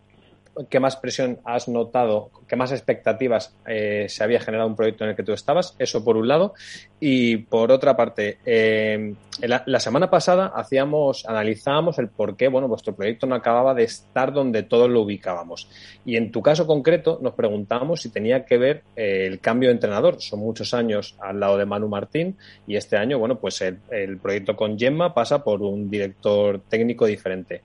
¿qué 0.69 0.79
más 0.79 0.95
presión 0.95 1.39
has 1.43 1.67
notado, 1.67 2.31
qué 2.47 2.55
más 2.55 2.71
expectativas 2.71 3.55
eh, 3.65 4.05
se 4.09 4.23
había 4.23 4.39
generado 4.39 4.67
un 4.67 4.75
proyecto 4.75 5.03
en 5.03 5.11
el 5.11 5.15
que 5.15 5.23
tú 5.23 5.33
estabas? 5.33 5.75
Eso 5.79 6.03
por 6.03 6.17
un 6.17 6.27
lado. 6.27 6.53
Y 6.99 7.37
por 7.37 7.71
otra 7.71 7.95
parte, 7.95 8.39
eh, 8.45 9.13
la, 9.41 9.79
semana 9.79 10.09
pasada 10.09 10.47
hacíamos, 10.47 11.25
analizábamos 11.27 11.99
el 11.99 12.09
por 12.09 12.35
qué, 12.35 12.47
bueno, 12.47 12.67
vuestro 12.67 12.95
proyecto 12.95 13.27
no 13.27 13.35
acababa 13.35 13.73
de 13.73 13.83
estar 13.83 14.33
donde 14.33 14.63
todos 14.63 14.89
lo 14.89 15.01
ubicábamos. 15.01 15.69
Y 16.05 16.15
en 16.15 16.31
tu 16.31 16.41
caso 16.41 16.65
concreto 16.65 17.19
nos 17.21 17.33
preguntábamos 17.33 18.01
si 18.01 18.09
tenía 18.09 18.45
que 18.45 18.57
ver 18.57 18.83
eh, 18.95 19.27
el 19.27 19.39
cambio 19.39 19.69
de 19.69 19.75
entrenador. 19.75 20.21
Son 20.21 20.39
muchos 20.39 20.73
años 20.73 21.15
al 21.19 21.39
lado 21.39 21.57
de 21.57 21.65
Manu 21.65 21.87
Martín 21.87 22.37
y 22.65 22.75
este 22.75 22.97
año, 22.97 23.19
bueno, 23.19 23.39
pues 23.39 23.61
el, 23.61 23.79
el 23.91 24.17
proyecto 24.17 24.55
con 24.55 24.77
Gemma 24.77 25.13
pasa 25.13 25.43
por 25.43 25.61
un 25.61 25.89
director 25.89 26.61
técnico 26.69 27.05
diferente 27.05 27.61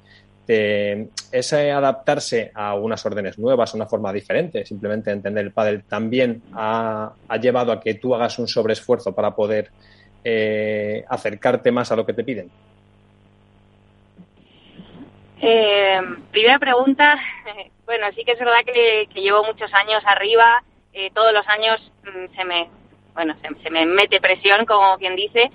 ese 0.47 1.70
adaptarse 1.70 2.51
a 2.55 2.74
unas 2.74 3.05
órdenes 3.07 3.38
nuevas, 3.38 3.72
a 3.72 3.76
una 3.76 3.86
forma 3.86 4.12
diferente, 4.12 4.64
simplemente 4.64 5.11
entender 5.11 5.45
el 5.45 5.53
pádel, 5.53 5.84
también 5.84 6.43
ha, 6.55 7.12
llevado 7.40 7.72
a 7.72 7.80
que 7.80 7.95
tú 7.95 8.14
hagas 8.14 8.38
un 8.38 8.49
sobreesfuerzo 8.49 9.14
para 9.14 9.34
poder 9.34 9.70
eh, 10.24 11.05
acercarte 11.09 11.70
más 11.70 11.93
a 11.93 11.97
lo 11.97 12.05
que 12.05 12.12
te 12.12 12.24
piden. 12.24 12.51
Eh, 15.40 16.01
primera 16.30 16.59
pregunta, 16.59 17.18
bueno, 17.86 18.07
sí 18.14 18.24
que 18.24 18.32
es 18.32 18.38
verdad 18.38 18.61
que, 18.64 19.09
llevo 19.14 19.45
muchos 19.45 19.72
años 19.74 20.03
arriba, 20.07 20.62
eh, 20.93 21.11
todos 21.14 21.32
los 21.32 21.47
años 21.49 21.80
mm, 22.05 22.36
se 22.36 22.45
me, 22.45 22.68
bueno, 23.14 23.34
se, 23.62 23.70
me 23.70 23.86
mete 23.86 24.20
presión, 24.20 24.66
como 24.66 24.99
quien 24.99 25.16
dice, 25.16 25.51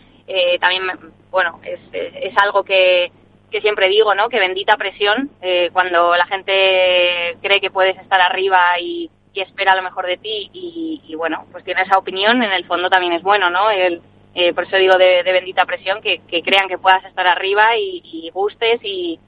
también, 0.60 0.84
bueno, 1.32 1.62
es, 1.64 1.80
es 1.94 2.38
algo 2.38 2.62
que, 2.62 3.12
que 3.52 3.62
siempre 3.62 3.88
digo, 3.88 4.14
¿no? 4.14 4.30
Que 4.30 4.40
bendita 4.40 4.78
presión 4.78 5.30
eh, 5.42 5.70
cuando 5.72 6.16
la 6.16 6.26
gente 6.26 7.38
cree 7.42 7.62
que 7.62 7.72
puedes 7.72 7.98
estar 7.98 8.20
arriba 8.20 8.80
y, 8.80 9.10
espera 9.38 9.76
lo 9.76 9.84
mejor 9.84 10.08
de 10.08 10.18
ti 10.18 10.50
y, 10.52 11.14
bueno, 11.14 11.46
pues 11.52 11.64
tiene 11.64 11.84
esa 11.84 12.00
opinión, 12.00 12.42
en 12.42 12.52
el 12.52 12.66
fondo 12.66 12.90
también 12.90 13.14
es 13.14 13.22
bueno, 13.22 13.52
¿no? 13.52 13.70
El, 13.70 14.02
eh, 14.34 14.52
por 14.52 14.64
eso 14.64 14.78
digo 14.78 14.98
de, 14.98 15.22
bendita 15.22 15.64
presión, 15.68 16.02
que, 16.02 16.22
crean 16.42 16.68
que 16.68 16.80
puedas 16.80 17.06
estar 17.06 17.28
arriba 17.28 17.78
y, 17.78 18.32
gustes 18.34 18.80
y, 18.84 19.20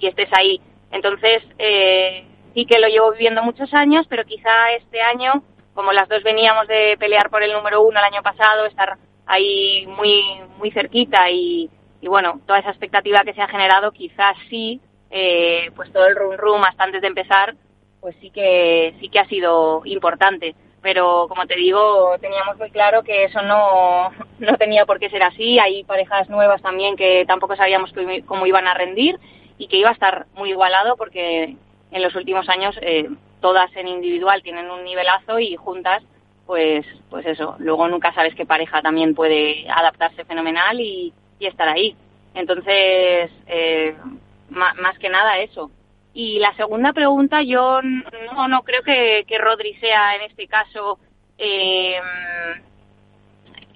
estés 0.00 0.30
ahí. 0.32 0.62
Entonces, 0.90 1.42
eh, 1.58 2.24
sí 2.54 2.64
que 2.64 2.78
lo 2.78 2.88
llevo 2.88 3.12
viviendo 3.12 3.42
muchos 3.42 3.74
años, 3.74 4.06
pero 4.08 4.24
quizá 4.24 4.72
este 4.72 5.02
año, 5.02 5.42
como 5.74 5.92
las 5.92 6.08
dos 6.08 6.22
veníamos 6.22 6.66
de 6.66 6.96
pelear 6.98 7.28
por 7.28 7.42
el 7.42 7.52
número 7.52 7.82
uno 7.82 7.98
el 7.98 8.06
año 8.06 8.22
pasado, 8.22 8.64
estar 8.64 8.96
ahí 9.26 9.86
muy, 9.88 10.40
muy 10.56 10.70
cerquita 10.70 11.30
y, 11.30 11.68
y 12.00 12.08
bueno, 12.08 12.40
toda 12.46 12.58
esa 12.58 12.70
expectativa 12.70 13.22
que 13.24 13.34
se 13.34 13.42
ha 13.42 13.48
generado 13.48 13.92
quizás 13.92 14.36
sí, 14.48 14.80
eh, 15.10 15.70
pues 15.76 15.92
todo 15.92 16.06
el 16.06 16.16
rum 16.16 16.36
rum 16.36 16.62
hasta 16.64 16.84
antes 16.84 17.02
de 17.02 17.08
empezar, 17.08 17.54
pues 18.00 18.16
sí 18.20 18.30
que, 18.30 18.94
sí 19.00 19.08
que 19.08 19.18
ha 19.18 19.26
sido 19.26 19.82
importante. 19.84 20.54
Pero 20.82 21.26
como 21.28 21.46
te 21.46 21.56
digo, 21.56 22.16
teníamos 22.20 22.56
muy 22.56 22.70
claro 22.70 23.02
que 23.02 23.24
eso 23.24 23.42
no, 23.42 24.10
no 24.38 24.56
tenía 24.56 24.86
por 24.86 24.98
qué 24.98 25.10
ser 25.10 25.22
así. 25.22 25.58
Hay 25.58 25.84
parejas 25.84 26.30
nuevas 26.30 26.62
también 26.62 26.96
que 26.96 27.24
tampoco 27.26 27.56
sabíamos 27.56 27.92
cómo 28.26 28.46
iban 28.46 28.66
a 28.66 28.74
rendir 28.74 29.18
y 29.58 29.68
que 29.68 29.76
iba 29.76 29.90
a 29.90 29.94
estar 29.94 30.26
muy 30.34 30.50
igualado 30.50 30.96
porque 30.96 31.56
en 31.90 32.02
los 32.02 32.14
últimos 32.14 32.48
años 32.48 32.74
eh, 32.80 33.08
todas 33.40 33.74
en 33.76 33.88
individual 33.88 34.42
tienen 34.42 34.70
un 34.70 34.84
nivelazo 34.84 35.38
y 35.38 35.56
juntas 35.56 36.02
pues 36.46 36.86
pues 37.10 37.26
eso 37.26 37.56
luego 37.58 37.86
nunca 37.88 38.12
sabes 38.14 38.34
qué 38.34 38.46
pareja 38.46 38.80
también 38.80 39.14
puede 39.14 39.68
adaptarse 39.68 40.24
fenomenal 40.24 40.80
y, 40.80 41.12
y 41.40 41.46
estar 41.46 41.68
ahí. 41.68 41.96
Entonces, 42.34 43.32
eh, 43.48 43.96
más 44.50 44.98
que 45.00 45.08
nada 45.08 45.38
eso. 45.40 45.70
Y 46.12 46.38
la 46.38 46.54
segunda 46.54 46.92
pregunta, 46.92 47.42
yo 47.42 47.80
no, 47.82 48.48
no 48.48 48.62
creo 48.62 48.82
que, 48.82 49.24
que 49.26 49.38
Rodri 49.38 49.74
sea 49.74 50.16
en 50.16 50.22
este 50.22 50.46
caso 50.48 50.98
eh, 51.38 52.00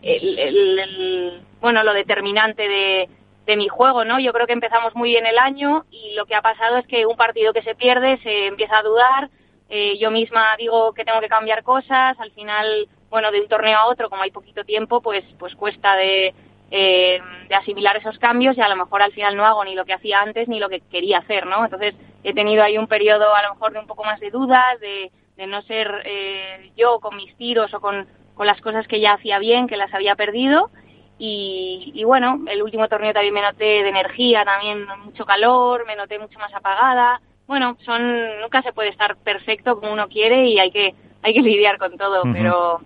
el, 0.03 1.43
bueno, 1.61 1.83
lo 1.83 1.95
determinante 1.95 2.69
de, 2.69 3.09
de 3.47 3.57
mi 3.57 3.69
juego, 3.69 4.05
¿no? 4.05 4.19
Yo 4.19 4.33
creo 4.33 4.47
que 4.47 4.53
empezamos 4.53 4.95
muy 4.95 5.11
bien 5.11 5.27
el 5.27 5.39
año 5.39 5.85
y 5.91 6.15
lo 6.15 6.27
que 6.27 6.35
ha 6.35 6.43
pasado 6.43 6.79
es 6.79 6.87
que 6.87 7.07
un 7.07 7.17
partido 7.17 7.53
que 7.53 7.63
se 7.63 7.75
pierde 7.75 8.19
se 8.23 8.47
empieza 8.47 8.79
a 8.79 8.83
dudar, 8.83 9.31
eh, 9.71 9.97
yo 9.99 10.11
misma 10.11 10.57
digo 10.59 10.93
que 10.93 11.05
tengo 11.05 11.21
que 11.21 11.29
cambiar 11.29 11.63
cosas, 11.63 12.19
al 12.19 12.33
final, 12.33 12.89
bueno, 13.11 13.31
de 13.31 13.41
un 13.41 13.49
torneo 13.49 13.79
a 13.79 13.87
otro, 13.87 14.11
como 14.11 14.23
hay 14.23 14.31
poquito 14.31 14.65
tiempo, 14.65 15.01
pues, 15.01 15.25
pues 15.39 15.55
cuesta 15.55 15.97
de, 15.97 16.35
eh, 16.77 17.21
de 17.49 17.55
asimilar 17.55 17.97
esos 17.97 18.19
cambios 18.19 18.59
y 18.59 18.61
a 18.61 18.69
lo 18.69 18.75
mejor 18.75 19.01
al 19.01 19.13
final 19.13 19.37
no 19.37 19.47
hago 19.47 19.65
ni 19.65 19.77
lo 19.77 19.85
que 19.85 19.93
hacía 19.93 20.21
antes 20.21 20.49
ni 20.49 20.59
lo 20.59 20.69
que 20.69 20.81
quería 20.81 21.19
hacer, 21.19 21.47
¿no? 21.47 21.63
Entonces 21.63 21.95
he 22.25 22.35
tenido 22.35 22.65
ahí 22.65 22.77
un 22.77 22.89
periodo 22.89 23.33
a 23.33 23.45
lo 23.45 23.55
mejor 23.55 23.73
de 23.73 23.79
un 23.79 23.87
poco 23.87 24.03
más 24.03 24.19
de 24.19 24.33
dudas, 24.33 24.81
de, 24.81 25.13
de 25.37 25.47
no 25.47 25.63
ser 25.63 26.03
eh, 26.05 26.73
yo 26.77 26.99
con 26.99 27.15
mis 27.15 27.33
tiros 27.37 27.73
o 27.75 27.81
con, 27.81 28.09
con 28.35 28.49
las 28.49 28.61
cosas 28.61 28.89
que 28.89 28.99
ya 28.99 29.13
hacía 29.13 29.39
bien, 29.39 29.69
que 29.69 29.77
las 29.77 29.95
había 29.95 30.17
perdido. 30.17 30.69
Y, 31.17 31.93
y, 31.95 32.03
bueno, 32.03 32.41
el 32.49 32.61
último 32.61 32.89
torneo 32.89 33.13
también 33.13 33.35
me 33.35 33.43
noté 33.43 33.85
de 33.85 33.89
energía, 33.89 34.45
también 34.45 34.85
mucho 35.05 35.25
calor, 35.25 35.87
me 35.87 35.95
noté 35.95 36.19
mucho 36.19 36.41
más 36.41 36.53
apagada. 36.53 37.21
Bueno, 37.47 37.77
son 37.85 38.41
nunca 38.41 38.63
se 38.63 38.73
puede 38.73 38.89
estar 38.89 39.15
perfecto 39.19 39.79
como 39.79 39.93
uno 39.93 40.09
quiere 40.09 40.47
y 40.47 40.59
hay 40.59 40.73
que 40.73 40.93
hay 41.23 41.35
que 41.35 41.41
lidiar 41.51 41.79
con 41.79 41.97
todo, 41.97 42.25
pero 42.33 42.81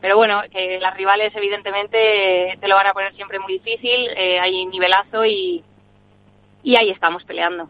pero 0.00 0.16
bueno, 0.16 0.42
que 0.50 0.78
las 0.80 0.96
rivales 0.96 1.34
evidentemente 1.34 2.56
te 2.60 2.68
lo 2.68 2.74
van 2.74 2.86
a 2.86 2.92
poner 2.92 3.14
siempre 3.14 3.38
muy 3.38 3.54
difícil, 3.54 4.08
eh, 4.16 4.38
hay 4.40 4.66
nivelazo 4.66 5.24
y 5.24 5.62
y 6.62 6.76
ahí 6.76 6.90
estamos 6.90 7.24
peleando. 7.24 7.68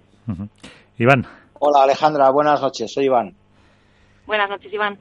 Iván. 0.98 1.26
Hola 1.58 1.82
Alejandra, 1.82 2.30
buenas 2.30 2.60
noches, 2.60 2.92
soy 2.92 3.06
Iván. 3.06 3.34
Buenas 4.26 4.48
noches, 4.48 4.72
Iván. 4.72 4.98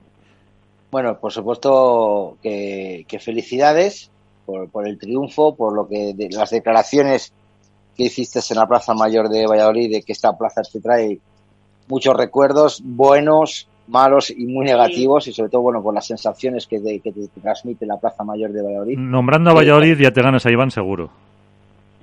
Bueno, 0.92 1.20
por 1.20 1.32
supuesto 1.32 2.38
que, 2.42 3.06
que 3.08 3.20
felicidades 3.20 4.12
por, 4.46 4.70
por, 4.70 4.88
el 4.88 4.98
triunfo, 4.98 5.56
por 5.56 5.74
lo 5.74 5.88
que 5.88 6.14
de, 6.16 6.30
las 6.32 6.50
declaraciones 6.50 7.32
que 7.96 8.04
hiciste 8.04 8.40
en 8.50 8.58
la 8.58 8.68
Plaza 8.68 8.94
Mayor 8.94 9.30
de 9.30 9.46
Valladolid, 9.46 9.92
de 9.92 10.02
que 10.02 10.14
esta 10.14 10.38
plaza 10.38 10.62
te 10.64 10.82
trae 10.82 11.20
muchos 11.88 12.16
recuerdos 12.16 12.82
buenos, 12.84 13.68
malos 13.90 14.30
y 14.30 14.46
muy 14.46 14.66
negativos, 14.66 15.26
sí. 15.26 15.32
y 15.32 15.34
sobre 15.34 15.50
todo, 15.50 15.62
bueno, 15.64 15.82
por 15.82 15.94
las 15.94 16.06
sensaciones 16.06 16.68
que, 16.68 16.80
de, 16.80 17.00
que 17.00 17.12
te, 17.12 17.28
te, 17.28 17.42
transmite 17.42 17.86
la 17.86 17.98
Plaza 17.98 18.24
Mayor 18.24 18.52
de 18.52 18.62
Valladolid. 18.62 18.98
Nombrando 18.98 19.50
a 19.50 19.54
Valladolid 19.54 20.00
ya 20.00 20.12
te 20.12 20.22
ganas 20.22 20.46
a 20.46 20.52
Iván 20.52 20.72
seguro. 20.72 21.10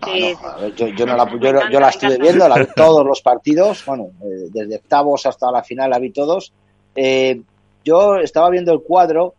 Sí, 0.04 0.34
no, 0.42 0.60
no, 0.60 0.68
yo, 0.74 0.88
yo, 0.88 1.06
no 1.06 1.16
la, 1.16 1.30
yo, 1.30 1.70
yo, 1.70 1.80
la 1.80 1.88
estuve 1.88 2.18
viendo, 2.18 2.48
la 2.48 2.58
vi 2.58 2.66
todos 2.76 3.06
los 3.06 3.22
partidos, 3.22 3.82
bueno, 3.86 4.08
eh, 4.22 4.48
desde 4.52 4.76
octavos 4.76 5.24
hasta 5.24 5.50
la 5.50 5.62
final 5.62 5.90
la 5.90 5.98
vi 5.98 6.10
todos. 6.10 6.52
Eh, 6.94 7.40
yo 7.84 8.16
estaba 8.16 8.50
viendo 8.50 8.72
el 8.72 8.80
cuadro 8.80 9.34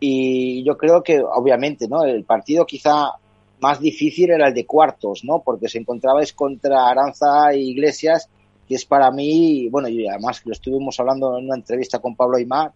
y 0.00 0.64
yo 0.64 0.76
creo 0.76 1.02
que, 1.02 1.20
obviamente, 1.20 1.88
¿no? 1.88 2.04
El 2.04 2.24
partido 2.24 2.66
quizá 2.66 3.12
más 3.60 3.80
difícil 3.80 4.30
era 4.30 4.48
el 4.48 4.54
de 4.54 4.66
cuartos, 4.66 5.22
¿no? 5.24 5.40
Porque 5.40 5.68
se 5.68 5.78
encontrabais 5.78 6.32
contra 6.32 6.88
Aranza 6.88 7.52
e 7.52 7.58
Iglesias, 7.58 8.28
que 8.72 8.76
es 8.76 8.86
para 8.86 9.10
mí, 9.10 9.68
bueno, 9.68 9.86
y 9.88 10.08
además 10.08 10.40
lo 10.46 10.52
estuvimos 10.52 10.98
hablando 10.98 11.36
en 11.36 11.44
una 11.44 11.56
entrevista 11.56 11.98
con 11.98 12.16
Pablo 12.16 12.38
Aymar, 12.38 12.72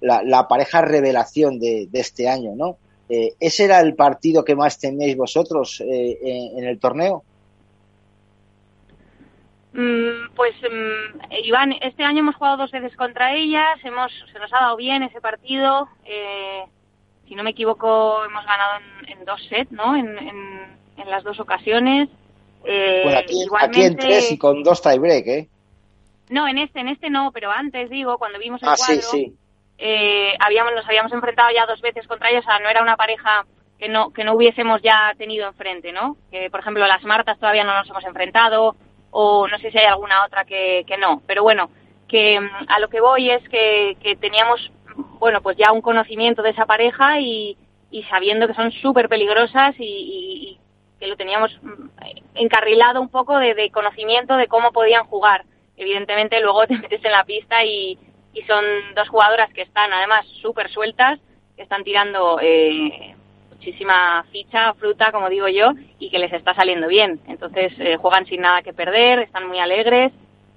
la, 0.00 0.22
la 0.22 0.46
pareja 0.46 0.80
revelación 0.80 1.58
de, 1.58 1.88
este 1.92 2.28
año, 2.28 2.52
¿no? 2.54 2.76
Eh, 3.08 3.34
¿Ese 3.40 3.64
era 3.64 3.80
el 3.80 3.96
partido 3.96 4.44
que 4.44 4.54
más 4.54 4.78
teméis 4.78 5.16
vosotros 5.16 5.80
eh, 5.80 6.52
en, 6.56 6.64
el 6.64 6.78
torneo? 6.78 7.24
Mm, 9.72 10.36
pues 10.36 10.54
um, 10.62 11.20
Iván, 11.44 11.72
este 11.82 12.04
año 12.04 12.20
hemos 12.20 12.36
jugado 12.36 12.58
dos 12.58 12.70
veces 12.70 12.94
contra 12.96 13.34
ellas, 13.34 13.80
hemos, 13.82 14.12
se 14.32 14.38
nos 14.38 14.52
ha 14.52 14.60
dado 14.60 14.76
bien 14.76 15.02
ese 15.02 15.20
partido. 15.20 15.88
Eh, 16.04 16.62
si 17.26 17.34
no 17.34 17.42
me 17.42 17.50
equivoco, 17.50 18.24
hemos 18.24 18.46
ganado 18.46 18.84
en, 19.08 19.24
dos 19.24 19.44
sets, 19.48 19.72
¿no? 19.72 19.96
En, 19.96 20.16
en, 20.16 21.10
las 21.10 21.24
dos 21.24 21.40
ocasiones. 21.40 22.08
Eh, 22.64 23.14
aquí, 23.16 23.42
igualmente... 23.42 23.78
aquí, 23.78 23.86
en 23.86 23.96
tres 23.96 24.32
y 24.32 24.38
con 24.38 24.62
dos 24.62 24.82
tiebreak, 24.82 25.26
¿eh? 25.26 25.48
No, 26.28 26.46
en 26.46 26.58
este, 26.58 26.80
en 26.80 26.88
este 26.88 27.10
no, 27.10 27.32
pero 27.32 27.50
antes, 27.50 27.90
digo, 27.90 28.18
cuando 28.18 28.38
vimos 28.38 28.62
el 28.62 28.68
ah, 28.68 28.74
cuadro, 28.76 29.02
sí, 29.02 29.08
sí. 29.10 29.34
Eh, 29.78 30.34
habíamos, 30.38 30.74
nos 30.74 30.86
habíamos 30.86 31.12
enfrentado 31.12 31.50
ya 31.52 31.66
dos 31.66 31.80
veces 31.80 32.06
contra 32.06 32.30
ellos, 32.30 32.44
o 32.44 32.48
sea, 32.48 32.60
no 32.60 32.68
era 32.68 32.82
una 32.82 32.96
pareja 32.96 33.46
que 33.78 33.88
no, 33.88 34.10
que 34.12 34.24
no 34.24 34.34
hubiésemos 34.34 34.82
ya 34.82 35.14
tenido 35.16 35.48
enfrente, 35.48 35.92
¿no? 35.92 36.16
Que, 36.30 36.50
por 36.50 36.60
ejemplo, 36.60 36.86
las 36.86 37.02
Martas 37.02 37.38
todavía 37.38 37.64
no 37.64 37.74
nos 37.74 37.88
hemos 37.88 38.04
enfrentado, 38.04 38.76
o 39.10 39.48
no 39.48 39.58
sé 39.58 39.70
si 39.70 39.78
hay 39.78 39.86
alguna 39.86 40.24
otra 40.24 40.44
que, 40.44 40.84
que 40.86 40.98
no, 40.98 41.22
pero 41.26 41.42
bueno, 41.42 41.70
que 42.06 42.38
a 42.68 42.78
lo 42.78 42.88
que 42.88 43.00
voy 43.00 43.30
es 43.30 43.48
que, 43.48 43.96
que 44.02 44.16
teníamos 44.16 44.70
bueno, 45.18 45.40
pues 45.42 45.56
ya 45.56 45.72
un 45.72 45.80
conocimiento 45.80 46.42
de 46.42 46.50
esa 46.50 46.66
pareja 46.66 47.20
y, 47.20 47.56
y 47.90 48.02
sabiendo 48.04 48.46
que 48.46 48.54
son 48.54 48.72
súper 48.72 49.08
peligrosas 49.08 49.74
y, 49.78 49.84
y, 49.84 50.58
que 51.00 51.06
lo 51.06 51.16
teníamos 51.16 51.58
encarrilado 52.34 53.00
un 53.00 53.08
poco 53.08 53.38
de, 53.38 53.70
conocimiento 53.72 54.36
de 54.36 54.46
cómo 54.46 54.70
podían 54.70 55.04
jugar. 55.04 55.44
Evidentemente 55.76 56.40
luego 56.40 56.66
te 56.66 56.76
metes 56.78 57.04
en 57.04 57.12
la 57.12 57.24
pista 57.24 57.64
y, 57.64 57.98
y 58.34 58.42
son 58.42 58.64
dos 58.94 59.08
jugadoras 59.08 59.52
que 59.52 59.62
están 59.62 59.92
además 59.92 60.26
súper 60.42 60.70
sueltas, 60.70 61.18
que 61.56 61.62
están 61.62 61.82
tirando 61.82 62.38
eh, 62.40 63.14
muchísima 63.50 64.24
ficha, 64.30 64.74
fruta, 64.74 65.10
como 65.10 65.28
digo 65.28 65.48
yo, 65.48 65.72
y 65.98 66.10
que 66.10 66.18
les 66.18 66.32
está 66.32 66.54
saliendo 66.54 66.86
bien. 66.86 67.20
Entonces 67.26 67.72
eh, 67.78 67.96
juegan 67.96 68.26
sin 68.26 68.42
nada 68.42 68.62
que 68.62 68.72
perder, 68.72 69.20
están 69.20 69.48
muy 69.48 69.58
alegres 69.58 70.12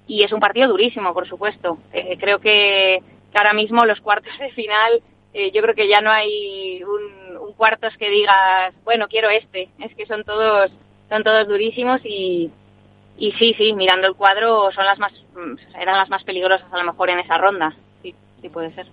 y 0.06 0.22
es 0.22 0.32
un 0.32 0.40
partido 0.40 0.68
durísimo, 0.68 1.14
por 1.14 1.26
supuesto. 1.26 1.78
Eh, 1.92 2.16
creo 2.20 2.38
que 2.38 3.02
ahora 3.34 3.52
mismo 3.52 3.84
los 3.84 4.00
cuartos 4.00 4.32
de 4.38 4.50
final, 4.50 5.02
eh, 5.34 5.50
yo 5.52 5.60
creo 5.62 5.74
que 5.74 5.88
ya 5.88 6.00
no 6.00 6.10
hay 6.10 6.82
un, 6.84 7.36
un, 7.36 7.52
cuartos 7.54 7.92
que 7.98 8.08
digas, 8.08 8.72
bueno, 8.84 9.08
quiero 9.08 9.28
este, 9.30 9.68
es 9.80 9.94
que 9.96 10.06
son 10.06 10.22
todos, 10.22 10.70
son 11.08 11.24
todos 11.24 11.48
durísimos 11.48 12.00
y, 12.04 12.50
y 13.18 13.32
sí, 13.32 13.52
sí, 13.58 13.72
mirando 13.72 14.06
el 14.06 14.14
cuadro 14.14 14.70
son 14.72 14.84
las 14.84 14.98
más, 14.98 15.12
eran 15.78 15.98
las 15.98 16.08
más 16.08 16.22
peligrosas 16.22 16.72
a 16.72 16.78
lo 16.78 16.84
mejor 16.84 17.10
en 17.10 17.18
esa 17.18 17.36
ronda, 17.36 17.76
sí, 18.02 18.14
sí 18.40 18.48
puede 18.48 18.72
ser. 18.74 18.86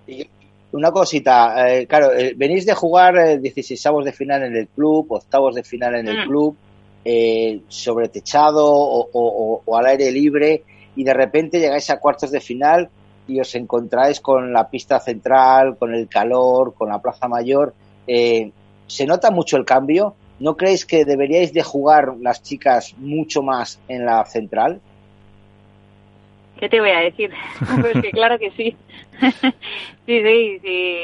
Una 0.71 0.91
cosita, 0.91 1.69
eh, 1.69 1.85
claro, 1.85 2.13
eh, 2.13 2.33
venís 2.35 2.65
de 2.65 2.73
jugar 2.73 3.17
eh, 3.17 3.37
16 3.37 3.83
de 4.03 4.11
final 4.11 4.43
en 4.43 4.55
el 4.55 4.67
club, 4.67 5.11
octavos 5.11 5.53
de 5.53 5.63
final 5.63 5.95
en 5.95 6.07
el 6.07 6.25
mm. 6.25 6.27
club, 6.27 6.57
eh, 7.05 7.61
sobre 7.67 8.09
techado 8.09 8.65
o, 8.65 9.09
o, 9.13 9.61
o 9.65 9.77
al 9.77 9.85
aire 9.85 10.11
libre 10.11 10.63
y 10.95 11.03
de 11.03 11.13
repente 11.13 11.59
llegáis 11.59 11.89
a 11.89 11.99
cuartos 11.99 12.31
de 12.31 12.39
final 12.39 12.89
y 13.31 13.39
os 13.39 13.55
encontráis 13.55 14.19
con 14.19 14.51
la 14.51 14.69
pista 14.69 14.99
central, 14.99 15.77
con 15.77 15.95
el 15.95 16.09
calor, 16.09 16.73
con 16.73 16.89
la 16.89 17.01
Plaza 17.01 17.27
Mayor, 17.27 17.73
eh, 18.05 18.51
¿se 18.87 19.05
nota 19.05 19.31
mucho 19.31 19.55
el 19.55 19.63
cambio? 19.63 20.15
¿No 20.39 20.57
creéis 20.57 20.85
que 20.85 21.05
deberíais 21.05 21.53
de 21.53 21.63
jugar 21.63 22.15
las 22.19 22.43
chicas 22.43 22.93
mucho 22.97 23.41
más 23.41 23.79
en 23.87 24.05
la 24.05 24.25
central? 24.25 24.81
¿Qué 26.59 26.67
te 26.67 26.81
voy 26.81 26.89
a 26.89 26.99
decir? 26.99 27.31
pues 27.81 28.01
que 28.01 28.11
claro 28.11 28.37
que 28.37 28.51
sí. 28.51 28.75
sí, 30.05 30.21
sí, 30.21 30.59
sí, 30.61 30.97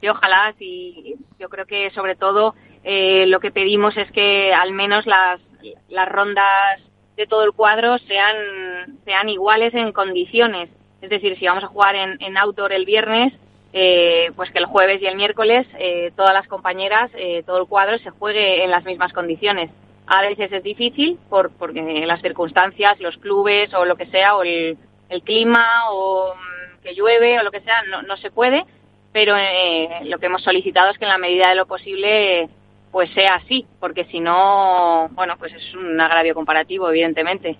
sí, 0.00 0.08
ojalá, 0.08 0.54
sí. 0.58 1.16
Yo 1.40 1.48
creo 1.48 1.66
que 1.66 1.90
sobre 1.90 2.14
todo 2.14 2.54
eh, 2.84 3.26
lo 3.26 3.40
que 3.40 3.50
pedimos 3.50 3.96
es 3.96 4.10
que 4.12 4.54
al 4.54 4.72
menos 4.72 5.06
las, 5.06 5.40
las 5.88 6.08
rondas 6.08 6.80
de 7.16 7.26
todo 7.26 7.42
el 7.42 7.52
cuadro 7.52 7.98
sean, 7.98 8.98
sean 9.04 9.28
iguales 9.28 9.74
en 9.74 9.92
condiciones 9.92 10.70
es 11.04 11.10
decir, 11.10 11.38
si 11.38 11.46
vamos 11.46 11.62
a 11.62 11.68
jugar 11.68 11.94
en, 11.94 12.16
en 12.20 12.36
outdoor 12.38 12.72
el 12.72 12.86
viernes, 12.86 13.32
eh, 13.72 14.30
pues 14.36 14.50
que 14.50 14.58
el 14.58 14.66
jueves 14.66 15.02
y 15.02 15.06
el 15.06 15.16
miércoles 15.16 15.66
eh, 15.78 16.12
todas 16.16 16.32
las 16.32 16.46
compañeras, 16.46 17.10
eh, 17.14 17.42
todo 17.44 17.58
el 17.58 17.66
cuadro 17.66 17.98
se 17.98 18.10
juegue 18.10 18.64
en 18.64 18.70
las 18.70 18.84
mismas 18.84 19.12
condiciones. 19.12 19.70
A 20.06 20.22
veces 20.22 20.50
es 20.52 20.62
difícil 20.62 21.18
por, 21.28 21.50
porque 21.50 21.82
las 22.06 22.22
circunstancias, 22.22 23.00
los 23.00 23.16
clubes 23.18 23.72
o 23.74 23.84
lo 23.84 23.96
que 23.96 24.06
sea, 24.06 24.36
o 24.36 24.42
el, 24.42 24.78
el 25.08 25.22
clima 25.22 25.66
o 25.90 26.34
mm, 26.34 26.82
que 26.82 26.94
llueve 26.94 27.38
o 27.38 27.42
lo 27.42 27.50
que 27.50 27.60
sea, 27.60 27.82
no, 27.90 28.02
no 28.02 28.16
se 28.16 28.30
puede, 28.30 28.64
pero 29.12 29.36
eh, 29.36 29.88
lo 30.04 30.18
que 30.18 30.26
hemos 30.26 30.42
solicitado 30.42 30.90
es 30.90 30.98
que 30.98 31.04
en 31.04 31.10
la 31.10 31.18
medida 31.18 31.48
de 31.48 31.54
lo 31.54 31.66
posible 31.66 32.48
pues 32.90 33.10
sea 33.10 33.34
así, 33.34 33.66
porque 33.80 34.04
si 34.04 34.20
no, 34.20 35.08
bueno, 35.12 35.34
pues 35.36 35.52
es 35.52 35.74
un 35.74 36.00
agravio 36.00 36.32
comparativo, 36.32 36.88
evidentemente. 36.88 37.56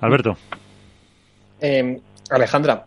Alberto. 0.00 0.36
Eh, 1.60 2.00
Alejandra, 2.30 2.84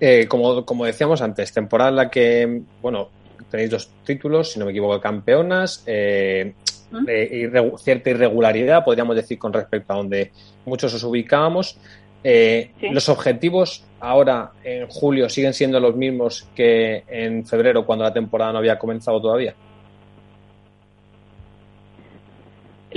eh, 0.00 0.26
como, 0.28 0.64
como 0.64 0.84
decíamos 0.84 1.22
antes, 1.22 1.52
temporada 1.52 1.90
en 1.90 1.96
la 1.96 2.10
que, 2.10 2.62
bueno, 2.82 3.08
tenéis 3.50 3.70
dos 3.70 3.90
títulos, 4.04 4.52
si 4.52 4.58
no 4.58 4.66
me 4.66 4.72
equivoco, 4.72 5.00
campeonas, 5.00 5.82
eh, 5.86 6.54
de 6.90 7.24
irregu 7.32 7.76
cierta 7.78 8.10
irregularidad, 8.10 8.84
podríamos 8.84 9.16
decir, 9.16 9.38
con 9.38 9.52
respecto 9.52 9.92
a 9.92 9.96
donde 9.96 10.32
muchos 10.64 10.94
os 10.94 11.02
ubicábamos. 11.02 11.78
Eh, 12.22 12.70
sí. 12.80 12.88
¿Los 12.90 13.08
objetivos 13.08 13.84
ahora, 14.00 14.52
en 14.64 14.86
julio, 14.88 15.28
siguen 15.28 15.52
siendo 15.52 15.80
los 15.80 15.96
mismos 15.96 16.48
que 16.54 17.04
en 17.08 17.46
febrero, 17.46 17.84
cuando 17.86 18.04
la 18.04 18.12
temporada 18.12 18.52
no 18.52 18.58
había 18.58 18.78
comenzado 18.78 19.20
todavía? 19.20 19.54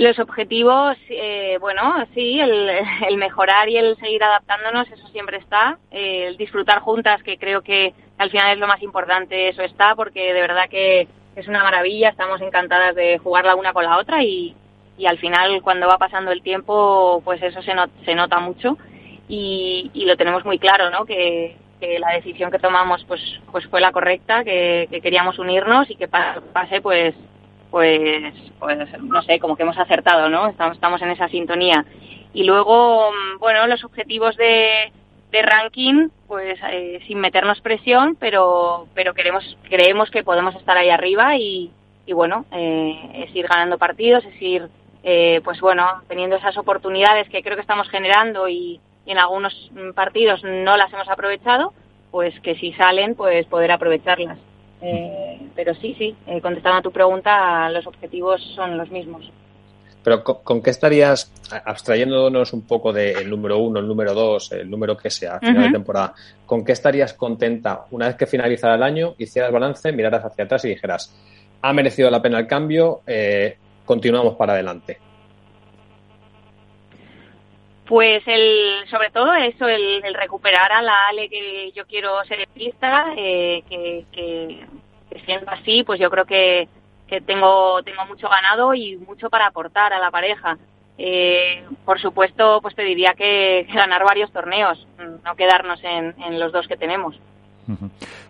Los 0.00 0.18
objetivos, 0.18 0.96
eh, 1.10 1.58
bueno, 1.60 2.06
sí, 2.14 2.40
el, 2.40 3.18
mejorar 3.18 3.68
y 3.68 3.76
el 3.76 3.98
seguir 3.98 4.24
adaptándonos, 4.24 4.90
eso 4.90 5.06
siempre 5.08 5.36
está. 5.36 5.76
Eh, 5.90 6.28
el 6.28 6.38
disfrutar 6.38 6.80
juntas, 6.80 7.22
que 7.22 7.36
creo 7.36 7.60
que 7.60 7.92
al 8.16 8.30
final 8.30 8.50
es 8.50 8.58
lo 8.58 8.66
más 8.66 8.82
importante, 8.82 9.50
eso 9.50 9.60
está, 9.60 9.94
porque 9.94 10.32
de 10.32 10.40
verdad 10.40 10.70
que 10.70 11.06
es 11.36 11.48
una 11.48 11.62
maravilla, 11.62 12.08
estamos 12.08 12.40
encantadas 12.40 12.94
de 12.94 13.18
jugar 13.18 13.44
la 13.44 13.54
una 13.54 13.74
con 13.74 13.84
la 13.84 13.98
otra 13.98 14.22
y, 14.22 14.56
y 14.96 15.04
al 15.04 15.18
final 15.18 15.60
cuando 15.60 15.86
va 15.86 15.98
pasando 15.98 16.32
el 16.32 16.40
tiempo, 16.40 17.20
pues 17.22 17.42
eso 17.42 17.60
se, 17.60 18.14
nota 18.14 18.40
mucho 18.40 18.78
y, 19.28 19.90
y, 19.92 20.06
lo 20.06 20.16
tenemos 20.16 20.46
muy 20.46 20.58
claro, 20.58 20.88
¿no? 20.88 21.04
Que, 21.04 21.58
que, 21.78 21.98
la 21.98 22.12
decisión 22.14 22.50
que 22.50 22.58
tomamos 22.58 23.04
pues, 23.04 23.20
pues 23.52 23.66
fue 23.66 23.82
la 23.82 23.92
correcta, 23.92 24.44
que 24.44 25.00
queríamos 25.02 25.38
unirnos 25.38 25.90
y 25.90 25.96
que 25.96 26.08
pase 26.08 26.80
pues 26.80 27.14
pues, 27.70 28.34
pues 28.58 29.02
no 29.02 29.22
sé, 29.22 29.38
como 29.38 29.56
que 29.56 29.62
hemos 29.62 29.78
acertado, 29.78 30.28
¿no? 30.28 30.48
Estamos, 30.48 30.76
estamos 30.76 31.00
en 31.02 31.10
esa 31.10 31.28
sintonía. 31.28 31.84
Y 32.32 32.44
luego, 32.44 33.10
mm, 33.10 33.38
bueno, 33.38 33.66
los 33.66 33.84
objetivos 33.84 34.36
de, 34.36 34.92
de 35.30 35.42
ranking, 35.42 36.08
pues 36.26 36.58
eh, 36.70 37.00
sin 37.06 37.18
meternos 37.18 37.60
presión, 37.60 38.16
pero, 38.18 38.86
pero 38.94 39.14
queremos, 39.14 39.56
creemos 39.68 40.10
que 40.10 40.24
podemos 40.24 40.54
estar 40.54 40.76
ahí 40.76 40.90
arriba 40.90 41.36
y, 41.36 41.70
y 42.06 42.12
bueno, 42.12 42.44
eh, 42.52 43.26
es 43.26 43.34
ir 43.34 43.46
ganando 43.46 43.78
partidos, 43.78 44.24
es 44.24 44.42
ir, 44.42 44.68
eh, 45.02 45.40
pues 45.44 45.60
bueno, 45.60 46.02
teniendo 46.08 46.36
esas 46.36 46.56
oportunidades 46.56 47.28
que 47.28 47.42
creo 47.42 47.56
que 47.56 47.62
estamos 47.62 47.88
generando 47.88 48.48
y, 48.48 48.80
y 49.06 49.10
en 49.12 49.18
algunos 49.18 49.70
partidos 49.94 50.42
no 50.44 50.76
las 50.76 50.92
hemos 50.92 51.08
aprovechado, 51.08 51.72
pues 52.10 52.38
que 52.40 52.56
si 52.56 52.72
salen, 52.72 53.14
pues 53.14 53.46
poder 53.46 53.70
aprovecharlas. 53.70 54.38
Eh, 54.82 55.38
pero 55.54 55.74
sí, 55.74 55.94
sí, 55.98 56.14
eh, 56.26 56.40
contestando 56.40 56.78
a 56.78 56.82
tu 56.82 56.90
pregunta, 56.90 57.68
los 57.70 57.86
objetivos 57.86 58.40
son 58.54 58.78
los 58.78 58.90
mismos. 58.90 59.30
Pero 60.02 60.24
¿con, 60.24 60.62
qué 60.62 60.70
estarías, 60.70 61.30
abstrayéndonos 61.64 62.54
un 62.54 62.62
poco 62.62 62.90
del 62.90 63.28
número 63.28 63.58
uno, 63.58 63.80
el 63.80 63.86
número 63.86 64.14
dos, 64.14 64.50
el 64.52 64.70
número 64.70 64.96
que 64.96 65.10
sea 65.10 65.38
final 65.38 65.64
de 65.64 65.72
temporada, 65.72 66.14
¿con 66.46 66.64
qué 66.64 66.72
estarías 66.72 67.12
contenta 67.12 67.84
una 67.90 68.06
vez 68.06 68.16
que 68.16 68.26
finalizara 68.26 68.76
el 68.76 68.82
año, 68.82 69.14
hicieras 69.18 69.52
balance, 69.52 69.92
miraras 69.92 70.24
hacia 70.24 70.44
atrás 70.44 70.64
y 70.64 70.68
dijeras, 70.68 71.14
ha 71.60 71.72
merecido 71.74 72.10
la 72.10 72.22
pena 72.22 72.38
el 72.38 72.46
cambio, 72.46 73.02
eh, 73.06 73.58
continuamos 73.84 74.36
para 74.36 74.54
adelante? 74.54 74.98
Pues 77.90 78.22
el, 78.26 78.88
sobre 78.88 79.10
todo 79.10 79.34
eso, 79.34 79.66
el, 79.66 80.14
recuperar 80.14 80.70
a 80.70 80.80
la 80.80 81.08
Ale 81.08 81.28
que 81.28 81.72
yo 81.72 81.84
quiero 81.88 82.24
ser 82.24 82.46
pista, 82.54 83.06
eh, 83.16 83.64
que, 83.68 84.64
siendo 85.24 85.50
así, 85.50 85.82
pues 85.82 85.98
yo 85.98 86.08
creo 86.08 86.24
que, 86.24 86.68
que 87.08 87.20
tengo, 87.20 87.82
tengo 87.82 88.06
mucho 88.06 88.28
ganado 88.28 88.74
y 88.74 88.96
mucho 88.96 89.28
para 89.28 89.48
aportar 89.48 89.92
a 89.92 89.98
la 89.98 90.12
pareja. 90.12 90.56
Eh, 90.98 91.64
por 91.84 92.00
supuesto, 92.00 92.60
pues 92.62 92.76
te 92.76 92.82
diría 92.82 93.14
que, 93.14 93.66
ganar 93.74 94.04
varios 94.04 94.30
torneos, 94.30 94.86
no 95.24 95.34
quedarnos 95.34 95.82
en 95.82 96.38
los 96.38 96.52
dos 96.52 96.68
que 96.68 96.76
tenemos. 96.76 97.18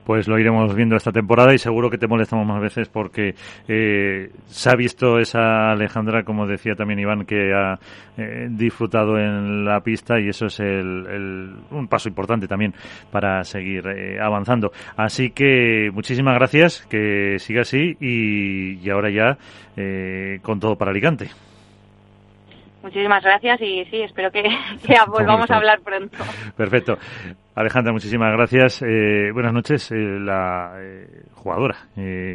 Pues 0.04 0.28
lo 0.28 0.38
iremos 0.38 0.74
viendo 0.74 0.96
esta 0.96 1.12
temporada 1.12 1.54
y 1.54 1.58
seguro 1.58 1.90
que 1.90 1.98
te 1.98 2.06
molestamos 2.06 2.46
más 2.46 2.60
veces 2.60 2.88
porque 2.88 3.34
eh, 3.68 4.30
se 4.46 4.70
ha 4.70 4.74
visto 4.74 5.18
esa 5.18 5.70
Alejandra, 5.70 6.24
como 6.24 6.46
decía 6.46 6.74
también 6.74 7.00
Iván, 7.00 7.24
que 7.24 7.52
ha 7.54 7.78
eh, 8.16 8.48
disfrutado 8.50 9.18
en 9.18 9.64
la 9.64 9.80
pista 9.80 10.18
y 10.20 10.28
eso 10.28 10.46
es 10.46 10.60
el, 10.60 11.54
un 11.70 11.88
paso 11.88 12.08
importante 12.08 12.46
también 12.46 12.74
para 13.10 13.44
seguir 13.44 13.86
eh, 13.86 14.20
avanzando. 14.20 14.72
Así 14.96 15.30
que 15.30 15.90
muchísimas 15.92 16.34
gracias, 16.34 16.86
que 16.86 17.36
siga 17.38 17.62
así 17.62 17.96
y, 18.00 18.78
y 18.84 18.90
ahora 18.90 19.10
ya 19.10 19.38
con 20.42 20.60
todo 20.60 20.76
para 20.76 20.90
Alicante. 20.90 21.30
Muchísimas 22.82 23.22
gracias 23.22 23.60
y 23.60 23.84
sí, 23.86 24.02
espero 24.02 24.30
que, 24.30 24.42
volvamos 25.08 25.50
a 25.50 25.56
hablar 25.56 25.80
pronto. 25.80 26.16
Perfecto. 26.56 26.98
Alejandra, 27.54 27.92
muchísimas 27.92 28.32
gracias. 28.32 28.80
Eh, 28.80 29.30
buenas 29.34 29.52
noches. 29.52 29.90
Eh, 29.92 29.96
la 29.96 30.76
eh, 30.78 31.24
jugadora, 31.34 31.76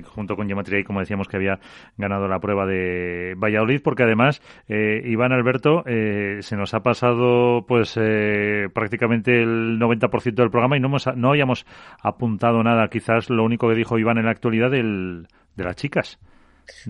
junto 0.03 0.35
con 0.35 0.47
Gematria, 0.47 0.84
como 0.84 0.99
decíamos, 0.99 1.27
que 1.27 1.38
había 1.38 1.59
ganado 1.97 2.27
la 2.27 2.39
prueba 2.39 2.67
de 2.67 3.34
Valladolid, 3.35 3.81
porque 3.84 4.03
además, 4.03 4.41
Iván 4.67 5.31
Alberto, 5.31 5.84
se 5.85 6.55
nos 6.55 6.73
ha 6.73 6.81
pasado 6.81 7.65
pues 7.67 7.99
prácticamente 8.73 9.41
el 9.41 9.80
90% 9.80 10.35
del 10.35 10.49
programa 10.51 10.77
y 10.77 10.80
no, 10.80 10.88
hemos, 10.88 11.07
no 11.15 11.30
habíamos 11.30 11.65
apuntado 12.03 12.61
nada. 12.61 12.88
Quizás 12.89 13.30
lo 13.30 13.43
único 13.43 13.67
que 13.69 13.76
dijo 13.76 13.97
Iván 13.97 14.17
en 14.17 14.26
la 14.26 14.31
actualidad 14.31 14.69
del, 14.69 15.27
de 15.55 15.63
las 15.63 15.76
chicas. 15.76 16.19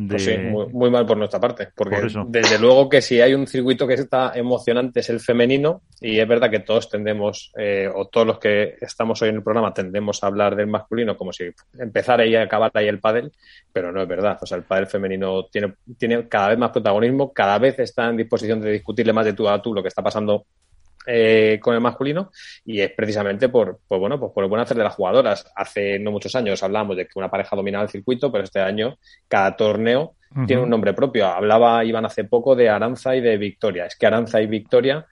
Pues 0.07 0.23
sí, 0.23 0.37
muy, 0.37 0.89
mal 0.89 1.05
por 1.05 1.17
nuestra 1.17 1.39
parte, 1.39 1.69
porque 1.75 2.07
desde 2.27 2.59
luego 2.59 2.89
que 2.89 3.01
si 3.01 3.21
hay 3.21 3.33
un 3.33 3.47
circuito 3.47 3.87
que 3.87 3.95
está 3.95 4.33
emocionante 4.35 4.99
es 4.99 5.09
el 5.09 5.19
femenino 5.19 5.81
y 5.99 6.19
es 6.19 6.27
verdad 6.27 6.49
que 6.49 6.59
todos 6.59 6.89
tendemos, 6.89 7.51
eh, 7.57 7.89
o 7.93 8.07
todos 8.07 8.27
los 8.27 8.39
que 8.39 8.75
estamos 8.81 9.21
hoy 9.21 9.29
en 9.29 9.35
el 9.35 9.43
programa 9.43 9.73
tendemos 9.73 10.23
a 10.23 10.27
hablar 10.27 10.55
del 10.55 10.67
masculino 10.67 11.17
como 11.17 11.33
si 11.33 11.45
empezara 11.77 12.25
y 12.25 12.35
acabara 12.35 12.71
ahí 12.75 12.87
el 12.87 12.99
pádel, 12.99 13.31
pero 13.71 13.91
no 13.91 14.01
es 14.01 14.07
verdad, 14.07 14.37
o 14.41 14.45
sea, 14.45 14.57
el 14.57 14.63
pádel 14.63 14.87
femenino 14.87 15.45
tiene, 15.45 15.73
tiene 15.97 16.27
cada 16.27 16.49
vez 16.49 16.57
más 16.57 16.71
protagonismo, 16.71 17.33
cada 17.33 17.57
vez 17.59 17.79
está 17.79 18.09
en 18.09 18.17
disposición 18.17 18.61
de 18.61 18.71
discutirle 18.71 19.13
más 19.13 19.25
de 19.25 19.33
tú 19.33 19.47
a 19.47 19.61
tú 19.61 19.73
lo 19.73 19.81
que 19.81 19.89
está 19.89 20.03
pasando 20.03 20.45
eh, 21.07 21.59
con 21.61 21.75
el 21.75 21.81
masculino 21.81 22.31
y 22.65 22.81
es 22.81 22.91
precisamente 22.91 23.49
por, 23.49 23.79
pues 23.87 23.99
bueno, 23.99 24.19
pues 24.19 24.31
por 24.33 24.43
el 24.43 24.49
buen 24.49 24.61
hacer 24.61 24.77
de 24.77 24.83
las 24.83 24.95
jugadoras. 24.95 25.45
Hace 25.55 25.99
no 25.99 26.11
muchos 26.11 26.35
años 26.35 26.61
hablábamos 26.63 26.97
de 26.97 27.05
que 27.05 27.17
una 27.19 27.29
pareja 27.29 27.55
dominaba 27.55 27.83
el 27.83 27.89
circuito, 27.89 28.31
pero 28.31 28.43
este 28.43 28.59
año 28.59 28.97
cada 29.27 29.55
torneo 29.55 30.15
tiene 30.47 30.63
un 30.63 30.69
nombre 30.69 30.93
propio. 30.93 31.27
Hablaba 31.27 31.85
Iván 31.85 32.05
hace 32.05 32.25
poco 32.25 32.55
de 32.55 32.67
Aranza 32.67 33.15
y 33.15 33.21
de 33.21 33.37
Victoria. 33.37 33.85
Es 33.85 33.95
que 33.95 34.05
Aranza 34.05 34.41
y 34.41 34.47
Victoria, 34.47 35.05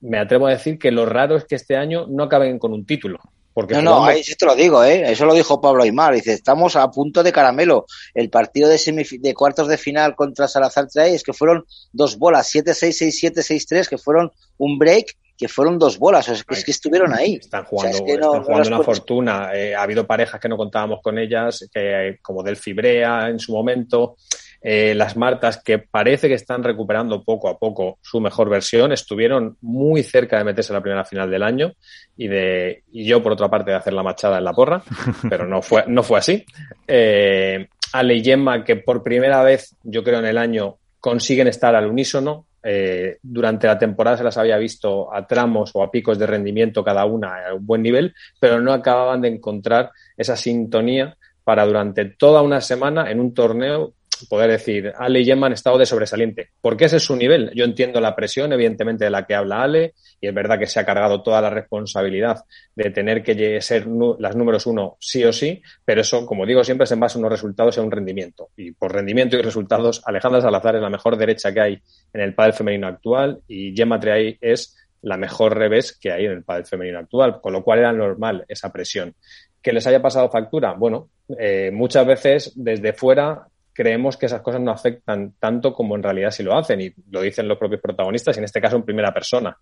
me 0.00 0.18
atrevo 0.18 0.46
a 0.46 0.50
decir 0.50 0.78
que 0.78 0.90
lo 0.90 1.06
raro 1.06 1.36
es 1.36 1.44
que 1.44 1.54
este 1.54 1.76
año 1.76 2.06
no 2.08 2.24
acaben 2.24 2.58
con 2.58 2.72
un 2.74 2.84
título. 2.84 3.18
Porque 3.56 3.72
no, 3.76 3.80
no, 3.80 4.04
ahí 4.04 4.22
sí 4.22 4.34
te 4.34 4.44
lo 4.44 4.54
digo, 4.54 4.84
¿eh? 4.84 5.10
Eso 5.10 5.24
lo 5.24 5.32
dijo 5.32 5.62
Pablo 5.62 5.82
Aymar. 5.82 6.12
Dice, 6.12 6.34
estamos 6.34 6.76
a 6.76 6.90
punto 6.90 7.22
de 7.22 7.32
caramelo. 7.32 7.86
El 8.12 8.28
partido 8.28 8.68
de, 8.68 8.78
de 9.18 9.34
cuartos 9.34 9.66
de 9.68 9.78
final 9.78 10.14
contra 10.14 10.46
Salazar 10.46 10.88
Trae 10.88 11.14
es 11.14 11.22
que 11.22 11.32
fueron 11.32 11.64
dos 11.90 12.18
bolas, 12.18 12.54
7-6, 12.54 13.32
6-7, 13.32 13.36
6-3, 13.36 13.88
que 13.88 13.96
fueron 13.96 14.30
un 14.58 14.78
break 14.78 15.16
que 15.36 15.48
fueron 15.48 15.78
dos 15.78 15.98
bolas, 15.98 16.28
es 16.28 16.44
que, 16.44 16.70
estuvieron 16.70 17.12
ahí. 17.14 17.38
Están 17.40 17.64
jugando, 17.64 18.02
una 18.02 18.82
fortuna. 18.82 19.50
Eh, 19.54 19.74
ha 19.74 19.82
habido 19.82 20.06
parejas 20.06 20.40
que 20.40 20.48
no 20.48 20.56
contábamos 20.56 21.00
con 21.02 21.18
ellas, 21.18 21.68
que, 21.72 22.18
como 22.22 22.42
del 22.42 22.56
Fibrea 22.56 23.28
en 23.28 23.38
su 23.38 23.52
momento, 23.52 24.16
eh, 24.62 24.94
las 24.94 25.16
Martas, 25.16 25.62
que 25.62 25.78
parece 25.78 26.28
que 26.28 26.34
están 26.34 26.62
recuperando 26.62 27.22
poco 27.22 27.48
a 27.48 27.58
poco 27.58 27.98
su 28.02 28.20
mejor 28.20 28.48
versión, 28.48 28.92
estuvieron 28.92 29.56
muy 29.60 30.02
cerca 30.02 30.38
de 30.38 30.44
meterse 30.44 30.72
en 30.72 30.74
la 30.74 30.82
primera 30.82 31.04
final 31.04 31.30
del 31.30 31.42
año 31.42 31.72
y 32.16 32.28
de 32.28 32.82
y 32.90 33.04
yo, 33.04 33.22
por 33.22 33.32
otra 33.32 33.48
parte, 33.48 33.70
de 33.70 33.76
hacer 33.76 33.92
la 33.92 34.02
machada 34.02 34.38
en 34.38 34.44
la 34.44 34.52
porra, 34.52 34.82
pero 35.28 35.46
no 35.46 35.62
fue, 35.62 35.84
no 35.86 36.02
fue 36.02 36.18
así. 36.18 36.44
Eh, 36.88 37.68
Ale 37.92 38.14
y 38.14 38.24
Gemma, 38.24 38.64
que 38.64 38.76
por 38.76 39.02
primera 39.02 39.42
vez, 39.42 39.76
yo 39.82 40.02
creo, 40.02 40.18
en 40.18 40.26
el 40.26 40.38
año 40.38 40.78
consiguen 40.98 41.46
estar 41.46 41.74
al 41.76 41.86
unísono, 41.86 42.45
eh, 42.68 43.18
durante 43.22 43.68
la 43.68 43.78
temporada 43.78 44.16
se 44.16 44.24
las 44.24 44.36
había 44.36 44.56
visto 44.56 45.14
a 45.14 45.24
tramos 45.24 45.70
o 45.74 45.84
a 45.84 45.90
picos 45.90 46.18
de 46.18 46.26
rendimiento 46.26 46.82
cada 46.82 47.04
una 47.04 47.46
a 47.46 47.54
un 47.54 47.64
buen 47.64 47.80
nivel, 47.80 48.12
pero 48.40 48.60
no 48.60 48.72
acababan 48.72 49.20
de 49.20 49.28
encontrar 49.28 49.92
esa 50.16 50.36
sintonía 50.36 51.16
para 51.44 51.64
durante 51.64 52.06
toda 52.06 52.42
una 52.42 52.60
semana 52.60 53.08
en 53.08 53.20
un 53.20 53.32
torneo 53.32 53.94
poder 54.28 54.50
decir, 54.50 54.92
Ale 54.96 55.20
y 55.20 55.24
Gemma 55.24 55.46
han 55.46 55.52
estado 55.52 55.78
de 55.78 55.86
sobresaliente. 55.86 56.50
Porque 56.60 56.86
ese 56.86 56.96
es 56.96 57.04
su 57.04 57.16
nivel. 57.16 57.50
Yo 57.54 57.64
entiendo 57.64 58.00
la 58.00 58.16
presión, 58.16 58.52
evidentemente, 58.52 59.04
de 59.04 59.10
la 59.10 59.26
que 59.26 59.34
habla 59.34 59.62
Ale, 59.62 59.94
y 60.20 60.28
es 60.28 60.34
verdad 60.34 60.58
que 60.58 60.66
se 60.66 60.80
ha 60.80 60.86
cargado 60.86 61.22
toda 61.22 61.40
la 61.40 61.50
responsabilidad 61.50 62.44
de 62.74 62.90
tener 62.90 63.22
que 63.22 63.60
ser 63.60 63.86
las 64.18 64.36
números 64.36 64.66
uno 64.66 64.96
sí 65.00 65.24
o 65.24 65.32
sí, 65.32 65.62
pero 65.84 66.00
eso, 66.00 66.24
como 66.26 66.46
digo 66.46 66.64
siempre, 66.64 66.84
es 66.84 66.92
en 66.92 67.00
base 67.00 67.18
a 67.18 67.20
unos 67.20 67.32
resultados 67.32 67.76
y 67.76 67.80
a 67.80 67.82
un 67.82 67.90
rendimiento. 67.90 68.48
Y 68.56 68.72
por 68.72 68.92
rendimiento 68.92 69.36
y 69.36 69.42
resultados, 69.42 70.02
Alejandra 70.06 70.40
Salazar 70.40 70.76
es 70.76 70.82
la 70.82 70.90
mejor 70.90 71.16
derecha 71.16 71.52
que 71.52 71.60
hay 71.60 71.82
en 72.12 72.20
el 72.20 72.34
pádel 72.34 72.54
femenino 72.54 72.86
actual 72.86 73.40
y 73.46 73.74
Gemma 73.76 74.00
Triay 74.00 74.38
es 74.40 74.76
la 75.02 75.16
mejor 75.16 75.56
revés 75.56 75.96
que 75.96 76.10
hay 76.10 76.26
en 76.26 76.32
el 76.32 76.42
pádel 76.42 76.66
femenino 76.66 76.98
actual, 76.98 77.40
con 77.40 77.52
lo 77.52 77.62
cual 77.62 77.80
era 77.80 77.92
normal 77.92 78.44
esa 78.48 78.72
presión. 78.72 79.14
¿Que 79.62 79.72
les 79.72 79.86
haya 79.86 80.02
pasado 80.02 80.30
factura? 80.30 80.72
Bueno, 80.72 81.10
eh, 81.38 81.70
muchas 81.72 82.06
veces 82.06 82.52
desde 82.56 82.92
fuera 82.92 83.46
creemos 83.76 84.16
que 84.16 84.24
esas 84.24 84.40
cosas 84.40 84.62
no 84.62 84.70
afectan 84.70 85.34
tanto 85.38 85.74
como 85.74 85.96
en 85.96 86.02
realidad 86.02 86.30
sí 86.30 86.42
lo 86.42 86.56
hacen 86.56 86.80
y 86.80 86.94
lo 87.10 87.20
dicen 87.20 87.46
los 87.46 87.58
propios 87.58 87.82
protagonistas, 87.82 88.34
y 88.34 88.38
en 88.38 88.44
este 88.44 88.60
caso 88.60 88.76
en 88.76 88.84
primera 88.84 89.12
persona. 89.12 89.58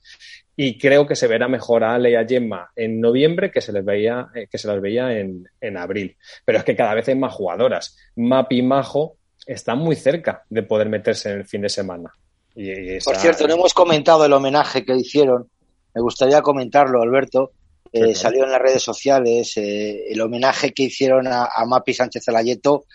Y 0.56 0.78
creo 0.78 1.04
que 1.04 1.16
se 1.16 1.26
verá 1.26 1.48
mejor 1.48 1.82
a 1.82 1.94
Ale 1.94 2.12
y 2.12 2.14
a 2.14 2.24
Gemma 2.24 2.70
en 2.76 3.00
noviembre 3.00 3.50
que 3.50 3.60
se 3.60 3.72
les 3.72 3.84
veía, 3.84 4.28
eh, 4.36 4.46
que 4.48 4.56
se 4.56 4.68
las 4.68 4.80
veía 4.80 5.18
en, 5.18 5.48
en, 5.60 5.76
abril. 5.76 6.16
Pero 6.44 6.58
es 6.58 6.64
que 6.64 6.76
cada 6.76 6.94
vez 6.94 7.08
hay 7.08 7.16
más 7.16 7.34
jugadoras. 7.34 7.96
Map 8.14 8.52
y 8.52 8.62
Majo 8.62 9.16
están 9.44 9.78
muy 9.78 9.96
cerca 9.96 10.44
de 10.48 10.62
poder 10.62 10.88
meterse 10.88 11.30
en 11.30 11.38
el 11.38 11.44
fin 11.44 11.62
de 11.62 11.68
semana. 11.68 12.12
Y, 12.54 13.00
Por 13.00 13.16
cierto, 13.16 13.48
no 13.48 13.54
hemos 13.54 13.74
comentado 13.74 14.24
el 14.24 14.32
homenaje 14.32 14.84
que 14.84 14.94
hicieron. 14.94 15.48
Me 15.92 16.00
gustaría 16.00 16.40
comentarlo, 16.40 17.02
Alberto. 17.02 17.50
Eh, 17.92 18.14
salió 18.14 18.44
en 18.44 18.52
las 18.52 18.60
redes 18.60 18.82
sociales 18.82 19.56
eh, 19.56 20.12
el 20.12 20.20
homenaje 20.20 20.72
que 20.72 20.84
hicieron 20.84 21.26
a, 21.26 21.44
a 21.44 21.64
Mapi 21.64 21.94
Sánchez 21.94 22.28
Alayeto 22.28 22.86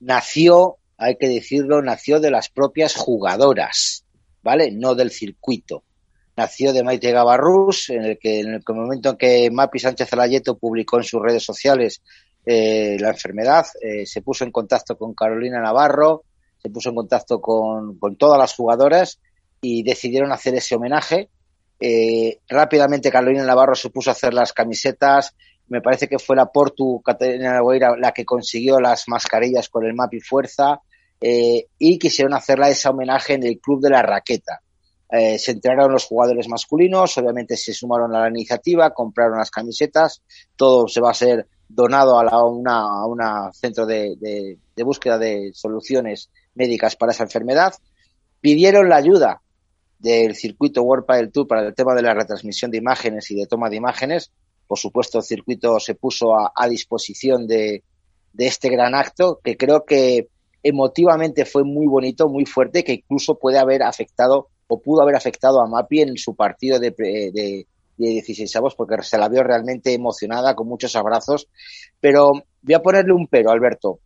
nació, 0.00 0.76
hay 0.96 1.16
que 1.16 1.28
decirlo, 1.28 1.82
nació 1.82 2.20
de 2.20 2.30
las 2.30 2.48
propias 2.48 2.94
jugadoras, 2.94 4.04
¿vale? 4.42 4.70
No 4.72 4.94
del 4.94 5.10
circuito. 5.10 5.84
nació 6.36 6.72
de 6.72 6.84
Maite 6.84 7.10
Gavarrús, 7.10 7.90
en 7.90 8.04
el 8.04 8.18
que 8.18 8.40
en 8.40 8.54
el 8.54 8.62
momento 8.68 9.10
en 9.10 9.16
que 9.16 9.50
Mapi 9.50 9.80
Sánchez 9.80 10.12
Alayeto 10.12 10.56
publicó 10.56 10.98
en 10.98 11.04
sus 11.04 11.20
redes 11.20 11.42
sociales 11.42 12.00
eh, 12.46 12.96
la 13.00 13.10
enfermedad, 13.10 13.66
eh, 13.82 14.06
se 14.06 14.22
puso 14.22 14.44
en 14.44 14.52
contacto 14.52 14.96
con 14.96 15.14
Carolina 15.14 15.60
Navarro, 15.60 16.22
se 16.62 16.70
puso 16.70 16.90
en 16.90 16.94
contacto 16.94 17.40
con, 17.40 17.98
con 17.98 18.16
todas 18.16 18.38
las 18.38 18.54
jugadoras 18.54 19.20
y 19.60 19.82
decidieron 19.82 20.32
hacer 20.32 20.54
ese 20.54 20.76
homenaje. 20.76 21.28
Eh, 21.80 22.38
rápidamente 22.48 23.10
Carolina 23.10 23.44
Navarro 23.44 23.74
se 23.74 23.90
puso 23.90 24.10
a 24.10 24.12
hacer 24.12 24.34
las 24.34 24.52
camisetas, 24.52 25.34
me 25.68 25.80
parece 25.80 26.08
que 26.08 26.18
fue 26.18 26.36
la 26.36 26.46
Portu 26.46 27.00
Caterina 27.02 27.52
Nagoira 27.52 27.96
la 27.96 28.12
que 28.12 28.24
consiguió 28.24 28.80
las 28.80 29.08
mascarillas 29.08 29.68
con 29.68 29.84
el 29.84 29.94
Mapi 29.94 30.20
Fuerza 30.20 30.80
eh, 31.20 31.66
y 31.78 31.98
quisieron 31.98 32.34
hacerla 32.34 32.70
ese 32.70 32.88
homenaje 32.88 33.34
en 33.34 33.44
el 33.44 33.58
Club 33.58 33.82
de 33.82 33.90
la 33.90 34.02
Raqueta. 34.02 34.60
Eh, 35.10 35.38
se 35.38 35.52
enteraron 35.52 35.92
los 35.92 36.04
jugadores 36.04 36.48
masculinos, 36.48 37.16
obviamente 37.16 37.56
se 37.56 37.72
sumaron 37.72 38.14
a 38.14 38.20
la 38.20 38.28
iniciativa, 38.28 38.92
compraron 38.92 39.38
las 39.38 39.50
camisetas, 39.50 40.22
todo 40.54 40.86
se 40.86 41.00
va 41.00 41.10
a 41.10 41.14
ser 41.14 41.46
donado 41.66 42.18
a, 42.18 42.24
la, 42.24 42.44
una, 42.44 43.46
a 43.46 43.52
centro 43.52 43.86
de, 43.86 44.58
búsqueda 44.76 45.18
de 45.18 45.52
soluciones 45.54 46.30
médicas 46.54 46.96
para 46.96 47.12
esa 47.12 47.24
enfermedad. 47.24 47.74
Pidieron 48.40 48.88
la 48.88 48.96
ayuda 48.96 49.40
del 49.98 50.34
circuito 50.36 50.82
World 50.82 51.06
Padel 51.06 51.32
Tour 51.32 51.46
para 51.46 51.66
el 51.66 51.74
tema 51.74 51.94
de 51.94 52.02
la 52.02 52.14
retransmisión 52.14 52.70
de 52.70 52.78
imágenes 52.78 53.30
y 53.30 53.34
de 53.34 53.46
toma 53.46 53.70
de 53.70 53.76
imágenes. 53.76 54.30
Por 54.68 54.78
supuesto, 54.78 55.18
el 55.18 55.24
circuito 55.24 55.80
se 55.80 55.94
puso 55.94 56.34
a, 56.36 56.68
disposición 56.68 57.46
de, 57.46 57.82
este 58.36 58.68
gran 58.68 58.94
acto 58.94 59.40
que 59.42 59.56
creo 59.56 59.84
que 59.84 60.28
emotivamente 60.62 61.44
fue 61.44 61.64
muy 61.64 61.86
bonito, 61.86 62.28
muy 62.28 62.44
fuerte, 62.44 62.84
que 62.84 62.92
incluso 62.92 63.38
puede 63.38 63.58
haber 63.58 63.82
afectado 63.82 64.48
o 64.68 64.80
pudo 64.80 65.00
haber 65.02 65.16
afectado 65.16 65.62
a 65.62 65.66
Mapi 65.66 66.02
en 66.02 66.18
su 66.18 66.36
partido 66.36 66.78
de, 66.78 66.90
de, 66.90 67.32
de 67.32 67.66
16 67.96 68.54
avos 68.56 68.74
porque 68.74 69.02
se 69.02 69.16
la 69.16 69.30
vio 69.30 69.42
realmente 69.42 69.94
emocionada, 69.94 70.54
con 70.54 70.68
muchos 70.68 70.94
abrazos. 70.94 71.48
Pero 71.98 72.32
voy 72.62 72.74
a 72.74 72.82
ponerle 72.82 73.14
un 73.14 73.26
pero, 73.26 73.50
Alberto. 73.50 74.00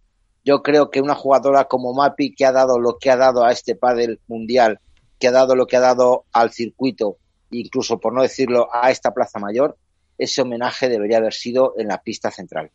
Yo 0.44 0.62
creo 0.62 0.90
que 0.90 1.00
una 1.00 1.16
jugadora 1.16 1.64
como 1.64 1.92
Mapi, 1.92 2.34
que 2.34 2.44
ha 2.44 2.52
dado 2.52 2.78
lo 2.78 2.98
que 2.98 3.10
ha 3.10 3.16
dado 3.16 3.44
a 3.44 3.50
este 3.50 3.74
pádel 3.74 4.20
mundial, 4.28 4.78
que 5.18 5.28
ha 5.28 5.32
dado 5.32 5.56
lo 5.56 5.66
que 5.66 5.76
ha 5.76 5.80
dado 5.80 6.24
al 6.32 6.52
circuito, 6.52 7.16
incluso 7.50 7.98
por 7.98 8.12
no 8.12 8.22
decirlo 8.22 8.68
a 8.72 8.90
esta 8.90 9.12
Plaza 9.12 9.38
Mayor, 9.38 9.76
ese 10.22 10.42
homenaje 10.42 10.88
debería 10.88 11.18
haber 11.18 11.34
sido 11.34 11.74
en 11.76 11.88
la 11.88 11.98
pista 12.02 12.30
central, 12.30 12.70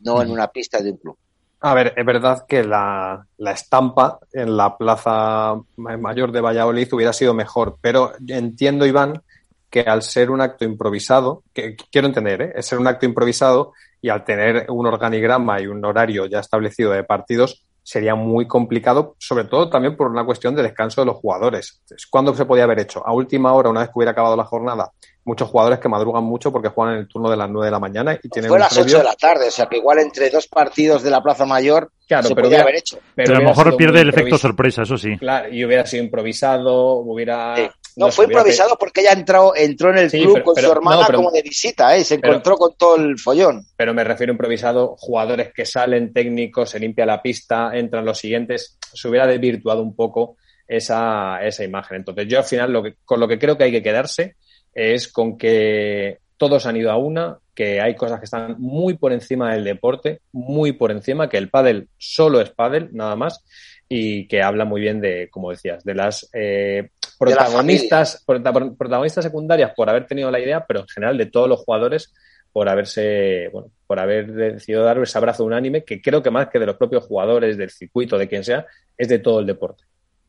no 0.00 0.16
mm. 0.16 0.22
en 0.22 0.30
una 0.30 0.48
pista 0.48 0.80
de 0.80 0.90
un 0.90 0.96
club. 0.96 1.16
A 1.60 1.74
ver, 1.74 1.94
es 1.96 2.04
verdad 2.04 2.44
que 2.46 2.62
la, 2.62 3.26
la, 3.38 3.50
estampa 3.50 4.18
en 4.32 4.56
la 4.56 4.76
Plaza 4.76 5.54
Mayor 5.76 6.30
de 6.30 6.42
Valladolid 6.42 6.92
hubiera 6.92 7.12
sido 7.12 7.32
mejor, 7.32 7.78
pero 7.80 8.12
entiendo, 8.28 8.84
Iván, 8.86 9.22
que 9.70 9.80
al 9.80 10.02
ser 10.02 10.30
un 10.30 10.42
acto 10.42 10.64
improvisado, 10.64 11.42
que 11.52 11.74
quiero 11.90 12.06
entender, 12.06 12.42
¿eh? 12.42 12.52
es 12.56 12.66
ser 12.66 12.78
un 12.78 12.86
acto 12.86 13.06
improvisado 13.06 13.72
y 14.00 14.10
al 14.10 14.24
tener 14.24 14.66
un 14.68 14.86
organigrama 14.86 15.60
y 15.60 15.66
un 15.66 15.84
horario 15.84 16.26
ya 16.26 16.40
establecido 16.40 16.92
de 16.92 17.04
partidos, 17.04 17.66
sería 17.82 18.14
muy 18.14 18.46
complicado, 18.46 19.16
sobre 19.18 19.44
todo 19.44 19.70
también 19.70 19.96
por 19.96 20.08
una 20.08 20.24
cuestión 20.24 20.54
de 20.54 20.62
descanso 20.62 21.00
de 21.00 21.06
los 21.06 21.16
jugadores. 21.16 21.82
¿Cuándo 22.10 22.34
se 22.34 22.44
podía 22.44 22.64
haber 22.64 22.80
hecho? 22.80 23.06
A 23.06 23.12
última 23.12 23.52
hora, 23.52 23.70
una 23.70 23.80
vez 23.80 23.88
que 23.88 23.94
hubiera 23.96 24.12
acabado 24.12 24.36
la 24.36 24.44
jornada, 24.44 24.90
muchos 25.26 25.50
jugadores 25.50 25.80
que 25.80 25.88
madrugan 25.88 26.24
mucho 26.24 26.52
porque 26.52 26.68
juegan 26.68 26.94
en 26.94 27.00
el 27.00 27.08
turno 27.08 27.28
de 27.28 27.36
las 27.36 27.50
9 27.50 27.66
de 27.66 27.70
la 27.70 27.80
mañana 27.80 28.18
y 28.22 28.28
tienen 28.28 28.48
Fue 28.48 28.58
a 28.58 28.60
las 28.60 28.72
previo... 28.72 28.96
8 28.96 28.98
de 28.98 29.04
la 29.04 29.14
tarde, 29.14 29.48
o 29.48 29.50
sea 29.50 29.66
que 29.66 29.76
igual 29.78 29.98
entre 29.98 30.30
dos 30.30 30.46
partidos 30.46 31.02
de 31.02 31.10
la 31.10 31.20
Plaza 31.20 31.44
Mayor 31.44 31.90
claro, 32.06 32.28
se 32.28 32.34
pero 32.34 32.46
podía 32.46 32.58
hubiera, 32.58 32.62
haber 32.62 32.76
hecho. 32.76 32.98
Pero, 33.14 33.26
pero 33.26 33.38
a 33.38 33.42
lo 33.42 33.48
mejor 33.48 33.76
pierde 33.76 34.00
el 34.00 34.08
efecto 34.08 34.38
sorpresa, 34.38 34.82
eso 34.82 34.96
sí. 34.96 35.18
Claro, 35.18 35.52
y 35.52 35.64
hubiera 35.64 35.84
sido 35.84 36.04
improvisado, 36.04 36.94
hubiera... 36.94 37.56
Sí. 37.56 37.62
No, 37.96 38.06
no 38.06 38.12
fue 38.12 38.26
improvisado 38.26 38.76
porque 38.78 39.00
ella 39.00 39.12
entró, 39.12 39.56
entró 39.56 39.90
en 39.90 39.98
el 39.98 40.10
sí, 40.10 40.20
club 40.20 40.34
pero, 40.34 40.44
con 40.44 40.54
pero, 40.54 40.66
su 40.68 40.72
hermana 40.74 41.08
no, 41.08 41.16
como 41.16 41.30
de 41.30 41.40
visita, 41.40 41.96
¿eh? 41.96 42.04
se 42.04 42.16
encontró 42.16 42.56
con 42.56 42.74
todo 42.76 42.96
el 42.96 43.18
follón. 43.18 43.64
Pero 43.74 43.94
me 43.94 44.04
refiero 44.04 44.32
a 44.32 44.34
improvisado, 44.34 44.96
jugadores 44.98 45.50
que 45.52 45.64
salen 45.64 46.12
técnicos, 46.12 46.70
se 46.70 46.78
limpia 46.78 47.06
la 47.06 47.22
pista, 47.22 47.70
entran 47.72 48.04
los 48.04 48.18
siguientes, 48.18 48.76
se 48.92 49.08
hubiera 49.08 49.26
desvirtuado 49.26 49.82
un 49.82 49.96
poco 49.96 50.36
esa, 50.68 51.42
esa 51.42 51.64
imagen. 51.64 51.96
Entonces 51.96 52.28
yo 52.28 52.38
al 52.38 52.44
final 52.44 52.70
lo 52.70 52.82
que, 52.82 52.96
con 53.02 53.18
lo 53.18 53.26
que 53.26 53.38
creo 53.38 53.56
que 53.56 53.64
hay 53.64 53.72
que 53.72 53.82
quedarse 53.82 54.36
es 54.76 55.08
con 55.08 55.38
que 55.38 56.18
todos 56.36 56.66
han 56.66 56.76
ido 56.76 56.90
a 56.90 56.98
una, 56.98 57.38
que 57.54 57.80
hay 57.80 57.96
cosas 57.96 58.18
que 58.20 58.26
están 58.26 58.56
muy 58.58 58.94
por 58.94 59.12
encima 59.12 59.54
del 59.54 59.64
deporte, 59.64 60.20
muy 60.32 60.72
por 60.72 60.90
encima, 60.90 61.30
que 61.30 61.38
el 61.38 61.48
pádel 61.48 61.88
solo 61.96 62.42
es 62.42 62.50
pádel, 62.50 62.90
nada 62.92 63.16
más, 63.16 63.42
y 63.88 64.28
que 64.28 64.42
habla 64.42 64.66
muy 64.66 64.82
bien 64.82 65.00
de, 65.00 65.30
como 65.30 65.50
decías, 65.50 65.82
de 65.82 65.94
las 65.94 66.28
eh, 66.34 66.90
protagonistas, 67.18 68.22
de 68.28 68.38
la 68.40 68.52
protagonistas 68.52 69.24
secundarias 69.24 69.72
por 69.74 69.88
haber 69.88 70.06
tenido 70.06 70.30
la 70.30 70.40
idea, 70.40 70.66
pero 70.66 70.80
en 70.80 70.88
general 70.88 71.16
de 71.16 71.26
todos 71.26 71.48
los 71.48 71.60
jugadores 71.60 72.12
por 72.52 72.68
haberse, 72.68 73.48
bueno, 73.52 73.70
por 73.86 73.98
haber 73.98 74.30
decidido 74.32 74.84
dar 74.84 74.98
ese 74.98 75.16
abrazo 75.16 75.44
unánime, 75.44 75.84
que 75.84 76.02
creo 76.02 76.22
que 76.22 76.30
más 76.30 76.48
que 76.48 76.58
de 76.58 76.66
los 76.66 76.76
propios 76.76 77.04
jugadores, 77.04 77.56
del 77.56 77.70
circuito, 77.70 78.18
de 78.18 78.28
quien 78.28 78.44
sea, 78.44 78.66
es 78.98 79.08
de 79.08 79.18
todo 79.20 79.40
el 79.40 79.46
deporte. 79.46 79.84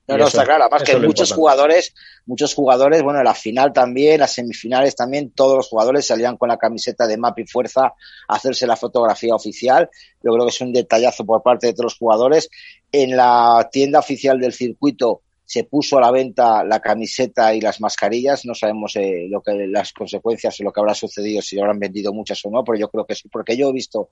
No, 0.08 0.18
no, 0.18 0.28
está 0.28 0.46
claro. 0.46 0.64
Además 0.64 0.84
que 0.84 0.94
muchos 0.96 1.30
importante. 1.30 1.36
jugadores, 1.36 1.94
muchos 2.26 2.54
jugadores, 2.54 3.04
bueno, 3.04 3.20
en 3.20 3.26
la 3.26 3.34
final 3.34 3.74
también, 3.74 4.22
las 4.22 4.34
semifinales 4.34 4.96
también, 4.96 5.32
todos 5.32 5.58
los 5.58 5.68
jugadores 5.68 6.08
salían 6.08 6.38
con 6.38 6.48
la 6.48 6.58
camiseta 6.58 7.06
de 7.08 7.18
Map 7.18 7.38
y 7.40 7.46
Fuerza 7.46 7.88
a 7.88 7.94
hacerse 8.36 8.66
la 8.66 8.78
fotografía 8.78 9.36
oficial. 9.36 9.90
Yo 10.24 10.32
creo 10.32 10.46
que 10.46 10.52
es 10.52 10.62
un 10.62 10.72
detallazo 10.72 11.26
por 11.26 11.44
parte 11.44 11.68
de 11.68 11.74
todos 11.74 11.86
los 11.86 11.98
jugadores. 11.98 12.50
En 12.92 13.18
la 13.18 13.68
tienda 13.70 14.00
oficial 14.00 14.40
del 14.40 14.54
circuito 14.54 15.24
se 15.44 15.66
puso 15.66 15.98
a 15.98 16.02
la 16.02 16.12
venta 16.12 16.64
la 16.64 16.80
camiseta 16.80 17.54
y 17.54 17.60
las 17.60 17.82
mascarillas. 17.82 18.46
No 18.46 18.54
sabemos 18.54 18.96
eh, 18.96 19.28
lo 19.30 19.42
que 19.42 19.68
las 19.68 19.92
consecuencias 19.92 20.60
o 20.60 20.64
lo 20.64 20.72
que 20.72 20.80
habrá 20.80 20.94
sucedido, 20.94 21.42
si 21.42 21.60
habrán 21.60 21.80
vendido 21.80 22.14
muchas 22.14 22.46
o 22.46 22.50
no, 22.50 22.64
pero 22.64 22.78
yo 22.78 22.90
creo 22.90 23.06
que 23.06 23.16
sí, 23.16 23.28
porque 23.30 23.58
yo 23.58 23.70
he 23.70 23.74
visto 23.74 24.10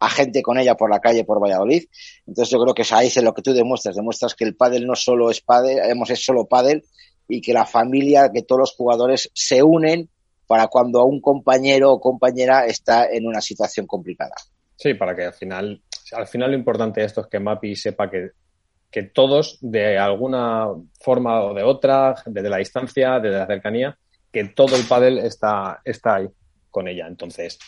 a 0.00 0.08
gente 0.10 0.42
con 0.42 0.58
ella 0.58 0.76
por 0.76 0.90
la 0.90 1.00
calle 1.00 1.24
por 1.24 1.42
Valladolid. 1.42 1.84
Entonces 2.26 2.50
yo 2.50 2.58
creo 2.60 2.74
que 2.74 2.84
ahí 2.90 3.08
es 3.08 3.22
lo 3.22 3.34
que 3.34 3.42
tú 3.42 3.52
demuestras, 3.52 3.96
demuestras 3.96 4.34
que 4.34 4.44
el 4.44 4.54
pádel 4.54 4.86
no 4.86 4.94
solo 4.94 5.30
es 5.30 5.40
pádel, 5.40 5.78
es 6.08 6.24
solo 6.24 6.46
pádel 6.46 6.84
y 7.28 7.40
que 7.40 7.52
la 7.52 7.66
familia, 7.66 8.30
que 8.32 8.42
todos 8.42 8.60
los 8.60 8.74
jugadores 8.74 9.30
se 9.34 9.62
unen 9.62 10.08
para 10.46 10.68
cuando 10.68 11.04
un 11.04 11.20
compañero 11.20 11.92
o 11.92 12.00
compañera 12.00 12.66
está 12.66 13.06
en 13.10 13.26
una 13.26 13.40
situación 13.40 13.86
complicada. 13.86 14.34
Sí, 14.76 14.94
para 14.94 15.14
que 15.14 15.24
al 15.24 15.34
final, 15.34 15.82
al 16.12 16.26
final 16.26 16.50
lo 16.52 16.56
importante 16.56 17.00
de 17.00 17.06
esto 17.06 17.20
es 17.20 17.26
que 17.26 17.38
Mapi 17.38 17.76
sepa 17.76 18.10
que, 18.10 18.30
que 18.90 19.02
todos, 19.02 19.58
de 19.60 19.98
alguna 19.98 20.68
forma 21.00 21.44
o 21.44 21.52
de 21.52 21.62
otra, 21.62 22.14
desde 22.24 22.48
la 22.48 22.56
distancia, 22.56 23.20
desde 23.20 23.38
la 23.38 23.46
cercanía, 23.46 23.98
que 24.32 24.44
todo 24.44 24.76
el 24.76 24.84
pádel 24.84 25.18
está, 25.18 25.80
está 25.84 26.16
ahí 26.16 26.28
con 26.70 26.88
ella. 26.88 27.06
Entonces, 27.06 27.58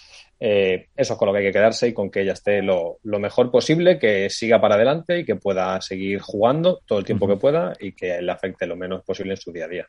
eh, 0.41 0.87
eso 0.97 1.13
es 1.13 1.19
con 1.19 1.27
lo 1.27 1.33
que 1.33 1.41
hay 1.41 1.45
que 1.45 1.53
quedarse 1.53 1.89
y 1.89 1.93
con 1.93 2.11
que 2.11 2.23
ella 2.23 2.33
esté 2.33 2.63
lo, 2.63 2.99
lo, 3.05 3.19
mejor 3.19 3.51
posible, 3.51 3.99
que 3.99 4.31
siga 4.31 4.59
para 4.59 4.77
adelante 4.77 5.21
y 5.21 5.25
que 5.25 5.37
pueda 5.37 5.79
seguir 5.83 6.21
jugando 6.21 6.81
todo 6.87 6.99
el 6.99 7.05
tiempo 7.05 7.29
que 7.29 7.37
pueda 7.37 7.75
y 7.79 7.93
que 7.93 8.23
le 8.23 8.33
afecte 8.33 8.67
lo 8.67 8.75
menos 8.75 9.03
posible 9.05 9.33
en 9.33 9.37
su 9.37 9.53
día 9.53 9.67
a 9.67 9.69
día. 9.69 9.87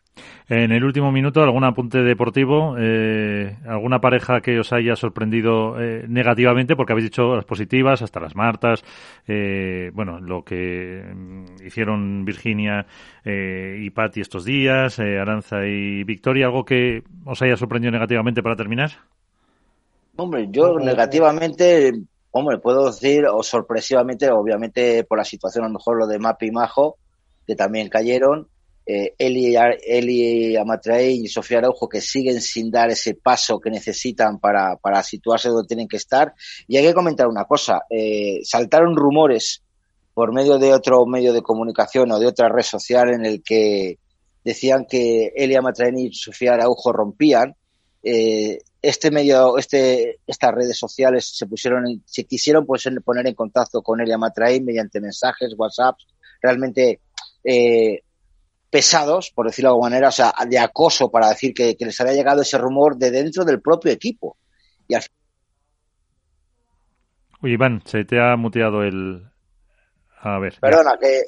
En 0.49 0.73
el 0.73 0.83
último 0.83 1.11
minuto, 1.11 1.41
¿algún 1.41 1.63
apunte 1.63 1.99
deportivo? 1.99 2.75
Eh, 2.77 3.55
¿Alguna 3.65 4.01
pareja 4.01 4.41
que 4.41 4.59
os 4.59 4.73
haya 4.73 4.97
sorprendido 4.97 5.81
eh, 5.81 6.03
negativamente? 6.09 6.75
Porque 6.75 6.91
habéis 6.91 7.05
dicho 7.05 7.33
las 7.35 7.45
positivas, 7.45 8.01
hasta 8.01 8.19
las 8.19 8.35
Martas, 8.35 8.83
eh, 9.27 9.91
bueno, 9.93 10.19
lo 10.19 10.43
que 10.43 11.01
mm, 11.01 11.65
hicieron 11.65 12.25
Virginia 12.25 12.85
y 13.23 13.89
Patti 13.91 14.19
estos 14.19 14.45
días, 14.45 14.99
Aranza 14.99 15.65
y 15.65 16.03
Victoria, 16.03 16.47
¿algo 16.47 16.65
que 16.65 17.03
os 17.23 17.41
haya 17.41 17.55
sorprendido 17.55 17.91
negativamente 17.91 18.41
para 18.41 18.55
terminar? 18.55 18.91
Hombre, 20.21 20.49
yo 20.51 20.77
negativamente, 20.77 21.91
hombre, 22.29 22.59
puedo 22.59 22.91
decir, 22.91 23.25
o 23.25 23.41
sorpresivamente, 23.41 24.29
obviamente 24.29 25.03
por 25.03 25.17
la 25.17 25.25
situación, 25.25 25.65
a 25.65 25.67
lo 25.67 25.73
mejor 25.73 25.97
lo 25.97 26.05
de 26.05 26.19
Mapi 26.19 26.45
y 26.45 26.51
Majo, 26.51 26.99
que 27.47 27.55
también 27.55 27.89
cayeron, 27.89 28.47
eh, 28.85 29.15
Eli, 29.17 29.55
Eli 29.55 30.55
Amatrain 30.57 31.25
y 31.25 31.27
Sofía 31.27 31.57
Araujo, 31.57 31.89
que 31.89 32.01
siguen 32.01 32.39
sin 32.39 32.69
dar 32.69 32.91
ese 32.91 33.15
paso 33.15 33.59
que 33.59 33.71
necesitan 33.71 34.37
para, 34.37 34.75
para 34.75 35.01
situarse 35.01 35.49
donde 35.49 35.67
tienen 35.67 35.87
que 35.87 35.97
estar. 35.97 36.35
Y 36.67 36.77
hay 36.77 36.85
que 36.85 36.93
comentar 36.93 37.27
una 37.27 37.45
cosa, 37.45 37.81
eh, 37.89 38.41
saltaron 38.43 38.95
rumores 38.95 39.63
por 40.13 40.33
medio 40.33 40.59
de 40.59 40.71
otro 40.71 41.03
medio 41.07 41.33
de 41.33 41.41
comunicación 41.41 42.11
o 42.11 42.19
de 42.19 42.27
otra 42.27 42.47
red 42.47 42.61
social 42.61 43.11
en 43.11 43.25
el 43.25 43.41
que 43.41 43.97
decían 44.43 44.85
que 44.87 45.31
Eli 45.35 45.55
Amatrain 45.55 45.97
y 45.97 46.13
Sofía 46.13 46.53
Araujo 46.53 46.93
rompían. 46.93 47.55
Eh, 48.03 48.59
este 48.81 49.11
medio, 49.11 49.57
este, 49.57 50.19
estas 50.25 50.53
redes 50.53 50.77
sociales 50.77 51.37
se 51.37 51.45
pusieron, 51.45 52.01
se 52.05 52.23
quisieron 52.23 52.65
pues, 52.65 52.89
poner 53.03 53.27
en 53.27 53.35
contacto 53.35 53.81
con 53.81 54.01
Elia 54.01 54.17
Matraín 54.17 54.65
mediante 54.65 54.99
mensajes, 54.99 55.53
WhatsApp, 55.55 55.97
realmente 56.41 56.99
eh, 57.43 58.01
pesados, 58.71 59.31
por 59.31 59.45
decirlo 59.45 59.69
de 59.69 59.73
alguna 59.73 59.89
manera, 59.91 60.07
o 60.07 60.11
sea, 60.11 60.33
de 60.47 60.57
acoso 60.57 61.11
para 61.11 61.29
decir 61.29 61.53
que, 61.53 61.75
que 61.75 61.85
les 61.85 61.99
había 62.01 62.13
llegado 62.13 62.41
ese 62.41 62.57
rumor 62.57 62.97
de 62.97 63.11
dentro 63.11 63.45
del 63.45 63.61
propio 63.61 63.91
equipo. 63.91 64.37
Y 64.87 64.95
al... 64.95 65.03
Uy, 67.41 67.53
Iván, 67.53 67.83
se 67.85 68.05
te 68.05 68.19
ha 68.19 68.35
muteado 68.35 68.83
el. 68.83 69.27
A 70.21 70.39
ver. 70.39 70.57
Perdona, 70.59 70.93
ya. 70.93 70.99
que 70.99 71.21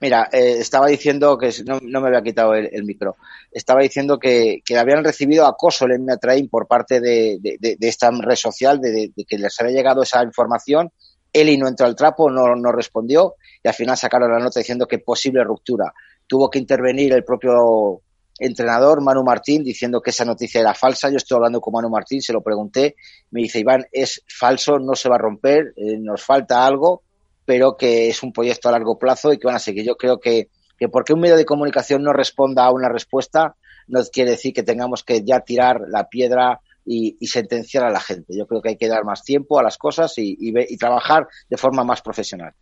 Mira, 0.00 0.28
eh, 0.32 0.56
estaba 0.58 0.86
diciendo 0.86 1.36
que 1.36 1.50
no, 1.64 2.00
me 2.00 2.08
había 2.08 2.22
quitado 2.22 2.54
el, 2.54 2.84
micro. 2.84 3.16
Estaba 3.50 3.80
diciendo 3.80 4.18
que, 4.18 4.60
que, 4.64 4.78
habían 4.78 5.02
recibido 5.02 5.46
acoso 5.46 5.86
el 5.86 5.98
MA 6.00 6.18
Train 6.18 6.48
por 6.48 6.68
parte 6.68 7.00
de, 7.00 7.38
de, 7.40 7.76
esta 7.80 8.10
red 8.10 8.36
social, 8.36 8.80
de, 8.80 9.12
que 9.26 9.38
les 9.38 9.58
había 9.60 9.76
llegado 9.76 10.02
esa 10.02 10.22
información. 10.22 10.92
Eli 11.32 11.56
no 11.56 11.68
entró 11.68 11.86
al 11.86 11.96
trapo, 11.96 12.30
no, 12.30 12.54
no 12.54 12.72
respondió 12.72 13.34
y 13.62 13.68
al 13.68 13.74
final 13.74 13.96
sacaron 13.96 14.30
la 14.30 14.38
nota 14.38 14.60
diciendo 14.60 14.86
que 14.86 14.98
posible 14.98 15.42
ruptura. 15.44 15.92
Tuvo 16.26 16.48
que 16.48 16.58
intervenir 16.58 17.12
el 17.12 17.24
propio 17.24 18.02
entrenador, 18.38 19.02
Manu 19.02 19.24
Martín, 19.24 19.64
diciendo 19.64 20.00
que 20.00 20.10
esa 20.10 20.24
noticia 20.24 20.60
era 20.60 20.74
falsa. 20.74 21.10
Yo 21.10 21.16
estoy 21.16 21.36
hablando 21.36 21.60
con 21.60 21.72
Manu 21.72 21.90
Martín, 21.90 22.22
se 22.22 22.32
lo 22.32 22.40
pregunté. 22.40 22.94
Me 23.30 23.42
dice, 23.42 23.58
Iván, 23.58 23.84
es 23.90 24.22
falso, 24.28 24.78
no 24.78 24.94
se 24.94 25.08
va 25.08 25.16
a 25.16 25.18
romper, 25.18 25.74
eh, 25.76 25.98
nos 25.98 26.22
falta 26.22 26.64
algo 26.64 27.02
pero 27.48 27.78
que 27.78 28.10
es 28.10 28.22
un 28.22 28.30
proyecto 28.30 28.68
a 28.68 28.72
largo 28.72 28.98
plazo 28.98 29.32
y 29.32 29.38
que 29.38 29.46
van 29.46 29.56
a 29.56 29.58
seguir. 29.58 29.82
Yo 29.82 29.96
creo 29.96 30.20
que, 30.20 30.50
que 30.78 30.90
porque 30.90 31.14
un 31.14 31.20
medio 31.20 31.34
de 31.34 31.46
comunicación 31.46 32.02
no 32.02 32.12
responda 32.12 32.66
a 32.66 32.70
una 32.70 32.90
respuesta, 32.90 33.54
no 33.86 34.02
quiere 34.12 34.32
decir 34.32 34.52
que 34.52 34.62
tengamos 34.62 35.02
que 35.02 35.24
ya 35.24 35.40
tirar 35.40 35.80
la 35.88 36.10
piedra 36.10 36.60
y, 36.84 37.16
sentenciar 37.26 37.84
a 37.84 37.90
la 37.90 38.00
gente. 38.00 38.36
Yo 38.36 38.46
creo 38.46 38.60
que 38.60 38.68
hay 38.68 38.76
que 38.76 38.86
dar 38.86 39.02
más 39.06 39.24
tiempo 39.24 39.58
a 39.58 39.62
las 39.62 39.78
cosas 39.78 40.12
y, 40.18 40.36
y, 40.38 40.76
trabajar 40.76 41.26
de 41.48 41.56
forma 41.56 41.84
más 41.84 42.02
profesional. 42.02 42.52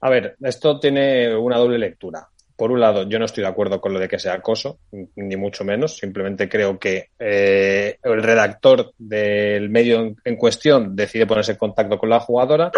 A 0.00 0.10
ver, 0.10 0.36
esto 0.42 0.78
tiene 0.78 1.36
una 1.36 1.58
doble 1.58 1.76
lectura. 1.80 2.28
Por 2.54 2.70
un 2.70 2.78
lado, 2.78 3.08
yo 3.08 3.18
no 3.18 3.24
estoy 3.24 3.42
de 3.42 3.50
acuerdo 3.50 3.80
con 3.80 3.94
lo 3.94 3.98
de 3.98 4.06
que 4.06 4.20
sea 4.20 4.34
acoso, 4.34 4.78
ni 5.16 5.34
mucho 5.34 5.64
menos. 5.64 5.96
Simplemente 5.96 6.48
creo 6.48 6.78
que 6.78 7.08
eh, 7.18 7.98
el 8.00 8.22
redactor 8.22 8.92
del 8.96 9.70
medio 9.70 10.14
en, 10.24 10.36
cuestión 10.36 10.94
decide 10.94 11.26
ponerse 11.26 11.50
en 11.50 11.58
contacto 11.58 11.98
con 11.98 12.10
la 12.10 12.20
jugadora 12.20 12.70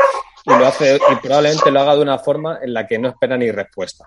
y 0.46 0.50
lo 0.50 0.66
hace 0.66 0.96
y 0.96 1.16
probablemente 1.16 1.70
lo 1.70 1.80
haga 1.80 1.96
de 1.96 2.02
una 2.02 2.18
forma 2.18 2.60
en 2.62 2.72
la 2.72 2.86
que 2.86 2.98
no 2.98 3.08
espera 3.08 3.36
ni 3.36 3.50
respuesta. 3.50 4.06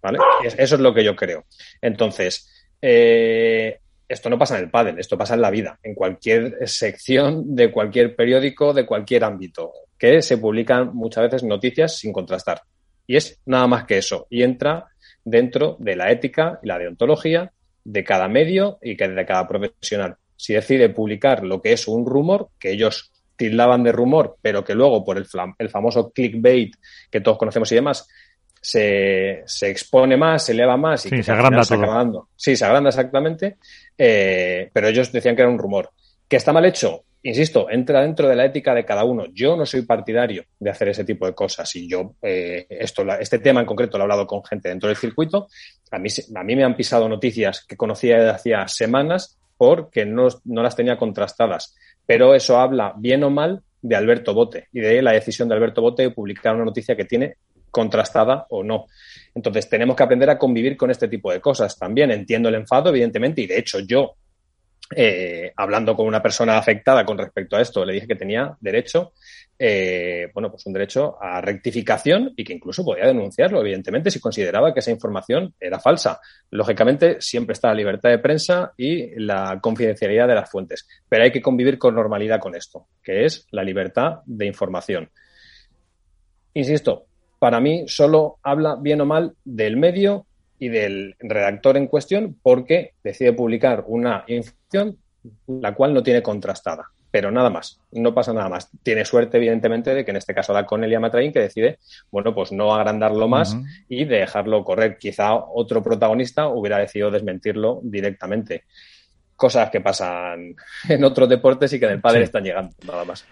¿Vale? 0.00 0.18
Eso 0.44 0.74
es 0.76 0.80
lo 0.80 0.94
que 0.94 1.04
yo 1.04 1.16
creo. 1.16 1.44
Entonces, 1.80 2.48
eh, 2.80 3.80
esto 4.08 4.30
no 4.30 4.38
pasa 4.38 4.56
en 4.56 4.64
el 4.64 4.70
pádel, 4.70 4.98
esto 4.98 5.18
pasa 5.18 5.34
en 5.34 5.40
la 5.40 5.50
vida, 5.50 5.78
en 5.82 5.94
cualquier 5.94 6.68
sección 6.68 7.54
de 7.56 7.72
cualquier 7.72 8.14
periódico, 8.14 8.72
de 8.72 8.86
cualquier 8.86 9.24
ámbito, 9.24 9.72
que 9.98 10.22
se 10.22 10.38
publican 10.38 10.94
muchas 10.94 11.24
veces 11.24 11.42
noticias 11.42 11.98
sin 11.98 12.12
contrastar. 12.12 12.62
Y 13.06 13.16
es 13.16 13.40
nada 13.46 13.66
más 13.66 13.84
que 13.84 13.98
eso. 13.98 14.26
Y 14.30 14.42
entra 14.42 14.86
dentro 15.24 15.76
de 15.80 15.96
la 15.96 16.10
ética 16.10 16.60
y 16.62 16.68
la 16.68 16.78
deontología 16.78 17.52
de 17.84 18.04
cada 18.04 18.28
medio 18.28 18.78
y 18.82 18.94
de 18.94 19.26
cada 19.26 19.46
profesional. 19.46 20.16
Si 20.36 20.54
decide 20.54 20.88
publicar 20.88 21.44
lo 21.44 21.60
que 21.60 21.72
es 21.72 21.88
un 21.88 22.06
rumor, 22.06 22.50
que 22.58 22.70
ellos 22.72 23.12
tildaban 23.36 23.82
de 23.82 23.92
rumor, 23.92 24.36
pero 24.42 24.64
que 24.64 24.74
luego 24.74 25.04
por 25.04 25.18
el, 25.18 25.26
el 25.58 25.68
famoso 25.68 26.10
clickbait 26.10 26.74
que 27.10 27.20
todos 27.20 27.38
conocemos 27.38 27.70
y 27.72 27.74
demás, 27.76 28.08
se, 28.60 29.42
se, 29.46 29.70
expone 29.70 30.16
más, 30.16 30.44
se 30.44 30.52
eleva 30.52 30.76
más 30.76 31.06
y 31.06 31.10
sí, 31.10 31.22
se 31.22 31.30
agranda 31.30 31.62
todo. 31.62 32.28
Sí, 32.34 32.56
se 32.56 32.64
agranda 32.64 32.88
exactamente, 32.88 33.58
eh, 33.96 34.70
pero 34.72 34.88
ellos 34.88 35.12
decían 35.12 35.36
que 35.36 35.42
era 35.42 35.50
un 35.50 35.58
rumor. 35.58 35.90
¿Que 36.28 36.36
está 36.36 36.52
mal 36.52 36.64
hecho? 36.64 37.04
Insisto, 37.22 37.68
entra 37.70 38.02
dentro 38.02 38.28
de 38.28 38.36
la 38.36 38.44
ética 38.44 38.74
de 38.74 38.84
cada 38.84 39.04
uno. 39.04 39.26
Yo 39.32 39.56
no 39.56 39.66
soy 39.66 39.82
partidario 39.82 40.44
de 40.58 40.70
hacer 40.70 40.88
ese 40.88 41.04
tipo 41.04 41.26
de 41.26 41.34
cosas 41.34 41.74
y 41.76 41.88
yo, 41.88 42.14
eh, 42.22 42.66
esto, 42.68 43.04
este 43.18 43.38
tema 43.38 43.60
en 43.60 43.66
concreto 43.66 43.98
lo 43.98 44.02
he 44.02 44.06
hablado 44.06 44.26
con 44.26 44.44
gente 44.44 44.68
dentro 44.68 44.88
del 44.88 44.96
circuito. 44.96 45.48
A 45.90 45.98
mí, 45.98 46.08
a 46.34 46.42
mí 46.42 46.56
me 46.56 46.64
han 46.64 46.76
pisado 46.76 47.08
noticias 47.08 47.64
que 47.66 47.76
conocía 47.76 48.16
desde 48.16 48.30
hacía 48.30 48.68
semanas 48.68 49.38
porque 49.56 50.04
no, 50.04 50.28
no 50.44 50.62
las 50.62 50.76
tenía 50.76 50.96
contrastadas 50.98 51.74
pero 52.06 52.34
eso 52.34 52.58
habla 52.58 52.94
bien 52.96 53.24
o 53.24 53.30
mal 53.30 53.62
de 53.82 53.96
Alberto 53.96 54.32
Bote 54.32 54.68
y 54.72 54.80
de 54.80 55.02
la 55.02 55.12
decisión 55.12 55.48
de 55.48 55.54
Alberto 55.54 55.82
Bote 55.82 56.04
de 56.04 56.10
publicar 56.10 56.54
una 56.54 56.64
noticia 56.64 56.96
que 56.96 57.04
tiene 57.04 57.36
contrastada 57.70 58.46
o 58.48 58.62
no. 58.62 58.86
Entonces, 59.34 59.68
tenemos 59.68 59.96
que 59.96 60.02
aprender 60.02 60.30
a 60.30 60.38
convivir 60.38 60.76
con 60.76 60.90
este 60.90 61.08
tipo 61.08 61.30
de 61.30 61.40
cosas. 61.40 61.78
También 61.78 62.10
entiendo 62.10 62.48
el 62.48 62.54
enfado, 62.54 62.88
evidentemente, 62.88 63.42
y 63.42 63.46
de 63.46 63.58
hecho 63.58 63.80
yo 63.80 64.14
eh, 64.94 65.52
hablando 65.56 65.96
con 65.96 66.06
una 66.06 66.22
persona 66.22 66.58
afectada 66.58 67.04
con 67.04 67.18
respecto 67.18 67.56
a 67.56 67.60
esto, 67.60 67.84
le 67.84 67.94
dije 67.94 68.06
que 68.06 68.14
tenía 68.14 68.56
derecho, 68.60 69.12
eh, 69.58 70.30
bueno, 70.32 70.50
pues 70.50 70.64
un 70.66 70.72
derecho 70.72 71.16
a 71.20 71.40
rectificación 71.40 72.32
y 72.36 72.44
que 72.44 72.52
incluso 72.52 72.84
podía 72.84 73.06
denunciarlo, 73.06 73.60
evidentemente, 73.60 74.10
si 74.10 74.20
consideraba 74.20 74.72
que 74.72 74.80
esa 74.80 74.90
información 74.90 75.54
era 75.58 75.80
falsa. 75.80 76.20
Lógicamente, 76.50 77.20
siempre 77.20 77.54
está 77.54 77.68
la 77.68 77.74
libertad 77.74 78.10
de 78.10 78.18
prensa 78.18 78.72
y 78.76 79.18
la 79.18 79.58
confidencialidad 79.60 80.28
de 80.28 80.34
las 80.34 80.50
fuentes, 80.50 80.86
pero 81.08 81.24
hay 81.24 81.32
que 81.32 81.42
convivir 81.42 81.78
con 81.78 81.94
normalidad 81.94 82.38
con 82.38 82.54
esto, 82.54 82.86
que 83.02 83.24
es 83.24 83.46
la 83.50 83.64
libertad 83.64 84.20
de 84.26 84.46
información. 84.46 85.10
Insisto, 86.54 87.06
para 87.38 87.60
mí 87.60 87.84
solo 87.86 88.38
habla 88.42 88.76
bien 88.80 89.00
o 89.00 89.06
mal 89.06 89.34
del 89.44 89.76
medio 89.76 90.25
y 90.58 90.68
del 90.68 91.16
redactor 91.18 91.76
en 91.76 91.86
cuestión 91.86 92.36
porque 92.42 92.92
decide 93.02 93.32
publicar 93.32 93.84
una 93.86 94.24
información 94.26 94.98
la 95.46 95.74
cual 95.74 95.94
no 95.94 96.02
tiene 96.02 96.22
contrastada. 96.22 96.90
Pero 97.10 97.30
nada 97.30 97.48
más, 97.48 97.80
no 97.92 98.12
pasa 98.12 98.32
nada 98.32 98.48
más. 98.48 98.68
Tiene 98.82 99.04
suerte, 99.04 99.38
evidentemente, 99.38 99.94
de 99.94 100.04
que 100.04 100.10
en 100.10 100.18
este 100.18 100.34
caso 100.34 100.52
da 100.52 100.66
con 100.66 100.84
Elia 100.84 101.00
Matraín, 101.00 101.32
que 101.32 101.40
decide, 101.40 101.78
bueno, 102.10 102.34
pues 102.34 102.52
no 102.52 102.74
agrandarlo 102.74 103.26
más 103.26 103.56
y 103.88 104.04
dejarlo 104.04 104.64
correr. 104.64 104.98
Quizá 104.98 105.34
otro 105.34 105.82
protagonista 105.82 106.48
hubiera 106.48 106.78
decidido 106.78 107.10
desmentirlo 107.10 107.80
directamente. 107.82 108.64
Cosas 109.34 109.70
que 109.70 109.80
pasan 109.80 110.56
en 110.88 111.04
otros 111.04 111.28
deportes 111.28 111.72
y 111.72 111.78
que 111.78 111.86
en 111.86 111.92
el 111.92 112.00
padre 112.00 112.24
están 112.24 112.44
llegando, 112.44 112.74
nada 112.86 113.04
más. 113.04 113.24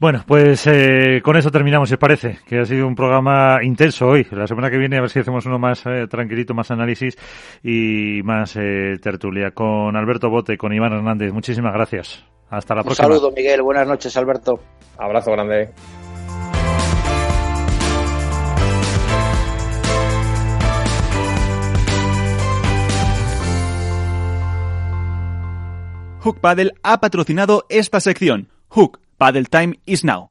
Bueno, 0.00 0.22
pues 0.24 0.64
eh, 0.68 1.20
con 1.24 1.36
eso 1.36 1.50
terminamos, 1.50 1.88
¿se 1.88 1.98
parece? 1.98 2.38
Que 2.46 2.60
ha 2.60 2.64
sido 2.64 2.86
un 2.86 2.94
programa 2.94 3.58
intenso 3.64 4.06
hoy. 4.06 4.24
La 4.30 4.46
semana 4.46 4.70
que 4.70 4.78
viene 4.78 4.96
a 4.96 5.00
ver 5.00 5.10
si 5.10 5.18
hacemos 5.18 5.44
uno 5.46 5.58
más 5.58 5.84
eh, 5.86 6.06
tranquilito, 6.08 6.54
más 6.54 6.70
análisis 6.70 7.16
y 7.64 8.20
más 8.22 8.54
eh, 8.54 8.98
tertulia. 9.02 9.50
Con 9.50 9.96
Alberto 9.96 10.30
Bote, 10.30 10.56
con 10.56 10.72
Iván 10.72 10.92
Hernández. 10.92 11.32
Muchísimas 11.32 11.74
gracias. 11.74 12.24
Hasta 12.48 12.76
la 12.76 12.84
próxima. 12.84 13.08
Un 13.08 13.14
saludo, 13.14 13.32
Miguel. 13.32 13.60
Buenas 13.60 13.88
noches, 13.88 14.16
Alberto. 14.16 14.60
Abrazo 14.96 15.32
grande. 15.32 15.70
Hook 26.20 26.38
Paddle 26.40 26.74
ha 26.84 27.00
patrocinado 27.00 27.66
esta 27.68 27.98
sección. 27.98 28.48
Hook 28.68 29.00
Paddle 29.18 29.46
time 29.46 29.74
is 29.84 30.04
now. 30.04 30.30